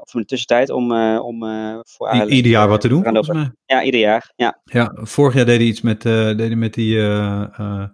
of 0.00 0.14
in 0.14 0.20
de 0.20 0.24
tussentijd, 0.26 0.70
om, 0.70 0.92
eh, 0.92 1.18
om 1.24 1.42
eh, 1.44 1.78
voor 1.82 2.14
i- 2.14 2.24
ieder 2.24 2.50
jaar 2.50 2.64
eh, 2.64 2.68
wat 2.70 2.80
te 2.80 2.88
doen, 2.88 3.02
volgens 3.04 3.28
mij. 3.28 3.50
Ja, 3.66 3.82
ieder 3.82 4.00
jaar. 4.00 4.32
Ja. 4.36 4.60
Ja, 4.64 4.90
vorig 4.94 5.34
jaar 5.34 5.44
deed 5.46 5.56
hij 5.58 5.66
iets 5.66 5.80
met, 5.80 6.04
eh, 6.04 6.12
hij 6.36 6.54
met 6.56 6.74
die, 6.74 6.98
eh, 6.98 7.42
eh, 7.58 7.84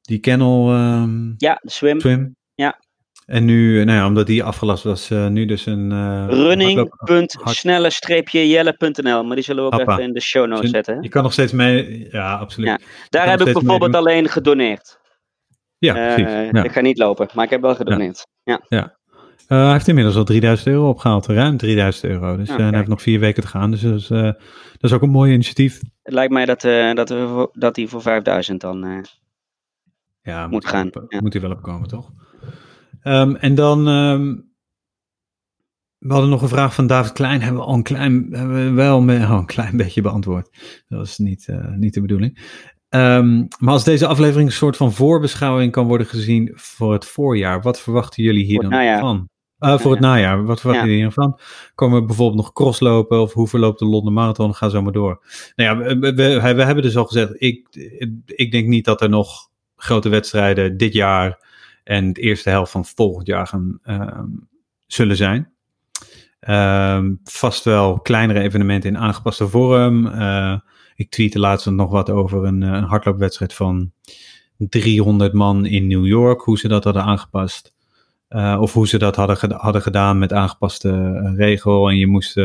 die 0.00 0.18
kennel 0.18 0.72
ehm, 0.72 1.26
ja, 1.36 1.58
de 1.62 1.70
swim. 1.70 2.00
swim. 2.00 2.36
Ja. 2.54 2.80
En 3.26 3.44
nu, 3.44 3.80
eh, 3.80 3.86
nou 3.86 3.98
ja, 3.98 4.06
omdat 4.06 4.26
die 4.26 4.44
afgelast 4.44 4.84
was, 4.84 5.10
eh, 5.10 5.26
nu 5.26 5.44
dus 5.46 5.66
een... 5.66 5.92
eh, 5.92 5.98
hardloop- 5.98 6.98
Running.snelle-jelle.nl, 7.08 9.24
maar 9.24 9.34
die 9.36 9.44
zullen 9.44 9.64
we 9.64 9.72
ook 9.72 9.80
even 9.80 10.02
in 10.02 10.12
de 10.12 10.20
show 10.20 10.46
notes 10.48 10.70
zetten. 10.70 10.94
Hè? 10.94 11.00
Je 11.00 11.08
kan 11.08 11.22
nog 11.22 11.32
steeds 11.32 11.52
mee, 11.52 12.08
ja, 12.10 12.34
absoluut. 12.36 12.68
Ja. 12.68 12.78
Daar 13.08 13.30
heb 13.30 13.40
ik 13.40 13.52
bijvoorbeeld 13.52 13.94
alleen 13.94 14.28
gedoneerd. 14.28 15.00
Precies. 15.92 16.32
Eh, 16.34 16.50
ja. 16.50 16.62
Ik 16.64 16.72
ga 16.72 16.80
niet 16.80 16.98
lopen, 16.98 17.28
maar 17.34 17.44
ik 17.44 17.50
heb 17.50 17.60
wel 17.60 17.74
gedoneerd. 17.74 18.26
Ja. 18.42 18.60
Eh, 18.68 19.58
hij 19.62 19.72
heeft 19.72 19.88
inmiddels 19.88 20.16
al 20.16 20.24
3000 20.24 20.68
euro 20.68 20.88
opgehaald, 20.88 21.26
ruim 21.26 21.56
3000 21.56 22.04
euro. 22.04 22.36
Dus 22.36 22.48
Ja, 22.48 22.56
eh, 22.56 22.60
hij 22.68 22.76
heeft 22.76 22.88
nog 22.88 23.02
vier 23.02 23.20
weken 23.20 23.42
te 23.42 23.48
gaan. 23.48 23.70
Dus 23.70 23.80
dat 23.80 23.94
is, 23.94 24.06
dat 24.08 24.36
is 24.80 24.92
ook 24.92 25.02
een 25.02 25.10
mooi 25.10 25.32
initiatief. 25.32 25.80
Het 26.02 26.14
lijkt 26.14 26.32
mij 26.32 26.44
dat, 26.44 26.60
dat, 26.96 27.08
we, 27.08 27.26
voor- 27.28 27.50
dat 27.52 27.74
die 27.74 27.88
voor 27.88 28.02
5000 28.02 28.60
dan... 28.60 29.06
Ja, 30.22 30.46
Moet 30.46 30.62
hij 30.62 30.72
gaan, 30.72 30.86
op- 30.86 31.04
ja. 31.08 31.20
Moet 31.20 31.32
hij 31.32 31.42
wel 31.42 31.50
opkomen, 31.50 31.88
toch? 31.88 32.10
Ehm, 33.00 33.34
en 33.34 33.54
dan, 33.54 33.88
ehm, 33.88 34.34
we 35.98 36.12
hadden 36.12 36.30
nog 36.30 36.42
een 36.42 36.48
vraag 36.48 36.74
van 36.74 36.86
David 36.86 37.12
Klein. 37.12 37.40
Hebben 37.42 37.60
we 37.60 37.66
al 37.66 37.74
een 37.74 37.82
klein, 37.82 38.26
hebben 38.30 38.54
we 38.64 38.70
wel 38.70 39.00
met, 39.00 39.22
oh, 39.22 39.30
een 39.30 39.46
klein 39.46 39.76
beetje 39.82 40.02
beantwoord. 40.02 40.48
Dat 40.88 41.06
is 41.06 41.18
niet, 41.18 41.48
niet 41.76 41.94
de 41.94 42.00
bedoeling. 42.00 42.38
Ehm, 42.92 43.36
maar 43.58 43.72
als 43.72 43.84
deze 43.84 44.06
aflevering 44.06 44.48
een 44.48 44.54
soort 44.54 44.76
van 44.76 44.92
voorbeschouwing 44.92 45.72
kan 45.72 45.86
worden 45.86 46.06
gezien 46.06 46.50
voor 46.54 46.92
het 46.92 47.04
voorjaar, 47.04 47.62
wat 47.62 47.80
verwachten 47.80 48.22
jullie 48.22 48.44
hier 48.44 48.60
dan 48.60 48.72
van? 49.00 49.28
Eh, 49.58 49.78
voor 49.78 49.90
het 49.90 50.00
najaar, 50.00 50.44
wat 50.44 50.60
verwachten 50.60 50.86
Ja. 50.88 50.92
jullie 50.92 51.08
hiervan? 51.08 51.38
Komen 51.74 52.00
we 52.00 52.06
bijvoorbeeld 52.06 52.40
nog 52.42 52.52
crosslopen 52.52 53.20
of 53.20 53.32
hoe 53.32 53.48
verloopt 53.48 53.78
de 53.78 53.84
Londen 53.86 54.12
Marathon? 54.12 54.54
Ga 54.54 54.68
zo 54.68 54.82
maar 54.82 54.92
door. 54.92 55.22
Nou 55.56 55.70
ja, 55.70 55.84
we, 55.84 55.98
we, 55.98 56.14
we- 56.14 56.54
we 56.54 56.64
hebben 56.64 56.82
dus 56.84 56.96
al 56.96 57.04
gezegd, 57.04 57.32
ik, 57.42 57.66
ik 58.26 58.50
denk 58.52 58.66
niet 58.66 58.84
dat 58.84 59.00
er 59.00 59.08
nog 59.08 59.48
grote 59.76 60.08
wedstrijden 60.08 60.76
dit 60.76 60.92
jaar 60.92 61.38
en 61.84 62.12
de 62.12 62.20
eerste 62.20 62.50
helft 62.50 62.72
van 62.72 62.84
volgend 62.84 63.26
jaar 63.26 63.46
gaan, 63.46 63.78
ehm, 63.82 64.26
zullen 64.86 65.16
zijn. 65.16 65.52
Ehm, 66.40 67.14
vast 67.24 67.64
wel 67.64 68.00
kleinere 68.00 68.40
evenementen 68.40 68.90
in 68.90 68.98
aangepaste 68.98 69.48
vorm. 69.48 70.06
Ik 71.02 71.10
tweette 71.10 71.38
laatst 71.38 71.70
nog 71.70 71.90
wat 71.90 72.10
over 72.10 72.44
een, 72.44 72.62
eh, 72.62 72.68
een 72.68 72.84
hardloopwedstrijd 72.84 73.54
van 73.54 73.92
300 74.56 75.32
man 75.32 75.66
in 75.66 75.86
New 75.86 76.06
York, 76.06 76.40
hoe 76.40 76.58
ze 76.58 76.68
dat 76.68 76.84
hadden 76.84 77.02
aangepast. 77.02 77.72
Eh, 78.32 78.58
of 78.60 78.72
hoe 78.72 78.88
ze 78.88 78.98
dat 78.98 79.16
hadden, 79.16 79.52
hadden 79.56 79.82
gedaan 79.82 80.18
met 80.18 80.32
aangepaste 80.32 80.88
eh, 80.88 81.34
regel. 81.36 81.88
En 81.88 81.96
je 81.96 82.06
moest 82.06 82.36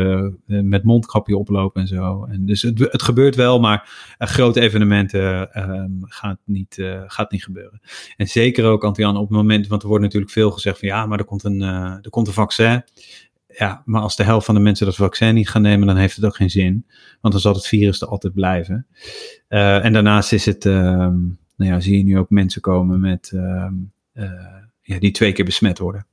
met 0.46 0.84
mondkapje 0.84 1.36
oplopen 1.36 1.80
en 1.80 1.88
zo. 1.88 2.24
En 2.30 2.46
dus 2.46 2.62
het, 2.62 2.78
het 2.78 3.02
gebeurt 3.02 3.34
wel, 3.34 3.60
maar 3.60 4.14
eh, 4.18 4.28
grote 4.28 4.60
evenementen 4.60 5.52
ehm, 5.52 5.90
gaat, 6.00 6.38
niet, 6.44 6.76
gaat 7.06 7.30
niet 7.30 7.44
gebeuren. 7.44 7.80
En 8.16 8.26
zeker 8.26 8.64
ook, 8.64 8.84
Antian, 8.84 9.16
op 9.16 9.28
het 9.28 9.36
moment, 9.36 9.66
want 9.66 9.82
er 9.82 9.88
wordt 9.88 10.04
natuurlijk 10.04 10.32
veel 10.32 10.50
gezegd 10.50 10.78
van 10.78 10.88
ja, 10.88 11.06
maar 11.06 11.18
er 11.18 11.24
komt 11.24 11.44
een, 11.44 11.62
er 12.02 12.10
komt 12.10 12.26
een 12.26 12.32
vaccin. 12.32 12.84
Ja, 13.56 13.82
maar 13.84 14.00
als 14.00 14.16
de 14.16 14.22
helft 14.22 14.46
van 14.46 14.54
de 14.54 14.60
mensen 14.60 14.86
dat 14.86 14.94
vaccin 14.94 15.34
niet 15.34 15.48
gaan 15.48 15.62
nemen, 15.62 15.86
dan 15.86 15.96
heeft 15.96 16.16
het 16.16 16.24
ook 16.24 16.36
geen 16.36 16.50
zin. 16.50 16.86
Want 17.20 17.32
dan 17.34 17.42
zal 17.42 17.54
het 17.54 17.66
virus 17.66 18.00
er 18.00 18.08
altijd 18.08 18.34
blijven. 18.34 18.86
Eh, 19.48 19.84
en 19.84 19.92
daarnaast 19.92 20.32
is 20.32 20.46
het, 20.46 20.66
ehm, 20.66 21.16
nou 21.56 21.70
ja, 21.72 21.80
zie 21.80 21.96
je 21.96 22.04
nu 22.04 22.18
ook 22.18 22.30
mensen 22.30 22.60
komen 22.60 23.00
met, 23.00 23.30
ehm, 23.34 23.74
eh, 24.12 24.62
ja, 24.82 24.98
die 24.98 25.10
twee 25.10 25.32
keer 25.32 25.44
besmet 25.44 25.78
worden. 25.78 26.06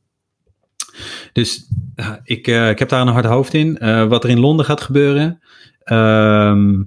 Dus 1.33 1.69
eh, 1.95 2.13
ik, 2.23 2.47
ik 2.47 2.79
heb 2.79 2.89
daar 2.89 3.01
een 3.01 3.07
hard 3.07 3.25
hoofd 3.25 3.53
in. 3.53 3.77
Wat 4.07 4.23
er 4.23 4.29
in 4.29 4.39
Londen 4.39 4.65
gaat 4.65 4.81
gebeuren. 4.81 5.39
ehm, 5.83 6.83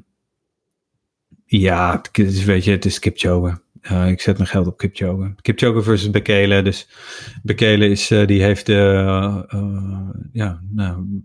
ja, 1.45 2.01
het 2.13 2.19
is, 2.19 2.45
weet 2.45 2.65
je, 2.65 2.71
het 2.71 2.85
is. 2.85 2.99
Eh, 3.81 4.09
ik 4.09 4.21
zet 4.21 4.37
mijn 4.37 4.49
geld 4.49 4.67
op 4.67 4.77
Kipchoge. 4.77 5.35
Kipchoge 5.41 5.83
versus 5.83 6.11
Bekele. 6.11 6.63
Dus 6.63 6.89
Bekele 7.43 7.89
is, 7.89 8.11
eh, 8.11 8.27
die 8.27 8.43
heeft 8.43 8.67
de, 8.67 9.45
eh, 9.49 10.11
ja, 10.33 10.61
nou, 10.71 11.23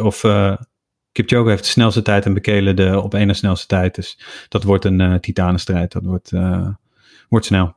of 0.00 0.24
Kipchoge 1.12 1.48
heeft 1.48 1.64
de 1.64 1.70
snelste 1.70 2.02
tijd 2.02 2.24
en 2.26 2.34
Bekele 2.34 2.74
de 2.74 3.00
op 3.00 3.14
één 3.14 3.34
snelste 3.34 3.66
tijd. 3.66 3.94
Dus 3.94 4.18
dat 4.48 4.62
wordt 4.62 4.84
een 4.84 5.20
titanenstrijd. 5.20 5.92
Dat 5.92 6.04
wordt, 6.04 6.30
wordt 7.28 7.46
snel. 7.46 7.76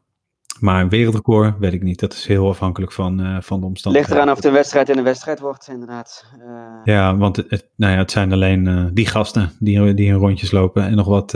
Maar 0.60 0.82
een 0.82 0.89
wereldrecord, 0.89 1.60
weet 1.60 1.74
ik 1.74 1.84
niet. 1.84 1.99
Dat 1.99 2.14
is 2.14 2.26
heel 2.26 2.49
afhankelijk 2.49 2.91
van, 2.91 3.22
uh, 3.22 3.38
van 3.41 3.60
de 3.60 3.66
omstandigheden. 3.66 3.93
Ligt 3.93 4.12
eraan 4.12 4.30
of 4.30 4.36
het 4.36 4.45
een 4.45 4.51
wedstrijd 4.51 4.89
in 4.89 4.97
een 4.97 5.03
wedstrijd 5.03 5.39
wordt, 5.39 5.68
inderdaad. 5.68 6.26
Uh... 6.39 6.80
Ja, 6.84 7.18
want 7.18 7.36
het, 7.36 7.70
nou 7.76 7.93
ja, 7.93 7.97
het 7.97 8.12
zijn 8.12 8.32
alleen 8.32 8.66
uh, 8.66 8.86
die 8.91 9.05
gasten 9.05 9.51
die, 9.60 9.93
die 9.93 10.08
in 10.08 10.14
rondjes 10.14 10.51
lopen. 10.51 10.84
En 10.84 10.95
nog 10.95 11.08
wat, 11.08 11.32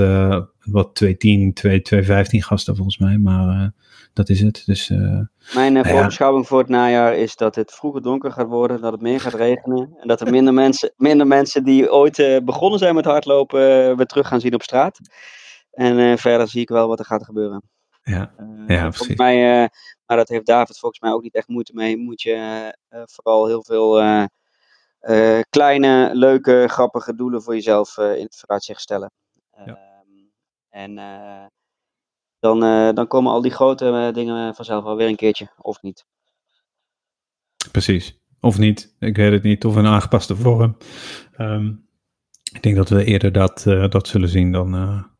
wat 0.66 0.96
210, 0.96 1.54
215 1.54 2.44
gasten 2.44 2.76
volgens 2.76 2.98
mij. 2.98 3.18
Maar 3.18 3.74
dat 4.14 4.30
is 4.30 4.42
het. 4.42 4.64
Dus, 4.66 4.90
Mijn 5.54 5.74
nou 5.74 5.88
voorbeschouwing 5.88 6.44
ja. 6.44 6.50
voor 6.50 6.60
het 6.60 6.70
najaar 6.70 7.16
is 7.16 7.36
dat 7.36 7.56
het 7.56 7.72
vroeger 7.72 8.02
donker 8.02 8.32
gaat 8.32 8.48
worden. 8.48 8.82
Dat 8.82 8.92
het 8.92 9.02
meer 9.02 9.20
gaat 9.20 9.34
regenen. 9.34 9.94
En 10.00 10.08
dat 10.08 10.22
er 10.22 10.32
minder 10.32 10.54
mensen, 10.54 10.94
minder 10.98 11.28
mensen 11.28 11.64
die 11.64 11.92
ooit 11.92 12.42
begonnen 12.46 12.80
zijn 12.80 12.96
met 12.96 13.06
hardlopen 13.06 13.98
weer 13.98 14.06
terug 14.06 14.28
gaan 14.28 14.40
zien 14.40 14.54
op 14.54 14.62
straat. 14.62 15.00
En 15.72 16.18
verder 16.18 16.48
zie 16.48 16.62
ik 16.62 16.70
wel 16.70 16.88
wat 16.88 17.00
er 17.00 17.06
gaat 17.06 17.26
gebeuren. 17.26 17.64
Ja, 18.04 18.34
ja 18.68 18.80
volgens 18.80 18.97
precies. 18.97 19.16
Mij, 19.16 19.64
uh, 19.64 19.68
maar 20.06 20.18
dat 20.18 20.30
heeft 20.30 20.45
David 20.45 20.80
volgens 20.80 21.02
mij 21.02 21.12
ook 21.12 21.22
niet 21.22 21.36
echt 21.36 21.47
moeite 21.47 21.74
mee. 21.74 21.97
Moet 21.97 22.22
je 22.22 22.36
uh, 22.89 23.02
vooral 23.06 23.47
heel 23.47 23.64
veel 23.64 24.28
kleine, 25.49 26.10
leuke, 26.14 26.66
grappige 26.68 27.16
doelen 27.16 27.41
voor 27.41 27.54
jezelf 27.54 27.97
in 27.97 28.24
het 28.24 28.36
vooruitzicht 28.38 28.82
stellen. 28.82 29.12
Ja. 29.66 29.80
en 30.70 30.95
dan, 32.39 32.60
dan 32.95 33.08
komen 33.08 33.32
al 33.32 33.41
die 33.41 33.52
grote 33.52 34.12
dingen 34.14 34.56
vanzelf 34.56 34.84
alweer 34.84 35.08
een 35.08 35.16
keertje, 35.16 35.52
of 35.58 35.82
niet. 35.82 36.06
Precies. 37.72 38.20
Of 38.39 38.58
niet, 38.58 38.95
ik 38.99 39.16
weet 39.16 39.32
het 39.32 39.43
niet. 39.43 39.66
Of 39.66 39.76
een 39.76 39.86
aangepaste 39.86 40.36
vorm. 40.36 40.78
Um, 41.38 41.88
ik 42.54 42.64
denk 42.64 42.76
dat 42.76 42.89
we 42.89 43.04
eerder 43.04 43.32
dat, 43.32 43.64
dat 43.89 44.08
zullen 44.08 44.30
zien 44.30 44.52
dan 44.52 44.72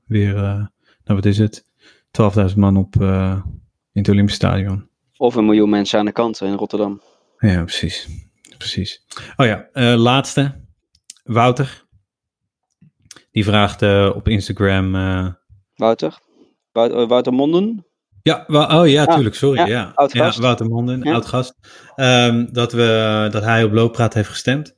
weer, 0.06 0.34
nou 0.34 0.72
wat 1.04 1.26
is 1.26 1.38
het? 1.38 1.70
12.000 2.50 2.56
man 2.56 2.78
op, 2.78 2.96
uh, 2.96 3.42
in 3.92 4.02
het 4.02 4.10
Olympisch 4.10 4.36
Stadion. 4.36 4.90
Of 5.18 5.36
een 5.36 5.46
miljoen 5.46 5.70
mensen 5.70 6.00
aan 6.00 6.06
de 6.06 6.12
kant 6.12 6.42
in 6.42 6.54
Rotterdam. 6.54 7.02
Ja, 7.38 7.64
precies. 7.64 8.08
precies. 8.58 9.06
Oh 9.36 9.46
ja, 9.46 9.70
uh, 9.74 9.96
laatste. 9.96 10.66
Wouter. 11.24 11.86
Die 13.32 13.44
vraagt 13.44 13.82
uh, 13.82 14.12
op 14.16 14.28
Instagram. 14.28 14.92
Wouter? 15.76 16.20
Wouter, 16.72 17.08
Wouter 17.08 17.34
Monden? 17.34 17.86
Ja, 18.24 18.46
oh 18.48 18.88
ja, 18.88 19.04
ah, 19.04 19.14
tuurlijk, 19.14 19.36
sorry. 19.36 19.70
Ja, 19.70 19.94
ja. 20.08 20.32
Wouter 20.40 20.66
Monden, 20.66 21.04
ja. 21.04 21.14
oud 21.14 21.26
gast. 21.26 21.56
Um, 21.96 22.54
dat, 22.54 22.72
we, 22.74 23.28
dat 23.32 23.44
hij 23.44 23.64
op 23.64 23.72
Looppraat 23.72 24.14
heeft 24.14 24.30
gestemd. 24.30 24.76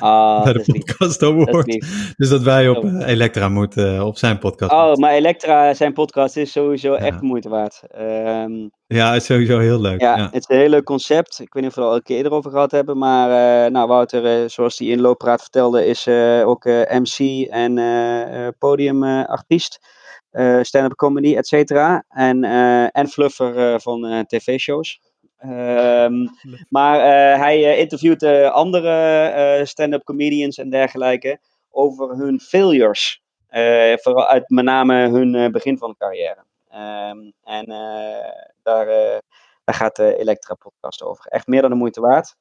Ah, 0.00 0.42
bij 0.44 0.52
de 0.52 0.62
podcast 0.62 1.22
award. 1.22 1.86
Dus 2.16 2.28
dat 2.28 2.42
wij 2.42 2.68
op 2.68 2.84
uh, 2.84 3.08
Elektra 3.08 3.48
moeten, 3.48 3.94
uh, 3.94 4.06
op 4.06 4.18
zijn 4.18 4.38
podcast. 4.38 4.72
Oh, 4.72 4.94
maar 4.94 5.12
Elektra, 5.12 5.74
zijn 5.74 5.92
podcast 5.92 6.36
is 6.36 6.52
sowieso 6.52 6.92
ja. 6.92 6.98
echt 6.98 7.20
moeite 7.20 7.48
waard. 7.48 7.82
Um, 7.98 8.70
ja, 8.86 9.12
het 9.12 9.20
is 9.20 9.26
sowieso 9.26 9.58
heel 9.58 9.80
leuk. 9.80 10.00
Ja, 10.00 10.16
ja, 10.16 10.24
het 10.24 10.48
is 10.48 10.48
een 10.48 10.60
heel 10.60 10.68
leuk 10.68 10.84
concept. 10.84 11.40
Ik 11.40 11.52
weet 11.52 11.62
niet 11.62 11.72
of 11.72 11.76
we 11.76 11.80
het 11.80 11.90
al 11.90 11.96
een 11.96 12.02
keer 12.02 12.16
eerder 12.16 12.32
over 12.32 12.50
gehad 12.50 12.70
hebben, 12.70 12.98
maar 12.98 13.28
uh, 13.64 13.70
nou, 13.72 13.88
Wouter, 13.88 14.50
zoals 14.50 14.78
hij 14.78 14.88
in 14.88 15.00
Looppraat 15.00 15.40
vertelde, 15.40 15.86
is 15.86 16.08
ook 16.44 16.64
MC 16.88 17.46
en 17.50 18.54
podiumartiest. 18.58 19.78
stand-up 20.62 20.94
comedy, 20.94 21.36
et 21.36 21.46
cetera. 21.46 22.04
En, 22.08 22.44
en 22.92 23.08
fluffer 23.08 23.80
van 23.80 24.24
tv-shows. 24.26 25.00
Um, 25.44 26.28
maar 26.68 26.98
uh, 26.98 27.40
hij 27.40 27.58
uh, 27.58 27.78
interviewt 27.78 28.22
uh, 28.22 28.50
andere 28.50 29.60
stand-up 29.64 30.04
comedians 30.04 30.58
en 30.58 30.70
dergelijke 30.70 31.40
over 31.70 32.16
hun 32.16 32.40
failures. 32.40 33.22
vooral 34.02 34.26
uit 34.26 34.48
met 34.50 34.64
name 34.64 35.08
hun 35.08 35.52
begin 35.52 35.78
van 35.78 35.90
de 35.90 35.96
carrière. 35.96 36.44
Um, 37.10 37.32
en 37.44 37.66
daar, 38.62 38.86
daar 39.64 39.74
gaat 39.74 39.96
de 39.96 40.16
Elektra 40.18 40.54
podcast 40.54 41.02
over. 41.02 41.26
Echt 41.26 41.46
meer 41.46 41.60
dan 41.60 41.70
de 41.70 41.76
moeite 41.76 42.00
waard. 42.00 42.36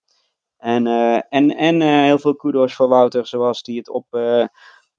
En, 0.58 0.88
en, 1.30 1.56
en 1.56 1.82
heel 1.82 2.20
veel 2.20 2.36
kudos 2.36 2.74
voor 2.76 2.88
Wouter, 2.88 3.28
zoals 3.28 3.60
hij 3.64 3.76
het 3.76 3.89
op 3.89 4.06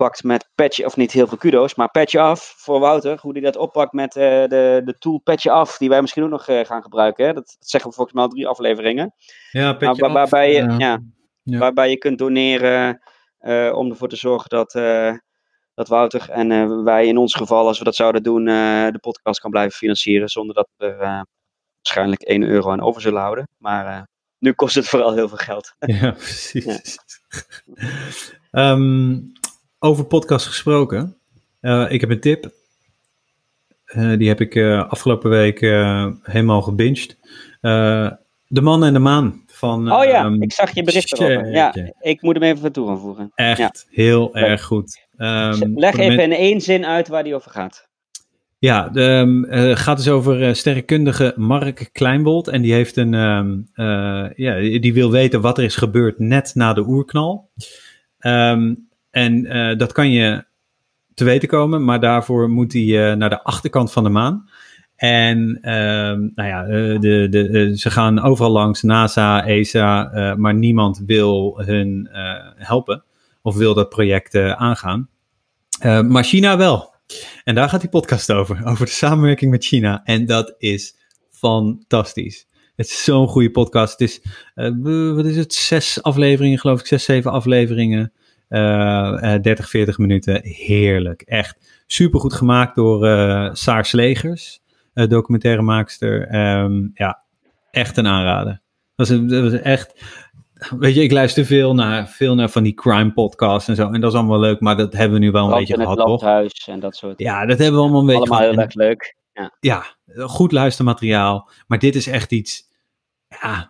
pakt 0.01 0.23
met 0.23 0.51
patch, 0.55 0.85
of 0.85 0.97
niet 0.97 1.13
heel 1.13 1.27
veel 1.27 1.39
kudo's, 1.39 1.75
maar 1.75 1.91
patch 1.91 2.15
af 2.15 2.55
voor 2.57 2.81
Wouter, 2.81 3.19
hoe 3.21 3.33
hij 3.33 3.41
dat 3.41 3.57
oppakt 3.57 3.93
met 3.93 4.17
uh, 4.17 4.23
de, 4.23 4.83
de 4.85 4.95
tool 4.99 5.19
patch 5.19 5.47
af, 5.47 5.77
die 5.77 5.89
wij 5.89 6.01
misschien 6.01 6.23
ook 6.23 6.31
nog 6.31 6.49
uh, 6.49 6.65
gaan 6.65 6.83
gebruiken. 6.83 7.27
Hè? 7.27 7.33
Dat, 7.33 7.57
zeggen 7.59 7.91
we 7.91 7.97
volgens 7.97 8.17
mij 8.17 8.25
al 8.25 8.31
drie 8.31 8.47
afleveringen. 8.47 9.15
Ja, 9.51 9.73
patch 9.73 10.01
waar, 10.01 10.13
waarbij, 10.13 10.53
je, 10.53 10.75
ja, 10.79 10.99
ja. 11.43 11.59
waarbij 11.59 11.91
je 11.91 11.97
kunt 11.97 12.19
doneren 12.19 13.03
uh, 13.41 13.73
om 13.77 13.91
ervoor 13.91 14.09
te 14.09 14.17
zorgen 14.17 14.49
dat, 14.49 14.73
dat 15.75 15.89
Wouter 15.89 16.31
en 16.31 16.85
wij 16.85 17.07
in 17.07 17.19
ons 17.19 17.35
geval, 17.35 17.67
als 17.67 17.79
we 17.79 17.85
dat 17.85 17.95
zouden 17.95 18.23
doen, 18.23 18.45
de 18.45 18.99
podcast 19.01 19.41
kan 19.41 19.51
blijven 19.51 19.77
financieren, 19.77 20.29
zonder 20.29 20.55
dat 20.55 20.69
we 20.77 20.87
er 20.87 21.27
waarschijnlijk 21.77 22.23
1 22.23 22.43
euro 22.43 22.71
aan 22.71 22.83
over 22.83 23.01
zullen 23.01 23.21
houden. 23.21 23.49
Maar 23.59 24.09
nu 24.39 24.53
kost 24.53 24.75
het 24.75 24.89
vooral 24.89 25.15
heel 25.15 25.29
veel 25.29 25.37
geld. 25.37 25.75
Ja, 25.79 26.11
precies. 26.27 26.99
Ja. 28.51 28.71
um, 28.71 29.33
over 29.83 30.05
podcast 30.05 30.47
gesproken. 30.47 31.17
Uh, 31.61 31.87
ik 31.89 32.01
heb 32.01 32.11
een 32.11 32.21
tip. 32.21 32.53
Uh, 33.87 34.19
die 34.19 34.29
heb 34.29 34.41
ik 34.41 34.55
uh, 34.55 34.89
afgelopen 34.89 35.31
week 35.31 35.61
helemaal 36.23 36.63
gebinged. 36.63 37.19
de 38.47 38.61
Man 38.61 38.85
en 38.85 38.93
de 38.93 38.99
Maan. 38.99 39.45
Van, 39.47 39.93
oh 39.93 40.05
ja, 40.05 40.25
um, 40.25 40.43
ik 40.43 40.53
zag 40.53 40.75
je 40.75 40.83
bericht 40.83 41.13
erover. 41.13 41.53
Ja, 41.53 41.75
ik 42.01 42.23
moet 42.23 42.35
hem 42.35 42.43
even 42.43 42.73
toe 42.73 42.87
gaan 42.87 43.01
voegen. 43.01 43.33
Echt 43.35 43.59
ja. 43.59 43.73
heel 43.91 44.31
Leuk. 44.33 44.45
erg 44.45 44.63
goed. 44.63 45.07
Um, 45.17 45.79
Leg 45.79 45.97
even 45.97 46.23
in 46.23 46.33
één 46.33 46.61
zin 46.61 46.87
uit 46.87 47.09
waar 47.09 47.25
die 47.25 47.35
over 47.35 47.51
gaat. 47.51 47.89
Ja, 48.59 48.85
het 48.85 48.97
um, 48.97 49.47
gaat 49.77 49.97
dus 49.97 50.09
over 50.09 50.57
sterrenkundige 50.57 51.35
Mark 51.37 51.89
Kleinbold. 51.93 52.49
En 52.49 52.63
die 52.63 52.73
heeft 52.73 52.97
een, 52.97 53.13
ja, 54.37 54.55
die 54.79 54.95
wil 54.95 55.11
weten 55.11 55.41
wat 55.41 55.59
er 55.59 55.65
is 55.65 55.77
gebeurd 55.77 56.19
net 56.19 56.55
na 56.55 56.73
de 56.73 56.87
oerknal. 56.87 57.51
Um, 58.21 58.89
en 59.11 59.57
uh, 59.57 59.79
dat 59.79 59.93
kan 59.93 60.11
je 60.11 60.45
te 61.15 61.25
weten 61.25 61.49
komen, 61.49 61.85
maar 61.85 62.01
daarvoor 62.01 62.51
moet 62.51 62.73
hij 62.73 62.83
uh, 62.83 63.15
naar 63.15 63.31
de 63.31 63.43
achterkant 63.43 63.93
van 63.93 64.05
de 64.05 64.11
maan. 64.11 64.49
En 64.97 65.59
uh, 65.63 65.71
nou 66.35 66.49
ja, 66.49 66.65
de, 66.99 67.27
de, 67.31 67.73
ze 67.77 67.91
gaan 67.91 68.21
overal 68.21 68.51
langs, 68.51 68.83
NASA, 68.83 69.47
ESA, 69.47 70.35
maar 70.37 70.55
niemand 70.55 71.03
wil 71.07 71.63
hun 71.65 72.09
helpen 72.57 73.05
of 73.43 73.57
wil 73.57 73.75
dat 73.75 73.89
project 73.89 74.37
aangaan. 74.37 75.09
maar 76.09 76.25
China 76.25 76.57
wel. 76.57 76.95
En 77.45 77.55
daar 77.55 77.69
gaat 77.69 77.81
die 77.81 77.91
podcast 77.91 78.33
over, 78.33 78.67
over 78.67 78.85
de 78.87 78.93
samenwerking 78.93 79.51
met 79.51 79.65
China. 79.65 80.01
En 80.05 80.27
dat 80.27 80.55
is 80.59 80.97
fantastisch. 81.31 82.47
Het 82.77 82.87
is 82.87 83.05
zo'n 83.05 83.29
goede 83.29 83.51
podcast. 83.51 83.99
Het 83.99 84.09
is, 84.09 84.21
wat 85.15 85.25
is 85.25 85.37
het, 85.37 85.55
zes 85.55 86.03
afleveringen 86.03 86.59
geloof 86.59 86.81
ik, 86.81 86.87
zes, 86.87 87.05
zeven 87.05 87.31
afleveringen. 87.31 88.13
Uh, 88.51 89.35
30, 89.41 89.69
40 89.69 89.99
minuten. 89.99 90.41
Heerlijk. 90.43 91.23
Echt 91.23 91.83
super 91.87 92.21
goed 92.21 92.33
gemaakt 92.35 92.75
door 92.75 93.07
uh, 93.07 93.49
Saar 93.53 93.85
Slegers, 93.85 94.61
documentairemaakster. 94.93 96.35
Um, 96.63 96.91
ja, 96.95 97.23
echt 97.71 97.97
een 97.97 98.07
aanrader. 98.07 98.61
Dat 98.97 99.09
was, 99.09 99.29
dat 99.29 99.43
was 99.43 99.61
echt. 99.61 100.05
Weet 100.79 100.95
je, 100.95 101.03
ik 101.03 101.13
luister 101.13 101.45
veel 101.45 101.75
naar, 101.75 102.09
veel 102.09 102.35
naar 102.35 102.49
van 102.49 102.63
die 102.63 102.75
crime 102.75 103.13
podcasts 103.13 103.69
en 103.69 103.77
zo. 103.77 103.91
En 103.91 104.01
dat 104.01 104.11
is 104.13 104.19
allemaal 104.19 104.41
leuk, 104.41 104.61
maar 104.61 104.77
dat 104.77 104.93
hebben 104.93 105.19
we 105.19 105.25
nu 105.25 105.31
wel 105.31 105.45
een 105.53 105.59
beetje 105.59 105.75
gehad, 105.75 105.97
het 105.99 106.07
toch? 106.07 106.67
En 106.67 106.81
dat 106.81 106.97
soort 106.97 107.19
Ja, 107.19 107.47
dat 107.47 107.59
hebben 107.59 107.77
we 107.77 107.81
allemaal 107.81 108.01
een 108.01 108.07
beetje 108.07 108.21
Allemaal 108.21 108.39
gehad. 108.39 108.55
heel 108.55 108.65
erg 108.65 108.75
leuk. 108.75 109.17
Ja. 109.33 109.57
Ja, 109.61 109.85
goed 110.27 110.53
luistermateriaal. 110.53 111.51
Maar 111.67 111.79
dit 111.79 111.95
is 111.95 112.07
echt 112.07 112.33
iets. 112.33 112.63
Ja, 113.29 113.70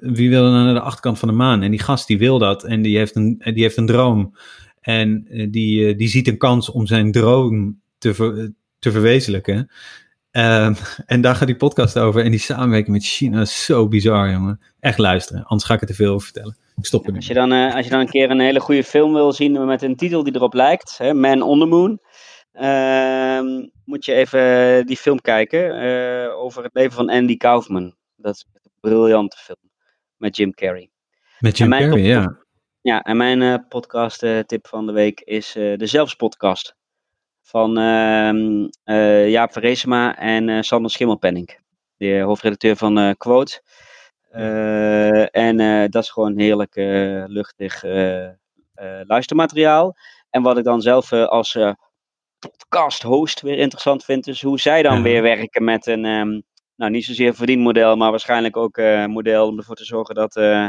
wie 0.00 0.30
wil 0.30 0.44
er 0.44 0.50
naar 0.50 0.74
de 0.74 0.80
achterkant 0.80 1.18
van 1.18 1.28
de 1.28 1.34
maan? 1.34 1.62
En 1.62 1.70
die 1.70 1.82
gast 1.82 2.06
die 2.06 2.18
wil 2.18 2.38
dat 2.38 2.64
en 2.64 2.82
die 2.82 2.96
heeft 2.96 3.16
een, 3.16 3.38
die 3.38 3.62
heeft 3.62 3.76
een 3.76 3.86
droom. 3.86 4.34
En 4.80 5.26
die, 5.50 5.94
die 5.94 6.08
ziet 6.08 6.28
een 6.28 6.38
kans 6.38 6.70
om 6.70 6.86
zijn 6.86 7.12
droom 7.12 7.80
te, 7.98 8.14
ver, 8.14 8.52
te 8.78 8.90
verwezenlijken. 8.90 9.70
Uh, 10.32 10.76
en 11.06 11.20
daar 11.20 11.34
gaat 11.34 11.46
die 11.46 11.56
podcast 11.56 11.98
over. 11.98 12.24
En 12.24 12.30
die 12.30 12.40
samenwerking 12.40 12.96
met 12.96 13.04
China 13.04 13.40
is 13.40 13.64
zo 13.64 13.88
bizar, 13.88 14.30
jongen. 14.30 14.60
Echt 14.80 14.98
luisteren, 14.98 15.44
anders 15.44 15.64
ga 15.64 15.74
ik 15.74 15.80
er 15.80 15.86
te 15.86 15.94
veel 15.94 16.12
over 16.12 16.24
vertellen. 16.24 16.56
Ik 16.76 16.86
stop 16.86 17.06
er 17.06 17.14
als, 17.14 17.26
je 17.26 17.34
dan, 17.34 17.52
uh, 17.52 17.74
als 17.74 17.84
je 17.84 17.90
dan 17.90 18.00
een 18.00 18.08
keer 18.08 18.30
een 18.30 18.40
hele 18.40 18.60
goede 18.60 18.84
film 18.84 19.12
wil 19.12 19.32
zien 19.32 19.66
met 19.66 19.82
een 19.82 19.96
titel 19.96 20.24
die 20.24 20.34
erop 20.34 20.54
lijkt, 20.54 20.98
hè, 20.98 21.14
Man 21.14 21.42
on 21.42 21.58
the 21.58 21.66
Moon, 21.66 22.00
uh, 22.52 23.62
moet 23.84 24.04
je 24.04 24.12
even 24.12 24.86
die 24.86 24.96
film 24.96 25.20
kijken 25.20 25.72
over 26.36 26.62
het 26.62 26.74
leven 26.74 26.92
van 26.92 27.10
Andy 27.10 27.36
Kaufman. 27.36 27.94
Dat 28.16 28.34
is 28.34 28.46
een 28.52 28.70
briljante 28.80 29.36
film 29.36 29.69
met 30.20 30.36
Jim 30.36 30.54
Carrey. 30.54 30.90
Met 31.38 31.58
Jim 31.58 31.70
Carrey, 31.70 32.00
ja. 32.00 32.38
Ja, 32.80 33.02
en 33.02 33.16
mijn 33.16 33.40
uh, 33.40 33.54
podcast 33.68 34.22
uh, 34.22 34.38
tip 34.38 34.66
van 34.66 34.86
de 34.86 34.92
week 34.92 35.20
is 35.20 35.56
uh, 35.56 35.78
de 35.78 35.86
Zelfspodcast 35.86 36.76
van 37.42 37.78
uh, 38.84 39.28
Jaap 39.30 39.52
Verreesema 39.52 40.16
en 40.18 40.64
Sander 40.64 40.90
Schimmelpenning, 40.90 41.58
de 41.96 42.20
hoofdredacteur 42.20 42.76
van 42.76 43.14
Quote. 43.16 43.62
en 45.30 45.56
dat 45.90 46.02
is 46.02 46.10
gewoon 46.10 46.38
heerlijk 46.38 46.74
luchtig 47.26 47.82
luistermateriaal. 49.06 49.96
En 50.30 50.42
wat 50.42 50.58
ik 50.58 50.64
dan 50.64 50.80
zelf 50.80 51.12
als 51.12 51.58
podcast 52.38 53.02
host 53.02 53.40
weer 53.40 53.58
interessant 53.58 54.04
vind. 54.04 54.24
Dus 54.24 54.42
hoe 54.42 54.60
zij 54.60 54.82
dan 54.82 54.96
Ja. 54.96 55.02
weer 55.02 55.22
werken 55.22 55.64
met 55.64 55.86
een, 55.86 56.04
ehm, 56.04 56.40
nou 56.80 56.92
niet 56.92 57.04
zozeer 57.04 57.34
verdienmodel, 57.34 57.96
maar 57.96 58.10
waarschijnlijk 58.10 58.56
ook 58.56 58.76
eh, 58.76 59.00
een 59.00 59.10
model 59.10 59.46
om 59.46 59.58
ervoor 59.58 59.74
te 59.76 59.84
zorgen 59.84 60.14
dat, 60.14 60.36
eh, 60.36 60.68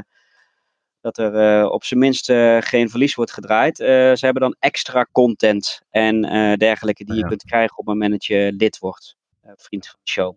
dat 1.02 1.18
er 1.18 1.36
eh, 1.62 1.72
op 1.72 1.84
zijn 1.84 2.00
minst 2.00 2.30
eh, 2.30 2.58
geen 2.60 2.90
verlies 2.90 3.16
wordt 3.16 3.32
gedraaid. 3.34 3.80
Eh, 3.80 3.88
ze 3.88 4.20
hebben 4.26 4.42
dan 4.42 4.56
extra 4.60 5.08
content 5.12 5.82
en 5.90 6.24
eh, 6.26 6.58
dergelijke 6.58 7.04
die 7.04 7.14
Ja. 7.16 7.20
je 7.22 7.28
kunt 7.28 7.44
krijgen 7.44 7.78
op 7.78 7.86
het 7.86 7.94
moment 7.96 8.12
dat 8.12 8.26
je 8.26 8.54
lid 8.58 8.80
wordt. 8.80 9.16
eh, 9.42 9.52
vriend 9.56 9.88
van 9.88 10.00
de 10.04 10.10
show. 10.12 10.36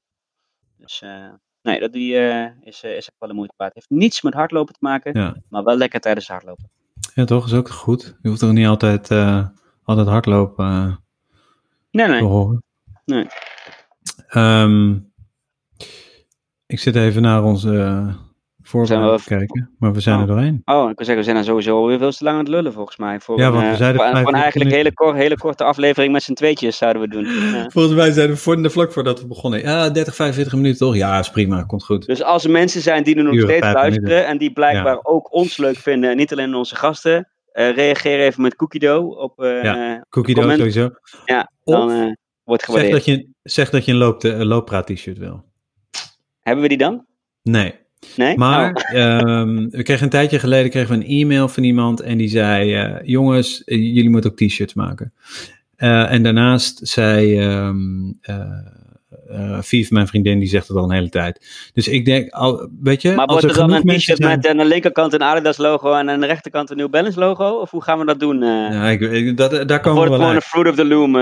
Dus 0.76 1.02
eh, 1.02 1.32
nee, 1.62 1.80
dat 1.80 1.92
die, 1.92 2.18
eh, 2.18 2.50
is, 2.60 2.82
eh, 2.82 2.90
is 2.96 3.06
echt 3.08 3.16
wel 3.18 3.28
de 3.28 3.34
moeite 3.34 3.54
waard. 3.56 3.74
Het 3.74 3.84
heeft 3.88 4.00
niets 4.02 4.22
met 4.22 4.34
hardlopen 4.34 4.72
te 4.74 4.78
maken, 4.82 5.20
Ja. 5.20 5.36
maar 5.48 5.64
wel 5.64 5.76
lekker 5.76 6.00
tijdens 6.00 6.28
hardlopen. 6.28 6.70
ja, 7.14 7.24
toch? 7.24 7.46
Is 7.46 7.52
ook 7.52 7.68
goed. 7.68 8.16
Je 8.22 8.28
hoeft 8.28 8.40
toch 8.40 8.52
niet 8.52 8.66
altijd, 8.66 9.10
eh, 9.10 9.46
altijd 9.84 10.06
hardlopen 10.06 10.64
eh, 10.66 10.96
Nee, 11.90 12.06
te 12.06 12.12
nee. 12.12 12.22
horen? 12.22 12.62
Nee. 13.04 13.26
Ehm, 14.28 14.98
ik 16.66 16.78
zit 16.78 16.96
even 16.96 17.22
naar 17.22 17.44
onze 17.44 18.06
voorbereiding 18.62 19.16
we- 19.16 19.22
te 19.22 19.28
kijken, 19.28 19.70
maar 19.78 19.92
we 19.92 20.00
zijn 20.00 20.16
er 20.16 20.22
Oh. 20.22 20.28
doorheen. 20.28 20.62
Oh, 20.64 20.90
ik 20.90 20.96
wil 20.96 21.06
zeggen, 21.06 21.16
we 21.16 21.22
zijn 21.22 21.36
dan 21.36 21.44
sowieso 21.44 21.86
weer 21.86 21.98
veel 21.98 22.10
te 22.12 22.24
lang 22.24 22.36
aan 22.36 22.42
het 22.44 22.52
lullen 22.52 22.72
volgens 22.72 22.96
mij. 22.96 23.20
Voor 23.20 23.38
Ja, 23.38 23.46
een, 23.46 23.52
want 23.52 23.64
we 23.64 23.70
eh, 23.70 23.76
zeiden 23.76 24.00
voor, 24.00 24.10
voor 24.10 24.18
een 24.18 24.24
45 24.24 24.42
eigenlijk 24.62 24.76
hele, 24.76 24.94
kort, 24.94 25.16
hele 25.16 25.36
korte 25.38 25.64
aflevering 25.64 26.12
met 26.12 26.22
z'n 26.22 26.32
tweetjes 26.32 26.76
zouden 26.76 27.02
we 27.02 27.08
doen. 27.08 27.24
Ja. 27.54 27.68
Volgens 27.70 27.94
mij 27.94 28.10
zijn 28.12 28.28
we 28.28 28.36
voor, 28.36 28.62
de 28.62 28.70
vlak 28.70 28.92
voordat 28.92 29.20
we 29.20 29.26
begonnen. 29.26 29.60
Ja, 29.60 29.90
30, 29.90 30.14
45 30.14 30.54
minuten 30.54 30.78
toch? 30.78 30.96
Ja, 30.96 31.18
is 31.18 31.30
prima, 31.30 31.62
komt 31.62 31.84
goed. 31.84 32.06
Dus 32.06 32.22
als 32.22 32.44
er 32.44 32.50
mensen 32.50 32.80
zijn 32.80 33.02
die 33.02 33.16
er 33.16 33.24
nog 33.24 33.40
steeds 33.40 33.60
luisteren 33.60 33.90
minuten. 34.02 34.26
en 34.26 34.38
die 34.38 34.52
blijkbaar 34.52 34.98
ook 35.02 35.32
ons 35.32 35.56
leuk 35.56 35.76
vinden, 35.76 36.10
en 36.10 36.16
niet 36.16 36.32
alleen 36.32 36.54
onze 36.54 36.76
gasten, 36.76 37.28
eh, 37.52 37.74
reageer 37.74 38.20
even 38.20 38.42
met 38.42 38.56
cookie 38.56 38.80
dough 38.80 39.18
op 39.18 39.32
Ja, 39.62 40.04
Cookie 40.08 40.34
dough 40.34 40.54
sowieso. 40.56 40.90
ja, 41.24 41.50
dan 41.64 42.16
wordt 42.44 42.62
Zeg 42.64 42.74
gewaardeerd. 42.74 42.92
dat 42.92 43.04
je, 43.04 43.28
zeg 43.42 43.70
dat 43.70 43.84
je 43.84 43.92
een, 43.92 43.98
loop, 43.98 44.22
een 44.24 44.46
looppraat 44.46 44.86
t-shirt 44.86 45.18
wil. 45.18 45.44
Hebben 46.44 46.62
we 46.62 46.68
die 46.68 46.78
dan? 46.78 47.04
Nee. 47.42 47.74
Nee? 48.16 48.36
Maar 48.36 48.72
Oh. 48.92 48.98
ehm, 49.00 49.68
we 49.70 49.82
kregen 49.82 50.04
een 50.04 50.10
tijdje 50.10 50.38
geleden 50.38 50.70
kregen 50.70 50.98
we 50.98 51.04
een 51.04 51.10
e-mail 51.20 51.48
van 51.48 51.62
iemand 51.62 52.00
en 52.00 52.18
die 52.18 52.28
zei: 52.28 52.74
eh, 52.74 52.96
Jongens, 53.02 53.64
eh, 53.64 53.78
jullie 53.78 54.10
moeten 54.10 54.30
ook 54.30 54.36
t-shirts 54.36 54.74
maken. 54.74 55.12
Eh, 55.76 56.12
en 56.12 56.22
daarnaast 56.22 56.80
zei 56.82 57.38
ehm 57.38 58.12
eh 58.20 58.82
eh, 59.34 59.58
Vief, 59.62 59.90
mijn 59.90 60.06
vriendin, 60.06 60.38
die 60.38 60.48
zegt 60.48 60.68
het 60.68 60.76
al 60.76 60.84
een 60.84 60.92
hele 60.92 61.08
tijd. 61.08 61.46
Dus 61.72 61.88
ik 61.88 62.04
denk, 62.04 62.30
al, 62.30 62.68
weet 62.80 63.02
je, 63.02 63.08
maar 63.14 63.26
als 63.26 63.40
wordt 63.42 63.56
er 63.56 63.62
er 63.62 63.68
dan 63.68 63.76
een 63.76 63.96
t-shirt 63.98 64.18
zijn. 64.18 64.36
met 64.36 64.46
aan 64.48 64.56
de 64.56 64.64
linkerkant 64.64 65.12
een 65.12 65.22
Adidas 65.22 65.56
logo 65.56 65.92
en 65.92 66.10
aan 66.10 66.20
de 66.20 66.26
rechterkant 66.26 66.70
een 66.70 66.76
New 66.76 66.90
Balance 66.90 67.18
logo? 67.18 67.48
Of 67.48 67.70
hoe 67.70 67.82
gaan 67.82 67.98
we 67.98 68.04
dat 68.04 68.20
doen? 68.20 68.42
eh 68.42 68.48
Ja, 68.48 68.88
ik, 68.88 69.00
ik- 69.00 69.36
dat, 69.36 69.50
daar 69.50 69.62
of 69.78 69.80
komen 69.84 69.94
wordt 69.94 69.94
we 69.94 70.00
het 70.00 70.08
wel 70.10 70.10
gewoon 70.10 70.28
een 70.28 70.34
uit. 70.34 70.44
Fruit 70.44 70.68
of 70.68 70.74
the 70.74 70.84
Loom 70.84 71.16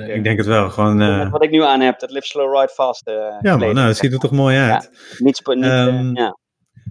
eh? 0.00 0.16
Ik 0.16 0.24
denk 0.24 0.36
het 0.38 0.46
wel. 0.46 0.70
Gewoon, 0.70 1.00
eh, 1.00 1.30
Wat 1.30 1.42
ik 1.42 1.50
nu 1.50 1.62
aan 1.62 1.80
heb, 1.80 1.98
dat 1.98 2.10
Live 2.10 2.26
Slow 2.26 2.54
Ride 2.54 2.72
Fast. 2.74 3.06
eh, 3.06 3.14
ja, 3.40 3.56
man, 3.56 3.74
nou, 3.74 3.86
dat 3.86 3.96
ziet 3.96 4.12
er 4.12 4.18
toch 4.18 4.30
mooi 4.30 4.56
uit. 4.56 4.90
Niet, 5.18 5.36
spo- 5.36 5.52
niet, 5.52 5.64
eh, 5.64 5.86
Ehm, 5.86 6.16
ja. 6.16 6.36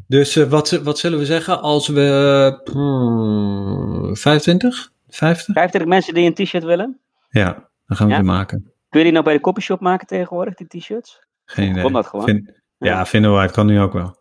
Dus 0.08 0.36
eh, 0.36 0.44
wat, 0.50 0.70
wat 0.84 1.00
zullen 1.00 1.20
we 1.20 1.26
zeggen 1.26 1.62
als 1.62 1.88
we. 1.88 2.60
hmm, 2.72 4.16
25? 4.16 4.90
50? 5.10 5.54
25 5.54 5.90
mensen 5.90 6.14
die 6.14 6.26
een 6.26 6.34
t-shirt 6.34 6.64
willen? 6.64 7.00
Ja, 7.30 7.70
dan 7.88 7.98
gaan 7.98 8.08
we 8.08 8.14
Ja? 8.14 8.20
die 8.20 8.28
maken. 8.30 8.72
Kun 8.90 9.00
je 9.00 9.04
die 9.06 9.12
nou 9.14 9.24
bij 9.26 9.34
de 9.34 9.40
copyshop 9.42 9.80
maken 9.80 10.08
tegenwoordig, 10.08 10.54
die 10.54 10.68
t-shirts? 10.68 11.20
Geen 11.46 11.70
idee. 11.70 11.84
Kon 11.84 11.94
dat 11.94 12.08
gewoon? 12.08 12.26
Vind- 12.26 12.62
ja, 12.78 12.88
Ja. 12.92 13.06
vinden 13.06 13.32
we 13.34 13.38
uit. 13.40 13.52
Kan 13.52 13.66
nu 13.66 13.82
ook 13.82 13.94
wel. 13.94 14.16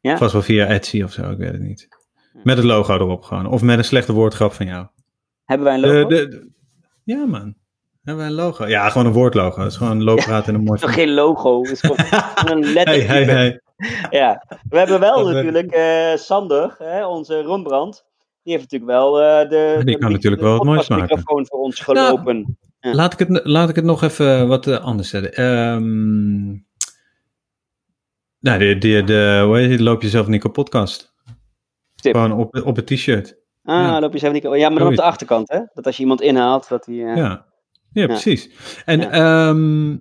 Ja? 0.00 0.16
Vast 0.16 0.32
wel 0.32 0.42
via 0.42 0.66
Etsy 0.66 1.02
of 1.02 1.12
zo, 1.12 1.30
ik 1.30 1.38
weet 1.38 1.52
het 1.52 1.60
niet. 1.60 1.88
Met 2.42 2.56
het 2.56 2.66
logo 2.66 2.94
erop 2.94 3.22
gewoon. 3.22 3.46
Of 3.46 3.62
met 3.62 3.78
een 3.78 3.84
slechte 3.84 4.12
woordgrap 4.12 4.52
van 4.52 4.66
jou. 4.66 4.86
Hebben 5.44 5.66
wij 5.66 5.74
een 5.74 5.80
logo? 5.80 6.08
de, 6.08 6.28
de- 6.28 6.50
ja, 7.04 7.24
man. 7.26 7.54
Hebben 8.02 8.24
wij 8.24 8.32
een 8.32 8.38
logo? 8.44 8.66
Ja, 8.66 8.88
gewoon 8.90 9.06
een 9.06 9.12
woordlogo. 9.12 9.60
Het 9.62 9.70
is 9.70 9.76
gewoon 9.76 9.92
een 9.92 10.04
looppraat 10.04 10.48
en 10.48 10.54
een 10.54 10.62
mooi... 10.62 10.78
Geen 10.88 11.14
logo, 11.14 11.60
het 11.62 11.70
is 11.70 11.80
gewoon 11.80 11.96
een 12.56 12.72
letter. 12.72 12.94
Hey, 12.94 13.02
hey, 13.02 13.24
hey. 13.24 13.60
Ja. 14.10 14.44
We 14.68 14.78
hebben 14.78 15.00
wel 15.00 15.24
Dat 15.24 15.32
natuurlijk 15.34 15.70
eh, 15.72 16.14
Sander, 16.16 16.74
hè, 16.78 17.06
onze 17.06 17.42
Rembrandt. 17.42 18.04
Die 18.42 18.52
heeft 18.56 18.70
natuurlijk 18.72 18.90
wel 18.98 19.20
eh, 19.22 19.48
de, 19.48 19.80
die 19.84 19.98
kan 19.98 20.08
de- 20.08 20.14
natuurlijk 20.14 20.42
de 20.42 20.48
wel 20.48 20.56
wat 20.56 20.66
moois 20.66 20.88
maken. 20.88 21.06
podcastmicrofoon 21.06 21.46
voor 21.46 21.58
ons 21.58 21.80
gelopen. 21.80 22.58
Ja. 22.86 22.94
Laat 22.94 23.12
ik, 23.20 23.28
het, 23.28 23.40
laat 23.44 23.68
ik 23.68 23.76
het 23.76 23.84
nog 23.84 24.02
even 24.02 24.48
wat 24.48 24.66
eh, 24.66 24.84
anders 24.84 25.08
zetten. 25.08 25.34
Ehm 25.34 26.46
nou, 28.40 28.58
de, 28.58 28.78
de, 28.78 29.02
de, 29.04 29.42
hoe 29.46 29.56
heet 29.58 29.70
het? 29.70 29.80
Loop 29.80 30.02
jezelf 30.02 30.26
niet 30.26 30.52
podcast. 30.52 31.14
Tip. 31.94 32.14
Gewoon 32.14 32.32
op, 32.32 32.56
op 32.64 32.76
het 32.76 32.86
t-shirt. 32.86 33.36
ah, 33.64 33.74
ja. 33.74 34.00
loop 34.00 34.12
je 34.12 34.18
zelf 34.18 34.32
niet. 34.32 34.42
Ja, 34.42 34.68
maar 34.68 34.78
dan 34.78 34.88
op 34.88 34.96
de 34.96 35.02
achterkant, 35.02 35.48
hè? 35.48 35.60
Dat 35.74 35.86
als 35.86 35.96
je 35.96 36.02
iemand 36.02 36.20
inhaalt, 36.20 36.68
dat 36.68 36.84
die. 36.84 37.04
eh, 37.04 37.16
Ja, 37.16 37.46
ja, 37.92 38.06
precies. 38.06 38.50
En 38.84 39.10
ehm, 39.10 39.96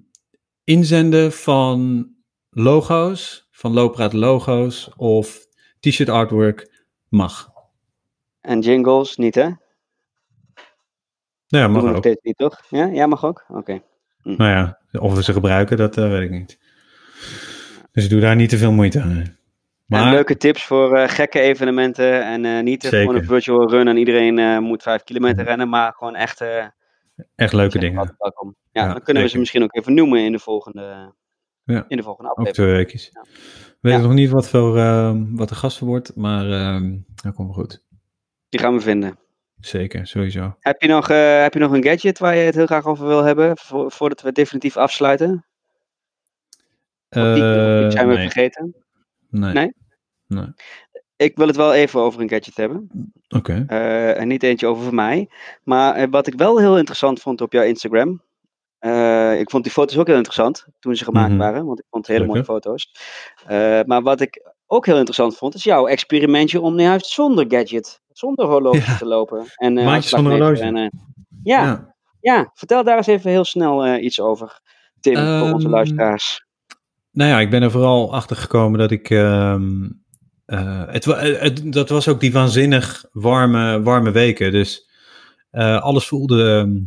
inzenden 0.64 1.32
van 1.32 2.10
logo's, 2.50 3.48
van 3.52 3.74
Looppraat 3.74 4.14
logo's 4.14 4.90
of 4.96 5.46
t-shirt 5.80 6.10
artwork 6.10 6.86
mag. 7.10 7.50
En 8.42 8.60
jingles 8.60 9.16
niet, 9.16 9.36
hè? 9.36 9.50
Ja, 11.56 11.68
Mag 11.68 11.84
nog 11.84 11.92
ook. 11.92 11.98
steeds 11.98 12.22
niet, 12.22 12.38
toch? 12.38 12.62
Ja, 12.70 12.86
ja 12.86 13.06
mag 13.08 13.26
ook. 13.26 13.46
Oké. 13.48 13.82
Nou 14.24 14.50
ja, 14.52 14.80
of 15.00 15.16
we 15.16 15.24
ze 15.24 15.34
gebruiken, 15.34 15.78
dat 15.78 15.98
eh, 15.98 16.10
weet 16.10 16.22
ik 16.22 16.32
niet. 16.32 16.60
Dus 17.92 18.10
doe 18.10 18.20
daar 18.20 18.36
niet 18.36 18.50
te 18.50 18.58
veel 18.58 18.72
moeite 18.72 19.02
aan. 19.02 19.10
En 19.18 19.38
Maar 19.86 20.12
leuke 20.14 20.38
tips 20.38 20.64
voor 20.66 20.96
eh, 20.98 21.10
gekke 21.10 21.40
evenementen. 21.40 22.24
En 22.24 22.46
eh, 22.46 22.64
niet 22.64 22.82
Zeker. 22.84 23.00
gewoon 23.00 23.16
een 23.16 23.26
virtual 23.26 23.70
run 23.70 23.88
en 23.88 23.98
iedereen 23.98 24.64
moet 24.64 24.84
vijf 24.84 25.04
kilometer 25.04 25.44
rennen, 25.44 25.70
maar 25.70 25.94
gewoon 25.94 26.16
echt. 26.16 26.42
echt 27.36 27.54
leuke 27.54 27.80
dingen. 27.80 28.14
Ja, 28.18 28.34
Ja, 28.72 28.92
dan 28.94 29.02
kunnen 29.02 29.24
we 29.24 29.30
ze 29.30 29.40
misschien 29.40 29.64
ook 29.64 29.76
even 29.76 29.94
noemen 29.94 30.20
in 30.20 30.32
de 30.32 30.40
volgende, 30.40 31.14
Ja. 31.64 31.86
in 31.88 31.98
de 31.98 32.04
volgende 32.04 32.30
Ook 32.32 32.38
aflevering. 32.38 32.68
twee 32.70 32.78
weekjes. 32.84 33.10
Ja. 33.14 33.22
We 33.82 33.90
weten 33.90 34.04
nog 34.04 34.14
niet 34.14 34.30
wat, 34.30 34.50
voor, 34.50 34.74
wat 35.36 35.50
de 35.50 35.56
gast 35.56 35.80
wordt, 35.80 36.16
maar 36.16 36.44
dat 37.24 37.34
komt 37.34 37.48
wel 37.56 37.64
goed. 37.64 37.84
Die 38.50 38.60
gaan 38.60 38.74
we 38.74 38.82
vinden. 38.82 39.18
Zeker, 39.66 40.08
sowieso. 40.08 40.56
Heb 40.60 40.82
je, 40.82 40.88
nog, 40.88 41.10
eh, 41.10 41.42
heb 41.42 41.54
je 41.54 41.60
nog 41.60 41.72
een 41.72 41.84
gadget 41.84 42.20
waar 42.20 42.36
je 42.36 42.42
het 42.42 42.56
heel 42.56 42.66
graag 42.66 42.86
over 42.86 43.08
wil 43.08 43.24
hebben, 43.24 43.58
vo- 43.58 43.90
voordat 43.90 44.22
we 44.22 44.32
definitief 44.32 44.78
afsluiten? 44.78 45.46
Of 47.10 47.34
die, 47.34 47.92
zijn 47.92 48.08
we 48.08 48.14
nee. 48.14 48.30
vergeten? 48.30 48.76
Nee. 49.30 49.54
Nee? 49.54 49.74
Nee. 50.28 50.48
Ik 51.16 51.38
wil 51.38 51.48
het 51.48 51.56
wel 51.56 51.74
even 51.74 52.00
over 52.00 52.22
een 52.22 52.30
gadget 52.30 52.58
hebben. 52.58 52.90
Oké. 53.30 53.64
Eh, 53.68 54.20
en 54.20 54.28
niet 54.28 54.44
eentje 54.44 54.68
over 54.68 54.94
mij. 54.94 55.30
Maar 55.64 56.10
wat 56.10 56.28
ik 56.28 56.34
wel 56.36 56.60
heel 56.60 56.78
interessant 56.78 57.22
vond 57.22 57.42
op 57.42 57.52
jouw 57.54 57.64
Instagram. 57.64 58.22
ik 59.38 59.50
vond 59.50 59.64
die 59.64 59.72
foto's 59.74 59.98
ook 59.98 60.08
heel 60.08 60.16
interessant 60.16 60.66
toen 60.80 60.96
ze 60.96 61.04
gemaakt 61.04 61.30
Mhm. 61.30 61.38
waren. 61.38 61.66
Want 61.66 61.80
ik 61.80 61.86
vond 61.90 62.08
hele 62.08 62.26
mooie 62.26 62.44
foto's. 62.44 62.92
Maar 63.86 64.02
wat 64.02 64.22
ik 64.22 64.52
ook 64.66 64.86
heel 64.86 64.96
interessant 64.96 65.38
vond, 65.38 65.56
is 65.56 65.64
jouw 65.64 65.88
experimentje 65.88 66.62
om 66.62 66.80
juist 66.80 67.06
zonder 67.06 67.46
gadget, 67.48 68.02
zonder 68.18 68.46
horloge 68.46 68.78
Ja. 68.78 68.98
te 68.98 69.06
lopen. 69.06 69.46
En, 69.56 69.78
eh, 69.78 69.86
Maandjes 69.86 70.10
zonder 70.12 70.32
hartslagmeter 70.32 70.66
horloge. 70.74 70.90
En, 70.92 71.00
eh, 71.00 71.00
ja, 71.44 71.96
ja. 72.22 72.52
vertel 72.54 72.84
daar 72.84 72.98
eens 72.98 73.08
even 73.08 73.32
heel 73.32 73.44
snel 73.46 73.86
eh, 73.86 74.04
iets 74.04 74.20
over. 74.22 74.60
Tim, 75.00 75.16
voor 75.16 75.52
onze 75.54 75.66
Ehm, 75.66 75.74
luisteraars. 75.76 76.46
Nou 77.12 77.30
ja, 77.30 77.40
ik 77.40 77.50
ben 77.50 77.62
er 77.64 77.72
vooral 77.72 78.14
achter 78.14 78.36
gekomen 78.36 78.80
dat 78.80 78.92
ik. 78.92 79.10
ehm, 79.10 79.90
eh, 80.46 80.84
het, 80.88 81.06
het, 81.06 81.74
dat 81.74 81.90
was 81.90 82.08
ook 82.08 82.20
die 82.20 82.32
waanzinnig 82.32 83.06
warme, 83.12 83.82
warme 83.82 84.12
weken. 84.12 84.52
Dus 84.52 84.90
alles, 85.80 86.08
voelde, 86.08 86.44
ehm, 86.44 86.80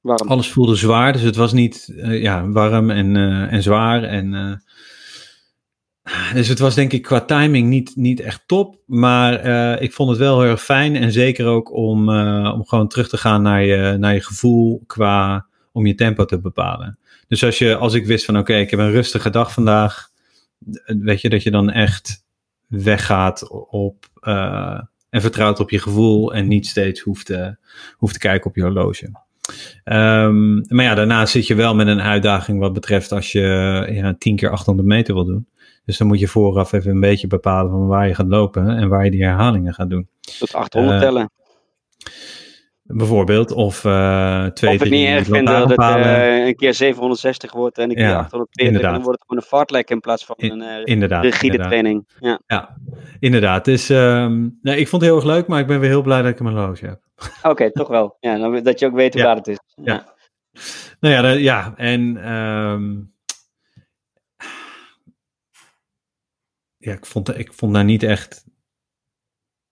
Waarom? 0.00 0.28
alles 0.28 0.50
voelde 0.52 0.74
zwaar. 0.76 1.12
Dus 1.12 1.22
het 1.22 1.36
was 1.36 1.52
niet 1.52 1.92
ja, 2.02 2.48
warm 2.48 2.90
en, 2.90 3.16
en 3.50 3.62
zwaar. 3.62 4.02
En, 4.02 4.62
dus 6.34 6.48
het 6.48 6.58
was 6.58 6.74
denk 6.74 6.92
ik 6.92 7.02
qua 7.02 7.20
timing 7.20 7.68
niet, 7.68 7.92
niet 7.96 8.20
echt 8.20 8.42
top. 8.46 8.78
Maar 8.86 9.34
eh, 9.34 9.82
ik 9.82 9.92
vond 9.92 10.10
het 10.10 10.18
wel 10.18 10.40
heel 10.40 10.50
erg 10.50 10.62
fijn. 10.62 10.96
En 10.96 11.12
zeker 11.12 11.46
ook 11.46 11.72
om, 11.72 12.08
eh, 12.08 12.52
om 12.54 12.66
gewoon 12.66 12.88
terug 12.88 13.08
te 13.08 13.16
gaan 13.16 13.42
naar 13.42 13.64
je, 13.64 13.96
naar 13.98 14.14
je 14.14 14.22
gevoel 14.22 14.82
qua 14.86 15.46
om 15.72 15.86
je 15.86 15.94
tempo 15.94 16.24
te 16.24 16.40
bepalen. 16.40 16.98
Dus 17.28 17.44
als, 17.44 17.58
je, 17.58 17.76
als 17.76 17.94
ik 17.94 18.06
wist 18.06 18.24
van 18.24 18.38
oké, 18.38 18.54
ik 18.54 18.70
heb 18.70 18.80
een 18.80 18.90
rustige 18.90 19.30
dag 19.30 19.52
vandaag, 19.52 20.08
weet 20.84 21.20
je 21.20 21.28
dat 21.28 21.42
je 21.42 21.50
dan 21.50 21.70
echt 21.70 22.24
weggaat 22.66 23.48
op 23.70 24.06
eh, 24.20 24.80
en 25.10 25.20
vertrouwt 25.20 25.60
op 25.60 25.70
je 25.70 25.78
gevoel 25.78 26.34
en 26.34 26.48
niet 26.48 26.66
steeds 26.66 27.00
hoeft 27.00 27.26
te, 27.26 27.56
hoeft 27.96 28.12
te 28.12 28.18
kijken 28.18 28.50
op 28.50 28.56
je 28.56 28.62
horloge. 28.62 29.10
Ehm, 29.84 30.54
maar 30.54 30.84
ja, 30.84 30.94
daarna 30.94 31.26
zit 31.26 31.46
je 31.46 31.54
wel 31.54 31.74
met 31.74 31.86
een 31.86 32.00
uitdaging 32.00 32.58
wat 32.58 32.72
betreft 32.72 33.12
als 33.12 33.32
je 33.32 33.40
ja, 33.90 34.14
10 34.18 34.36
keer 34.36 34.50
800 34.50 34.88
meter 34.88 35.14
wil 35.14 35.24
doen. 35.24 35.46
Dus 35.84 35.96
dan 35.98 36.06
moet 36.06 36.20
je 36.20 36.28
vooraf 36.28 36.72
even 36.72 36.90
een 36.90 37.00
beetje 37.00 37.26
bepalen 37.26 37.70
van 37.70 37.86
waar 37.86 38.08
je 38.08 38.14
gaat 38.14 38.26
lopen 38.28 38.68
en 38.68 38.88
waar 38.88 39.04
je 39.04 39.10
die 39.10 39.22
herhalingen 39.24 39.74
gaat 39.74 39.90
doen. 39.90 40.08
Tot 40.38 40.54
800 40.54 40.94
eh, 40.94 41.00
tellen. 41.00 41.30
Bijvoorbeeld, 42.82 43.52
of 43.52 43.84
eh 43.84 44.46
twee, 44.46 44.74
Of 44.74 44.78
het 44.78 44.88
drie 44.88 45.00
niet 45.00 45.08
erg 45.08 45.24
vinden 45.26 45.44
dat 45.44 45.68
het 45.68 45.78
eh, 45.78 46.46
een 46.46 46.56
keer 46.56 46.74
760 46.74 47.52
wordt 47.52 47.78
en 47.78 47.90
een 47.90 47.96
keer 47.96 48.04
Ja, 48.04 48.18
820. 48.18 48.60
En 48.60 48.66
inderdaad. 48.66 48.92
dan 48.92 49.02
wordt 49.02 49.18
het 49.18 49.28
gewoon 49.28 49.42
een 49.42 49.48
fartlek 49.48 49.90
in 49.90 50.00
plaats 50.00 50.24
van 50.24 50.34
een 50.38 50.84
Inderdaad. 50.84 51.22
rigide 51.24 51.44
inderdaad. 51.44 51.68
training. 51.68 52.08
Ja. 52.18 52.40
Ja, 52.46 52.76
inderdaad. 53.18 53.64
Dus 53.64 53.88
nee, 53.88 54.76
ik 54.76 54.88
vond 54.88 55.02
het 55.02 55.10
heel 55.10 55.16
erg 55.16 55.24
leuk, 55.24 55.46
maar 55.46 55.60
ik 55.60 55.66
ben 55.66 55.80
weer 55.80 55.88
heel 55.88 56.02
blij 56.02 56.22
dat 56.22 56.30
ik 56.30 56.40
een 56.40 56.46
horloge 56.46 56.86
heb. 56.86 57.00
Oké, 57.42 57.72
toch 57.72 57.88
wel. 57.88 58.16
Ja, 58.20 58.38
dan, 58.38 58.62
dat 58.62 58.78
je 58.78 58.86
ook 58.86 58.94
weet 58.94 59.14
Ja. 59.18 59.24
laat 59.24 59.36
het 59.36 59.46
is. 59.46 59.58
Ja. 59.74 60.14
Nou 61.00 61.14
ja, 61.14 61.28
ja 61.30 61.72
en 61.76 62.16
ehm, 62.24 62.90
ja, 66.82 66.92
ik 66.92 67.06
vond, 67.06 67.38
ik 67.38 67.52
vond 67.52 67.74
daar 67.74 67.84
niet 67.84 68.02
echt. 68.02 68.44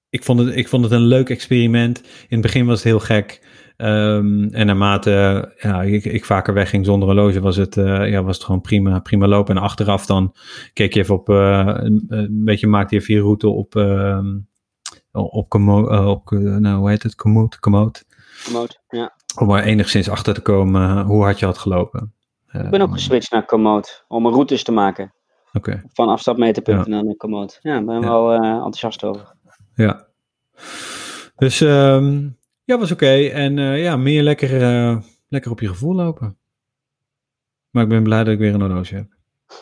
Ik 0.08 0.24
vond, 0.24 0.38
het, 0.38 0.56
ik 0.56 0.68
vond 0.68 0.82
het 0.82 0.92
een 0.92 1.06
leuk 1.06 1.30
experiment. 1.30 1.98
In 1.98 2.26
het 2.28 2.40
begin 2.40 2.66
was 2.66 2.76
het 2.76 2.84
heel 2.84 3.00
gek. 3.00 3.40
Ehm, 3.76 4.48
en 4.50 4.66
naarmate 4.66 5.52
ja, 5.56 5.82
ik, 5.82 6.04
ik 6.04 6.24
vaker 6.24 6.54
wegging 6.54 6.86
zonder 6.86 7.08
horloge, 7.08 7.40
was 7.40 7.56
het, 7.56 7.76
eh, 7.76 8.10
ja, 8.10 8.22
was 8.22 8.36
het 8.36 8.44
gewoon 8.44 8.60
prima, 8.60 8.98
prima 8.98 9.26
lopen. 9.26 9.56
En 9.56 9.62
achteraf 9.62 10.06
dan 10.06 10.34
keek 10.72 10.94
je 10.94 11.00
even 11.00 11.14
op, 11.14 11.28
eh, 11.28 11.66
een, 11.66 12.04
een 12.08 12.44
beetje 12.44 12.66
maakte 12.66 12.94
je 12.94 13.00
even 13.00 13.14
je 13.14 13.20
route 13.20 13.48
op, 13.48 13.76
ehm, 13.76 14.38
op, 15.12 15.48
Komo, 15.48 15.88
eh, 15.88 16.06
op, 16.06 16.30
nou, 16.30 16.78
hoe 16.78 16.88
heet 16.88 17.02
het, 17.02 17.14
Komoot, 17.14 17.58
Komoot. 17.58 18.04
Komoot, 18.44 18.80
ja. 18.88 19.14
Om 19.38 19.50
er 19.50 19.62
enigszins 19.62 20.08
achter 20.08 20.34
te 20.34 20.40
komen 20.40 21.04
hoe 21.04 21.22
hard 21.22 21.38
je 21.38 21.46
had 21.46 21.58
gelopen. 21.58 22.14
Ik 22.52 22.70
ben 22.70 22.80
ook 22.80 22.92
geswitcht 22.92 23.30
naar 23.30 23.44
Komoot 23.44 24.04
om 24.08 24.26
een 24.26 24.32
routes 24.32 24.62
te 24.62 24.72
maken. 24.72 25.14
Oké, 25.52 25.82
Van 25.92 26.08
afstapmeterpunten 26.08 26.90
naar 26.90 27.14
Komoot. 27.16 27.58
Ja, 27.62 27.72
daar 27.74 27.84
ben 27.84 28.00
wel 28.00 28.32
eh, 28.32 28.50
enthousiast 28.50 29.04
over. 29.04 29.34
ja. 29.74 30.06
Dus 31.36 31.60
ehm, 31.60 32.28
ja, 32.64 32.78
was 32.78 32.92
oké. 32.92 33.26
En 33.28 33.58
eh, 33.58 33.82
ja, 33.82 33.96
meer 33.96 34.22
lekker, 34.22 34.62
eh, 34.62 34.96
lekker 35.28 35.50
op 35.50 35.60
je 35.60 35.68
gevoel 35.68 35.94
lopen. 35.94 36.38
Maar 37.70 37.82
ik 37.82 37.88
ben 37.88 38.02
blij 38.02 38.24
dat 38.24 38.32
ik 38.32 38.38
weer 38.38 38.54
een 38.54 38.60
horloge 38.60 38.94
heb. 38.94 39.06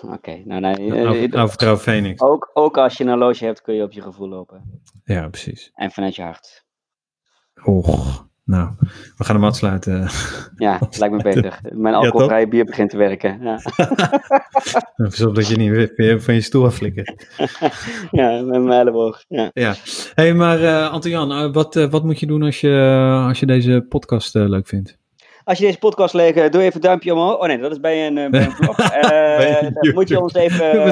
Oké, 0.03 0.43
nou 0.45 0.61
nee. 0.61 0.75
eh, 0.75 1.03
Nou, 1.03 1.29
nou 1.29 1.49
vertrouw 1.49 1.77
Phoenix. 1.77 2.21
ook, 2.21 2.51
ook 2.55 2.79
als 2.79 2.97
je 2.97 3.05
een 3.05 3.11
horloge 3.11 3.45
hebt, 3.45 3.63
kun 3.63 3.75
je 3.75 3.83
op 3.83 3.93
je 3.93 4.03
gevoel 4.03 4.29
lopen. 4.29 4.83
Ja, 5.05 5.29
precies. 5.29 5.71
En 5.75 5.91
vanuit 5.91 6.15
je 6.17 6.23
hart. 6.23 6.65
Och, 7.65 8.27
nou, 8.49 8.69
we 9.17 9.25
gaan 9.25 9.35
hem 9.37 9.45
afsluiten. 9.45 10.09
Ja, 10.57 10.79
lijkt 10.99 11.15
me 11.15 11.23
beter. 11.23 11.59
Mijn 11.73 11.95
Ja, 11.95 12.01
alcoholvrije 12.01 12.49
bier 12.49 12.65
begint 12.65 12.91
te 12.91 12.97
werken. 12.97 13.39
Ja, 13.43 13.61
Pas 14.97 15.21
op 15.21 15.35
dat 15.35 15.49
je 15.49 15.57
niet 15.57 15.71
weer- 15.71 15.93
weer 15.97 16.23
van 16.23 16.35
je 16.35 16.41
stoel 16.41 16.65
afflikkert. 16.65 17.27
ja 18.11 18.31
met 18.43 18.63
mijn 18.63 18.81
elleboog. 18.81 19.25
Ja. 19.29 19.51
Ja. 19.53 19.75
hey, 20.15 20.35
maar 20.35 20.63
eh 20.63 20.91
Anton-Jan, 20.91 21.33
eh, 21.33 21.53
wat, 21.53 21.77
eh, 21.77 21.91
wat 21.91 22.05
moet 22.05 22.21
je 22.21 22.27
doen 22.27 22.43
als 22.43 22.61
je, 22.61 23.25
als 23.29 23.41
je 23.41 23.47
deze 23.47 23.87
podcast 23.89 24.35
leuk 24.35 24.67
vindt? 24.67 24.97
Als 25.45 25.59
je 25.59 25.65
deze 25.65 25.79
podcast 25.79 26.15
leek, 26.15 26.37
eh, 26.37 26.51
doe 26.51 26.63
even 26.63 26.75
een 26.75 26.81
duimpje 26.81 27.13
omhoog. 27.15 27.39
Oh 27.39 27.47
nee, 27.47 27.59
dat 27.59 27.71
is 27.71 27.81
bij 27.81 28.07
een, 28.07 28.31
bij 28.31 28.45
een 28.45 28.51
vlog. 28.53 28.77
Bij 28.77 29.71
dan 29.75 29.95
moet 29.95 30.09
je 30.09 30.21
ons 30.21 30.35
even, 30.35 30.83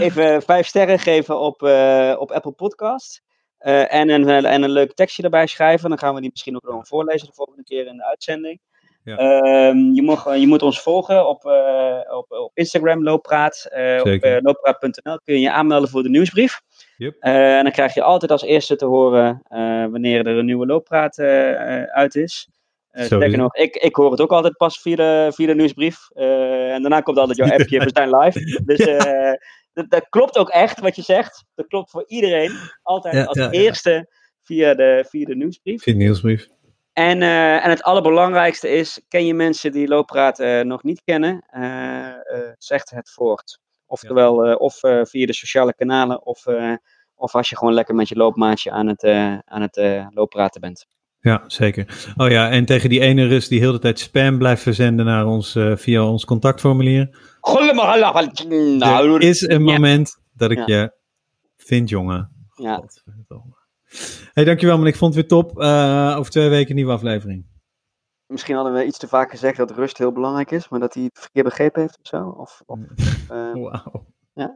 even 0.00 0.42
vijf 0.42 0.66
sterren 0.66 0.98
geven 0.98 1.40
op, 1.40 1.62
op 2.18 2.30
Apple 2.30 2.52
Podcast. 2.52 3.22
Eh, 3.60 3.94
en, 3.94 4.08
een, 4.08 4.28
en 4.44 4.62
een 4.62 4.70
leuk 4.70 4.94
tekstje 4.94 5.22
erbij 5.22 5.46
schrijven. 5.46 5.88
Dan 5.88 5.98
gaan 5.98 6.14
we 6.14 6.20
die 6.20 6.30
misschien 6.30 6.54
ook 6.56 6.72
nog 6.72 6.86
voorlezen 6.86 7.26
de 7.26 7.34
volgende 7.34 7.62
keer 7.62 7.86
in 7.86 7.96
de 7.96 8.04
uitzending. 8.04 8.60
Ja. 9.04 9.16
Ehm, 9.16 9.76
je, 9.78 10.02
mag, 10.02 10.36
je 10.38 10.46
moet 10.46 10.62
ons 10.62 10.80
volgen 10.82 11.28
op, 11.28 11.44
eh, 11.44 12.16
op, 12.16 12.30
op 12.32 12.50
Instagram, 12.54 13.02
Looppraat. 13.02 13.68
eh 13.70 13.98
op 14.00 14.06
eh, 14.06 14.36
looppraat.nl 14.40 15.18
kun 15.24 15.34
je 15.34 15.40
je 15.40 15.50
aanmelden 15.52 15.88
voor 15.88 16.02
de 16.02 16.08
nieuwsbrief. 16.08 16.60
Yep. 16.96 17.16
Eh, 17.20 17.56
en 17.56 17.62
dan 17.62 17.72
krijg 17.72 17.94
je 17.94 18.02
altijd 18.02 18.30
als 18.30 18.42
eerste 18.42 18.76
te 18.76 18.84
horen 18.84 19.42
eh, 19.48 19.86
wanneer 19.86 20.26
er 20.26 20.36
een 20.38 20.44
nieuwe 20.44 20.66
Looppraat 20.66 21.18
eh, 21.18 21.80
eh, 21.80 21.88
uit 21.90 22.14
is. 22.14 22.48
Eh 22.90 23.08
het. 23.08 23.36
nog, 23.36 23.54
ik, 23.54 23.76
ik 23.76 23.94
hoor 23.96 24.10
het 24.10 24.20
ook 24.20 24.32
altijd 24.32 24.56
pas 24.56 24.80
via 24.80 24.96
de, 24.96 25.32
via 25.34 25.46
de 25.46 25.54
nieuwsbrief. 25.54 26.10
Eh, 26.12 26.72
en 26.72 26.80
daarna 26.80 27.00
komt 27.00 27.18
altijd 27.18 27.38
jouw 27.38 27.50
appje, 27.58 27.78
we 27.78 27.90
zijn 27.92 28.16
live. 28.16 28.62
Dus 28.64 28.78
eh, 28.78 29.32
dat, 29.72 29.90
dat 29.90 30.08
klopt 30.08 30.36
ook 30.38 30.48
echt 30.48 30.80
wat 30.80 30.96
je 30.96 31.02
zegt. 31.02 31.44
Dat 31.54 31.66
klopt 31.66 31.90
voor 31.90 32.04
iedereen. 32.06 32.52
Altijd 32.82 33.14
Ja, 33.14 33.24
als 33.24 33.38
ja, 33.38 33.44
ja. 33.44 33.50
eerste 33.50 34.08
via 34.42 34.74
de, 34.74 35.04
via 35.08 35.24
de 35.24 35.36
nieuwsbrief. 35.36 35.84
Je 35.84 35.94
nieuwsbrief? 35.94 36.48
En, 36.92 37.22
eh, 37.22 37.64
en 37.64 37.70
het 37.70 37.82
allerbelangrijkste 37.82 38.68
is, 38.68 39.00
ken 39.08 39.26
je 39.26 39.34
mensen 39.34 39.72
die 39.72 39.88
Looppraat 39.88 40.38
eh, 40.38 40.60
nog 40.60 40.82
niet 40.82 41.02
kennen, 41.04 41.44
eh 41.50 42.08
eh, 42.30 42.52
zeg 42.58 42.90
het 42.90 43.10
voort. 43.10 43.58
Oftewel, 43.86 44.44
eh, 44.46 44.60
of 44.60 44.82
eh, 44.82 45.00
via 45.02 45.26
de 45.26 45.34
sociale 45.34 45.74
kanalen, 45.74 46.26
of, 46.26 46.46
eh, 46.46 46.72
of 47.14 47.34
als 47.34 47.48
je 47.48 47.56
gewoon 47.56 47.74
lekker 47.74 47.94
met 47.94 48.08
je 48.08 48.16
loopmaatje 48.16 48.70
aan 48.70 48.86
het, 48.86 49.02
eh, 49.02 49.38
aan 49.44 49.62
het 49.62 49.76
eh, 49.76 50.06
looppraten 50.10 50.60
bent. 50.60 50.86
Ja, 51.20 51.44
zeker. 51.46 52.12
Oh 52.16 52.30
ja, 52.30 52.50
en 52.50 52.64
tegen 52.64 52.88
die 52.88 53.00
ene 53.00 53.26
Rus 53.26 53.48
die 53.48 53.60
heel 53.60 53.72
de 53.72 53.78
tijd 53.78 53.98
spam 53.98 54.38
blijft 54.38 54.62
verzenden 54.62 55.04
naar 55.04 55.26
ons 55.26 55.58
via 55.74 56.04
ons 56.04 56.24
contactformulier. 56.24 57.08
Nou, 58.78 59.14
er 59.14 59.22
is 59.22 59.40
een 59.40 59.64
ja. 59.66 59.72
moment 59.72 60.16
dat 60.32 60.50
ik 60.50 60.58
Ja. 60.58 60.64
je 60.66 60.92
vind, 61.56 61.88
jongen. 61.88 62.48
Ja. 62.54 62.82
Hey, 64.32 64.44
dankjewel 64.44 64.76
man. 64.78 64.86
Ik 64.86 64.96
vond 64.96 65.14
het 65.14 65.28
weer 65.28 65.40
top. 65.40 65.60
Eh, 65.60 66.14
over 66.18 66.30
twee 66.30 66.48
weken 66.48 66.68
een 66.70 66.76
nieuwe 66.76 66.92
aflevering. 66.92 67.46
Misschien 68.26 68.54
hadden 68.54 68.72
we 68.72 68.84
iets 68.84 68.98
te 68.98 69.08
vaak 69.08 69.30
gezegd 69.30 69.56
dat 69.56 69.70
rust 69.70 69.98
heel 69.98 70.12
belangrijk 70.12 70.50
is, 70.50 70.68
maar 70.68 70.80
dat 70.80 70.94
hij 70.94 71.02
het 71.02 71.18
verkeerd 71.18 71.44
begrepen 71.44 71.80
heeft 71.80 71.98
of 72.02 72.06
zo. 72.06 72.28
Of, 72.28 72.62
of, 72.66 72.78
eh, 73.30 73.52
Wauw. 73.52 74.06
ja. 74.34 74.54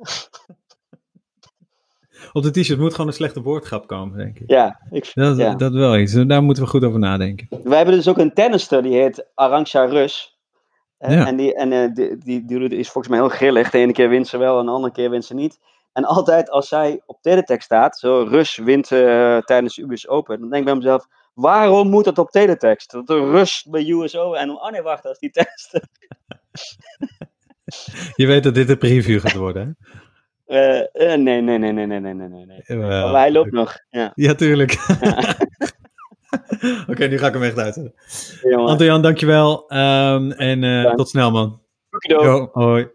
Op 2.32 2.43
de 2.43 2.51
t-shirt 2.51 2.78
moet 2.78 2.90
gewoon 2.93 3.06
een 3.06 3.12
slechte 3.12 3.43
woordgrap 3.43 3.86
komen, 3.86 4.16
denk 4.19 4.39
ik. 4.39 4.51
ja, 4.51 4.81
ik, 4.90 5.11
Dat, 5.15 5.36
ja. 5.36 5.55
dat 5.55 5.73
wel 5.73 5.97
iets. 5.98 6.12
Daar 6.12 6.43
moeten 6.43 6.62
we 6.62 6.69
goed 6.69 6.85
over 6.85 6.98
nadenken. 6.98 7.47
We 7.62 7.77
hebben 7.77 7.94
dus 7.94 8.09
ook 8.09 8.19
een 8.19 8.35
tennister 8.35 8.82
die 8.82 8.93
heet 8.94 9.27
Arantxa 9.35 9.85
Rus. 9.85 10.34
Ja. 10.99 11.27
En, 11.27 11.37
die, 11.37 11.55
en 11.55 11.73
eh, 11.73 11.93
die, 11.95 12.19
die, 12.19 12.45
die 12.45 12.69
is 12.69 12.91
volgens 12.91 13.09
mij 13.09 13.19
heel 13.19 13.37
grillig. 13.37 13.71
De 13.71 13.79
ene 13.79 13.93
keer 13.93 14.09
wint 14.09 14.29
ze 14.29 14.39
wel 14.39 14.59
en 14.59 14.66
de 14.66 14.73
andere 14.73 14.93
keer 14.93 15.11
wint 15.11 15.25
ze 15.25 15.35
niet. 15.35 15.59
En 15.93 16.05
altijd 16.05 16.51
als 16.51 16.69
zij 16.69 17.03
op 17.07 17.23
teletext 17.23 17.65
staat, 17.65 17.99
zo 17.99 18.27
Rus 18.29 18.57
wint 18.57 18.93
eh, 18.93 19.39
tijdens 19.39 19.75
de 19.75 19.83
US 19.83 20.09
Open, 20.09 20.41
dan 20.41 20.49
denk 20.49 20.61
ik 20.61 20.65
bij 20.65 20.75
mezelf, 20.75 21.07
waarom 21.35 21.91
moet 21.91 22.05
dat 22.05 22.19
op 22.19 22.31
teletext? 22.31 22.91
Dat 22.91 23.07
de 23.07 23.31
Rus 23.31 23.66
bij 23.71 23.89
US 23.89 24.16
Open 24.16 24.39
en 24.39 24.51
oh 24.51 24.71
nee, 24.71 24.83
wacht, 24.83 25.05
is 25.05 25.19
die 25.19 25.31
tennister. 25.31 25.83
Je 28.16 28.27
weet 28.27 28.43
dat 28.43 28.55
dit 28.55 28.69
een 28.69 28.79
preview 28.79 29.21
gaat 29.21 29.35
worden, 29.35 29.62
hè? 29.66 29.73
Eh, 30.47 31.19
nee, 31.19 31.41
nee, 31.41 31.59
nee, 31.59 31.73
nee, 31.73 31.87
nee, 31.87 32.01
nee, 32.01 32.15
nee, 32.15 32.47
nee. 32.47 32.79
Maar 32.79 33.15
hij 33.15 33.33
loopt 33.33 33.53
nog. 33.53 33.79
Ja, 33.91 34.12
Ja, 34.15 34.35
tuurlijk. 34.35 34.73
Oké, 36.91 37.07
nu 37.07 37.19
ga 37.19 37.27
ik 37.27 37.33
hem 37.33 37.43
echt 37.43 37.59
uit. 37.59 37.91
jongen. 38.43 38.69
Anton-Jan, 38.69 39.03
dankjewel. 39.03 39.69
Ehm 39.69 40.31
en 40.31 40.65
eh, 40.65 40.95
tot 40.95 41.09
snel, 41.09 41.31
man. 41.31 41.61
Yo, 41.99 42.49
hoi. 42.53 42.89